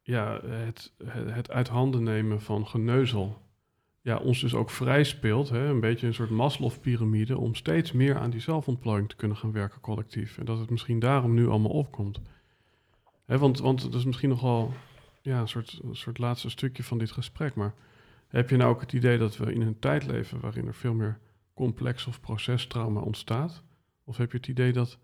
ja, 0.01 0.41
het, 0.41 0.93
het, 1.03 1.33
het 1.33 1.51
uit 1.51 1.67
handen 1.67 2.03
nemen 2.03 2.41
van 2.41 2.67
geneuzel 2.67 3.41
ja, 4.01 4.17
ons 4.17 4.41
dus 4.41 4.55
ook 4.55 4.69
vrij 4.69 5.03
speelt, 5.03 5.49
hè, 5.49 5.67
een 5.67 5.79
beetje 5.79 6.07
een 6.07 6.13
soort 6.13 6.29
Maslow-pyramide, 6.29 7.37
om 7.37 7.55
steeds 7.55 7.91
meer 7.91 8.17
aan 8.17 8.29
die 8.29 8.41
zelfontplooiing 8.41 9.09
te 9.09 9.15
kunnen 9.15 9.37
gaan 9.37 9.51
werken 9.51 9.81
collectief. 9.81 10.37
En 10.37 10.45
dat 10.45 10.59
het 10.59 10.69
misschien 10.69 10.99
daarom 10.99 11.33
nu 11.33 11.47
allemaal 11.47 11.71
opkomt. 11.71 12.19
Hè, 13.25 13.37
want, 13.37 13.59
want 13.59 13.81
dat 13.81 13.93
is 13.93 14.05
misschien 14.05 14.29
nogal 14.29 14.73
ja, 15.21 15.39
een, 15.39 15.47
soort, 15.47 15.79
een 15.83 15.95
soort 15.95 16.17
laatste 16.17 16.49
stukje 16.49 16.83
van 16.83 16.97
dit 16.97 17.11
gesprek, 17.11 17.55
maar 17.55 17.73
heb 18.27 18.49
je 18.49 18.57
nou 18.57 18.69
ook 18.69 18.81
het 18.81 18.93
idee 18.93 19.17
dat 19.17 19.37
we 19.37 19.53
in 19.53 19.61
een 19.61 19.79
tijd 19.79 20.05
leven 20.05 20.39
waarin 20.39 20.67
er 20.67 20.75
veel 20.75 20.93
meer 20.93 21.19
complex 21.59 22.07
of 22.07 22.19
procestrauma 22.19 22.99
ontstaat? 22.99 23.63
Of 24.03 24.17
heb 24.17 24.31
je 24.31 24.37
het 24.37 24.47
idee 24.47 24.73
dat, 24.73 24.97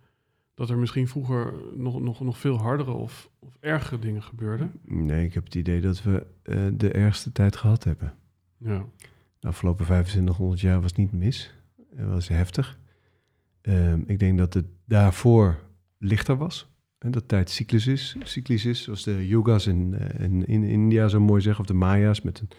dat 0.53 0.69
er 0.69 0.77
misschien 0.77 1.07
vroeger 1.07 1.53
nog, 1.73 2.01
nog, 2.01 2.19
nog 2.19 2.37
veel 2.37 2.57
hardere 2.57 2.91
of, 2.91 3.29
of 3.39 3.57
ergere 3.59 3.99
dingen 3.99 4.23
gebeurden? 4.23 4.71
Nee, 4.81 5.25
ik 5.25 5.33
heb 5.33 5.43
het 5.43 5.55
idee 5.55 5.81
dat 5.81 6.03
we 6.03 6.25
uh, 6.43 6.67
de 6.73 6.91
ergste 6.91 7.31
tijd 7.31 7.55
gehad 7.55 7.83
hebben. 7.83 8.13
Ja. 8.57 8.85
De 9.39 9.47
afgelopen 9.47 9.85
2500 9.85 10.61
jaar 10.61 10.81
was 10.81 10.93
niet 10.93 11.11
mis. 11.11 11.53
Het 11.95 12.07
was 12.07 12.27
heftig. 12.27 12.79
Um, 13.61 14.03
ik 14.07 14.19
denk 14.19 14.37
dat 14.37 14.53
het 14.53 14.65
daarvoor 14.85 15.59
lichter 15.97 16.37
was. 16.37 16.73
En 16.97 17.11
dat 17.11 17.27
tijd 17.27 17.49
cyclus 17.49 17.87
is, 17.87 18.15
cyclisch 18.23 18.65
is, 18.65 18.83
zoals 18.83 19.03
de 19.03 19.27
yogas 19.27 19.67
in, 19.67 19.95
uh, 19.99 20.23
in, 20.23 20.45
in, 20.45 20.63
India 20.63 21.07
zo 21.07 21.19
mooi 21.19 21.41
zeggen, 21.41 21.61
of 21.61 21.67
de 21.67 21.73
Maya's 21.73 22.21
met 22.21 22.39
een 22.39 22.49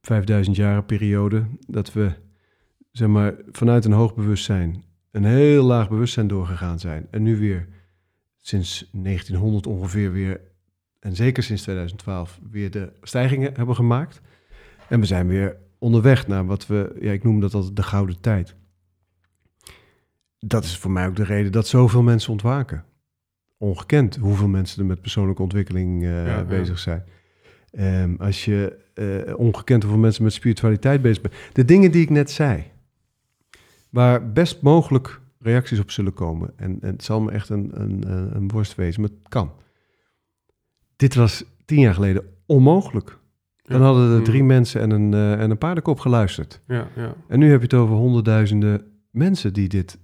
5000 0.00 0.56
jaren 0.56 0.86
periode. 0.86 1.46
Dat 1.66 1.92
we 1.92 2.22
zeg 2.96 3.08
maar, 3.08 3.34
vanuit 3.50 3.84
een 3.84 3.92
hoog 3.92 4.14
bewustzijn 4.14 4.84
een 5.10 5.24
heel 5.24 5.64
laag 5.64 5.88
bewustzijn 5.88 6.26
doorgegaan 6.26 6.78
zijn. 6.78 7.06
En 7.10 7.22
nu 7.22 7.38
weer 7.38 7.68
sinds 8.40 8.88
1900 8.92 9.66
ongeveer 9.66 10.12
weer, 10.12 10.40
en 11.00 11.16
zeker 11.16 11.42
sinds 11.42 11.62
2012, 11.62 12.40
weer 12.50 12.70
de 12.70 12.92
stijgingen 13.02 13.52
hebben 13.54 13.74
gemaakt. 13.74 14.20
En 14.88 15.00
we 15.00 15.06
zijn 15.06 15.26
weer 15.26 15.56
onderweg 15.78 16.26
naar 16.26 16.46
wat 16.46 16.66
we, 16.66 16.96
ja, 17.00 17.12
ik 17.12 17.24
noem 17.24 17.40
dat 17.40 17.54
altijd 17.54 17.76
de 17.76 17.82
gouden 17.82 18.20
tijd. 18.20 18.54
Dat 20.38 20.64
is 20.64 20.78
voor 20.78 20.90
mij 20.90 21.06
ook 21.06 21.16
de 21.16 21.24
reden 21.24 21.52
dat 21.52 21.68
zoveel 21.68 22.02
mensen 22.02 22.32
ontwaken. 22.32 22.84
Ongekend 23.58 24.16
hoeveel 24.16 24.48
mensen 24.48 24.80
er 24.80 24.86
met 24.86 25.00
persoonlijke 25.00 25.42
ontwikkeling 25.42 26.02
uh, 26.02 26.26
ja, 26.26 26.44
bezig 26.44 26.78
zijn. 26.78 27.04
Um, 27.72 28.16
als 28.18 28.44
je 28.44 28.78
uh, 28.94 29.38
ongekend 29.38 29.82
hoeveel 29.82 30.00
mensen 30.00 30.22
met 30.22 30.32
spiritualiteit 30.32 31.02
bezig 31.02 31.20
zijn. 31.20 31.52
De 31.52 31.64
dingen 31.64 31.90
die 31.90 32.02
ik 32.02 32.10
net 32.10 32.30
zei, 32.30 32.72
waar 33.94 34.32
best 34.32 34.62
mogelijk 34.62 35.20
reacties 35.38 35.78
op 35.78 35.90
zullen 35.90 36.14
komen. 36.14 36.52
En, 36.56 36.78
en 36.80 36.90
het 36.90 37.04
zal 37.04 37.20
me 37.20 37.30
echt 37.30 37.48
een, 37.48 37.70
een, 37.80 38.10
een 38.36 38.48
worst 38.48 38.74
wezen, 38.74 39.00
maar 39.00 39.10
het 39.10 39.28
kan. 39.28 39.52
Dit 40.96 41.14
was 41.14 41.44
tien 41.64 41.80
jaar 41.80 41.94
geleden 41.94 42.24
onmogelijk. 42.46 43.18
Dan 43.62 43.82
hadden 43.82 44.16
er 44.16 44.22
drie 44.22 44.40
mm. 44.40 44.46
mensen 44.46 44.80
en 44.80 44.90
een, 44.90 45.12
uh, 45.12 45.40
en 45.40 45.50
een 45.50 45.58
paardenkop 45.58 46.00
geluisterd. 46.00 46.60
Ja, 46.66 46.88
ja. 46.96 47.14
En 47.28 47.38
nu 47.38 47.50
heb 47.50 47.58
je 47.58 47.64
het 47.64 47.74
over 47.74 47.94
honderdduizenden 47.94 48.82
mensen 49.10 49.52
die 49.52 49.68
dit... 49.68 49.98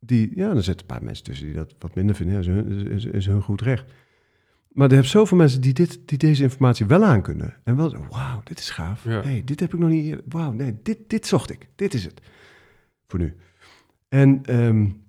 Die, 0.00 0.32
ja, 0.34 0.50
er 0.50 0.62
zitten 0.62 0.88
een 0.88 0.94
paar 0.96 1.04
mensen 1.04 1.24
tussen 1.24 1.46
die 1.46 1.54
dat 1.54 1.74
wat 1.78 1.94
minder 1.94 2.14
vinden. 2.16 2.38
Is, 2.38 2.46
hun, 2.46 2.90
is, 2.90 3.04
is 3.04 3.26
hun 3.26 3.42
goed 3.42 3.60
recht. 3.60 3.92
Maar 4.68 4.88
er 4.88 4.94
hebt 4.94 5.08
zoveel 5.08 5.36
mensen 5.36 5.60
die, 5.60 5.72
dit, 5.72 6.00
die 6.04 6.18
deze 6.18 6.42
informatie 6.42 6.86
wel 6.86 7.04
aan 7.04 7.22
kunnen. 7.22 7.56
En 7.64 7.76
wel, 7.76 7.96
wauw, 8.10 8.40
dit 8.44 8.58
is 8.58 8.70
gaaf. 8.70 9.04
Hey, 9.04 9.42
dit 9.44 9.60
heb 9.60 9.72
ik 9.72 9.78
nog 9.78 9.88
niet. 9.88 10.20
Wauw, 10.28 10.52
nee, 10.52 10.76
dit, 10.82 10.98
dit 11.06 11.26
zocht 11.26 11.50
ik. 11.50 11.68
Dit 11.74 11.94
is 11.94 12.04
het. 12.04 12.20
Nu. 13.18 13.36
En 14.08 14.58
um, 14.60 15.02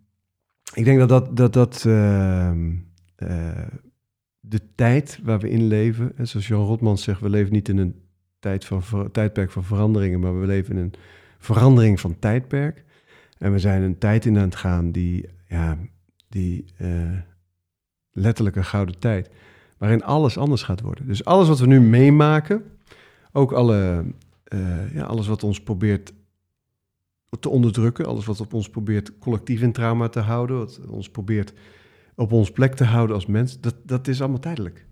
ik 0.74 0.86
denk 0.86 1.00
dat 1.00 1.10
dat... 1.10 1.38
dat, 1.38 1.54
dat 1.54 1.84
uh, 1.88 2.52
uh, 3.18 3.68
de 4.46 4.60
tijd 4.76 5.20
waar 5.24 5.40
we 5.40 5.50
in 5.50 5.68
leven, 5.68 6.12
en 6.16 6.28
zoals 6.28 6.48
Jan 6.48 6.66
Rotmans 6.66 7.04
zegt, 7.04 7.22
we 7.22 7.30
leven 7.30 7.54
niet 7.54 7.70
in 7.70 7.78
een 7.78 7.96
tijd 8.40 8.66
van, 8.66 9.12
tijdperk 9.12 9.52
van 9.52 9.64
veranderingen, 9.64 10.20
maar 10.20 10.40
we 10.40 10.46
leven 10.46 10.78
in 10.78 10.84
een 10.84 10.94
verandering 11.38 12.00
van 12.00 12.20
tijdperk. 12.20 12.84
En 13.38 13.52
we 13.52 13.60
zijn 13.60 13.82
een 13.82 13.98
tijd 13.98 14.26
in 14.26 14.38
aan 14.38 14.44
het 14.44 14.56
gaan 14.56 14.92
die, 14.92 15.30
ja, 15.48 15.78
die 16.30 16.66
uh, 16.82 17.18
letterlijk 18.12 18.56
een 18.56 18.66
gouden 18.66 19.00
tijd, 19.00 19.30
waarin 19.78 20.04
alles 20.04 20.38
anders 20.38 20.64
gaat 20.64 20.82
worden. 20.82 21.08
Dus 21.08 21.26
alles 21.26 21.48
wat 21.48 21.60
we 21.60 21.68
nu 21.68 21.82
meemaken, 21.82 22.64
ook 23.32 23.52
alle, 23.52 24.06
uh, 24.54 24.94
ja, 24.94 25.04
alles 25.04 25.28
wat 25.28 25.44
ons 25.44 25.62
probeert 25.62 26.14
te 27.41 27.49
onderdrukken, 27.49 28.05
alles 28.05 28.26
wat 28.26 28.39
op 28.39 28.53
ons 28.53 28.69
probeert 28.69 29.19
collectief 29.19 29.61
in 29.61 29.72
trauma 29.72 30.10
te 30.10 30.19
houden, 30.19 30.57
wat 30.57 30.80
ons 30.88 31.10
probeert 31.10 31.53
op 32.15 32.31
ons 32.31 32.51
plek 32.51 32.76
te 32.76 32.84
houden 32.84 33.15
als 33.15 33.26
mens, 33.26 33.60
dat, 33.60 33.76
dat 33.84 34.07
is 34.07 34.22
allemaal 34.22 34.39
tijdelijk. 34.39 34.85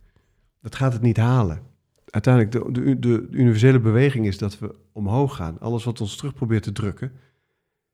Dat 0.62 0.76
gaat 0.76 0.94
het 0.94 1.02
niet 1.02 1.18
halen. 1.18 1.62
Uiteindelijk, 2.06 2.54
de, 2.54 2.72
de, 2.72 3.00
de 3.00 3.28
universele 3.32 3.80
beweging 3.80 4.28
is 4.28 4.38
dat 4.38 4.60
we 4.60 4.76
omhoog 4.92 5.36
gaan. 5.36 5.60
Alles 5.60 5.84
wat 5.84 6.02
ons 6.02 6.16
terug 6.16 6.34
probeert 6.34 6.64
te 6.64 6.72
drukken. 6.72 7.12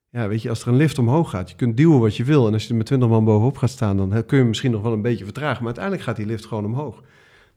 Ja, 0.09 0.27
weet 0.27 0.41
je, 0.41 0.49
als 0.49 0.61
er 0.61 0.67
een 0.67 0.75
lift 0.75 0.99
omhoog 0.99 1.29
gaat, 1.29 1.49
je 1.49 1.55
kunt 1.55 1.77
duwen 1.77 1.99
wat 1.99 2.15
je 2.15 2.23
wil. 2.23 2.47
En 2.47 2.53
als 2.53 2.63
je 2.63 2.69
er 2.69 2.75
met 2.75 2.85
20 2.85 3.09
man 3.09 3.25
bovenop 3.25 3.57
gaat 3.57 3.69
staan, 3.69 3.97
dan 3.97 4.25
kun 4.25 4.37
je 4.37 4.43
misschien 4.43 4.71
nog 4.71 4.81
wel 4.81 4.93
een 4.93 5.01
beetje 5.01 5.23
vertragen. 5.23 5.57
Maar 5.57 5.65
uiteindelijk 5.65 6.03
gaat 6.03 6.15
die 6.15 6.25
lift 6.25 6.45
gewoon 6.45 6.65
omhoog. 6.65 7.03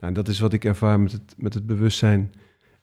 Nou, 0.01 0.13
dat 0.13 0.29
is 0.29 0.41
wat 0.41 0.53
ik 0.53 0.65
ervaar 0.65 1.01
met 1.01 1.13
het, 1.13 1.35
met 1.37 1.55
het 1.55 1.67
bewustzijn 1.67 2.33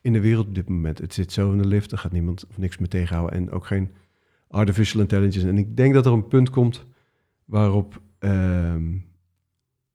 in 0.01 0.13
de 0.13 0.19
wereld 0.19 0.47
op 0.47 0.55
dit 0.55 0.69
moment. 0.69 0.97
Het 0.97 1.13
zit 1.13 1.31
zo 1.31 1.51
in 1.51 1.57
de 1.57 1.67
lift, 1.67 1.91
er 1.91 1.97
gaat 1.97 2.11
niemand 2.11 2.45
of 2.49 2.57
niks 2.57 2.77
meer 2.77 2.89
tegenhouden. 2.89 3.39
En 3.39 3.51
ook 3.51 3.65
geen 3.65 3.91
artificial 4.47 5.01
intelligence. 5.01 5.47
En 5.47 5.57
ik 5.57 5.77
denk 5.77 5.93
dat 5.93 6.05
er 6.05 6.11
een 6.11 6.27
punt 6.27 6.49
komt 6.49 6.85
waarop 7.45 8.01
um, 8.19 9.05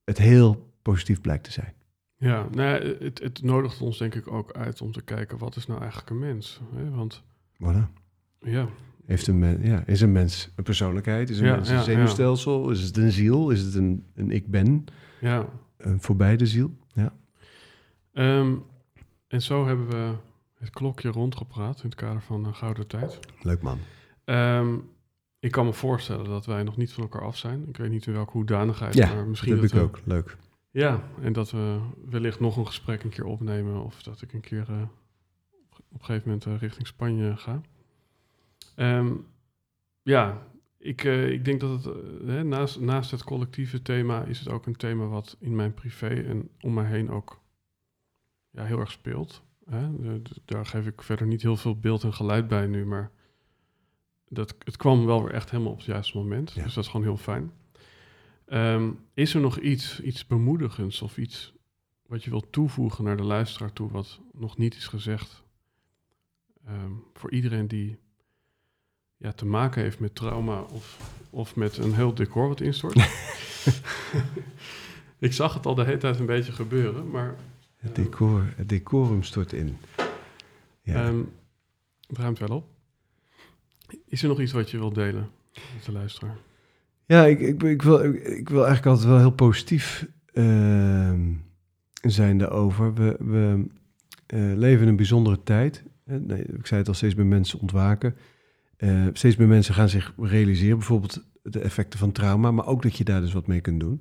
het 0.04 0.18
heel 0.18 0.72
positief 0.82 1.20
blijkt 1.20 1.44
te 1.44 1.52
zijn. 1.52 1.72
Ja, 2.16 2.46
nou, 2.50 2.96
het, 3.04 3.18
het 3.18 3.42
nodigt 3.42 3.80
ons 3.80 3.98
denk 3.98 4.14
ik 4.14 4.32
ook 4.32 4.52
uit 4.52 4.80
om 4.80 4.92
te 4.92 5.02
kijken 5.02 5.38
wat 5.38 5.56
is 5.56 5.66
nou 5.66 5.80
eigenlijk 5.80 6.10
een 6.10 6.18
mens. 6.18 6.60
Hè? 6.74 6.90
Want 6.90 7.22
voilà. 7.54 7.92
ja. 8.38 8.68
Heeft 9.06 9.26
een 9.26 9.38
men, 9.38 9.62
ja, 9.62 9.86
is 9.86 10.00
een 10.00 10.12
mens 10.12 10.52
een 10.56 10.64
persoonlijkheid? 10.64 11.30
Is 11.30 11.38
een 11.38 11.46
ja, 11.46 11.54
mens 11.54 11.68
een 11.68 11.74
ja, 11.74 11.82
zenuwstelsel? 11.82 12.70
Is 12.70 12.82
het 12.82 12.96
een 12.96 13.12
ziel? 13.12 13.50
Is 13.50 13.60
het 13.62 13.74
een, 13.74 14.06
een 14.14 14.30
ik 14.30 14.46
ben? 14.50 14.84
Ja. 15.20 15.48
Een 15.76 16.00
voorbij 16.00 16.36
de 16.36 16.46
ziel? 16.46 16.76
Ja. 16.92 17.12
Um, 18.12 18.62
en 19.32 19.42
zo 19.42 19.66
hebben 19.66 19.88
we 19.88 20.14
het 20.58 20.70
klokje 20.70 21.08
rondgepraat 21.08 21.76
in 21.76 21.88
het 21.88 21.94
kader 21.94 22.22
van 22.22 22.44
een 22.44 22.54
Gouden 22.54 22.86
Tijd. 22.86 23.18
Leuk 23.40 23.62
man. 23.62 23.78
Um, 24.24 24.90
ik 25.38 25.50
kan 25.50 25.66
me 25.66 25.72
voorstellen 25.72 26.24
dat 26.24 26.46
wij 26.46 26.62
nog 26.62 26.76
niet 26.76 26.92
van 26.92 27.02
elkaar 27.02 27.22
af 27.22 27.36
zijn. 27.36 27.68
Ik 27.68 27.76
weet 27.76 27.90
niet 27.90 28.06
in 28.06 28.12
welke 28.12 28.32
hoedanigheid, 28.32 28.94
ja, 28.94 29.14
maar 29.14 29.26
misschien 29.26 29.52
dat, 29.52 29.62
dat 29.62 29.70
heb 29.70 29.80
ik 29.80 29.86
ook. 29.86 30.00
Leuk. 30.04 30.36
Ja, 30.70 31.02
en 31.20 31.32
dat 31.32 31.50
we 31.50 31.80
wellicht 32.08 32.40
nog 32.40 32.56
een 32.56 32.66
gesprek 32.66 33.02
een 33.02 33.10
keer 33.10 33.24
opnemen 33.24 33.84
of 33.84 34.02
dat 34.02 34.22
ik 34.22 34.32
een 34.32 34.40
keer 34.40 34.66
uh, 34.70 34.82
op 35.70 35.98
een 35.98 36.04
gegeven 36.04 36.28
moment 36.28 36.46
uh, 36.46 36.58
richting 36.58 36.86
Spanje 36.86 37.36
ga. 37.36 37.60
Um, 38.76 39.26
ja, 40.02 40.46
ik, 40.78 41.04
uh, 41.04 41.30
ik 41.30 41.44
denk 41.44 41.60
dat 41.60 41.84
het 41.84 41.94
hè, 42.26 42.44
naast, 42.44 42.80
naast 42.80 43.10
het 43.10 43.24
collectieve 43.24 43.82
thema 43.82 44.24
is 44.24 44.38
het 44.38 44.48
ook 44.48 44.66
een 44.66 44.76
thema 44.76 45.06
wat 45.06 45.36
in 45.40 45.54
mijn 45.56 45.74
privé 45.74 46.08
en 46.08 46.48
om 46.60 46.74
mij 46.74 46.86
heen 46.86 47.10
ook 47.10 47.41
ja, 48.52 48.64
heel 48.64 48.78
erg 48.78 48.90
speelt. 48.90 49.42
Hè? 49.70 49.88
daar 50.44 50.66
geef 50.66 50.86
ik 50.86 51.02
verder 51.02 51.26
niet 51.26 51.42
heel 51.42 51.56
veel 51.56 51.78
beeld 51.78 52.02
en 52.02 52.14
geluid 52.14 52.48
bij 52.48 52.66
nu, 52.66 52.86
maar 52.86 53.10
dat, 54.28 54.54
het 54.64 54.76
kwam 54.76 55.06
wel 55.06 55.22
weer 55.22 55.32
echt 55.32 55.50
helemaal 55.50 55.72
op 55.72 55.78
het 55.78 55.86
juiste 55.86 56.16
moment. 56.16 56.52
Ja. 56.52 56.62
Dus 56.62 56.74
dat 56.74 56.84
is 56.84 56.90
gewoon 56.90 57.06
heel 57.06 57.16
fijn. 57.16 57.52
Um, 58.46 58.98
is 59.14 59.34
er 59.34 59.40
nog 59.40 59.58
iets, 59.58 60.00
iets 60.00 60.26
bemoedigends 60.26 61.02
of 61.02 61.18
iets 61.18 61.54
wat 62.06 62.24
je 62.24 62.30
wilt 62.30 62.52
toevoegen 62.52 63.04
naar 63.04 63.16
de 63.16 63.22
luisteraar 63.22 63.72
toe, 63.72 63.90
wat 63.90 64.20
nog 64.32 64.56
niet 64.56 64.74
is 64.74 64.86
gezegd? 64.86 65.42
Um, 66.68 67.04
voor 67.14 67.30
iedereen 67.30 67.68
die 67.68 67.98
ja, 69.16 69.32
te 69.32 69.46
maken 69.46 69.82
heeft 69.82 70.00
met 70.00 70.14
trauma 70.14 70.60
of, 70.60 71.12
of 71.30 71.56
met 71.56 71.76
een 71.76 71.94
heel 71.94 72.14
decor 72.14 72.48
wat 72.48 72.60
instort. 72.60 72.96
Ik 75.18 75.32
zag 75.32 75.54
het 75.54 75.66
al 75.66 75.74
de 75.74 75.84
hele 75.84 75.98
tijd 75.98 76.18
een 76.18 76.26
beetje 76.26 76.52
gebeuren, 76.52 77.10
maar... 77.10 77.36
Het, 77.82 77.94
decor, 77.94 78.52
het 78.56 78.68
decorum 78.68 79.22
stort 79.22 79.52
in. 79.52 79.76
Ja. 80.82 81.06
Um, 81.06 81.32
het 82.06 82.18
ruimt 82.18 82.38
wel 82.38 82.56
op. 82.56 82.66
Is 84.06 84.22
er 84.22 84.28
nog 84.28 84.40
iets 84.40 84.52
wat 84.52 84.70
je 84.70 84.78
wilt 84.78 84.94
delen 84.94 85.30
met 85.52 85.84
de 85.84 85.92
luisteraar? 85.92 86.36
Ja, 87.06 87.24
ik, 87.24 87.40
ik, 87.40 87.62
ik, 87.62 87.82
wil, 87.82 88.04
ik, 88.14 88.48
wil 88.48 88.66
eigenlijk 88.66 88.86
altijd 88.86 89.08
wel 89.08 89.18
heel 89.18 89.32
positief 89.32 90.06
uh, 90.32 91.20
zijn 92.02 92.38
daarover. 92.38 92.94
We, 92.94 93.16
we 93.18 93.64
uh, 94.34 94.56
leven 94.56 94.82
in 94.82 94.88
een 94.88 94.96
bijzondere 94.96 95.42
tijd. 95.42 95.82
Nee, 96.04 96.42
ik 96.42 96.66
zei 96.66 96.80
het 96.80 96.88
al, 96.88 96.94
steeds 96.94 97.14
meer 97.14 97.26
mensen 97.26 97.60
ontwaken. 97.60 98.16
Uh, 98.78 99.06
steeds 99.12 99.36
meer 99.36 99.48
mensen 99.48 99.74
gaan 99.74 99.88
zich 99.88 100.14
realiseren, 100.18 100.78
bijvoorbeeld 100.78 101.24
de 101.42 101.60
effecten 101.60 101.98
van 101.98 102.12
trauma, 102.12 102.50
maar 102.50 102.66
ook 102.66 102.82
dat 102.82 102.96
je 102.96 103.04
daar 103.04 103.20
dus 103.20 103.32
wat 103.32 103.46
mee 103.46 103.60
kunt 103.60 103.80
doen. 103.80 104.00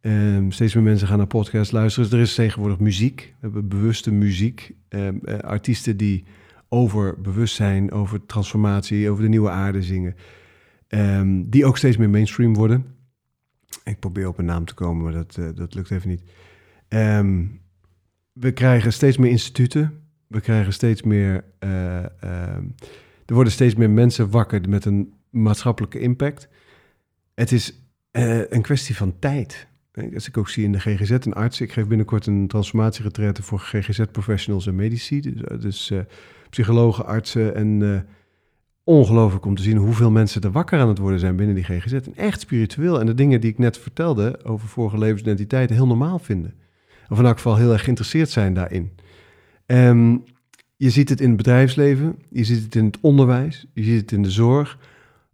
Um, 0.00 0.52
steeds 0.52 0.74
meer 0.74 0.84
mensen 0.84 1.08
gaan 1.08 1.18
naar 1.18 1.26
podcasts 1.26 1.72
luisteren. 1.72 2.10
Dus 2.10 2.18
er 2.18 2.24
is 2.24 2.34
tegenwoordig 2.34 2.78
muziek. 2.78 3.20
We 3.20 3.36
hebben 3.40 3.68
bewuste 3.68 4.12
muziek. 4.12 4.74
Um, 4.88 5.20
artiesten 5.40 5.96
die 5.96 6.24
over 6.68 7.20
bewustzijn, 7.20 7.92
over 7.92 8.26
transformatie, 8.26 9.10
over 9.10 9.22
de 9.22 9.28
nieuwe 9.28 9.50
aarde 9.50 9.82
zingen. 9.82 10.14
Um, 10.88 11.50
die 11.50 11.64
ook 11.64 11.76
steeds 11.76 11.96
meer 11.96 12.10
mainstream 12.10 12.54
worden. 12.54 12.84
Ik 13.84 13.98
probeer 13.98 14.28
op 14.28 14.38
een 14.38 14.44
naam 14.44 14.64
te 14.64 14.74
komen, 14.74 15.04
maar 15.04 15.12
dat, 15.12 15.36
uh, 15.38 15.48
dat 15.54 15.74
lukt 15.74 15.90
even 15.90 16.08
niet. 16.08 16.22
We 18.32 18.52
krijgen 18.52 18.92
steeds 18.92 19.16
meer 19.16 19.30
instituten. 19.30 20.02
We 20.26 20.40
krijgen 20.40 20.72
steeds 20.72 21.02
meer. 21.02 21.44
eh, 21.58 22.22
ehm, 22.22 22.64
er 23.26 23.34
worden 23.34 23.52
steeds 23.52 23.74
meer 23.74 23.90
mensen 23.90 24.30
wakker 24.30 24.68
met 24.68 24.84
een 24.84 25.12
maatschappelijke 25.30 25.98
impact. 25.98 26.48
Het 27.34 27.52
is 27.52 27.82
eh, 28.10 28.50
een 28.50 28.62
kwestie 28.62 28.96
van 28.96 29.18
tijd. 29.18 29.66
Als 30.14 30.28
ik 30.28 30.36
ook 30.36 30.48
zie 30.48 30.64
in 30.64 30.72
de 30.72 30.80
GGZ 30.80 31.10
een 31.10 31.32
arts. 31.32 31.60
Ik 31.60 31.72
geef 31.72 31.86
binnenkort 31.86 32.26
een 32.26 32.48
transformatieretraite 32.48 33.42
voor 33.42 33.58
GGZ-professionals 33.58 34.66
en 34.66 34.74
medici. 34.74 35.20
Dus, 35.20 35.42
eh, 35.42 35.60
dus 35.60 35.90
eh, 35.90 35.98
psychologen, 36.50 37.06
artsen. 37.06 37.54
En 37.54 37.94
eh, 37.94 38.00
ongelooflijk 38.84 39.44
om 39.44 39.54
te 39.54 39.62
zien 39.62 39.76
hoeveel 39.76 40.10
mensen 40.10 40.42
er 40.42 40.50
wakker 40.50 40.80
aan 40.80 40.88
het 40.88 40.98
worden 40.98 41.20
zijn 41.20 41.36
binnen 41.36 41.54
die 41.54 41.64
GGZ. 41.64 41.92
En 41.92 42.16
echt 42.16 42.40
spiritueel. 42.40 43.00
En 43.00 43.06
de 43.06 43.14
dingen 43.14 43.40
die 43.40 43.50
ik 43.50 43.58
net 43.58 43.78
vertelde 43.78 44.44
over 44.44 44.68
vorige 44.68 44.98
levensidentiteiten 44.98 45.76
heel 45.76 45.86
normaal 45.86 46.18
vinden. 46.18 46.54
Of 47.08 47.18
in 47.18 47.24
elk 47.24 47.36
geval 47.36 47.56
heel 47.56 47.72
erg 47.72 47.82
geïnteresseerd 47.82 48.30
zijn 48.30 48.54
daarin. 48.54 48.90
Ehm, 49.66 50.16
je 50.76 50.90
ziet 50.90 51.08
het 51.08 51.20
in 51.20 51.28
het 51.28 51.36
bedrijfsleven, 51.36 52.18
je 52.30 52.44
ziet 52.44 52.62
het 52.62 52.74
in 52.74 52.84
het 52.84 52.98
onderwijs, 53.00 53.66
je 53.74 53.82
ziet 53.82 54.00
het 54.00 54.12
in 54.12 54.22
de 54.22 54.30
zorg. 54.30 54.78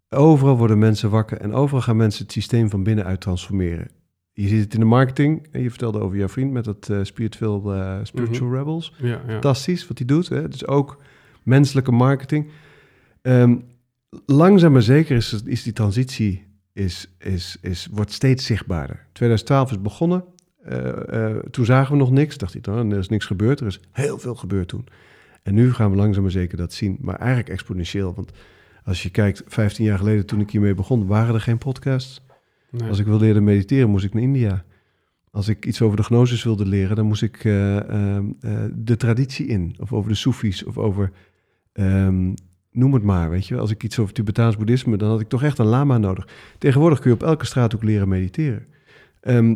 Overal 0.09 0.57
worden 0.57 0.79
mensen 0.79 1.11
wakker 1.11 1.41
en 1.41 1.53
overal 1.53 1.83
gaan 1.83 1.97
mensen 1.97 2.23
het 2.23 2.33
systeem 2.33 2.71
van 2.71 2.83
binnenuit 2.83 3.21
transformeren. 3.21 3.89
Je 4.37 4.49
ziet 4.49 4.61
het 4.61 4.75
in 4.75 4.81
de 4.81 4.87
marketing. 4.87 5.47
En 5.51 5.63
je 5.63 5.71
vertelde 5.71 6.01
over 6.01 6.17
jouw 6.17 6.29
vriend 6.29 6.53
met 6.53 6.65
dat 6.65 6.89
eh, 6.89 6.99
spiritual, 7.03 7.75
eh, 7.75 7.99
spiritual 8.03 8.55
rebels. 8.55 8.95
Ja, 8.99 9.09
ja. 9.09 9.21
Fantastisch 9.27 9.89
wat 9.89 9.99
hij 9.99 10.07
doet. 10.07 10.29
Hè? 10.29 10.49
Dus 10.49 10.67
ook 10.67 11.03
menselijke 11.43 11.93
marketing. 11.93 12.51
Ehm, 13.23 13.57
langzaam 14.27 14.73
maar 14.73 14.83
zeker 14.83 15.17
is, 15.17 15.43
is 15.45 15.63
die 15.63 15.73
transitie 15.73 16.47
is, 16.73 17.15
is, 17.19 17.59
is, 17.61 17.89
wordt 17.93 18.13
steeds 18.13 18.45
zichtbaarder. 18.45 19.07
2012 19.13 19.71
is 19.71 19.81
begonnen. 19.81 20.25
Eh, 20.65 21.37
toen 21.51 21.65
zagen 21.65 21.93
we 21.93 21.99
nog 21.99 22.11
niks. 22.11 22.39
Dacht 22.39 22.55
ik, 22.55 22.67
nou, 22.67 22.91
er 22.91 22.99
is 22.99 23.09
niks 23.09 23.27
gebeurd. 23.27 23.61
Er 23.61 23.67
is 23.67 23.81
heel 23.91 24.19
veel 24.19 24.35
gebeurd 24.35 24.69
toen. 24.69 24.87
En 25.43 25.55
nu 25.55 25.73
gaan 25.73 25.91
we 25.91 25.97
langzaam 25.97 26.23
maar 26.23 26.33
zeker 26.33 26.57
dat 26.57 26.73
zien. 26.73 26.99
Maar 27.01 27.17
eigenlijk 27.17 27.49
exponentieel. 27.49 28.15
Want 28.15 28.33
als 28.85 29.03
je 29.03 29.11
kijkt, 29.11 29.43
15 29.47 29.85
jaar 29.85 29.99
geleden 29.99 30.27
toen 30.27 30.41
ik 30.41 30.51
hiermee 30.51 30.75
begon, 30.75 31.07
waren 31.07 31.35
er 31.35 31.41
geen 31.41 31.59
podcasts. 31.59 32.24
Nee. 32.79 32.89
Als 32.89 32.99
ik 32.99 33.07
wilde 33.07 33.25
leren 33.25 33.45
mediteren, 33.45 33.91
moest 33.91 34.05
ik 34.05 34.15
naar 34.15 34.23
India. 34.23 34.65
Als 35.31 35.49
ik 35.49 35.67
iets 35.67 35.83
over 35.83 35.97
de 35.97 36.03
gnosis 36.03 36.45
wilde 36.45 36.67
leren, 36.67 36.97
dan 36.97 37.07
moest 37.07 37.23
ik 37.23 37.45
eh, 37.45 37.77
ehm, 37.77 38.27
eh, 38.41 38.65
de 38.75 38.97
traditie 38.97 39.47
in. 39.47 39.75
Of 39.79 39.93
over 39.93 40.11
de 40.11 40.17
Soefies, 40.17 40.65
of 40.65 40.79
over, 40.79 41.13
ehm, 41.73 42.35
noem 42.71 42.95
het 42.95 43.03
maar, 43.03 43.31
weet 43.31 43.47
je. 43.47 43.57
Als 43.57 43.71
ik 43.71 43.83
iets 43.83 43.99
over 43.99 44.15
Tibetaans 44.15 44.57
boeddhisme, 44.57 44.97
dan 44.97 45.09
had 45.09 45.21
ik 45.21 45.29
toch 45.29 45.43
echt 45.43 45.59
een 45.59 45.67
lama 45.67 45.99
nodig. 45.99 46.29
Tegenwoordig 46.59 46.99
kun 46.99 47.11
je 47.11 47.17
op 47.17 47.23
elke 47.23 47.47
straat 47.47 47.75
ook 47.75 47.83
leren 47.83 48.09
mediteren. 48.09 48.67
Ehm, 49.21 49.55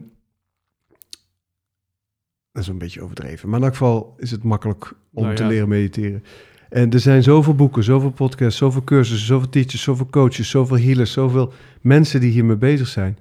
dat 2.53 2.63
is 2.63 2.69
een 2.69 2.79
beetje 2.79 3.03
overdreven. 3.03 3.49
Maar 3.49 3.59
in 3.59 3.65
elk 3.65 3.77
geval 3.77 4.15
is 4.19 4.31
het 4.31 4.43
makkelijk 4.43 4.95
om 5.13 5.23
Nou 5.23 5.35
te 5.35 5.45
leren 5.47 5.69
mediteren. 5.69 6.25
En 6.69 6.91
er 6.91 7.01
zijn 7.01 7.23
zoveel 7.23 7.55
boeken, 7.55 7.85
zoveel 7.85 8.11
podcasts, 8.11 8.59
zoveel 8.59 8.85
cursussen, 8.85 9.27
zoveel 9.27 9.49
teachers, 9.49 9.83
zoveel 9.83 10.07
coaches, 10.07 10.51
zoveel 10.51 10.79
healers, 10.79 11.13
zoveel 11.13 11.53
mensen 11.81 12.21
die 12.21 12.31
hiermee 12.31 12.57
bezig 12.57 12.89
zijn. 12.89 13.19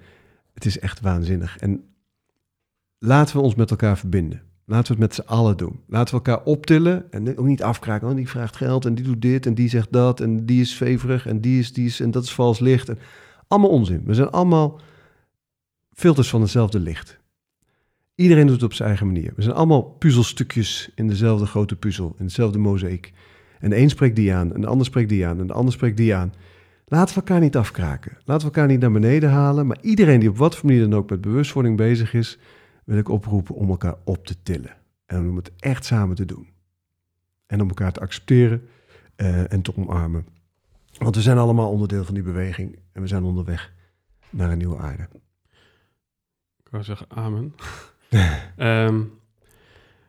Het 0.53 0.65
is 0.65 0.79
echt 0.79 1.01
waanzinnig. 1.01 1.57
En 1.57 1.83
laten 2.97 3.35
we 3.35 3.41
ons 3.41 3.55
met 3.55 3.71
elkaar 3.71 3.97
verbinden. 3.97 4.41
Laten 4.65 4.95
we 4.95 5.01
het 5.01 5.15
met 5.15 5.25
z'n 5.25 5.33
allen 5.33 5.57
doen. 5.57 5.79
Laten 5.87 6.15
we 6.15 6.21
elkaar 6.23 6.45
optillen 6.45 7.11
en 7.11 7.37
ook 7.37 7.45
niet 7.45 7.63
afkraken. 7.63 8.05
Want 8.05 8.17
die 8.17 8.29
vraagt 8.29 8.55
geld 8.55 8.85
en 8.85 8.95
die 8.95 9.05
doet 9.05 9.21
dit 9.21 9.45
en 9.45 9.53
die 9.53 9.69
zegt 9.69 9.91
dat 9.91 10.19
en 10.19 10.45
die 10.45 10.61
is 10.61 10.73
feverig 10.73 11.27
en 11.27 11.41
die 11.41 11.59
is 11.59 11.73
die 11.73 11.85
is 11.85 11.99
en 11.99 12.11
dat 12.11 12.23
is 12.23 12.33
vals 12.33 12.59
licht. 12.59 12.89
En 12.89 12.99
allemaal 13.47 13.69
onzin. 13.69 14.01
We 14.05 14.13
zijn 14.13 14.29
allemaal 14.29 14.79
filters 15.91 16.29
van 16.29 16.41
hetzelfde 16.41 16.79
licht. 16.79 17.19
Iedereen 18.15 18.45
doet 18.45 18.55
het 18.55 18.63
op 18.63 18.73
zijn 18.73 18.87
eigen 18.87 19.07
manier. 19.07 19.33
We 19.35 19.41
zijn 19.41 19.55
allemaal 19.55 19.83
puzzelstukjes 19.83 20.91
in 20.95 21.07
dezelfde 21.07 21.45
grote 21.45 21.75
puzzel, 21.75 22.15
in 22.17 22.25
hetzelfde 22.25 22.57
mozaïek. 22.57 23.13
En 23.59 23.69
de 23.69 23.77
een 23.77 23.89
spreekt 23.89 24.15
die 24.15 24.33
aan, 24.33 24.53
en 24.53 24.61
de 24.61 24.67
ander 24.67 24.85
spreekt 24.85 25.09
die 25.09 25.27
aan, 25.27 25.39
en 25.39 25.47
de 25.47 25.53
ander 25.53 25.73
spreekt 25.73 25.97
die 25.97 26.15
aan. 26.15 26.33
Laten 26.89 27.13
we 27.15 27.21
elkaar 27.21 27.39
niet 27.39 27.55
afkraken. 27.55 28.17
Laten 28.25 28.47
we 28.47 28.53
elkaar 28.53 28.67
niet 28.67 28.79
naar 28.79 28.91
beneden 28.91 29.29
halen. 29.29 29.67
Maar 29.67 29.77
iedereen 29.81 30.19
die 30.19 30.29
op 30.29 30.37
wat 30.37 30.55
voor 30.55 30.65
manier 30.65 30.89
dan 30.89 30.99
ook 30.99 31.09
met 31.09 31.21
bewustwording 31.21 31.77
bezig 31.77 32.13
is, 32.13 32.39
wil 32.83 32.97
ik 32.97 33.09
oproepen 33.09 33.55
om 33.55 33.69
elkaar 33.69 33.95
op 34.03 34.25
te 34.25 34.35
tillen. 34.43 34.75
En 35.05 35.29
om 35.29 35.35
het 35.35 35.51
echt 35.59 35.85
samen 35.85 36.15
te 36.15 36.25
doen. 36.25 36.47
En 37.45 37.61
om 37.61 37.67
elkaar 37.67 37.91
te 37.91 37.99
accepteren 37.99 38.67
eh, 39.15 39.51
en 39.51 39.61
te 39.61 39.77
omarmen. 39.77 40.27
Want 40.97 41.15
we 41.15 41.21
zijn 41.21 41.37
allemaal 41.37 41.71
onderdeel 41.71 42.03
van 42.03 42.13
die 42.13 42.23
beweging. 42.23 42.79
En 42.91 43.01
we 43.01 43.07
zijn 43.07 43.23
onderweg 43.23 43.73
naar 44.29 44.51
een 44.51 44.57
nieuwe 44.57 44.77
aarde. 44.77 45.07
Ik 46.63 46.69
wou 46.69 46.83
zeggen 46.83 47.07
amen. 47.09 47.53
Ehm, 48.55 49.01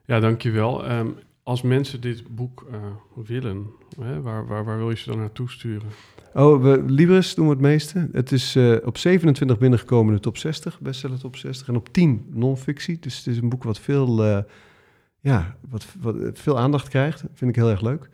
ja, 0.04 0.20
dankjewel. 0.20 0.86
Ehm 0.86 1.08
als 1.48 1.62
mensen 1.62 2.00
dit 2.00 2.34
boek 2.34 2.66
eh, 2.70 2.78
willen, 3.26 3.66
hè, 4.00 4.22
waar, 4.22 4.46
waar, 4.46 4.64
waar 4.64 4.76
wil 4.76 4.90
je 4.90 4.96
ze 4.96 5.10
dan 5.10 5.18
naartoe 5.18 5.50
sturen? 5.50 5.88
Oh, 6.34 6.62
we, 6.62 6.82
Libris 6.86 7.34
doen 7.34 7.44
we 7.44 7.52
het 7.52 7.60
meeste. 7.60 8.08
Het 8.12 8.32
is 8.32 8.56
eh, 8.56 8.76
op 8.84 8.98
27 8.98 9.58
binnengekomen 9.58 10.08
in 10.08 10.14
de 10.14 10.22
top 10.22 10.36
60, 10.36 10.80
bestseller 10.80 11.18
top 11.18 11.36
60. 11.36 11.68
En 11.68 11.76
op 11.76 11.88
10 11.92 12.26
non-fictie. 12.30 12.98
Dus 12.98 13.16
het 13.16 13.26
is 13.26 13.38
een 13.38 13.48
boek 13.48 13.64
wat 13.64 13.78
veel, 13.78 14.24
eh, 14.24 14.42
ja, 15.20 15.56
wat, 15.68 15.86
wat 16.00 16.16
veel 16.32 16.58
aandacht 16.58 16.88
krijgt. 16.88 17.22
Dat 17.22 17.30
vind 17.34 17.50
ik 17.50 17.56
heel 17.56 17.70
erg 17.70 17.80
leuk. 17.80 18.10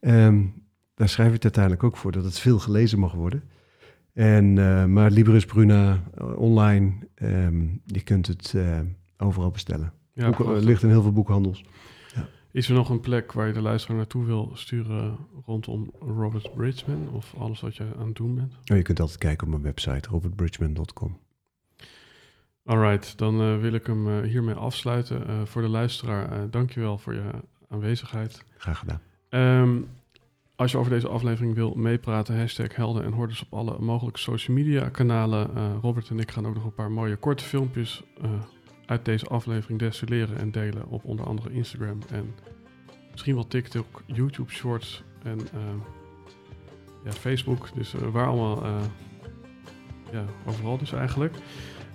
Ehm, 0.00 0.44
daar 0.94 1.08
schrijf 1.08 1.28
ik 1.28 1.34
het 1.34 1.44
uiteindelijk 1.44 1.84
ook 1.84 1.96
voor, 1.96 2.12
dat 2.12 2.24
het 2.24 2.38
veel 2.38 2.58
gelezen 2.58 2.98
mag 2.98 3.12
worden. 3.12 3.42
En, 4.12 4.52
maar 4.92 5.10
Libris 5.10 5.44
Bruna 5.44 6.02
online, 6.36 6.92
ehm, 7.14 7.62
je 7.86 8.00
kunt 8.04 8.26
het 8.26 8.54
overal 9.16 9.50
bestellen. 9.50 9.92
Ja, 10.12 10.30
ligt 10.60 10.82
in 10.82 10.88
heel 10.88 11.02
veel 11.02 11.12
boekhandels. 11.12 11.64
Is 12.52 12.68
er 12.68 12.74
nog 12.74 12.88
een 12.88 13.00
plek 13.00 13.32
waar 13.32 13.46
je 13.46 13.52
de 13.52 13.60
luisteraar 13.60 13.96
naartoe 13.96 14.24
wil 14.24 14.50
sturen 14.54 15.16
rondom 15.46 15.92
Robert 16.00 16.54
Bridgman 16.54 17.08
of 17.12 17.34
alles 17.38 17.60
wat 17.60 17.76
je 17.76 17.84
aan 17.98 18.06
het 18.06 18.16
doen 18.16 18.34
bent? 18.34 18.52
Oh, 18.52 18.76
je 18.76 18.82
kunt 18.82 19.00
altijd 19.00 19.18
kijken 19.18 19.44
op 19.46 19.52
mijn 19.52 19.62
website, 19.62 20.08
robertbridgman.com. 20.08 21.18
Alright, 22.64 23.18
dan 23.18 23.40
eh, 23.40 23.58
wil 23.58 23.72
ik 23.72 23.86
hem 23.86 24.08
eh, 24.08 24.28
hiermee 24.30 24.54
afsluiten. 24.54 25.26
Eh, 25.26 25.34
voor 25.44 25.62
de 25.62 25.68
luisteraar, 25.68 26.50
dankjewel 26.50 26.98
voor 26.98 27.14
je 27.14 27.30
aanwezigheid. 27.68 28.44
Graag 28.56 28.78
gedaan. 28.78 29.00
Ehm, 29.28 29.80
als 30.56 30.72
je 30.72 30.78
over 30.78 30.90
deze 30.92 31.08
aflevering 31.08 31.54
wil 31.54 31.74
meepraten, 31.74 32.38
hashtag 32.38 32.76
helden 32.76 33.04
en 33.04 33.12
hordes 33.12 33.42
op 33.42 33.54
alle 33.58 33.78
mogelijke 33.78 34.18
social 34.18 34.56
media 34.56 34.88
kanalen. 34.88 35.50
Robert 35.80 36.08
en 36.08 36.18
ik 36.18 36.30
gaan 36.30 36.46
ook 36.46 36.54
nog 36.54 36.64
een 36.64 36.74
paar 36.74 36.90
mooie 36.90 37.16
korte 37.16 37.44
filmpjes 37.44 38.02
uit 38.92 39.04
deze 39.04 39.26
aflevering 39.26 39.78
destilleren 39.78 40.38
en 40.38 40.50
delen 40.50 40.86
op 40.88 41.04
onder 41.04 41.26
andere 41.26 41.52
Instagram 41.52 41.98
en 42.10 42.34
misschien 43.10 43.34
wel 43.34 43.46
TikTok, 43.46 44.02
YouTube 44.06 44.52
Shorts 44.52 45.02
en 45.22 45.38
ehm, 45.38 45.78
ja, 47.04 47.12
Facebook. 47.12 47.68
Dus 47.74 47.94
eh, 47.94 48.00
waar 48.00 48.26
allemaal, 48.26 48.64
eh, 48.64 48.80
ja, 50.12 50.24
overal 50.46 50.78
dus 50.78 50.92
eigenlijk. 50.92 51.34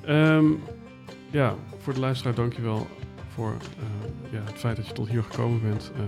Ehm, 0.01 0.45
ja, 1.31 1.55
voor 1.77 1.93
de 1.93 1.99
luisteraar 1.99 2.35
dankjewel 2.35 2.87
voor 3.27 3.51
eh, 3.51 4.31
ja, 4.31 4.41
het 4.43 4.59
feit 4.59 4.75
dat 4.75 4.87
je 4.87 4.93
tot 4.93 5.09
hier 5.09 5.23
gekomen 5.23 5.61
bent. 5.61 5.91
Eh, 5.95 6.01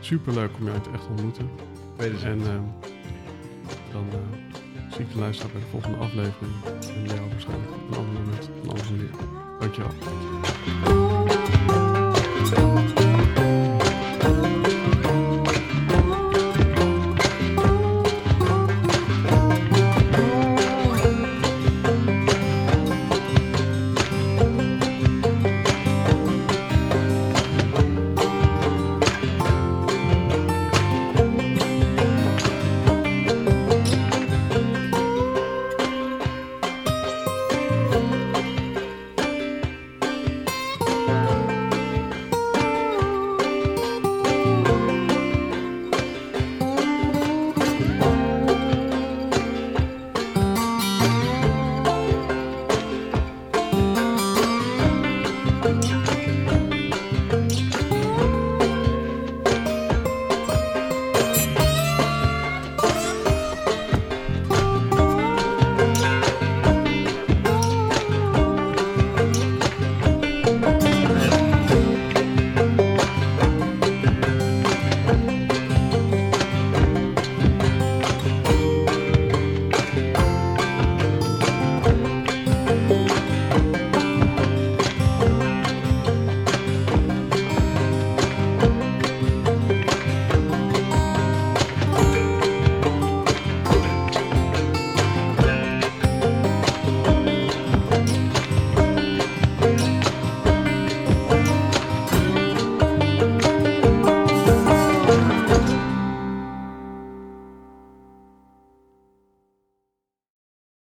Super 0.00 0.34
leuk 0.34 0.50
om 0.58 0.64
jou 0.66 0.80
te 0.80 0.90
echt 0.90 1.02
te 1.02 1.08
ontmoeten. 1.08 1.50
En 1.98 2.40
ehm, 2.40 2.62
dan 3.92 4.04
eh, 4.10 4.18
zie 4.98 5.06
ik 5.06 5.12
de 5.12 5.18
bij 5.52 5.60
de 5.60 5.66
volgende 5.70 5.96
aflevering. 5.96 6.52
En 6.94 7.04
jou 7.06 7.28
waarschijnlijk 7.30 7.70
op 7.70 7.90
een 7.90 7.96
ander 7.96 8.20
moment, 8.20 8.50
een 8.62 8.70
andere 8.70 8.90
manier. 8.90 9.10
Dankjewel. 9.58 10.97